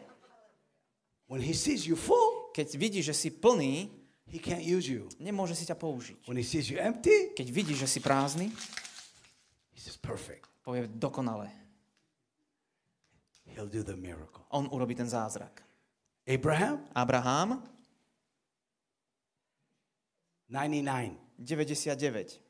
When 1.28 1.40
He 1.40 1.54
sees 1.56 1.86
you 1.88 1.96
full, 1.96 2.44
Keď 2.54 2.78
vidí, 2.78 3.02
že 3.02 3.10
si 3.10 3.34
plný, 3.34 3.90
He 4.34 4.42
can't 4.42 4.66
use 4.66 4.90
you. 4.90 5.06
nemôže 5.22 5.54
si 5.54 5.62
ťa 5.62 5.78
použiť. 5.78 6.26
When 6.26 6.34
He 6.34 6.42
sees 6.42 6.66
you 6.66 6.82
empty, 6.82 7.30
Keď 7.38 7.46
vidí, 7.54 7.78
že 7.78 7.86
si 7.86 8.02
prázdny, 8.02 8.50
He 9.70 9.78
says, 9.78 9.94
perfect. 9.94 10.50
povie 10.66 10.90
dokonale. 10.90 11.46
He'll 13.54 13.70
do 13.70 13.86
the 13.86 13.94
miracle. 13.94 14.42
On 14.50 14.66
urobí 14.74 14.98
ten 14.98 15.06
zázrak. 15.06 15.62
Abraham, 16.26 16.82
Abraham, 16.90 17.62
99. 20.50 21.14
99. 21.38 22.40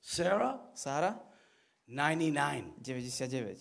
Sarah, 0.00 0.60
Sára, 0.74 1.16
99. 1.88 2.76
99. 2.82 3.58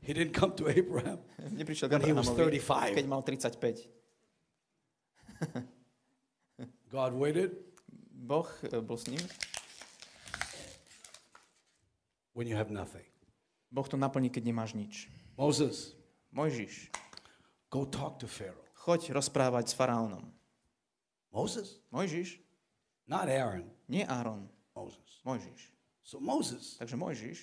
He 0.00 0.12
didn't 0.12 0.32
come 0.32 0.54
to 0.56 0.68
Abraham. 0.68 1.18
Neprišiel 1.58 1.88
k 1.90 1.98
Abrahamovi, 1.98 2.60
35. 2.62 2.96
keď 2.96 3.04
mal 3.06 3.20
35. 3.22 4.05
God 6.94 7.12
waited 7.14 7.52
Boh 8.16 8.48
e, 8.64 8.80
bol 8.80 8.96
s 8.96 9.06
ním. 9.06 9.20
when 12.36 12.46
you 12.46 12.56
have 12.56 12.68
nothing. 12.70 13.04
Boh 13.72 13.88
to 13.88 13.96
naplní, 13.96 14.28
keď 14.28 14.44
nemáš 14.44 14.76
nič. 14.76 15.08
Moses, 15.40 15.96
Mojžiš, 16.36 16.92
go 17.72 17.88
talk 17.88 18.20
to 18.20 18.28
Pharaoh. 18.28 18.60
choď 18.76 19.16
rozprávať 19.16 19.72
s 19.72 19.74
faraónom. 19.74 20.24
Moses, 21.32 21.80
Mojžiš, 21.92 22.40
not 23.08 23.28
Aaron, 23.28 23.64
nie 23.88 24.04
Áron, 24.04 24.48
Moses. 24.76 25.20
Mojžiš. 25.24 25.72
So 26.04 26.20
Moses, 26.20 26.76
Takže 26.78 26.96
Mojžiš 26.96 27.38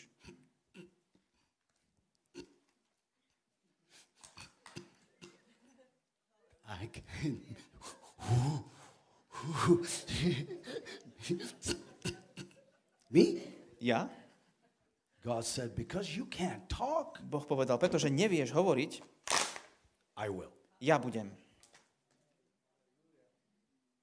I 6.65 6.88
can. 6.88 7.45
Me? 13.14 13.26
Ja? 13.80 14.10
God 15.24 15.45
said, 15.45 15.76
because 15.76 16.12
you 16.18 16.26
can't 16.28 16.68
talk, 16.68 17.20
Boh 17.24 17.45
povedal, 17.45 17.80
pretože 17.80 18.12
nevieš 18.12 18.52
hovoriť, 18.52 18.91
I 20.20 20.28
will. 20.28 20.52
ja 20.84 21.00
budem. 21.00 21.32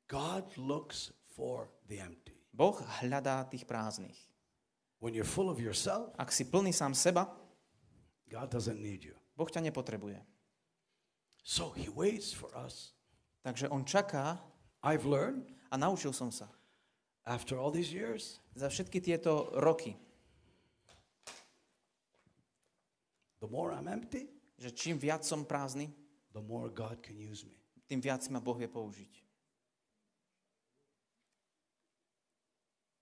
God 0.09 0.49
looks 0.59 1.13
for 1.37 1.69
the 1.87 2.01
empty. 2.03 2.35
Boh 2.51 2.75
hľadá 3.05 3.47
tých 3.47 3.63
prázdnych. 3.69 4.17
When 5.01 5.15
you're 5.17 5.29
full 5.29 5.49
of 5.49 5.61
yourself, 5.63 6.13
Ak 6.19 6.29
si 6.35 6.45
plný 6.45 6.73
sám 6.75 6.93
seba, 6.97 7.31
God 8.29 8.49
doesn't 8.53 8.81
need 8.81 9.05
you. 9.07 9.17
Boh 9.37 9.49
ťa 9.49 9.65
nepotrebuje. 9.65 10.21
So 11.41 11.73
he 11.73 11.89
waits 11.89 12.33
for 12.37 12.53
us. 12.53 12.93
Takže 13.41 13.69
on 13.69 13.85
čaká 13.85 14.37
I've 14.85 15.05
learned 15.09 15.49
a 15.71 15.77
naučil 15.77 16.13
som 16.13 16.29
sa 16.33 16.49
after 17.25 17.57
all 17.59 17.71
these 17.71 17.93
years, 17.93 18.41
za 18.55 18.69
všetky 18.69 19.01
tieto 19.01 19.53
roky. 19.61 19.97
the 23.41 23.49
more 23.49 23.73
I'm 23.73 23.89
empty, 23.89 24.29
že 24.61 24.69
čím 24.75 25.01
viac 25.01 25.25
som 25.25 25.49
prázdny, 25.49 25.89
the 26.37 26.45
more 26.45 26.69
God 26.69 27.01
can 27.01 27.17
use 27.17 27.47
me. 27.47 27.57
tým 27.89 28.01
viac 28.01 28.21
ma 28.29 28.41
Boh 28.41 28.57
vie 28.59 28.69
použiť. 28.69 29.13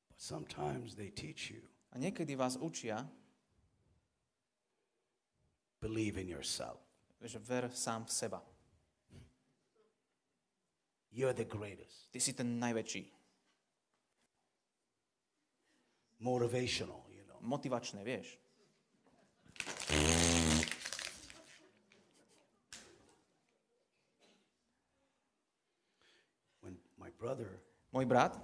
But 0.08 0.18
sometimes 0.20 0.94
they 0.94 1.10
teach 1.10 1.50
you 1.50 1.66
A 1.88 1.98
niekedy 1.98 2.36
vás 2.36 2.56
učia, 2.60 3.08
believe 5.80 6.20
in 6.20 6.28
yourself. 6.28 6.78
že 7.20 7.38
ver 7.38 7.70
sám 7.72 8.04
v 8.04 8.12
seba. 8.12 8.40
You're 11.18 11.34
the 11.34 11.50
greatest. 11.50 12.14
Ty 12.14 12.20
si 12.22 12.30
ten 12.30 12.62
najväčší. 12.62 13.02
Motivational, 16.22 17.02
you 17.10 17.26
know. 17.26 17.42
Motivačné, 17.42 18.06
vieš. 18.06 18.38
When 26.62 26.78
my 27.02 27.10
brother 27.18 27.50
Môj 27.90 28.06
brat 28.06 28.38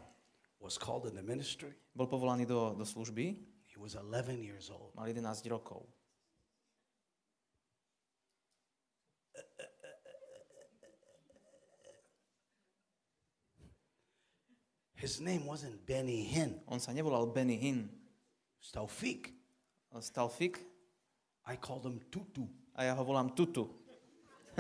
was 0.59 0.75
called 0.75 1.07
in 1.07 1.15
the 1.15 1.23
ministry, 1.23 1.71
povolaný 1.95 2.43
do, 2.43 2.75
do 2.75 2.83
služby, 2.83 3.39
he 3.71 3.79
was 3.79 3.95
11 3.95 4.35
years 4.43 4.67
old. 4.73 4.91
mal 4.99 5.07
11 5.07 5.47
rokov. 5.47 5.87
His 14.95 15.21
name 15.21 15.45
wasn't 15.47 15.85
Benny 15.87 16.25
Hinn, 16.25 16.61
On 16.69 16.79
sa 16.81 16.93
nevolal 16.93 17.27
Benny 17.35 17.57
Hinn, 17.59 17.89
it 17.91 18.59
was 18.61 18.71
Taufik. 18.73 19.33
ale 19.93 20.03
stal 20.03 20.31
Fik 20.31 20.59
I 21.47 21.57
called 21.57 21.85
him 21.87 22.01
Tutu. 22.11 22.47
a 22.75 22.85
ja 22.85 22.95
ho 22.95 23.05
volám 23.05 23.31
Tutu. 23.35 23.69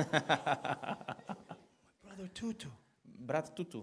Brother 2.05 2.28
Tutu. 2.35 2.69
Brat 3.05 3.55
Tutu. 3.56 3.82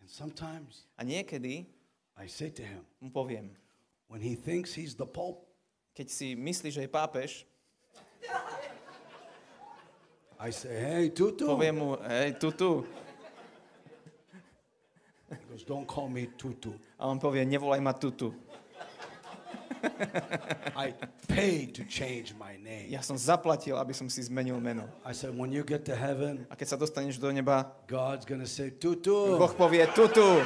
And 0.00 0.08
sometimes 0.10 0.86
A 0.98 1.04
niekedy 1.04 1.66
I 2.16 2.26
say 2.28 2.50
to 2.50 2.62
him, 2.62 2.84
mu 3.00 3.10
poviem, 3.10 3.50
when 4.08 4.20
he 4.20 4.34
thinks 4.36 4.74
he's 4.74 4.94
the 4.94 5.06
Pope, 5.06 5.46
keď 5.96 6.06
si 6.10 6.34
myslí, 6.36 6.70
že 6.70 6.80
je 6.86 6.88
pápež, 6.88 7.44
I 10.38 10.50
say, 10.52 10.74
hey, 10.76 11.10
Tutu. 11.10 11.46
poviem 11.46 11.74
mu, 11.78 11.96
hej, 12.04 12.34
Tutu. 12.36 12.84
Goes, 15.54 15.62
don't 15.62 15.86
call 15.86 16.08
me 16.08 16.26
Tutu. 16.36 16.74
A 16.98 17.06
on 17.06 17.22
povie, 17.22 17.46
nevolaj 17.46 17.78
ma 17.78 17.94
Tutu. 17.94 18.34
I 20.74 20.90
paid 21.30 21.78
to 21.78 21.86
change 21.86 22.34
my 22.34 22.58
name. 22.58 22.90
Ja 22.90 23.06
som 23.06 23.14
zaplatil, 23.14 23.78
aby 23.78 23.94
som 23.94 24.10
si 24.10 24.26
zmenil 24.26 24.58
meno. 24.58 24.82
I 25.06 25.14
said, 25.14 25.30
when 25.30 25.54
you 25.54 25.62
get 25.62 25.86
to 25.86 25.94
heaven, 25.94 26.42
A 26.50 26.58
keď 26.58 26.74
sa 26.74 26.76
dostaneš 26.76 27.22
do 27.22 27.30
neba, 27.30 27.70
God's 27.86 28.26
to 28.26 28.50
say, 28.50 28.74
Tutu. 28.74 29.38
Boh 29.38 29.54
povie 29.54 29.86
Tutu. 29.94 30.26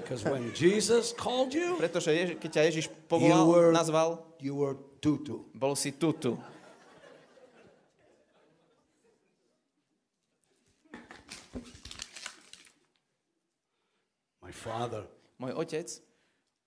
Because 0.00 0.24
when 0.24 0.48
Jesus 0.56 1.12
called 1.12 1.52
you, 1.52 1.76
Pretože 1.76 2.08
Ježi, 2.08 2.40
keď 2.40 2.50
ťa 2.56 2.62
Ježiš 2.72 2.88
you 2.88 2.96
povolal, 3.04 3.52
were, 3.52 3.68
nazval, 3.68 4.24
you 4.40 4.56
were 4.56 4.80
Tutu. 5.04 5.44
bol 5.52 5.76
si 5.76 5.92
Tutu. 5.92 6.40
Father, 14.60 15.08
Môj 15.40 15.56
otec, 15.56 15.88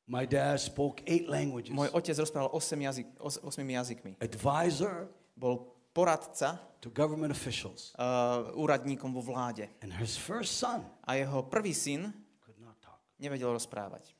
my 0.10 0.26
dad 0.26 0.58
spoke 0.58 1.06
eight 1.06 1.30
languages. 1.30 1.70
môj 1.70 1.94
otec 1.94 2.18
rozprával 2.18 2.50
8 2.50 2.74
jazyk, 2.74 3.08
os, 3.22 3.38
8 3.38 3.62
jazykmi. 3.62 4.18
Advisor 4.18 5.06
Bol 5.34 5.66
poradca 5.94 6.58
to 6.82 6.90
government 6.90 7.30
officials. 7.30 7.94
uh, 7.96 8.50
úradníkom 8.54 9.14
vo 9.14 9.22
vláde. 9.22 9.70
And 9.86 9.94
his 9.94 10.18
first 10.18 10.58
son 10.58 10.82
A 11.06 11.16
jeho 11.16 11.46
prvý 11.46 11.72
syn 11.72 12.10
could 12.42 12.58
not 12.58 12.82
talk. 12.82 12.98
nevedel 13.22 13.54
rozprávať. 13.54 14.18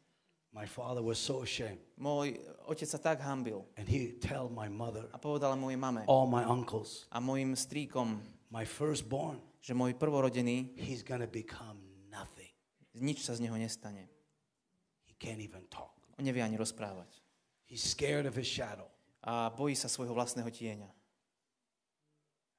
My 0.54 0.70
father 0.70 1.02
was 1.02 1.18
so 1.18 1.42
ashamed. 1.42 1.82
Môj 1.98 2.38
otec 2.70 2.86
sa 2.86 3.02
tak 3.02 3.20
hambil 3.26 3.66
And 3.74 3.90
he'd 3.90 4.22
tell 4.22 4.48
my 4.54 4.70
mother, 4.70 5.10
a 5.12 5.18
povedal 5.18 5.58
mojej 5.58 5.82
mame 5.82 6.06
all 6.06 6.30
my 6.30 6.46
uncles, 6.46 7.10
a 7.10 7.18
mojim 7.20 7.58
stríkom, 7.58 8.22
my 8.54 8.64
firstborn, 8.64 9.42
že 9.60 9.74
môj 9.76 9.98
prvorodený, 9.98 10.78
he's 10.78 11.02
to 11.04 11.18
become. 11.28 11.83
Nič 12.96 13.26
sa 13.26 13.34
z 13.34 13.42
neho 13.42 13.58
nestane. 13.58 14.06
He 15.06 15.14
can't 15.18 15.42
even 15.42 15.66
talk. 15.70 15.94
On 16.18 16.24
nevie 16.24 16.42
ani 16.42 16.58
rozprávať. 16.58 17.10
He's 17.66 17.82
scared 17.82 18.26
of 18.26 18.38
his 18.38 18.46
shadow. 18.46 18.86
A 19.24 19.50
bojí 19.50 19.74
sa 19.74 19.88
svojho 19.88 20.14
vlastného 20.14 20.52
tieňa. 20.52 20.90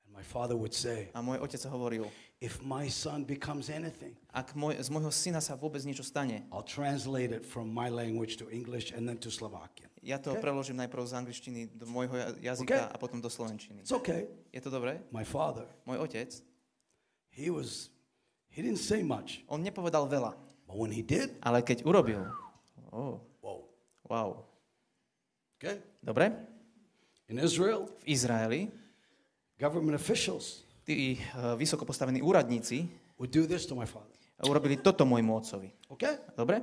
And 0.05 0.13
my 0.13 0.23
father 0.23 0.57
would 0.57 0.73
say, 0.75 1.09
A 1.15 1.23
môj 1.23 1.39
otec 1.39 1.61
hovoril, 1.69 2.09
if 2.41 2.61
my 2.65 2.89
son 2.89 3.23
becomes 3.25 3.69
anything, 3.71 4.17
ak 4.33 4.53
môj, 4.53 4.77
z 4.81 4.89
môjho 4.91 5.13
syna 5.13 5.39
sa 5.41 5.55
vôbec 5.55 5.81
niečo 5.85 6.03
stane, 6.03 6.45
I'll 6.51 6.67
translate 6.67 7.31
it 7.33 7.45
from 7.45 7.71
my 7.71 7.89
language 7.89 8.37
to 8.41 8.49
English 8.51 8.93
and 8.93 9.07
then 9.07 9.17
to 9.23 9.31
Slovakian. 9.31 9.89
ja 10.05 10.21
to 10.21 10.37
Okay. 10.37 10.45
preložím 10.45 10.77
najprv 10.77 11.01
z 11.01 11.15
angličtiny 11.17 11.61
do 11.73 11.89
môjho 11.89 12.13
ja- 12.13 12.53
jazyka 12.53 12.77
Okay. 12.77 12.93
a 12.93 12.97
potom 13.01 13.25
do 13.25 13.31
slovenčiny. 13.33 13.81
It's 13.81 13.95
okay. 13.95 14.29
Je 14.53 14.61
to 14.61 14.69
dobré? 14.69 15.01
My 15.09 15.25
father, 15.25 15.65
Môj 15.89 15.97
otec, 16.05 16.29
he 17.33 17.49
was, 17.49 17.89
he 18.55 18.63
didn't 18.63 18.81
say 18.81 19.03
much, 19.03 19.43
on 19.51 19.67
nepovedal 19.67 20.07
veľa, 20.07 20.39
but 20.65 20.77
when 20.79 20.95
he 20.95 21.03
did, 21.03 21.35
ale 21.43 21.61
keď 21.67 21.83
urobil, 21.83 22.23
oh, 22.95 23.19
whoa. 23.43 23.67
wow. 24.07 24.47
Okay. 25.59 25.83
Dobre? 25.99 26.31
In 27.27 27.43
Israel, 27.43 27.91
V 28.05 28.07
Izraeli 28.07 28.71
government 29.59 29.99
officials 29.99 30.63
tí 30.85 31.19
uh, 31.35 31.57
vysoko 31.59 31.83
postavení 31.89 32.21
úradníci 32.21 32.87
would 33.17 33.33
do 33.33 33.49
this 33.49 33.65
to 33.67 33.75
my 33.75 33.89
father. 33.89 34.15
urobili 34.45 34.77
toto 34.79 35.09
môjmu 35.09 35.33
otcovi. 35.41 35.73
Okay? 35.89 36.21
Dobre? 36.37 36.61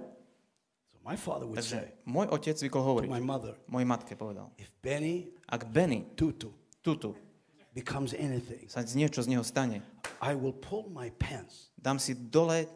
So 0.92 1.02
my 1.02 1.18
father 1.18 1.50
would 1.50 1.58
say 1.60 1.98
Takže 1.98 2.06
môj 2.06 2.28
otec 2.30 2.56
zvykol 2.62 2.82
to 2.82 2.88
hovoriť, 2.88 3.10
my 3.10 3.24
mother, 3.24 3.54
mojej 3.66 3.88
matke 3.88 4.14
povedal, 4.14 4.54
if 4.62 4.70
Benny 4.84 5.34
ak 5.50 5.66
Benny 5.68 6.14
Tutu 6.14 6.54
tutu 6.84 7.31
becomes 7.72 8.14
anything, 8.14 8.68
sa 8.68 8.84
niečo 8.84 9.24
z 9.24 9.28
neho 9.32 9.44
stane, 9.44 9.82
I 10.20 10.36
will 10.36 10.56
pull 10.56 10.92
my 10.92 11.10
pants, 11.16 11.72
dám 11.80 12.00
si 12.00 12.14
dole 12.14 12.68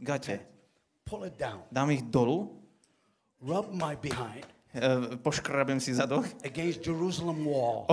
gate, 0.00 0.40
pull 1.04 1.26
it 1.26 1.34
down, 1.38 1.62
dám 1.70 1.90
ich 1.90 2.02
dolu, 2.08 2.50
rub 3.42 3.74
my 3.74 3.98
behind. 3.98 4.46
E, 4.74 5.16
poškrabem 5.22 5.78
si 5.78 5.94
zadok. 5.94 6.26
Against 6.42 6.82
Jerusalem 6.82 7.46
wall, 7.46 7.86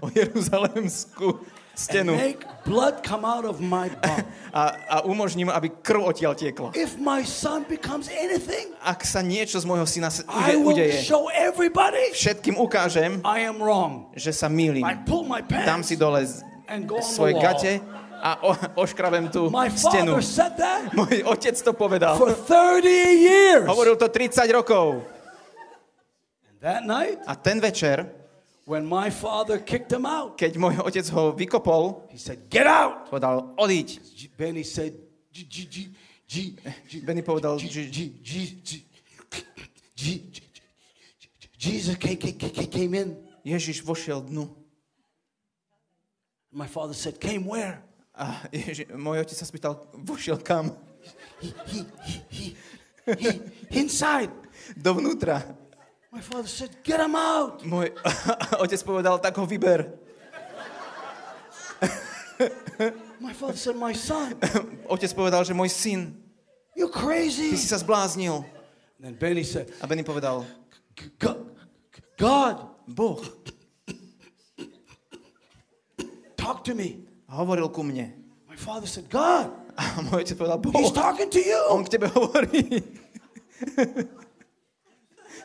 o 0.00 0.08
Jeruzalemskú 0.08 1.44
and 1.44 1.57
stenu 1.78 2.18
make 2.18 2.42
blood 2.66 3.06
come 3.06 3.22
out 3.22 3.46
of 3.46 3.62
my 3.62 3.86
bum. 4.02 4.18
a, 4.50 4.62
a 4.90 4.96
umožním, 5.06 5.46
aby 5.46 5.70
krv 5.78 6.02
odtiaľ 6.04 6.34
tiekla. 6.34 6.74
If 6.74 6.98
my 6.98 7.22
son 7.22 7.62
becomes 7.64 8.10
anything, 8.10 8.74
Ak 8.82 9.06
sa 9.06 9.22
niečo 9.22 9.56
z 9.56 9.64
môjho 9.64 9.86
syna 9.86 10.10
I 10.26 10.58
will 10.58 10.74
udeje, 10.74 10.98
show 11.00 11.30
everybody 11.30 12.10
všetkým 12.12 12.58
ukážem, 12.58 13.22
I 13.22 13.46
am 13.46 13.62
wrong. 13.62 14.10
že 14.12 14.34
sa 14.34 14.50
mýlim. 14.50 14.82
I 14.82 14.98
pull 15.06 15.22
my 15.22 15.38
Dám 15.40 15.80
pants 15.80 15.86
si 15.86 15.94
dole 15.94 16.26
z- 16.26 16.42
and 16.66 16.84
go 16.84 16.98
on 16.98 17.00
the 17.00 17.08
svoje 17.08 17.32
gate 17.38 17.78
a 18.18 18.42
o, 18.42 18.50
oškrabem 18.82 19.30
tú 19.30 19.46
My 19.46 19.70
stenu. 19.70 20.18
father 20.18 20.26
said 20.26 20.58
that 20.58 20.90
Môj 20.98 21.22
otec 21.22 21.54
to 21.54 21.70
povedal. 21.70 22.18
for 22.18 22.34
30 22.34 22.82
years. 23.22 23.64
Hovoril 23.64 23.94
to 23.94 24.10
30 24.10 24.34
rokov. 24.50 25.06
And 26.42 26.58
that 26.58 26.82
night, 26.82 27.22
A 27.24 27.38
ten 27.38 27.62
večer, 27.62 28.17
when 28.68 28.84
my 28.84 29.08
father 29.08 29.56
kicked 29.58 29.88
him 29.88 30.04
out, 30.04 30.36
keď 30.36 30.60
môj 30.60 30.84
otec 30.84 31.08
ho 31.16 31.32
vykopol, 31.32 32.04
he 32.12 32.20
said, 32.20 32.52
Get 32.52 32.68
out. 32.68 33.08
povedal, 33.08 33.56
odíď. 33.56 33.96
Benny 34.36 34.60
said, 34.60 34.92
G, 35.32 35.48
G, 35.48 35.64
G, 35.64 35.76
G, 36.28 36.34
G, 36.84 37.00
Benny 37.00 37.24
povedal, 37.24 37.56
G, 37.56 37.64
G- 37.64 37.88
G, 37.88 37.98
G, 38.20 38.32
G, 38.60 38.70
G, 39.96 40.04
G, 40.28 40.40
Jesus 41.56 41.96
ca- 41.96 42.14
ca- 42.20 42.36
ca- 42.36 42.52
ca- 42.52 42.68
came 42.70 42.92
in. 42.94 43.08
Ježiš 43.42 43.80
vošiel 43.80 44.20
dnu. 44.28 44.52
My 46.52 46.68
father 46.68 46.92
said, 46.94 47.16
Came 47.16 47.48
where? 47.48 47.80
A 48.12 48.44
Ježi, 48.52 48.84
môj 48.92 49.24
otec 49.24 49.36
sa 49.40 49.48
spýtal, 49.48 49.80
vošiel 49.96 50.36
kam? 50.44 50.76
He, 51.40 51.48
he, 51.72 51.80
he, 52.04 52.16
he, 52.28 52.46
he, 53.16 53.30
inside. 53.80 54.28
Dovnútra. 54.76 55.56
My 56.18 56.26
father 56.26 56.50
said, 56.50 56.74
Get 56.82 56.98
him 56.98 57.14
out. 57.14 57.62
Môj 57.62 57.94
otec 58.66 58.82
povedal, 58.82 59.22
tak 59.22 59.38
ho 59.38 59.46
vyber. 59.46 59.86
My 63.22 63.30
father 63.30 63.54
said, 63.54 63.78
My 63.78 63.94
son, 63.94 64.34
Otec 64.90 65.14
povedal, 65.14 65.46
že 65.46 65.54
môj 65.54 65.70
syn, 65.70 66.18
you're 66.74 66.90
ty 66.90 66.98
crazy. 66.98 67.54
si 67.54 67.70
sa 67.70 67.78
zbláznil. 67.78 68.42
And 68.98 69.02
then 69.02 69.14
Benny 69.14 69.46
said, 69.46 69.70
A 69.78 69.86
Benny 69.86 70.02
povedal, 70.02 70.42
"G- 70.98 71.14
God, 72.18 72.66
Boh 72.90 73.22
talk 76.34 76.66
to 76.66 76.74
me. 76.74 77.06
hovoril 77.30 77.70
ku 77.70 77.86
mne. 77.86 78.10
My 78.50 78.58
father 78.58 78.90
said, 78.90 79.06
God, 79.06 79.54
A 79.78 80.02
môj 80.02 80.26
otec 80.26 80.34
povedal, 80.34 80.58
Boh, 80.58 80.74
he's 80.74 80.90
talking 80.90 81.30
to 81.30 81.38
on 81.70 81.86
you. 81.86 81.86
k 81.86 81.88
tebe 81.94 82.10
hovorí. 82.10 82.82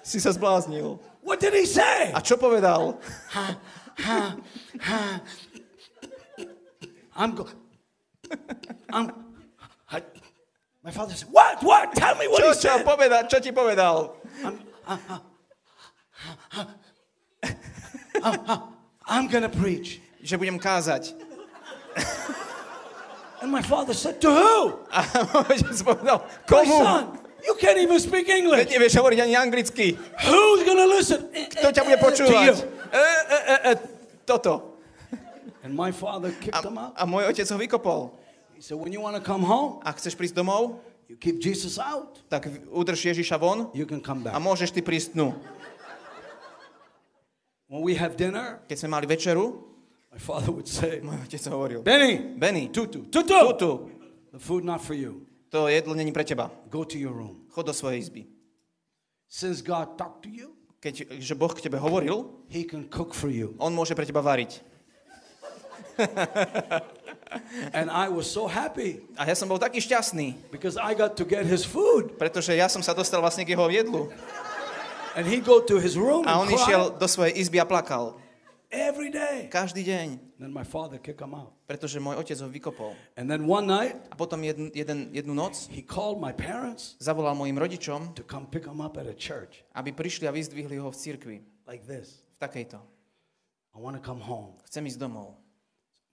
Si 0.04 0.20
sa 0.20 0.36
zbláznil. 0.36 1.00
What 1.24 1.40
did 1.40 1.56
he 1.56 1.64
say? 1.64 2.12
A 2.12 2.20
čo 2.20 2.36
povedal? 2.36 3.00
I'm 7.16 7.32
go. 7.36 7.48
I'm. 8.92 9.08
I, 9.88 10.02
my 10.84 10.92
father 10.92 11.14
said, 11.16 11.30
"What? 11.32 11.64
What? 11.64 11.96
Tell 11.96 12.16
me 12.20 12.28
what 12.28 12.42
Čo, 12.44 12.48
he 12.52 12.56
čo, 12.60 12.72
said." 12.76 12.84
povedal, 12.84 13.22
čo 13.32 13.38
ti 13.40 13.52
povedal? 13.56 14.18
I'm 19.08 19.28
gonna 19.32 19.50
preach. 19.52 20.02
Že 20.20 20.44
budem 20.44 20.58
kázať. 20.60 21.16
And 23.44 23.52
my 23.52 23.62
father 23.62 23.94
said, 23.94 24.20
"To 24.24 24.32
who?" 24.32 24.60
A 24.92 25.04
môj 25.48 25.84
povedal, 25.84 26.24
My 26.24 26.48
komu? 26.48 26.80
son, 26.80 27.06
you 27.44 27.54
can't 27.60 27.78
even 27.78 28.00
speak 28.00 28.28
English. 28.28 28.72
nevieš 28.72 28.96
hovoriť 28.96 29.20
ani 29.22 29.36
anglicky. 29.36 30.00
Who's 30.24 30.62
gonna 30.64 30.88
listen? 30.88 31.28
Kto 31.30 31.68
ťa 31.70 31.82
bude 31.84 31.98
počúvať? 32.00 32.46
you. 32.48 32.56
E, 32.90 32.98
e, 32.98 33.38
e, 33.38 33.56
e, 33.70 33.72
toto. 34.24 34.76
And 35.64 35.72
my 35.72 35.92
father 35.96 36.32
kicked 36.36 36.60
A, 36.60 36.64
him 36.64 36.76
out. 36.76 36.92
a 36.96 37.04
môj 37.08 37.32
otec 37.32 37.48
ho 37.48 37.58
vykopol. 37.58 38.02
He 38.56 38.62
said, 38.62 38.76
"When 38.76 38.92
you 38.92 39.00
want 39.00 39.16
to 39.16 39.24
come 39.24 39.44
home, 39.44 39.80
Ak 39.84 39.96
chceš 40.00 40.16
prísť 40.16 40.36
domov, 40.36 40.80
you 41.08 41.16
keep 41.16 41.40
Jesus 41.40 41.80
out. 41.80 42.20
tak 42.28 42.48
udrž 42.68 43.00
Ježiša 43.16 43.40
von 43.40 43.72
You 43.72 43.88
can 43.88 44.04
come 44.04 44.24
back. 44.28 44.36
a 44.36 44.40
back." 44.40 44.44
môžeš 44.44 44.72
ty 44.72 44.84
prísť 44.84 45.16
dnu. 45.16 45.32
When 47.72 47.82
we 47.82 47.96
have 47.96 48.16
dinner, 48.16 48.60
Keď 48.70 48.78
sme 48.78 48.90
mali 48.92 49.06
večeru, 49.08 49.66
my 50.14 50.20
father 50.22 50.52
would 50.54 50.68
say, 50.70 51.02
môj 51.02 51.26
otec 51.26 51.42
hovoril, 51.50 51.80
"Benny, 51.82 52.20
Benny, 52.38 52.70
tutu, 52.70 53.08
tutu, 53.10 53.34
tutu, 53.34 53.72
the 54.32 54.40
food 54.40 54.62
not 54.64 54.84
for 54.84 54.94
you. 54.94 55.26
To 55.54 55.70
jedlo 55.70 55.94
není 55.94 56.10
pre 56.10 56.26
teba. 56.26 56.50
Go 56.74 56.82
to 56.82 56.98
your 56.98 57.14
room." 57.14 57.46
Chod 57.54 57.70
do 57.70 57.74
svojej 57.74 58.02
izby. 58.02 58.26
Since 59.30 59.62
God 59.62 59.94
talked 59.98 60.26
to 60.26 60.30
you, 60.34 60.58
Keď 60.84 61.16
že 61.22 61.32
Boh 61.38 61.54
k 61.54 61.64
tebe 61.64 61.80
hovoril, 61.80 62.44
He 62.52 62.68
can 62.68 62.84
cook 62.92 63.14
for 63.16 63.30
you. 63.32 63.56
on 63.62 63.72
môže 63.72 63.96
pre 63.96 64.04
teba 64.04 64.20
variť. 64.20 64.60
And 67.74 67.90
I 67.90 68.10
was 68.10 68.30
so 68.30 68.46
happy 68.50 69.02
A 69.18 69.26
ja 69.26 69.34
som 69.38 69.50
bol 69.50 69.58
taký 69.62 69.82
šťastný, 69.82 70.50
because 70.54 70.78
I 70.78 70.94
got 70.98 71.18
to 71.18 71.26
get 71.26 71.46
his 71.46 71.66
food. 71.66 72.18
pretože 72.18 72.54
ja 72.54 72.66
som 72.70 72.82
sa 72.82 72.94
dostal 72.94 73.22
vlastne 73.22 73.46
k 73.46 73.54
jeho 73.54 73.70
jedlu. 73.70 74.10
And 75.14 75.30
he 75.30 75.38
go 75.38 75.62
to 75.62 75.78
his 75.78 75.94
room 75.94 76.26
A 76.26 76.42
on 76.42 76.50
išiel 76.50 76.98
do 76.98 77.06
svojej 77.06 77.38
izby 77.38 77.62
a 77.62 77.66
plakal. 77.70 78.18
Every 78.74 79.14
day. 79.14 79.48
Každý 79.54 79.86
deň. 79.86 80.08
Then 80.42 80.50
my 80.50 80.66
father 80.66 80.98
kick 80.98 81.22
him 81.22 81.38
out. 81.38 81.54
Pretože 81.70 82.02
môj 82.02 82.18
otec 82.18 82.36
ho 82.42 82.50
vykopol. 82.50 82.92
And 83.14 83.30
then 83.30 83.46
one 83.46 83.70
night, 83.70 83.96
A 84.10 84.18
potom 84.18 84.42
jedn, 84.42 84.74
jeden, 84.74 85.14
jednu 85.14 85.38
noc 85.38 85.70
he 85.70 85.86
called 85.86 86.18
my 86.18 86.34
parents 86.34 86.98
zavolal 86.98 87.38
mojim 87.38 87.56
rodičom, 87.56 88.18
to 88.18 88.26
come 88.26 88.50
pick 88.50 88.66
him 88.66 88.82
up 88.82 88.98
at 88.98 89.06
a 89.06 89.14
church 89.14 89.62
aby 89.78 89.94
prišli 89.94 90.26
a 90.26 90.34
vyzdvihli 90.34 90.82
ho 90.82 90.90
v 90.90 90.98
cirkvi. 90.98 91.38
like 91.70 91.86
this. 91.86 92.26
V 92.36 92.38
takejto. 92.42 92.82
I 93.74 93.78
want 93.78 93.94
to 93.98 94.04
come 94.04 94.20
home. 94.22 94.58
Chcem 94.68 94.86
ísť 94.90 94.98
domov. 95.00 95.38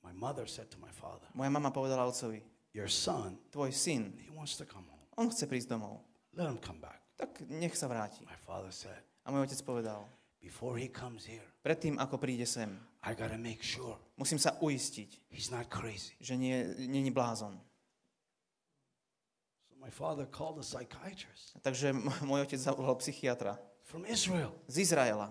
My 0.00 0.12
mother 0.16 0.48
said 0.48 0.68
to 0.72 0.78
my 0.80 0.88
father, 0.92 1.28
Moja 1.36 1.52
mama 1.52 1.68
povedala 1.72 2.04
otcovi, 2.08 2.40
Your 2.72 2.88
son, 2.88 3.36
tvoj 3.52 3.74
syn, 3.74 4.14
he 4.24 4.30
wants 4.32 4.56
to 4.56 4.64
come 4.64 4.86
home. 4.88 5.04
on 5.18 5.28
chce 5.28 5.44
prísť 5.44 5.74
domov. 5.76 6.00
Let 6.32 6.48
him 6.48 6.56
come 6.62 6.80
back. 6.80 7.02
Tak 7.20 7.44
nech 7.52 7.76
sa 7.76 7.84
vráti. 7.90 8.24
My 8.24 8.38
father 8.40 8.72
said, 8.72 8.96
A 9.26 9.34
môj 9.34 9.44
otec 9.44 9.60
povedal, 9.60 10.08
Before 10.40 10.80
he 10.80 10.88
comes 10.88 11.28
here, 11.28 11.44
predtým 11.60 12.00
ako 12.00 12.16
príde 12.16 12.48
sem, 12.48 12.72
I 13.04 13.12
got 13.12 13.28
to 13.32 13.36
make 13.40 13.60
sure 13.60 13.96
musím 14.16 14.40
sa 14.40 14.56
uistiť, 14.60 15.28
he's 15.32 15.52
not 15.52 15.68
crazy. 15.68 16.16
že 16.20 16.36
nie, 16.36 16.64
není 16.88 17.12
blázon. 17.12 17.60
So 19.68 19.76
my 19.76 19.92
father 19.92 20.24
called 20.24 20.56
a 20.56 20.64
psychiatrist 20.64 21.56
Takže 21.60 21.92
m- 21.92 22.08
môj 22.24 22.48
otec 22.48 22.56
zavolal 22.60 22.96
psychiatra 23.00 23.60
from 23.84 24.04
Israel. 24.08 24.56
z 24.68 24.88
Izraela. 24.88 25.28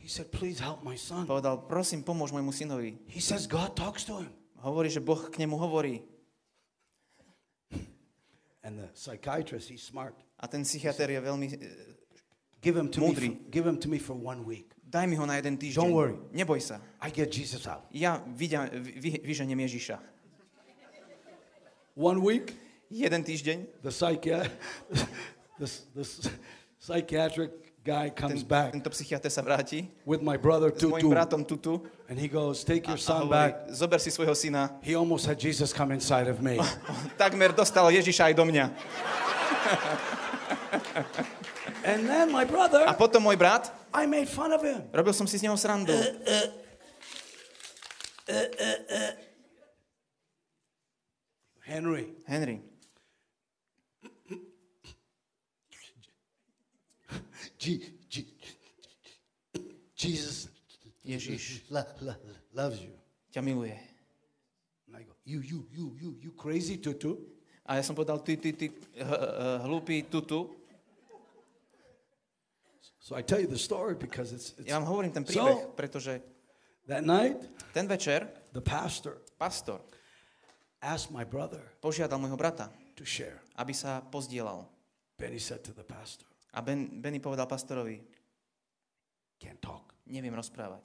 He 0.00 0.08
said, 0.08 0.32
Please 0.32 0.56
help 0.64 0.80
my 0.80 0.96
son. 0.96 1.28
Povedal, 1.28 1.68
prosím, 1.68 2.00
pomôž 2.00 2.32
môjmu 2.32 2.56
synovi. 2.56 2.96
He 3.12 3.20
says 3.20 3.44
God 3.44 3.76
talks 3.76 4.08
to 4.08 4.24
him. 4.24 4.32
Hovorí, 4.64 4.88
že 4.88 5.04
Boh 5.04 5.20
k 5.28 5.36
nemu 5.36 5.60
hovorí. 5.60 6.00
And 8.64 8.80
the 8.80 8.88
psychiatrist, 8.96 9.68
he's 9.68 9.84
smart. 9.84 10.16
A 10.40 10.48
ten 10.48 10.64
psychiatr 10.64 11.08
je 11.10 11.20
veľmi... 11.20 11.46
e, 11.48 11.56
Give 12.60 12.76
him 12.76 12.88
to 12.92 13.00
me. 13.00 13.06
Múdry. 13.08 13.28
For, 13.36 13.50
give 13.50 13.64
him 13.66 13.76
to 13.80 13.88
me 13.88 13.98
for 13.98 14.14
one 14.14 14.44
week. 14.44 14.72
Daj 14.84 15.08
mi 15.08 15.16
ho 15.16 15.24
na 15.24 15.40
jeden 15.40 15.56
týždeň. 15.56 15.80
Don't 15.80 15.96
worry. 15.96 16.18
Neboj 16.34 16.60
sa. 16.60 16.82
I 17.00 17.08
get 17.10 17.32
Jesus 17.32 17.64
out. 17.64 17.86
Ja 17.94 18.20
vyďa, 18.20 18.68
vy, 18.74 19.22
vyženiem 19.22 19.64
Ježiša. 19.64 19.96
One 21.94 22.20
week, 22.20 22.56
Jeden 22.90 23.22
týždeň 23.22 23.86
the 23.86 23.92
psychiatric, 23.94 24.50
the, 25.62 25.66
the 25.94 26.02
psychiatric 26.82 27.54
guy 27.86 28.10
comes 28.10 28.42
ten, 28.42 28.50
back 28.50 28.74
tento 28.74 28.90
psychiatr 28.90 29.30
sa 29.30 29.46
vráti 29.46 29.86
with 30.02 30.18
my 30.18 30.34
brother 30.34 30.74
s 30.74 30.82
mojim 30.82 31.06
Tutu, 31.06 31.14
bratom 31.14 31.46
Tutu 31.46 31.86
and 32.10 32.18
he 32.18 32.26
goes, 32.26 32.66
"Take 32.66 32.90
your 32.90 32.98
son 32.98 33.30
hovorí, 33.30 33.54
back." 33.54 33.70
zober 33.70 34.02
si 34.02 34.10
svojho 34.10 34.34
syna. 34.34 34.74
He 34.82 34.98
almost 34.98 35.22
had 35.22 35.38
Jesus 35.38 35.70
come 35.70 35.94
inside 35.94 36.26
of 36.26 36.42
me. 36.42 36.58
Takmer 37.20 37.54
dostal 37.54 37.86
Ježiša 37.94 38.34
aj 38.34 38.34
do 38.34 38.42
mňa. 38.42 38.64
and 41.84 42.06
then 42.06 42.30
my 42.30 42.44
A 42.44 42.48
brother, 42.48 42.82
potom 42.98 43.24
môj 43.24 43.36
brat, 43.38 43.72
I 43.92 44.06
made 44.06 44.28
fun 44.28 44.52
of 44.52 44.62
him. 44.62 44.84
robil 44.92 45.14
som 45.14 45.26
si 45.26 45.38
z 45.38 45.46
neho 45.48 45.56
srandu. 45.56 45.92
Henry, 51.60 52.10
Henry, 52.26 52.58
G, 57.60 57.78
G, 58.08 58.26
Jesus 59.94 60.48
Ježiš 61.04 61.68
lo, 61.70 61.82
lo, 62.00 62.14
loves 62.54 62.80
you. 62.80 62.94
ťa 63.30 63.42
miluje. 63.42 63.76
And 64.88 64.96
I 64.96 65.02
go, 65.06 65.14
you, 65.24 65.40
you, 65.42 65.66
you, 65.70 65.86
you, 66.00 66.10
you 66.18 66.30
crazy 66.34 66.78
Tutu? 66.78 67.18
A 67.62 67.78
ja 67.78 67.82
som 67.86 67.94
povedal, 67.94 68.18
ty, 68.24 68.34
ty, 68.34 68.50
ty, 68.56 68.66
hlúpy 69.62 70.02
Tutu. 70.06 70.59
So 73.00 73.16
I 73.16 73.22
tell 73.24 73.40
you 73.40 73.48
the 73.48 73.58
story 73.58 73.96
because 73.96 74.32
it's, 74.32 74.52
it's 74.60 74.68
Ja 74.68 74.76
vám 74.76 74.84
hovorím 74.86 75.12
ten 75.12 75.24
príbeh, 75.24 75.56
So- 75.56 75.72
pretože 75.72 76.20
that 76.86 77.00
night, 77.02 77.40
ten 77.72 77.88
večer 77.88 78.28
the 78.52 78.60
pastor 78.60 79.16
pastor 79.40 79.80
asked 80.84 81.08
my 81.08 81.24
brother 81.24 81.64
požiadal 81.80 82.20
môjho 82.20 82.36
brata, 82.36 82.68
to 82.94 83.04
share. 83.04 83.40
aby 83.56 83.72
sa 83.72 84.04
pozdielal. 84.04 84.68
Benny 85.16 85.40
said 85.40 85.60
to 85.64 85.72
the 85.72 85.84
pastor, 85.84 86.24
A 86.52 86.60
ben, 86.60 87.00
Benny 87.00 87.20
povedal 87.20 87.44
pastorovi, 87.48 88.00
can't 89.40 89.60
talk. 89.60 89.92
neviem 90.04 90.32
rozprávať. 90.36 90.84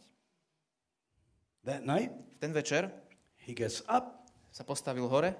That 1.65 1.83
night, 1.83 2.11
V 2.13 2.39
ten 2.39 2.51
večer 2.53 2.91
he 3.43 3.51
gets 3.51 3.81
up 3.89 4.23
sa 4.55 4.63
postavil 4.63 5.09
hore 5.11 5.35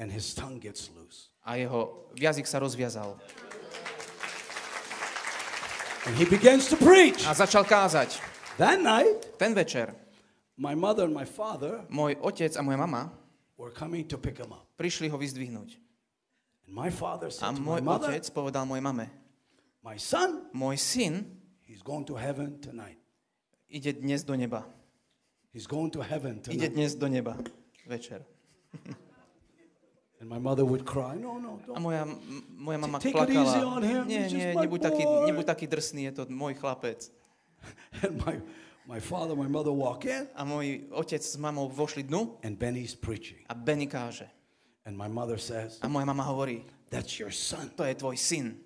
and 0.00 0.08
his 0.08 0.32
tongue 0.32 0.56
gets 0.56 0.88
loose. 0.96 1.28
a 1.44 1.56
jeho 1.60 2.08
jazyk 2.16 2.46
sa 2.48 2.56
rozviazal. 2.60 3.18
And 6.06 6.16
he 6.16 6.24
begins 6.24 6.68
to 6.72 6.76
preach. 6.80 7.26
A 7.28 7.36
začal 7.36 7.64
kázať. 7.64 8.16
That 8.56 8.80
night, 8.80 9.36
Ten 9.40 9.52
večer 9.52 9.92
my 10.60 10.76
mother 10.76 11.08
and 11.08 11.16
my 11.16 11.24
father 11.24 11.80
môj 11.88 12.20
otec 12.20 12.52
a 12.52 12.60
moja 12.60 12.76
mama 12.76 13.08
were 13.56 13.72
coming 13.72 14.04
to 14.04 14.20
pick 14.20 14.36
him 14.36 14.52
up. 14.52 14.68
prišli 14.76 15.08
ho 15.08 15.16
vyzdvihnúť. 15.16 15.80
And 16.68 16.72
my 16.76 16.92
father 16.92 17.28
A 17.28 17.32
said 17.32 17.56
to 17.56 17.64
my 17.64 17.80
môj 17.80 17.84
mother, 17.84 18.12
otec 18.12 18.28
povedal 18.32 18.68
mojej 18.68 18.84
mame, 18.84 19.08
my 19.80 19.96
son, 19.96 20.44
môj 20.52 20.76
syn 20.76 21.24
he's 21.64 21.80
going 21.80 22.04
to 22.04 22.12
heaven 22.20 22.60
tonight. 22.60 23.00
ide 23.72 23.96
dnes 23.96 24.20
do 24.20 24.36
neba. 24.36 24.68
He's 25.56 25.64
going 25.66 25.88
to 25.96 26.04
heaven 26.04 26.44
Ide 26.44 26.60
tonight. 26.60 26.72
dnes 26.76 26.92
do 26.94 27.08
neba. 27.08 27.40
Večer. 27.88 28.20
And 30.20 30.28
my 30.28 30.38
mother 30.38 30.64
would 30.68 30.84
cry, 30.84 31.16
no, 31.16 31.38
no, 31.40 31.56
A 31.64 31.66
don't. 31.66 31.80
moja, 31.80 32.02
m- 32.04 32.44
moja 32.60 32.78
mama 32.78 33.00
Take 33.00 33.16
it 33.16 33.30
easy 33.30 33.40
plakala. 33.40 33.76
on 33.76 33.82
him, 33.82 34.02
Nie, 34.06 34.28
he's 34.28 34.32
nie, 34.36 34.52
nebuď 34.52 34.80
taký, 34.84 35.02
boy." 35.04 35.26
nebuď 35.32 35.46
taký 35.48 35.66
drsný, 35.66 36.04
je 36.04 36.12
to 36.12 36.22
môj 36.28 36.54
chlapec. 36.60 37.08
And 38.04 38.20
my, 38.26 38.36
my 38.84 39.00
father, 39.00 39.32
my 39.34 39.48
mother 39.48 39.72
walk 39.72 40.04
in, 40.04 40.28
A 40.36 40.44
môj 40.44 40.92
otec 40.92 41.24
s 41.24 41.40
mamou 41.40 41.72
vošli 41.72 42.04
dnu 42.04 42.36
and 42.44 42.60
Benny's 42.60 42.92
preaching. 42.92 43.40
a 43.48 43.54
Benny 43.56 43.88
káže. 43.88 44.28
And 44.84 44.92
my 44.96 45.08
mother 45.08 45.40
says, 45.40 45.80
A 45.80 45.88
moja 45.88 46.04
mama 46.04 46.24
hovorí, 46.28 46.68
that's 46.92 47.16
your 47.16 47.32
son. 47.32 47.72
to 47.80 47.84
je 47.88 47.94
tvoj 47.96 48.16
syn. 48.20 48.60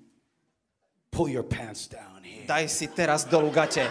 Pull 1.15 1.31
your 1.31 1.47
pants 1.47 1.87
down 1.87 2.27
here. 2.27 2.43
Daj 2.51 2.67
si 2.67 2.91
teraz 2.91 3.23
dolu 3.31 3.55
gate. 3.55 3.87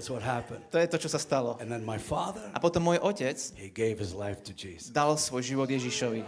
That's 0.00 0.08
what 0.08 0.24
happened. 0.24 0.64
To 0.72 0.80
je 0.80 0.88
to, 0.88 0.96
čo 0.96 1.12
sa 1.12 1.20
stalo. 1.20 1.60
And 1.60 1.68
then 1.68 1.84
my 1.84 2.00
father, 2.00 2.40
A 2.56 2.58
potom 2.58 2.88
môj 2.88 3.04
otec 3.04 3.36
he 3.52 3.68
gave 3.68 4.00
his 4.00 4.16
life 4.16 4.40
to 4.48 4.56
Jesus. 4.56 4.88
dal 4.88 5.12
svoj 5.20 5.44
život 5.44 5.68
Ježišovi. 5.68 6.24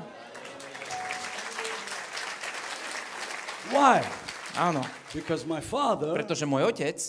Why? 3.73 4.05
Áno, 4.61 4.85
Because 5.17 5.49
my 5.49 5.65
father, 5.65 6.13
pretože 6.13 6.45
môj 6.45 6.69
otec, 6.69 7.01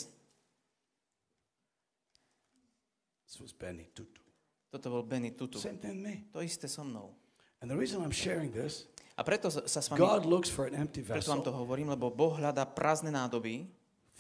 this 3.28 3.36
was 3.44 3.52
Benny 3.52 3.92
Tutu. 3.92 4.24
toto 4.72 4.88
bol 4.88 5.04
Benny 5.04 5.36
Tutu, 5.36 5.60
Same 5.60 5.76
thing 5.84 6.00
me. 6.00 6.24
to 6.32 6.40
isté 6.40 6.72
so 6.72 6.88
mnou. 6.88 7.12
And 7.60 7.68
the 7.68 7.76
reason 7.76 8.00
I'm 8.00 8.16
sharing 8.16 8.56
this 8.56 8.88
A 9.20 9.28
preto 9.28 9.52
sa 9.52 9.68
s 9.68 9.92
vami, 9.92 10.00
God 10.00 10.24
looks 10.24 10.48
for 10.48 10.64
an 10.64 10.80
empty 10.80 11.04
preto 11.04 11.28
vám 11.28 11.44
to 11.44 11.52
vessel 11.52 11.60
hovorím, 11.60 11.92
lebo 11.92 12.08
Boh 12.08 12.40
hľadá 12.40 12.64
prázdne 12.64 13.12
nádoby 13.12 13.68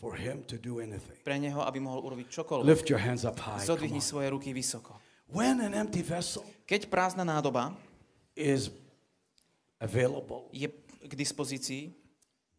for 0.04 0.20
him 0.20 0.44
to 0.52 0.60
do 0.60 0.84
anything. 0.84 1.16
pre 1.24 1.40
Neho, 1.40 1.64
aby 1.64 1.80
mohol 1.80 2.04
urobiť 2.04 2.28
čokoľvek. 2.28 2.68
Lift 2.68 2.92
your 2.92 3.00
hands 3.00 3.24
up 3.24 3.40
high. 3.40 3.64
Zodvihni 3.64 4.04
svoje 4.04 4.28
ruky 4.28 4.52
vysoko. 4.52 5.00
When 5.32 5.64
an 5.64 5.72
empty 5.72 6.04
vessel 6.04 6.44
Keď 6.68 6.92
prázdna 6.92 7.24
nádoba 7.24 7.72
is 8.36 8.68
available, 9.80 10.52
je 10.52 10.68
k 11.08 11.14
dispozícii, 11.16 11.96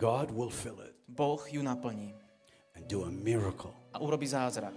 God 0.01 0.33
will 0.33 0.49
fill 0.51 0.81
it 0.81 0.97
Boh 1.05 1.45
ju 1.45 1.61
naplní 1.61 2.17
and 2.75 2.89
do 2.89 3.05
a 3.05 3.13
miracle. 3.13 3.71
a 3.93 4.01
urobí 4.01 4.25
zázrak. 4.25 4.75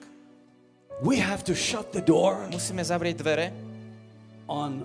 We 1.02 1.18
have 1.23 1.41
to 1.48 1.56
shut 1.56 1.95
the 1.95 2.03
door 2.03 2.52
Musíme 2.52 2.84
zavrieť 2.84 3.15
dvere 3.23 3.56
on 4.52 4.84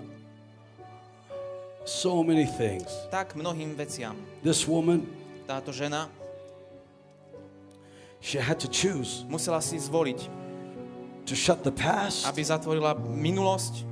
so 1.83 2.23
many 2.23 2.47
things. 2.47 2.87
tak 3.11 3.35
mnohým 3.35 3.75
veciam. 3.75 4.15
This 4.39 4.63
woman, 4.63 5.03
Táto 5.43 5.75
žena 5.75 6.07
she 8.23 8.39
had 8.39 8.55
to 8.63 8.71
choose 8.71 9.27
musela 9.27 9.59
si 9.59 9.75
zvoliť, 9.75 10.19
to 11.27 11.35
shut 11.35 11.59
the 11.67 11.75
past. 11.75 12.23
aby 12.23 12.39
zatvorila 12.39 12.95
minulosť. 12.95 13.83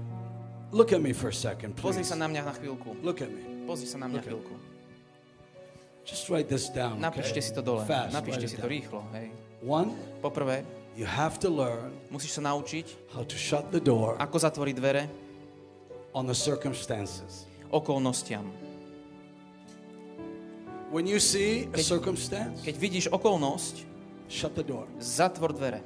Look 0.71 0.95
at 0.95 1.03
me 1.03 1.11
for 1.11 1.27
a 1.27 1.35
second, 1.35 1.75
Pozri 1.75 1.99
please. 1.99 2.15
sa 2.15 2.15
na 2.15 2.31
mňa 2.31 2.47
na 2.47 2.53
chvíľku. 2.55 2.95
Look 3.03 3.19
at 3.19 3.27
me. 3.27 3.67
Pozri 3.67 3.91
sa 3.91 3.99
na 3.99 4.07
mňa 4.07 4.23
chvíľku. 4.23 4.55
Just 6.07 6.31
write 6.31 6.47
this 6.47 6.71
down. 6.71 6.97
Napíšte 6.97 7.43
okay? 7.43 7.45
si 7.45 7.51
to 7.51 7.61
dole. 7.61 7.83
Fast. 7.83 8.15
Napíšte 8.15 8.47
si 8.47 8.55
to 8.55 8.65
down. 8.65 8.71
rýchlo. 8.71 9.03
Hej. 9.11 9.35
One, 9.61 9.93
Poprvé, 10.23 10.63
you 10.95 11.05
have 11.05 11.37
to 11.43 11.51
learn 11.51 11.91
musíš 12.09 12.39
sa 12.39 12.41
naučiť, 12.47 13.13
how 13.13 13.27
to 13.27 13.35
shut 13.35 13.67
the 13.69 13.83
door 13.83 14.15
ako 14.17 14.41
zatvoriť 14.41 14.75
dvere 14.79 15.03
on 16.15 16.25
the 16.25 16.33
circumstances. 16.35 17.45
okolnostiam. 17.69 18.47
When 20.91 21.07
you 21.07 21.19
see 21.23 21.71
a 21.71 21.79
circumstance, 21.79 22.63
Keď 22.67 22.75
vidíš 22.75 23.05
okolnosť, 23.15 23.90
shut 24.31 24.55
the 24.55 24.63
door. 24.63 24.87
zatvor 24.97 25.51
dvere. 25.51 25.83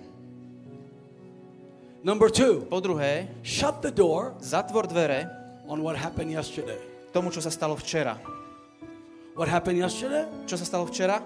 Number 2.06 2.30
two, 2.30 2.70
Po 2.70 2.78
druhé, 2.78 3.28
shut 3.42 3.82
the 3.82 3.90
door 3.90 4.38
zatvor 4.38 4.86
dvere 4.86 5.26
on 5.68 5.82
what 5.82 5.98
happened 5.98 6.30
yesterday. 6.30 6.78
tomu, 7.10 7.34
čo 7.34 7.42
sa 7.42 7.50
stalo 7.50 7.74
včera. 7.74 8.22
What 9.36 9.50
happened 9.52 9.82
yesterday 9.82 10.24
Čo 10.48 10.56
sa 10.62 10.64
stalo 10.70 10.86
včera, 10.86 11.20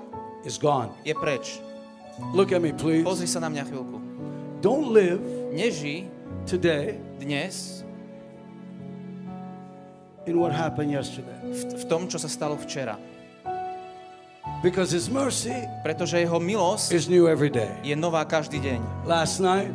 is 0.47 0.55
gone. 0.57 0.89
je 1.03 1.11
preč. 1.13 1.59
Look 2.31 2.51
at 2.55 2.63
me, 2.63 2.71
please. 2.71 3.03
Pozri 3.03 3.27
sa 3.27 3.43
na 3.43 3.51
mňa 3.51 3.63
chvíľku. 3.67 3.97
Don't 4.63 4.91
live 4.91 5.19
Neži 5.51 6.07
today 6.47 6.95
dnes 7.19 7.83
in 10.27 10.39
what 10.39 10.51
happened 10.55 10.91
yesterday. 10.95 11.35
v, 11.43 11.79
v 11.79 11.83
tom, 11.91 12.07
čo 12.07 12.15
sa 12.21 12.31
stalo 12.31 12.55
včera. 12.55 12.95
Because 14.59 14.91
His 14.91 15.07
mercy 15.07 15.55
Pretože 15.87 16.19
jeho 16.19 16.35
milosť 16.35 16.91
is 16.91 17.07
new 17.07 17.31
every 17.31 17.47
day. 17.47 17.71
je 17.79 17.95
nová 17.95 18.27
každý 18.27 18.59
deň. 18.59 19.07
Last 19.07 19.39
night, 19.39 19.71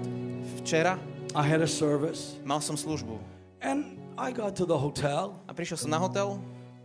Včera 0.61 1.01
I 1.35 1.43
had 1.43 1.65
a 1.65 1.71
service 1.71 2.37
mal 2.45 2.61
som 2.61 2.77
službu 2.77 3.17
and 3.65 3.97
I 4.21 4.31
got 4.31 4.55
to 4.61 4.69
the 4.69 4.77
hotel 4.77 5.35
a 5.49 5.57
prišiel 5.57 5.81
som 5.81 5.89
na 5.89 5.97
hotel 5.97 6.37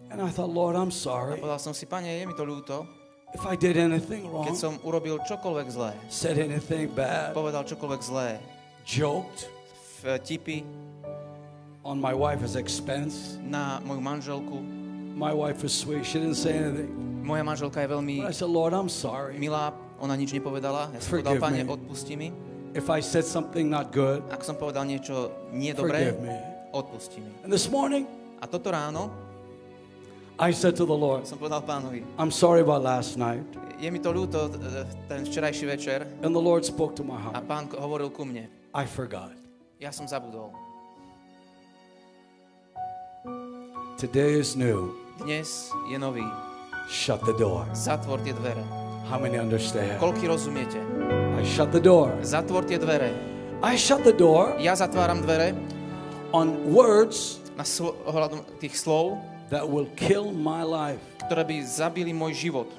and 0.09 0.23
I 0.23 0.31
thought, 0.31 0.49
Lord, 0.49 0.79
I'm 0.79 0.89
a 0.89 0.95
sorry 0.95 1.43
povedal 1.43 1.59
som 1.59 1.75
si, 1.75 1.83
pane, 1.85 2.07
je 2.07 2.23
mi 2.23 2.33
to 2.33 2.47
ľúto, 2.47 2.87
if 3.35 3.43
I 3.45 3.53
did 3.59 3.75
anything 3.77 4.25
wrong, 4.25 4.47
keď 4.47 4.55
som 4.57 4.73
urobil 4.81 5.19
čokoľvek 5.21 5.67
zlé, 5.69 5.91
said 6.07 6.39
anything 6.39 6.89
bad, 6.95 7.35
povedal 7.35 7.67
čokoľvek 7.67 8.01
zlé, 8.01 8.39
joked 8.87 9.51
vtipy 10.01 10.63
on 11.83 11.99
my 12.01 12.15
wife's 12.15 12.55
expense. 12.55 13.37
na 13.43 13.83
moju 13.83 14.01
manželku. 14.01 14.78
My 15.19 15.35
wife 15.35 15.59
was 15.61 15.75
sweet. 15.75 16.07
She 16.07 16.15
didn't 16.15 16.39
say 16.39 16.55
anything. 16.55 16.95
Moja 17.27 17.43
manželka 17.43 17.83
je 17.83 17.91
veľmi 17.91 18.23
I 18.23 18.31
said, 18.31 18.47
Lord, 18.47 18.71
I'm 18.71 18.87
sorry. 18.87 19.35
milá, 19.35 19.75
ona 19.99 20.15
nič 20.15 20.31
nepovedala. 20.31 20.95
Ja 20.95 21.03
som 21.03 21.19
Forgive 21.19 21.35
povedal, 21.35 21.43
pane, 21.43 21.59
me. 21.61 21.69
odpusti 21.69 22.13
mi. 22.15 22.31
If 22.71 22.87
I 22.87 23.03
said 23.03 23.27
something 23.27 23.67
not 23.67 23.91
good, 23.91 24.23
Ak 24.31 24.47
som 24.47 24.55
povedal 24.55 24.87
niečo 24.87 25.29
nie 25.51 25.75
dobré, 25.75 26.15
forgive 26.15 26.23
me. 26.23 26.35
odpusti 26.71 27.19
mi. 27.19 27.31
And 27.43 27.51
this 27.51 27.67
morning, 27.67 28.07
A 28.39 28.47
toto 28.47 28.71
ráno 28.71 29.11
I 30.39 30.55
said 30.55 30.79
to 30.79 30.87
the 30.87 30.95
Lord, 30.95 31.27
som 31.27 31.35
povedal 31.35 31.59
pánovi, 31.67 32.07
I'm 32.15 32.31
sorry 32.31 32.63
about 32.63 32.79
last 32.79 33.19
night. 33.19 33.43
je 33.75 33.91
mi 33.91 33.99
to 33.99 34.15
ľúto, 34.15 34.47
t- 34.47 34.55
ten 35.11 35.27
včerajší 35.27 35.65
večer, 35.67 36.07
And 36.23 36.31
the 36.31 36.39
Lord 36.39 36.63
spoke 36.63 36.95
to 36.95 37.03
my 37.03 37.19
a 37.19 37.19
heart. 37.19 37.43
pán 37.43 37.67
ko- 37.67 37.75
hovoril 37.83 38.07
ku 38.07 38.23
mne. 38.23 38.47
I 38.71 38.87
forgot. 38.87 39.35
Ja 39.83 39.91
som 39.91 40.07
zabudol. 40.07 40.55
Today 43.99 44.39
is 44.39 44.55
new. 44.55 44.95
Dnes 45.19 45.67
je 45.91 45.99
nový. 45.99 46.23
Shut 46.87 47.19
the 47.27 47.35
door. 47.35 47.67
Zatvor 47.75 48.23
tie 48.23 48.31
dvere. 48.31 48.63
How 49.11 49.19
many 49.19 49.35
understand? 49.35 49.99
Koľky 49.99 50.31
rozumiete? 50.31 50.79
I 51.35 51.43
shut 51.43 51.75
the 51.75 51.83
door. 51.83 52.15
Zatvor 52.23 52.63
tie 52.63 52.79
dvere. 52.79 53.11
I 53.59 53.75
shut 53.75 54.07
the 54.07 54.15
door 54.15 54.55
Ja 54.63 54.71
zatváram 54.79 55.19
dvere 55.19 55.51
on 56.31 56.71
words 56.71 57.43
na 57.59 57.67
sl- 57.67 57.91
ohľadom 58.07 58.47
tých 58.63 58.79
slov, 58.79 59.19
that 59.51 59.67
will 59.67 59.91
kill 59.99 60.31
my 60.31 60.63
life 60.63 61.03
ktoré 61.27 61.43
by 61.45 61.55
zabili 61.67 62.15
môj 62.15 62.33
život 62.33 62.69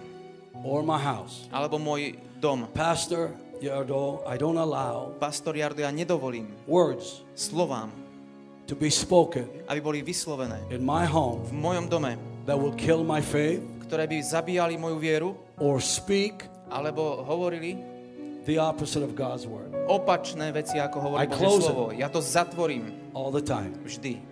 or 0.64 0.80
my 0.80 0.96
house. 0.96 1.44
alebo 1.52 1.76
môj 1.76 2.16
dom. 2.40 2.66
Pastor 2.72 3.36
Yardo, 3.60 4.24
I 4.24 4.40
don't 4.40 4.56
allow 4.56 5.12
Pastor 5.20 5.52
Jardo, 5.52 5.84
ja 5.84 5.92
nedovolím 5.92 6.48
words 6.64 7.22
slovám, 7.36 7.92
to 8.64 8.72
be 8.72 8.88
spoken 8.88 9.46
aby 9.68 9.78
boli 9.78 9.98
vyslovené 10.00 10.66
in 10.72 10.80
my 10.80 11.04
home 11.04 11.44
v 11.46 11.52
mojom 11.52 11.86
dome, 11.86 12.29
that 12.46 12.56
will 12.56 12.74
kill 12.76 13.02
my 13.04 13.20
faith 13.20 13.60
ktoré 13.90 14.06
by 14.06 14.16
zabíjali 14.22 14.78
moju 14.78 14.96
vieru 15.02 15.30
or 15.58 15.82
speak 15.82 16.46
alebo 16.70 17.26
hovorili 17.26 17.74
the 18.46 18.56
opposite 18.56 19.02
of 19.02 19.12
God's 19.18 19.44
word 19.44 19.70
opačné 19.90 20.54
veci, 20.54 20.78
ako 20.78 20.96
hovorí 21.02 21.26
Božie 21.26 21.66
slovo. 21.66 21.90
Ja 21.90 22.06
to 22.06 22.22
zatvorím 22.22 23.10
all 23.10 23.34
the 23.34 23.42
time. 23.42 23.74
vždy. 23.82 24.22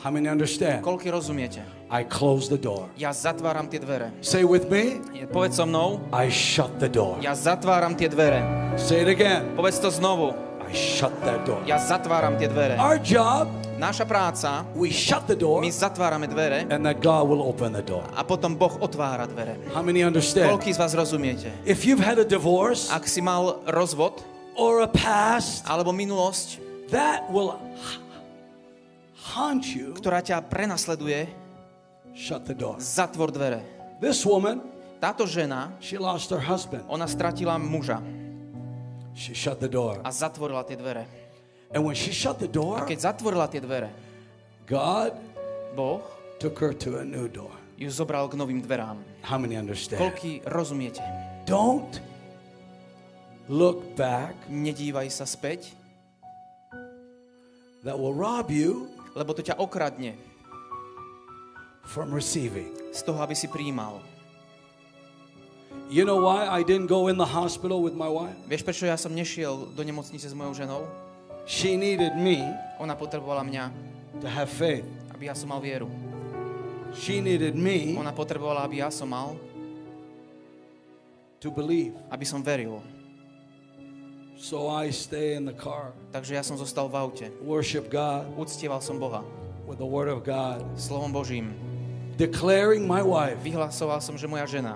How 0.00 0.10
many 0.10 0.26
understand? 0.26 0.80
Koľky 0.82 1.12
rozumiete? 1.12 1.60
I 1.92 2.02
close 2.08 2.48
the 2.50 2.58
door. 2.58 2.90
Ja 2.98 3.12
zatváram 3.14 3.70
tie 3.70 3.78
dvere. 3.78 4.10
Say 4.24 4.42
with 4.42 4.66
me, 4.72 4.98
Povedz 5.30 5.60
so 5.60 5.68
mnou, 5.68 6.02
I 6.10 6.32
shut 6.32 6.72
the 6.82 6.88
door. 6.90 7.20
ja 7.22 7.36
zatváram 7.36 7.94
tie 7.94 8.08
dvere. 8.10 8.42
Say 8.80 9.04
it 9.06 9.10
again. 9.12 9.54
Povedz 9.54 9.78
to 9.78 9.92
znovu, 9.92 10.34
I 10.64 10.72
shut 10.74 11.12
that 11.22 11.44
door. 11.46 11.62
ja 11.68 11.78
zatváram 11.78 12.34
tie 12.40 12.48
dvere. 12.50 12.74
Our 12.80 12.98
job, 12.98 13.46
Naša 13.74 14.06
práca, 14.06 14.62
we 14.78 14.88
shut 14.88 15.26
the 15.26 15.34
door 15.34 15.58
my 15.58 15.66
zatvárame 15.68 16.30
dvere 16.30 16.62
and 16.70 16.86
that 16.86 17.02
God 17.02 17.26
will 17.26 17.42
open 17.42 17.74
the 17.74 17.82
door. 17.82 18.06
a 18.14 18.22
potom 18.22 18.54
Boh 18.54 18.70
otvára 18.78 19.26
dvere. 19.26 19.58
How 19.74 19.82
many 19.82 20.06
understand? 20.06 20.46
Koľký 20.46 20.70
z 20.70 20.78
vás 20.78 20.94
rozumiete? 20.94 21.50
If 21.66 21.82
you've 21.82 22.00
had 22.00 22.22
a 22.22 22.26
divorce 22.26 22.86
Ak 22.94 23.10
si 23.10 23.18
mal 23.18 23.58
rozvod 23.66 24.22
or 24.54 24.86
a 24.86 24.90
past, 24.90 25.66
alebo 25.66 25.90
minulosť, 25.90 26.62
that 26.94 27.26
will 27.34 27.58
haunt 29.34 29.66
you. 29.66 29.90
ktorá 29.98 30.22
ťa 30.22 30.46
prenasleduje, 30.46 31.26
Shut 32.14 32.46
the 32.46 32.54
door. 32.54 32.78
zatvor 32.78 33.34
dvere. 33.34 33.58
This 33.98 34.22
woman, 34.22 34.62
Táto 35.02 35.26
žena, 35.28 35.74
she 35.82 35.98
lost 35.98 36.30
her 36.30 36.40
husband. 36.40 36.86
ona 36.86 37.04
stratila 37.04 37.58
muža 37.58 37.98
She 39.18 39.34
shut 39.34 39.58
the 39.58 39.68
door. 39.68 39.98
a 40.06 40.10
zatvorila 40.14 40.62
tie 40.62 40.78
dvere. 40.78 41.23
And 41.74 41.82
when 41.82 41.98
she 41.98 42.14
shut 42.14 42.38
the 42.38 42.46
A 42.46 42.54
door, 42.54 42.86
keď 42.86 42.98
zatvorila 43.10 43.50
tie 43.50 43.58
dvere, 43.58 43.90
God 44.64 45.18
Boh 45.74 46.00
took 46.38 46.54
her 46.62 46.70
to 46.70 47.02
a 47.02 47.04
new 47.04 47.26
door. 47.26 47.50
ju 47.74 47.90
zobral 47.90 48.30
k 48.30 48.38
novým 48.38 48.62
dverám. 48.62 49.02
How 49.26 49.34
many 49.34 49.58
understand? 49.58 49.98
Koľký 49.98 50.46
rozumiete? 50.46 51.02
Don't 51.44 51.98
look 53.50 53.82
back. 53.98 54.38
Nedívaj 54.46 55.10
sa 55.10 55.26
späť, 55.26 55.74
That 57.84 58.00
will 58.00 58.16
rob 58.16 58.48
you 58.48 58.88
lebo 59.12 59.36
to 59.36 59.44
ťa 59.44 59.60
okradne 59.60 60.16
from 61.84 62.10
receiving. 62.14 62.72
z 62.94 63.02
toho, 63.02 63.18
aby 63.20 63.34
si 63.34 63.50
príjmal. 63.50 63.98
You 65.90 66.06
know 66.06 66.16
why 66.22 66.46
I 66.46 66.62
didn't 66.62 66.86
go 66.86 67.10
in 67.10 67.18
the 67.18 67.26
hospital 67.28 67.82
with 67.82 67.92
my 67.98 68.08
wife? 68.08 68.38
Vieš, 68.48 68.62
prečo 68.64 68.86
ja 68.86 68.96
som 68.96 69.12
nešiel 69.12 69.68
do 69.74 69.82
nemocnice 69.82 70.30
s 70.30 70.32
mojou 70.32 70.54
ženou? 70.54 71.03
She 71.44 71.76
needed 71.76 72.16
me 72.16 72.40
Ona 72.80 72.96
potrebovala 72.96 73.44
mňa, 73.44 73.64
to 74.20 74.26
have 74.26 74.48
faith. 74.48 74.84
aby 75.12 75.28
ja 75.28 75.34
som 75.36 75.52
mal 75.52 75.60
vieru. 75.60 75.86
She 76.96 77.20
needed 77.20 77.52
me 77.54 77.92
Ona 77.96 78.10
potrebovala, 78.10 78.64
aby 78.64 78.80
ja 78.80 78.88
som 78.88 79.10
mal, 79.10 79.36
to 81.40 81.50
believe. 81.52 81.92
aby 82.08 82.24
som 82.24 82.40
veril. 82.40 82.80
So 84.34 84.66
I 84.68 84.90
stay 84.90 85.38
in 85.38 85.46
the 85.46 85.54
car, 85.54 85.94
Takže 86.10 86.34
ja 86.34 86.42
som 86.42 86.58
zostal 86.58 86.88
v 86.90 86.94
aute. 86.98 87.26
worship 87.44 87.86
God 87.88 88.26
Uctieval 88.34 88.82
som 88.82 88.98
Boha 88.98 89.22
with 89.64 89.78
the 89.78 89.86
word 89.86 90.10
of 90.10 90.24
God, 90.26 90.60
slovom 90.76 91.12
Božím. 91.14 91.54
declaring 92.18 92.82
my 92.86 93.00
wife 93.02 93.38
Vyhlasoval 93.42 93.98
som, 94.02 94.14
že 94.18 94.26
moja 94.26 94.44
žena 94.46 94.74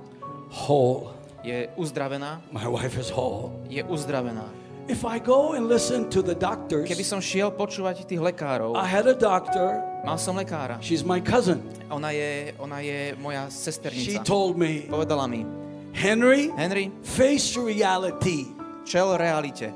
whole. 0.50 1.10
je 1.42 1.68
uzdravená, 1.76 2.42
My 2.54 2.66
wife 2.70 2.94
is 2.98 3.10
whole. 3.10 3.50
je 3.68 3.82
uzdravená. 3.84 4.46
If 4.88 5.04
I 5.04 5.20
go 5.20 5.52
and 5.52 5.68
listen 5.68 6.08
to 6.16 6.22
the 6.24 6.32
doctors, 6.34 6.88
Keby 6.88 7.04
som 7.04 7.20
šiel 7.20 7.52
počúvať 7.52 8.08
tých 8.08 8.24
lekárov, 8.24 8.72
I 8.72 8.88
had 8.88 9.04
a 9.04 9.12
doctor, 9.12 9.84
mal 10.00 10.16
som 10.16 10.32
lekára. 10.32 10.80
she's 10.80 11.04
my 11.04 11.20
cousin. 11.20 11.60
Ona 11.92 12.08
je, 12.10 12.56
ona 12.56 12.80
je 12.80 13.12
moja 13.20 13.52
She 13.52 13.68
sesternica. 13.68 14.24
told 14.24 14.56
me, 14.56 14.88
Povedala 14.88 15.28
mi, 15.28 15.44
Henry, 15.92 16.48
Henry, 16.56 16.88
face 17.04 17.52
reality. 17.60 18.48
čel 18.88 19.12
realite. 19.20 19.68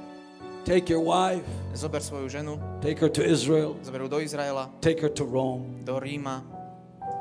Take 0.64 0.88
your 0.88 1.04
wife, 1.04 1.44
Zober 1.76 2.00
svoju 2.00 2.28
ženu, 2.32 2.56
take 2.80 2.96
her 3.00 3.12
to 3.12 3.20
Israel, 3.20 3.76
zober 3.84 4.08
do 4.08 4.16
Izraela, 4.16 4.72
take 4.80 4.96
her 5.04 5.12
to 5.12 5.28
Rome. 5.28 5.84
do 5.84 6.00
Ríma. 6.00 6.40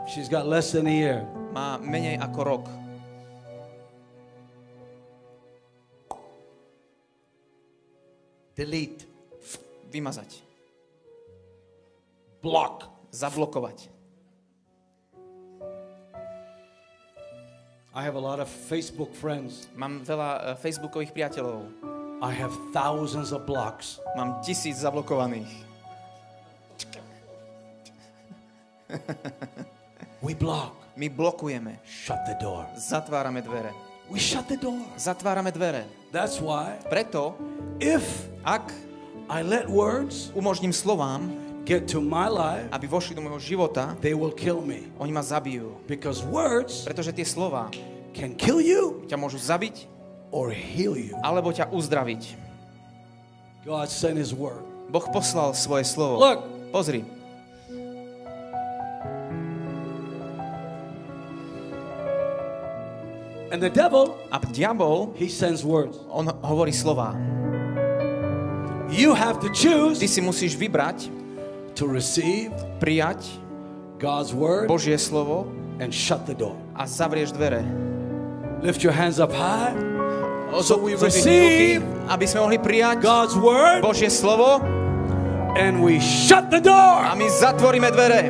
She's 0.08 0.32
got 0.32 0.48
less 0.48 0.72
than 0.72 0.88
a 0.88 0.96
year. 0.96 1.28
Má 1.52 1.76
menej 1.76 2.24
ako 2.24 2.40
rok. 2.44 2.64
Delete, 8.62 9.10
Vymazať. 9.90 10.38
block. 12.46 12.86
Zablokovať. 13.10 13.90
I 17.92 18.02
have 18.06 18.14
a 18.14 18.22
lot 18.22 18.38
of 18.38 18.46
Facebook 18.46 19.18
friends. 19.18 19.66
Mám 19.74 20.06
veľa 20.06 20.30
eh, 20.30 20.42
facebookových 20.62 21.10
priateľov. 21.10 21.66
I 22.22 22.30
have 22.38 22.54
thousands 22.70 23.34
of 23.34 23.50
blocks. 23.50 23.98
Mám 24.14 24.46
tisíc 24.46 24.78
zablokovaných. 24.78 25.50
We 30.22 30.38
block. 30.38 30.78
My 30.94 31.10
blokujeme. 31.10 31.82
Shut 31.82 32.22
the 32.30 32.38
door. 32.38 32.70
Zatvárame 32.78 33.42
dvere. 33.42 33.91
We 34.12 34.20
shut 34.20 34.52
the 34.52 34.60
door. 34.60 34.84
Zatvárame 35.00 35.56
dvere. 35.56 35.88
That's 36.12 36.44
why 36.44 36.76
Preto, 36.92 37.40
if 37.80 38.04
ak 38.44 38.76
I 39.32 39.40
let 39.40 39.72
words 39.72 40.28
umožním 40.36 40.76
slovám, 40.76 41.32
get 41.64 41.88
to 41.88 42.04
my 42.04 42.28
life, 42.28 42.68
aby 42.76 42.92
vošli 42.92 43.16
do 43.16 43.24
môjho 43.24 43.40
života, 43.40 43.96
they 44.04 44.12
will 44.12 44.36
kill 44.36 44.60
me. 44.60 44.92
oni 45.00 45.16
ma 45.16 45.24
zabijú. 45.24 45.80
Because 45.88 46.20
words 46.28 46.84
Pretože 46.84 47.16
tie 47.16 47.24
slova 47.24 47.72
can 48.12 48.36
kill 48.36 48.60
you 48.60 49.08
ťa 49.08 49.16
môžu 49.16 49.40
zabiť 49.40 49.88
or 50.36 50.52
heal 50.52 51.00
you. 51.00 51.16
alebo 51.24 51.56
ťa 51.56 51.72
uzdraviť. 51.72 52.36
God 53.64 53.88
sent 53.88 54.20
his 54.20 54.36
word. 54.36 54.68
Boh 54.92 55.08
poslal 55.08 55.56
svoje 55.56 55.88
slovo. 55.88 56.20
Look, 56.20 56.40
Pozri. 56.76 57.08
And 63.52 63.62
the 63.62 63.70
devil, 63.70 64.18
A 64.32 64.40
diabol, 64.40 65.12
he 65.16 65.28
sends 65.28 65.64
words. 65.64 66.00
on 66.10 66.32
hovorí 66.42 66.72
slova. 66.72 67.14
You 68.92 69.16
have 69.16 69.40
to 69.40 69.48
choose 69.56 70.00
Ty 70.04 70.08
si 70.08 70.20
musíš 70.20 70.56
vybrať, 70.60 71.08
to 71.80 71.88
receive 71.88 72.52
prijať 72.84 73.24
God's 74.00 74.36
word 74.36 74.68
Božie 74.68 75.00
slovo 75.00 75.48
and 75.80 75.96
shut 75.96 76.28
the 76.28 76.36
door. 76.36 76.56
a 76.76 76.84
zavrieš 76.84 77.32
dvere. 77.32 77.64
Lift 78.60 78.84
your 78.84 78.92
hands 78.94 79.18
up 79.20 79.32
high. 79.32 79.72
So 80.60 80.76
we 80.76 81.00
receive 81.00 81.80
aby 82.12 82.28
sme 82.28 82.44
mohli 82.44 82.60
prijať 82.60 83.00
God's 83.00 83.36
word 83.40 83.80
Božie 83.80 84.12
slovo 84.12 84.60
and 85.56 85.80
we 85.80 86.04
shut 86.04 86.52
the 86.52 86.60
a 86.60 86.68
door. 86.68 87.00
my 87.16 87.28
zatvoríme 87.32 87.88
dvere. 87.96 88.28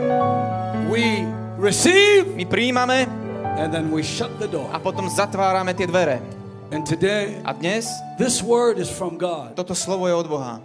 We 0.93 1.25
receive 1.57 2.37
My 2.37 2.45
prijímame 2.45 3.20
and 3.57 3.73
then 3.73 3.91
we 3.91 4.03
shut 4.03 4.31
the 4.39 4.47
door. 4.47 4.69
a 4.71 4.79
potom 4.79 5.07
zatvárame 5.09 5.73
tie 5.73 5.87
dvere. 5.87 6.21
And 6.71 6.87
today, 6.87 7.35
A 7.43 7.51
dnes 7.51 7.91
this 8.15 8.39
word 8.39 8.79
is 8.79 8.87
from 8.87 9.19
God. 9.19 9.59
toto 9.59 9.75
slovo 9.75 10.07
je 10.07 10.15
od 10.15 10.27
Boha. 10.27 10.63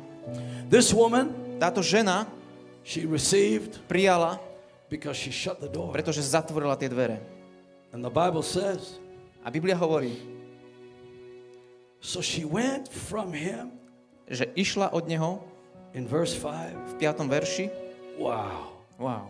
This 0.70 0.94
woman, 0.94 1.34
Táto 1.58 1.80
žena 1.82 2.28
she 2.86 3.02
received 3.08 3.80
prijala, 3.88 4.38
because 4.86 5.16
she 5.18 5.32
shut 5.34 5.58
the 5.58 5.66
door. 5.66 5.90
pretože 5.90 6.22
zatvorila 6.22 6.76
tie 6.78 6.86
dvere. 6.86 7.18
And 7.90 8.04
the 8.04 8.12
Bible 8.12 8.44
says, 8.46 9.00
A 9.42 9.50
Biblia 9.50 9.74
hovorí, 9.74 10.14
so 11.98 12.20
she 12.22 12.44
went 12.46 12.86
from 12.86 13.32
him 13.34 13.72
že 14.26 14.46
išla 14.58 14.90
od 14.90 15.06
neho 15.06 15.38
in 15.94 16.02
verse 16.06 16.34
5. 16.34 16.98
v 16.98 17.02
5. 17.02 17.26
verši 17.30 17.66
Wow. 18.18 18.74
wow, 18.98 19.26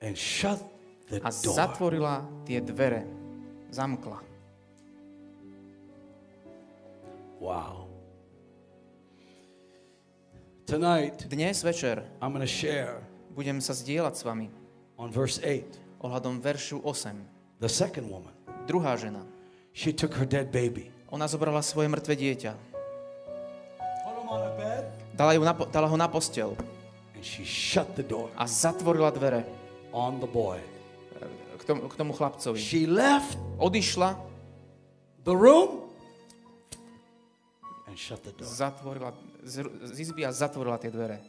And 0.00 0.14
shut 0.16 0.60
a 1.08 1.28
zatvorila 1.32 2.24
tie 2.44 2.60
dvere. 2.60 3.04
Zamkla. 3.72 4.20
Wow. 7.38 7.88
Tonight, 10.68 11.24
Dnes 11.32 11.64
večer 11.64 12.04
I'm 12.20 12.36
to 12.36 12.44
share 12.44 13.00
budem 13.32 13.62
sa 13.62 13.72
zdieľať 13.72 14.14
s 14.18 14.22
vami 14.26 14.50
on 14.98 15.08
verse 15.08 15.38
8. 15.40 16.02
ohľadom 16.02 16.42
veršu 16.42 16.82
8. 16.82 17.62
The 17.62 17.70
second 17.70 18.10
woman, 18.10 18.34
Druhá 18.66 18.98
žena. 18.98 19.22
she 19.72 19.94
took 19.94 20.12
her 20.18 20.26
dead 20.26 20.50
baby. 20.50 20.90
Ona 21.08 21.24
zobrala 21.30 21.62
svoje 21.64 21.88
mŕtve 21.88 22.18
dieťa. 22.18 22.52
Dala, 25.16 25.32
ju 25.34 25.42
na, 25.42 25.54
dala 25.54 25.88
ho 25.90 25.96
na 25.98 26.06
postel 26.06 26.54
And 27.16 27.24
she 27.24 27.42
shut 27.42 27.96
the 27.98 28.04
door 28.06 28.30
a 28.38 28.46
zatvorila 28.46 29.10
dvere 29.10 29.42
on 29.90 30.20
the 30.20 30.28
boy. 30.28 30.60
Tomu, 31.68 31.80
k 31.88 31.94
tomu 32.00 32.12
chlapcovi. 32.16 32.56
She 32.56 32.88
left 32.88 33.36
Odišla, 33.60 34.16
the 35.28 35.36
room 35.36 35.84
and 37.84 37.96
shut 38.00 38.24
the 38.24 38.32
door. 38.32 38.48
zatvorila 38.48 39.12
z, 39.44 39.68
z 39.92 39.96
izby 40.00 40.24
a 40.24 40.32
zatvorila 40.32 40.80
tie 40.80 40.88
dvere. 40.88 41.20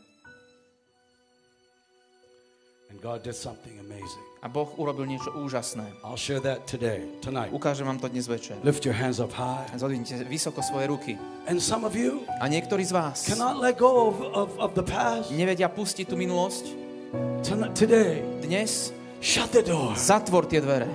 And 2.90 2.98
God 3.06 3.22
did 3.22 3.38
something 3.38 3.78
amazing. 3.78 4.26
A 4.41 4.49
Boh 4.49 4.66
urobil 4.82 5.06
niečo 5.06 5.30
úžasné. 5.38 5.86
I'll 6.02 6.18
share 6.18 6.41
that 6.41 6.66
today, 6.66 7.06
tonight. 7.22 7.53
Ukážem 7.53 7.86
vám 7.86 8.02
to 8.02 8.10
dnes 8.10 8.26
večer. 8.26 8.57
Lift 8.66 8.82
your 8.82 8.98
hands 8.98 9.22
up 9.22 9.30
high. 9.30 9.70
Zodvinte 9.78 10.18
vysoko 10.26 10.66
svoje 10.66 10.90
ruky. 10.90 11.14
And 11.45 11.61
some 11.61 11.86
of 11.86 11.94
you 11.94 12.26
A 12.41 12.49
niektorí 12.49 12.82
z 12.82 12.98
vás 12.98 13.30
cannot 13.30 13.61
let 13.61 13.78
go 13.78 14.10
of, 14.10 14.16
of, 14.34 14.49
of 14.57 14.72
the 14.74 14.82
past. 14.82 15.30
nevedia 15.30 15.70
pustiť 15.70 16.10
tú 16.10 16.18
minulosť. 16.18 16.66
Tonight, 17.45 17.78
today, 17.78 18.26
Dnes 18.41 18.90
shut 19.22 19.52
the 19.52 19.62
door. 19.64 19.94
zatvor 19.96 20.46
tie 20.50 20.60
dvere. 20.62 20.88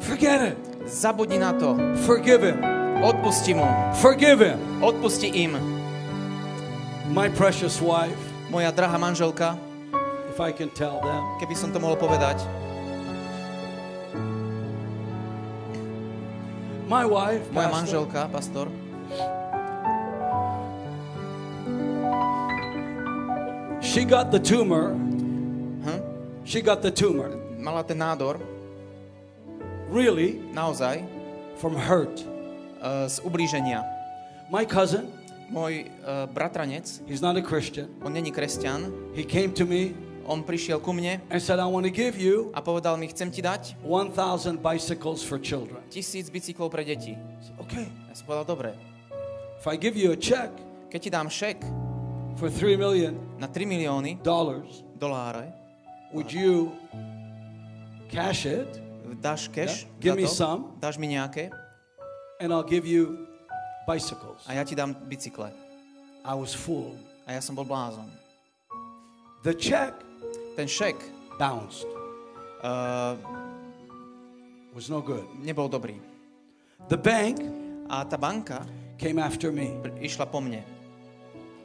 Forget 0.00 0.40
it. 0.52 0.58
Zabudni 0.86 1.38
na 1.38 1.52
to. 1.54 1.78
Forgive 2.06 2.42
him. 2.42 2.58
Odpusti 3.02 3.54
mu. 3.54 3.66
Forgive 4.02 4.40
him. 4.40 4.58
Odpusti 4.82 5.30
im. 5.34 5.54
My 7.14 7.28
precious 7.28 7.80
wife, 7.80 8.18
Moja 8.50 8.72
drahá 8.72 8.96
manželka, 8.98 9.56
if 10.28 10.40
I 10.40 10.52
can 10.52 10.70
tell 10.72 11.00
them, 11.00 11.22
keby 11.40 11.52
som 11.56 11.72
to 11.72 11.78
mohol 11.80 11.96
povedať. 11.96 12.40
my 16.88 17.04
wife, 17.08 17.44
Moja 17.52 17.68
pastor, 17.68 17.76
manželka, 17.80 18.20
pastor, 18.32 18.66
she 23.80 24.04
got 24.04 24.30
the 24.30 24.38
tumor. 24.40 24.92
hm? 25.84 26.00
She 26.44 26.60
got 26.60 26.82
the 26.82 26.90
tumor. 26.90 27.41
Mala 27.62 27.86
ten 27.86 27.96
nádor, 27.96 28.42
Really, 29.92 30.40
naozaj, 30.56 31.04
from 31.60 31.76
hurt. 31.76 32.24
uh, 32.82 33.06
z 33.06 33.20
ublíženia. 33.22 33.84
My 34.50 34.66
cousin, 34.66 35.06
Môj 35.52 35.84
uh, 36.00 36.24
bratranec, 36.32 37.04
he's 37.04 37.20
not 37.20 37.36
a 37.36 37.44
Christian. 37.44 37.92
on 38.00 38.16
není 38.16 38.32
kresťan, 38.32 38.88
He 39.12 39.20
came 39.22 39.52
to 39.52 39.68
me 39.68 39.92
on 40.24 40.40
prišiel 40.40 40.80
ku 40.80 40.96
mne 40.96 41.20
and 41.28 41.38
said, 41.44 41.60
I 41.60 41.68
want 41.68 41.84
to 41.84 41.92
give 41.92 42.16
you 42.16 42.48
a 42.56 42.64
povedal 42.64 42.96
mi, 42.96 43.04
chcem 43.12 43.28
ti 43.28 43.44
dať 43.44 43.76
1,000 43.84 44.64
bicycles 44.64 45.20
for 45.20 45.36
children. 45.36 45.84
tisíc 45.92 46.32
bicyklov 46.32 46.72
pre 46.72 46.88
deti. 46.88 47.20
Said, 47.44 47.60
okay. 47.60 47.84
Ja 48.08 48.16
som 48.16 48.24
povedal, 48.24 48.48
dobre, 48.48 48.70
If 49.60 49.68
I 49.68 49.76
give 49.76 49.92
you 49.94 50.10
a 50.10 50.18
check 50.18 50.48
keď 50.88 50.98
ti 51.04 51.10
dám 51.12 51.28
šek 51.28 51.58
for 52.40 52.48
3 52.48 52.80
million 52.80 53.12
na 53.36 53.44
3 53.44 53.68
milióny 53.68 54.24
dollars, 54.24 54.80
doláre, 54.96 55.52
would 56.16 56.32
you 56.32 56.72
cash 58.12 58.44
it 58.46 58.68
dáš 59.20 59.48
cash 59.48 59.84
Yeah. 59.84 60.00
Give 60.00 60.16
me 60.16 60.28
some. 60.28 60.76
dáš 60.80 60.98
mi 61.00 61.08
nejaké 61.08 61.50
and 62.40 62.52
I'll 62.52 62.66
give 62.66 62.84
you 62.86 63.26
bicycles? 63.88 64.44
a 64.46 64.52
ja 64.52 64.64
ti 64.64 64.74
dám 64.74 64.94
bicykle. 65.08 65.50
I 66.24 66.34
was 66.38 66.54
fooled. 66.54 66.98
A 67.26 67.32
ja 67.34 67.40
som 67.42 67.54
bol 67.54 67.64
blázon. 67.66 68.06
The 69.42 69.54
check 69.54 69.94
Ten 70.56 70.68
šek 70.68 70.96
bounced. 71.38 71.88
uh, 72.62 73.16
Was 74.74 74.88
no 74.88 75.00
good. 75.02 75.24
nebol 75.42 75.68
dobrý. 75.68 75.96
The 76.88 76.96
bank 76.96 77.40
A 77.92 78.04
tá 78.08 78.16
banka 78.16 78.64
came 78.96 79.18
after 79.20 79.52
me 79.52 79.76
išla 80.00 80.24
po 80.30 80.40
mne 80.40 80.62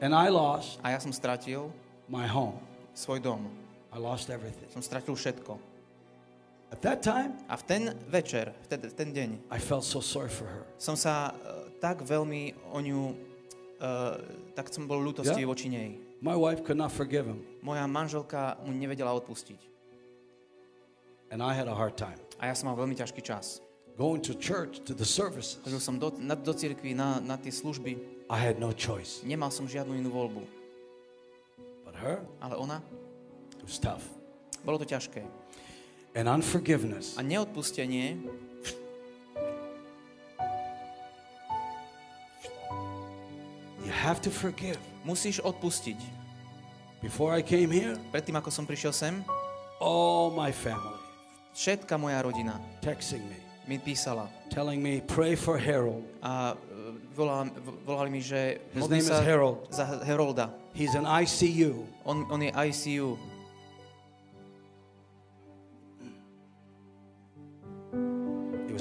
and 0.01 0.13
I 0.13 0.27
lost 0.29 0.77
a 0.83 0.91
ja 0.93 0.99
som 0.99 1.09
stratil 1.13 1.71
my 2.09 2.27
home. 2.27 2.59
svoj 2.93 3.19
dom. 3.19 3.47
I 3.93 3.97
lost 3.97 4.29
everything. 4.29 4.67
Som 4.73 4.81
stratil 4.83 5.15
všetko. 5.15 5.57
At 6.67 6.81
that 6.83 6.99
time, 7.01 7.31
A 7.47 7.55
v 7.55 7.63
ten 7.63 7.83
večer, 8.11 8.51
v 8.51 8.67
ten, 8.67 8.79
v 8.83 8.93
ten 8.93 9.09
deň, 9.15 9.29
I 9.47 9.59
felt 9.59 9.87
so 9.87 10.03
sorry 10.03 10.27
for 10.27 10.45
her. 10.51 10.63
som 10.77 10.99
sa 10.99 11.31
uh, 11.31 11.71
tak 11.79 12.03
veľmi 12.03 12.53
o 12.75 12.79
ňu 12.83 13.01
uh, 13.79 14.19
tak 14.51 14.67
som 14.67 14.83
bol 14.83 14.99
ľútosti 14.99 15.41
Ja? 15.43 15.47
voči 15.47 15.71
nej. 15.71 15.95
My 16.19 16.33
wife 16.35 16.65
could 16.65 16.75
not 16.75 16.91
forgive 16.91 17.23
him, 17.29 17.39
Moja 17.63 17.87
manželka 17.87 18.57
mu 18.67 18.73
nevedela 18.75 19.15
odpustiť. 19.15 19.59
and 21.31 21.43
I 21.43 21.51
had 21.55 21.67
a 21.67 21.75
hard 21.75 21.95
time. 21.95 22.19
A 22.39 22.47
ja 22.47 22.55
som 22.55 22.67
mal 22.71 22.75
veľmi 22.75 22.95
ťažký 22.95 23.19
čas. 23.23 23.59
Going 23.97 24.21
to 24.27 24.35
church, 24.37 24.83
to 24.85 24.93
the 24.93 25.07
services, 25.07 25.57
Chodil 25.65 25.81
som 25.81 25.97
do, 25.97 26.13
na, 26.21 26.35
do 26.37 26.53
cirkvi, 26.53 26.93
na, 26.93 27.17
na 27.23 27.35
tie 27.39 27.49
služby. 27.49 27.97
I 28.29 28.37
had 28.37 28.59
no 28.59 28.69
choice. 28.75 29.23
Nemal 29.25 29.49
som 29.49 29.65
žiadnu 29.65 29.95
inú 29.97 30.11
voľbu. 30.13 30.43
But 31.87 31.95
her, 31.97 32.21
Ale 32.43 32.59
ona, 32.59 32.77
it 33.57 33.63
was 33.65 33.79
tough. 33.79 34.03
bolo 34.67 34.77
to 34.77 34.85
ťažké. 34.85 35.23
And 36.17 36.25
unforgiveness 36.25 37.13
A 37.13 37.21
neodpustenie 37.21 38.17
You 43.85 43.93
have 43.93 44.19
to 44.25 44.33
forgive. 44.33 44.81
musíš 45.05 45.39
odpustiť. 45.39 45.95
Before 46.99 47.31
I 47.31 47.45
came 47.45 47.69
here, 47.71 47.95
Predtým, 48.09 48.35
ako 48.35 48.49
som 48.49 48.65
prišiel 48.65 48.91
sem, 48.91 49.21
all 49.79 50.33
my 50.33 50.49
family 50.49 50.97
všetka 51.57 51.97
moja 51.97 52.21
rodina 52.21 52.61
texting 52.85 53.25
me, 53.25 53.37
mi 53.65 53.81
písala 53.81 54.29
telling 54.53 54.77
me, 54.77 55.01
pray 55.09 55.33
for 55.33 55.57
Harold. 55.57 56.05
a 56.21 56.53
volali, 57.17 57.49
volali 57.81 58.09
mi, 58.13 58.21
že 58.21 58.61
His 58.77 58.85
name 58.89 59.01
is 59.01 59.09
Harold. 59.09 59.65
za 59.73 60.05
Herolda. 60.05 60.53
He's 60.77 60.93
in 60.93 61.05
ICU. 61.05 61.85
On, 62.05 62.25
on 62.29 62.41
je 62.45 62.53
ICU. 62.53 63.17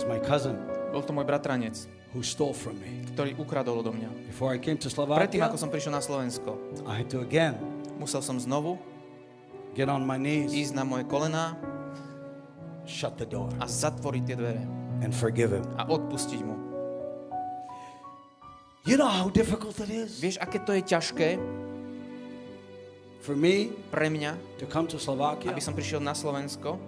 My 0.07 0.19
cousin 0.23 0.57
Bol 0.95 1.03
to 1.05 1.13
môj 1.13 1.27
bratranec, 1.29 1.77
who 2.15 2.23
stole 2.25 2.55
from 2.57 2.79
me. 2.81 3.05
ktorý 3.13 3.37
ukradol 3.37 3.83
odo 3.85 3.93
mňa. 3.93 4.33
Before 4.33 4.55
I 4.55 4.59
came 4.63 4.79
to 4.81 4.89
Predtým, 4.89 4.97
Slovakia, 4.97 5.43
ako 5.51 5.59
som 5.61 5.69
prišiel 5.69 5.93
na 5.93 6.01
Slovensko, 6.01 6.57
I 6.89 7.05
had 7.05 7.09
to 7.13 7.21
again 7.21 7.59
musel 8.01 8.23
som 8.25 8.41
znovu 8.41 8.81
get 9.77 9.93
on 9.93 10.07
my 10.09 10.17
knees, 10.17 10.57
ísť 10.57 10.73
na 10.73 10.89
moje 10.89 11.05
kolená 11.05 11.53
shut 12.87 13.19
the 13.21 13.27
door, 13.29 13.51
a 13.61 13.67
zatvoriť 13.67 14.23
tie 14.25 14.37
dvere 14.39 14.63
and 15.05 15.13
forgive 15.13 15.53
him. 15.53 15.67
a 15.77 15.85
odpustiť 15.91 16.41
mu. 16.47 16.57
You 18.87 18.95
know 18.95 19.11
how 19.11 19.27
difficult 19.29 19.75
it 19.83 19.91
is 19.91 20.23
Vieš, 20.23 20.39
aké 20.39 20.63
to 20.63 20.71
je 20.71 20.83
ťažké 20.87 21.29
for 23.21 23.35
me 23.35 23.75
pre 23.91 24.07
mňa, 24.07 24.63
to 24.63 24.71
come 24.71 24.87
to 24.87 25.03
Slovakia? 25.03 25.51
aby 25.51 25.59
som 25.59 25.75
prišiel 25.75 25.99
na 25.99 26.15
Slovensko? 26.15 26.79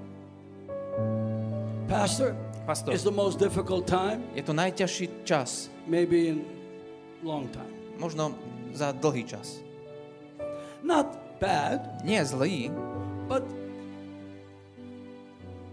Pastor, 1.90 2.32
Pastor, 2.68 2.92
it's 2.92 3.02
the 3.02 3.10
most 3.10 3.40
difficult 3.40 3.88
time, 3.88 4.28
je 4.36 4.44
to 4.44 4.52
najťažší 4.52 5.24
čas, 5.24 5.72
maybe 5.88 6.28
in 6.28 6.44
long 7.24 7.48
time. 7.48 7.72
možno 7.96 8.36
za 8.76 8.92
dlhý 8.92 9.24
čas. 9.24 9.64
Not 10.84 11.08
bad, 11.40 12.04
Nie 12.04 12.28
zlý, 12.28 12.68
but 13.24 13.40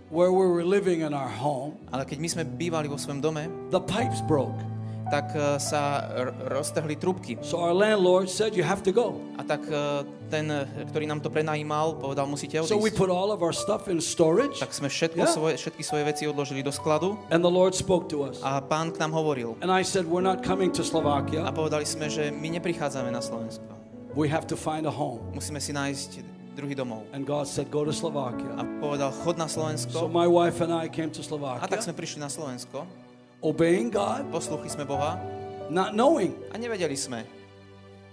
where 0.08 0.32
we 0.32 0.48
were 0.48 0.64
living 0.64 1.04
in 1.04 1.12
our 1.12 1.28
home, 1.28 1.76
ale 1.92 2.08
keď 2.08 2.18
my 2.24 2.30
sme 2.32 2.44
bývali 2.48 2.88
vo 2.88 2.96
svojom 2.96 3.20
dome, 3.20 3.44
the 3.76 3.84
pipes 3.84 4.24
broke. 4.24 4.56
Tak 5.06 5.32
eh, 5.32 5.58
sa 5.58 6.10
roztrhli 6.46 6.96
trúbky. 6.96 7.38
So 7.42 7.58
our 7.58 7.72
landlord 7.72 8.28
said, 8.28 8.54
You 8.54 8.64
have 8.64 8.82
to 8.84 8.92
go. 8.92 9.22
A 9.36 9.44
tak 9.44 9.62
eh, 9.66 10.02
ten, 10.26 10.50
ktorý 10.90 11.06
nám 11.06 11.22
to 11.22 11.30
prenajímal, 11.30 12.02
povedal, 12.02 12.26
musíte 12.26 12.58
So 12.66 12.76
we 12.76 12.90
odísť. 12.90 12.98
put 12.98 13.10
all 13.10 13.30
of 13.30 13.40
our 13.40 13.54
stuff 13.54 13.86
in 13.86 14.02
storage, 14.02 14.58
Tak 14.58 14.74
sme 14.74 14.90
všetko 14.90 15.22
Yeah. 15.22 15.30
svoje, 15.30 15.54
všetky 15.56 15.82
svoje 15.82 16.04
veci 16.04 16.26
odložili 16.26 16.60
do 16.60 16.74
skladu 16.74 17.14
and 17.30 17.40
the 17.40 17.50
Lord 17.50 17.72
spoke 17.72 18.10
to 18.10 18.26
us. 18.26 18.42
a 18.42 18.58
pán 18.60 18.90
k 18.90 18.98
nám 18.98 19.14
hovoril. 19.14 19.54
And 19.62 19.70
I 19.70 19.86
said, 19.86 20.06
We're 20.06 20.26
not 20.26 20.42
coming 20.42 20.74
to 20.74 20.82
A 20.82 20.88
Slovakia. 20.88 21.46
povedali 21.50 21.86
sme, 21.86 22.10
že 22.10 22.34
my 22.34 22.50
neprichádzame 22.58 23.14
na 23.14 23.22
Slovensko. 23.22 23.70
We 24.18 24.26
have 24.32 24.50
to 24.50 24.58
find 24.58 24.88
a 24.88 24.94
home. 24.94 25.22
Musíme 25.32 25.60
si 25.60 25.70
nájsť 25.70 26.10
druhý 26.56 26.74
domov. 26.74 27.04
And 27.12 27.28
God 27.28 27.46
said, 27.46 27.70
Go 27.70 27.86
to 27.86 27.92
A 27.92 27.96
Slovakia. 27.96 28.50
povedal, 28.82 29.14
chod 29.22 29.38
na 29.38 29.46
So 29.46 29.62
Slovensko. 29.62 30.10
my 30.10 30.26
wife 30.26 30.58
and 30.58 30.74
I 30.74 30.90
came 30.90 31.14
to 31.14 31.20
A 31.20 31.22
tak 31.22 31.30
Slovakia, 31.30 31.78
sme 31.84 31.94
prišli 31.94 32.18
na 32.18 32.32
Slovensko, 32.32 32.88
obeying 33.46 33.94
God, 33.94 34.26
posluchli 34.34 34.74
sme 34.74 34.90
Boha 34.90 35.22
not 35.70 35.94
knowing 35.94 36.34
a 36.50 36.58
nevedeli 36.58 36.98
sme, 36.98 37.22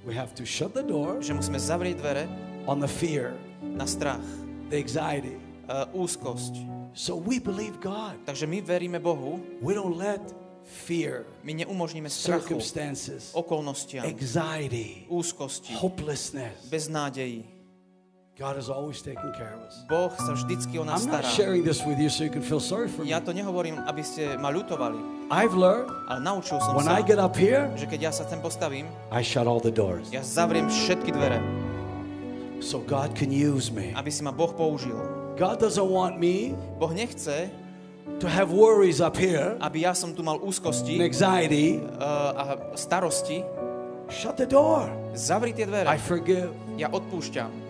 we 0.05 0.13
have 0.13 0.37
to 0.37 0.45
shut 0.45 0.77
the 0.77 0.85
door 0.85 1.25
že 1.25 1.33
musíme 1.33 1.57
zavrieť 1.57 1.97
dvere 1.97 2.25
on 2.69 2.79
the 2.79 2.91
fear, 2.91 3.33
na 3.65 3.89
strach, 3.89 4.23
the 4.69 4.77
anxiety. 4.77 5.41
uh, 5.73 5.89
úzkosť. 5.97 6.55
So 6.93 7.17
we 7.17 7.41
believe 7.41 7.81
God. 7.81 8.21
Takže 8.29 8.45
my 8.45 8.61
veríme 8.61 9.01
Bohu, 9.01 9.41
We 9.65 9.73
don't 9.73 9.97
let 9.97 10.21
fear, 10.63 11.25
my 11.43 11.57
neumožníme 11.65 12.07
strachu, 12.13 12.61
okolnostiam, 13.33 14.05
anxiety, 14.07 15.09
úzkosti, 15.09 15.73
hopelessness. 15.75 16.69
beznádeji. 16.69 17.62
God 18.33 18.57
is 18.57 18.73
always 18.73 19.05
taking 19.05 19.29
care 19.37 19.53
of 19.53 19.61
us. 19.69 19.85
Boh 19.85 20.09
sa 20.17 20.33
vždycky 20.33 20.81
o 20.81 20.89
nás 20.89 21.05
I'm 21.05 21.13
not 21.13 21.29
sharing 21.37 21.61
this 21.61 21.85
with 21.85 22.01
you 22.01 22.09
so 22.09 22.25
you 22.25 22.33
can 22.33 22.41
feel 22.41 22.65
sorry 22.65 22.89
for 22.89 23.05
me. 23.05 23.13
Ja 23.13 23.21
to 23.21 23.37
nehovorím, 23.37 23.77
aby 23.85 24.01
ste 24.01 24.41
ma 24.41 24.49
ľutovali, 24.49 25.29
I've 25.29 25.53
learned 25.53 25.93
ale 26.09 26.21
naučil 26.25 26.57
som 26.65 26.73
when 26.73 26.89
sa, 26.89 26.97
I 26.97 27.05
get 27.05 27.21
up 27.21 27.37
here, 27.37 27.69
že 27.77 27.85
keď 27.85 28.09
ja 28.09 28.13
sa 28.13 28.25
sem 28.25 28.41
postavím, 28.41 28.89
I 29.13 29.21
shut 29.21 29.45
all 29.45 29.61
the 29.61 29.69
doors 29.69 30.09
ja 30.09 30.25
zavriem 30.25 30.65
všetky 30.73 31.13
dvere, 31.13 31.45
so 32.65 32.81
God 32.81 33.13
can 33.13 33.29
use 33.29 33.69
me. 33.69 33.93
aby 33.93 34.09
si 34.09 34.25
ma 34.25 34.33
Boh 34.33 34.49
použil. 34.57 34.97
God 35.37 35.61
doesn't 35.61 35.85
want 35.93 36.17
me 36.17 36.57
Boh 36.81 36.89
nechce, 36.89 37.53
to 38.17 38.27
have 38.33 38.49
worries 38.49 39.05
up 39.05 39.13
here 39.13 39.61
aby 39.61 39.85
ja 39.85 39.93
som 39.93 40.17
tu 40.17 40.25
mal 40.25 40.41
and 40.41 40.49
úzkosti 40.49 40.97
anxiety. 41.05 41.85
uh, 42.01 42.33
a 42.33 42.45
starosti. 42.81 43.45
Shut 44.09 44.41
the 44.41 44.49
door. 44.49 44.89
Zavri 45.17 45.53
tie 45.53 45.65
dvere. 45.69 45.89
I 45.89 45.97
forgive. 45.97 46.53
Ja 46.77 46.93
odpúšťam. 46.93 47.62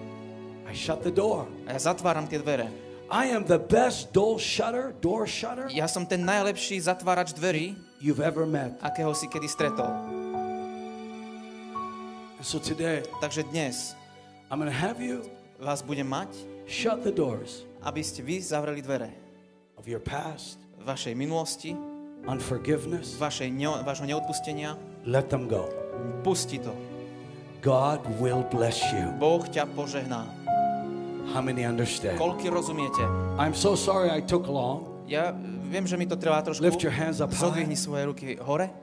I 0.72 0.74
shut 0.74 1.04
the 1.04 1.12
door. 1.12 1.44
A 1.68 1.76
ja 1.76 1.92
zatváram 1.92 2.24
tie 2.24 2.40
dvere. 2.40 2.72
I 3.12 3.28
am 3.36 3.44
the 3.44 3.60
best 3.60 4.08
door 4.16 4.40
shutter, 4.40 4.96
door 5.04 5.28
shutter 5.28 5.68
Ja 5.68 5.84
som 5.84 6.08
ten 6.08 6.24
najlepší 6.24 6.80
zatvárač 6.80 7.36
dverí, 7.36 7.76
you've 8.00 8.24
ever 8.24 8.48
met. 8.48 8.72
akého 8.80 9.12
si 9.12 9.28
kedy 9.28 9.44
stretol. 9.52 9.92
So 12.40 12.56
today, 12.58 13.04
Takže 13.20 13.44
dnes 13.52 13.94
I'm 14.50 14.64
to 14.64 14.72
have 14.72 14.98
you 14.98 15.22
vás 15.60 15.84
budem 15.84 16.08
mať, 16.08 16.32
shut 16.66 17.04
the 17.04 17.12
doors 17.12 17.68
aby 17.84 18.00
ste 18.02 18.22
vy 18.24 18.40
zavreli 18.42 18.80
dvere 18.82 19.10
of 19.76 19.84
your 19.86 20.00
past, 20.00 20.56
vašej 20.82 21.12
minulosti, 21.14 21.76
unforgiveness. 22.24 23.14
vašej 23.20 23.50
ne- 23.52 23.82
vášho 23.84 24.06
neodpustenia. 24.08 24.74
Let 25.04 25.28
them 25.28 25.46
go. 25.50 25.68
Pusti 26.24 26.58
to. 26.62 26.72
God 27.62 28.02
will 28.18 28.42
bless 28.50 28.78
you. 28.90 29.10
Boh 29.22 29.42
ťa 29.46 29.66
požehná. 29.74 30.41
How 31.30 31.38
many 31.38 31.62
understand? 31.62 32.18
Koľky 32.18 32.50
rozumiete? 32.50 33.06
I'm 33.38 33.54
so 33.54 33.78
sorry 33.78 34.10
I 34.10 34.18
took 34.18 34.50
long. 34.50 35.06
Ja 35.06 35.30
viem, 35.70 35.86
že 35.86 35.94
mi 35.94 36.10
to 36.10 36.18
trvá 36.18 36.42
trošku. 36.42 36.64
Lift 36.66 36.82
your 36.82 36.92
hands 36.92 37.22
up 37.22 37.30
high. 37.30 37.42
Zodvihni 37.46 37.78
svoje 37.78 38.10
ruky 38.10 38.26
hore. 38.42 38.74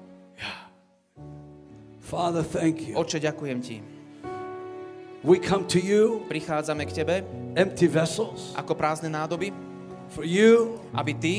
Father, 1.99 2.41
thank 2.41 2.89
you. 2.89 2.97
Oče, 2.97 3.21
ďakujem 3.21 3.59
ti. 3.61 3.77
We 5.21 5.37
come 5.37 5.67
to 5.67 5.77
you, 5.77 6.23
Prichádzame 6.31 6.87
k 6.87 7.03
tebe 7.03 7.15
empty 7.59 7.91
vessels, 7.91 8.55
ako 8.55 8.71
prázdne 8.71 9.11
nádoby, 9.11 9.51
for 10.15 10.23
you 10.23 10.79
aby 10.95 11.11
ty, 11.11 11.35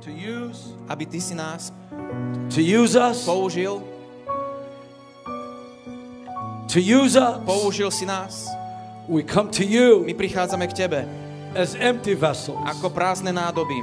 to 0.00 0.08
use, 0.14 0.70
aby 0.86 1.02
ty 1.02 1.18
si 1.18 1.34
nás 1.34 1.74
to 2.46 2.62
use 2.62 2.94
us, 2.94 3.26
použil, 3.26 3.82
to 6.70 6.78
use 6.78 7.18
us. 7.18 7.42
použil 7.42 7.90
si 7.90 8.06
nás. 8.06 8.46
We 9.06 9.22
come 9.22 9.50
to 9.54 9.62
My 9.62 9.70
you 9.70 10.02
prichádzame 10.18 10.66
k 10.66 10.74
tebe 10.74 11.06
as 11.54 11.78
empty 11.78 12.18
vessels. 12.18 12.58
ako 12.66 12.90
prázdne 12.90 13.30
nádoby. 13.30 13.78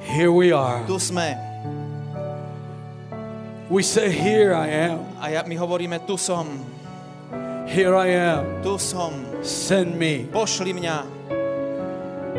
Here 0.00 0.32
we 0.32 0.48
are. 0.48 0.80
Tu 0.88 0.96
sme. 0.96 1.36
We 3.68 3.82
say, 3.82 4.08
Here 4.08 4.54
I 4.54 4.94
am. 4.94 5.02
A 5.18 5.28
ja, 5.28 5.42
my 5.42 5.58
hovoríme, 5.58 5.98
tu 6.06 6.14
som, 6.16 6.46
Here 7.66 7.92
I 7.92 8.08
am. 8.14 8.62
tu 8.62 8.78
som. 8.78 9.12
Send 9.42 9.98
me. 9.98 10.24
Pošli 10.30 10.70
mňa, 10.72 10.96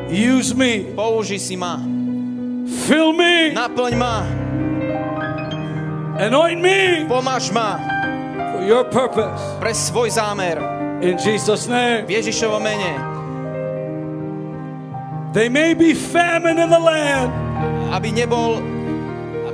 Use 0.07 0.56
me. 0.56 0.95
použi 0.95 1.35
si 1.35 1.53
ma, 1.53 1.77
Fill 2.88 3.11
me. 3.11 3.52
naplň 3.52 3.94
ma, 3.99 4.15
Anoint 6.18 6.57
me 6.57 7.06
pomáž 7.06 7.52
ma 7.53 7.77
for 8.56 8.64
your 8.65 8.84
purpose. 8.89 9.38
pre 9.61 9.69
svoj 9.69 10.10
zámer. 10.10 10.77
In 11.02 11.18
Jesus' 11.18 11.69
name. 11.69 12.06
V 12.10 12.11
Ježišovom 12.18 12.61
mene. 12.61 12.91
There 15.34 15.49
may 15.53 15.78
be 15.78 15.94
famine 15.94 16.57
in 16.57 16.69
the 16.74 16.82
land. 16.82 17.30
Aby 17.94 18.11
nebol, 18.11 18.57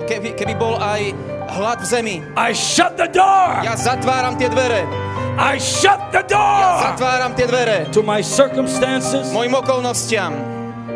keby, 0.07 0.33
keby 0.39 0.55
bol 0.55 0.79
aj 0.79 1.11
hlad 1.53 1.83
v 1.83 1.85
zemi. 1.85 2.17
I 2.39 2.55
shut 2.55 2.95
the 2.95 3.11
door. 3.11 3.61
Ja 3.61 3.75
zatváram 3.75 4.39
tie 4.39 4.47
dvere. 4.47 4.87
I 5.35 5.59
shut 5.59 5.99
the 6.15 6.23
Ja 6.23 6.31
door 6.31 6.71
zatváram 6.93 7.31
tie 7.35 7.45
dvere. 7.49 7.77
to 7.91 8.01
my 8.01 8.21
circumstances, 8.23 9.33
Mojim 9.33 9.53
okolnostiam, 9.57 10.33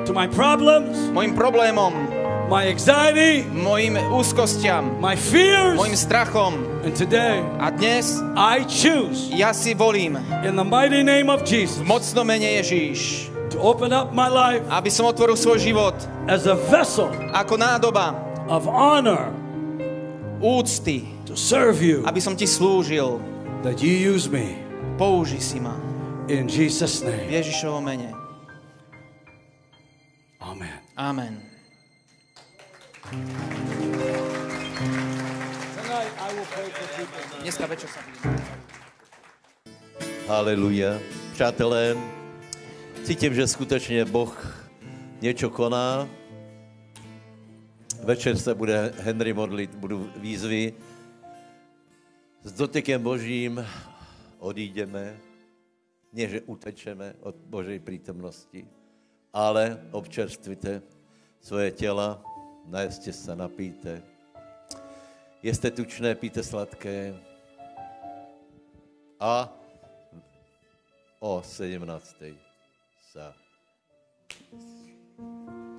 to 0.05 0.13
my 0.13 0.29
problems, 0.29 1.09
mojim 1.11 1.33
problémom, 1.35 1.91
my 2.47 2.67
anxiety, 2.71 3.43
mojim 3.51 3.97
úzkostiam, 4.11 4.99
my 5.03 5.15
fears. 5.19 5.75
mojim 5.75 5.95
strachom. 5.95 6.53
And 6.87 6.95
today, 6.95 7.43
A 7.59 7.67
dnes 7.71 8.23
I 8.39 8.63
choose 8.63 9.27
ja 9.35 9.51
si 9.51 9.75
volím 9.75 10.15
in 10.47 10.55
the 10.55 10.63
mighty 10.63 11.03
name 11.03 11.27
of 11.27 11.43
Jesus 11.43 11.83
v 11.83 11.87
mocnom 11.91 12.23
mene 12.23 12.63
Ježíš, 12.63 13.27
to 13.51 13.59
open 13.59 13.91
up 13.91 14.15
my 14.15 14.31
life 14.31 14.63
aby 14.71 14.87
som 14.87 15.03
otvoril 15.11 15.35
svoj 15.35 15.59
život 15.59 15.95
as 16.31 16.47
a 16.47 16.55
vessel 16.55 17.11
ako 17.35 17.59
nádoba 17.59 18.15
of 18.47 18.63
honor 18.71 19.35
úcty, 20.39 21.03
to 21.27 21.35
serve 21.35 21.83
you, 21.83 22.07
aby 22.07 22.23
som 22.23 22.39
ti 22.39 22.47
slúžil. 22.47 23.19
that 23.67 23.83
you 23.83 23.91
use 23.91 24.31
me 24.31 24.63
Použi 24.95 25.43
si 25.43 25.59
ma 25.59 25.75
in 26.31 26.47
Jesus' 26.47 27.03
v 27.03 27.11
name. 27.11 27.27
Ježišovom 27.31 27.83
mene. 27.83 28.11
Amen. 30.39 30.79
Amen. 30.95 31.46
Dneska 37.39 37.63
večer 37.71 37.87
sa. 37.87 38.03
Haleluja. 40.27 40.99
Přátelé, 41.33 41.95
cítím, 43.03 43.33
že 43.33 43.47
skutečně 43.47 44.05
Boh 44.05 44.35
něco 45.21 45.49
koná. 45.49 46.09
Večer 48.03 48.35
se 48.35 48.55
bude 48.55 48.93
Henry 48.99 49.33
modlit, 49.33 49.75
budu 49.75 50.11
výzvy. 50.15 50.73
S 52.43 52.51
dotekem 52.51 53.03
Božím 53.03 53.65
odídeme, 54.39 55.15
nie 56.11 56.27
že 56.27 56.43
utečeme 56.43 57.15
od 57.23 57.35
Božej 57.35 57.79
prítomnosti, 57.79 58.67
ale 59.31 59.79
občerstvite 59.91 60.81
svoje 61.39 61.71
těla, 61.71 62.19
najeste 62.67 63.13
se, 63.13 63.35
napijte. 63.35 64.01
Jeste 65.43 65.71
tučné, 65.71 66.15
pijte 66.15 66.43
sladké. 66.43 67.13
A 69.19 69.49
o 71.19 71.41
17. 71.41 72.15
sa 73.13 73.33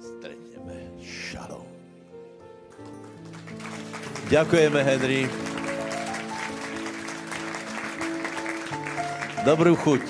stretneme. 0.00 0.90
Shalom. 0.98 1.66
Ďakujeme, 4.28 4.80
Henry. 4.82 5.20
Dobrú 9.46 9.78
chuť. 9.78 10.02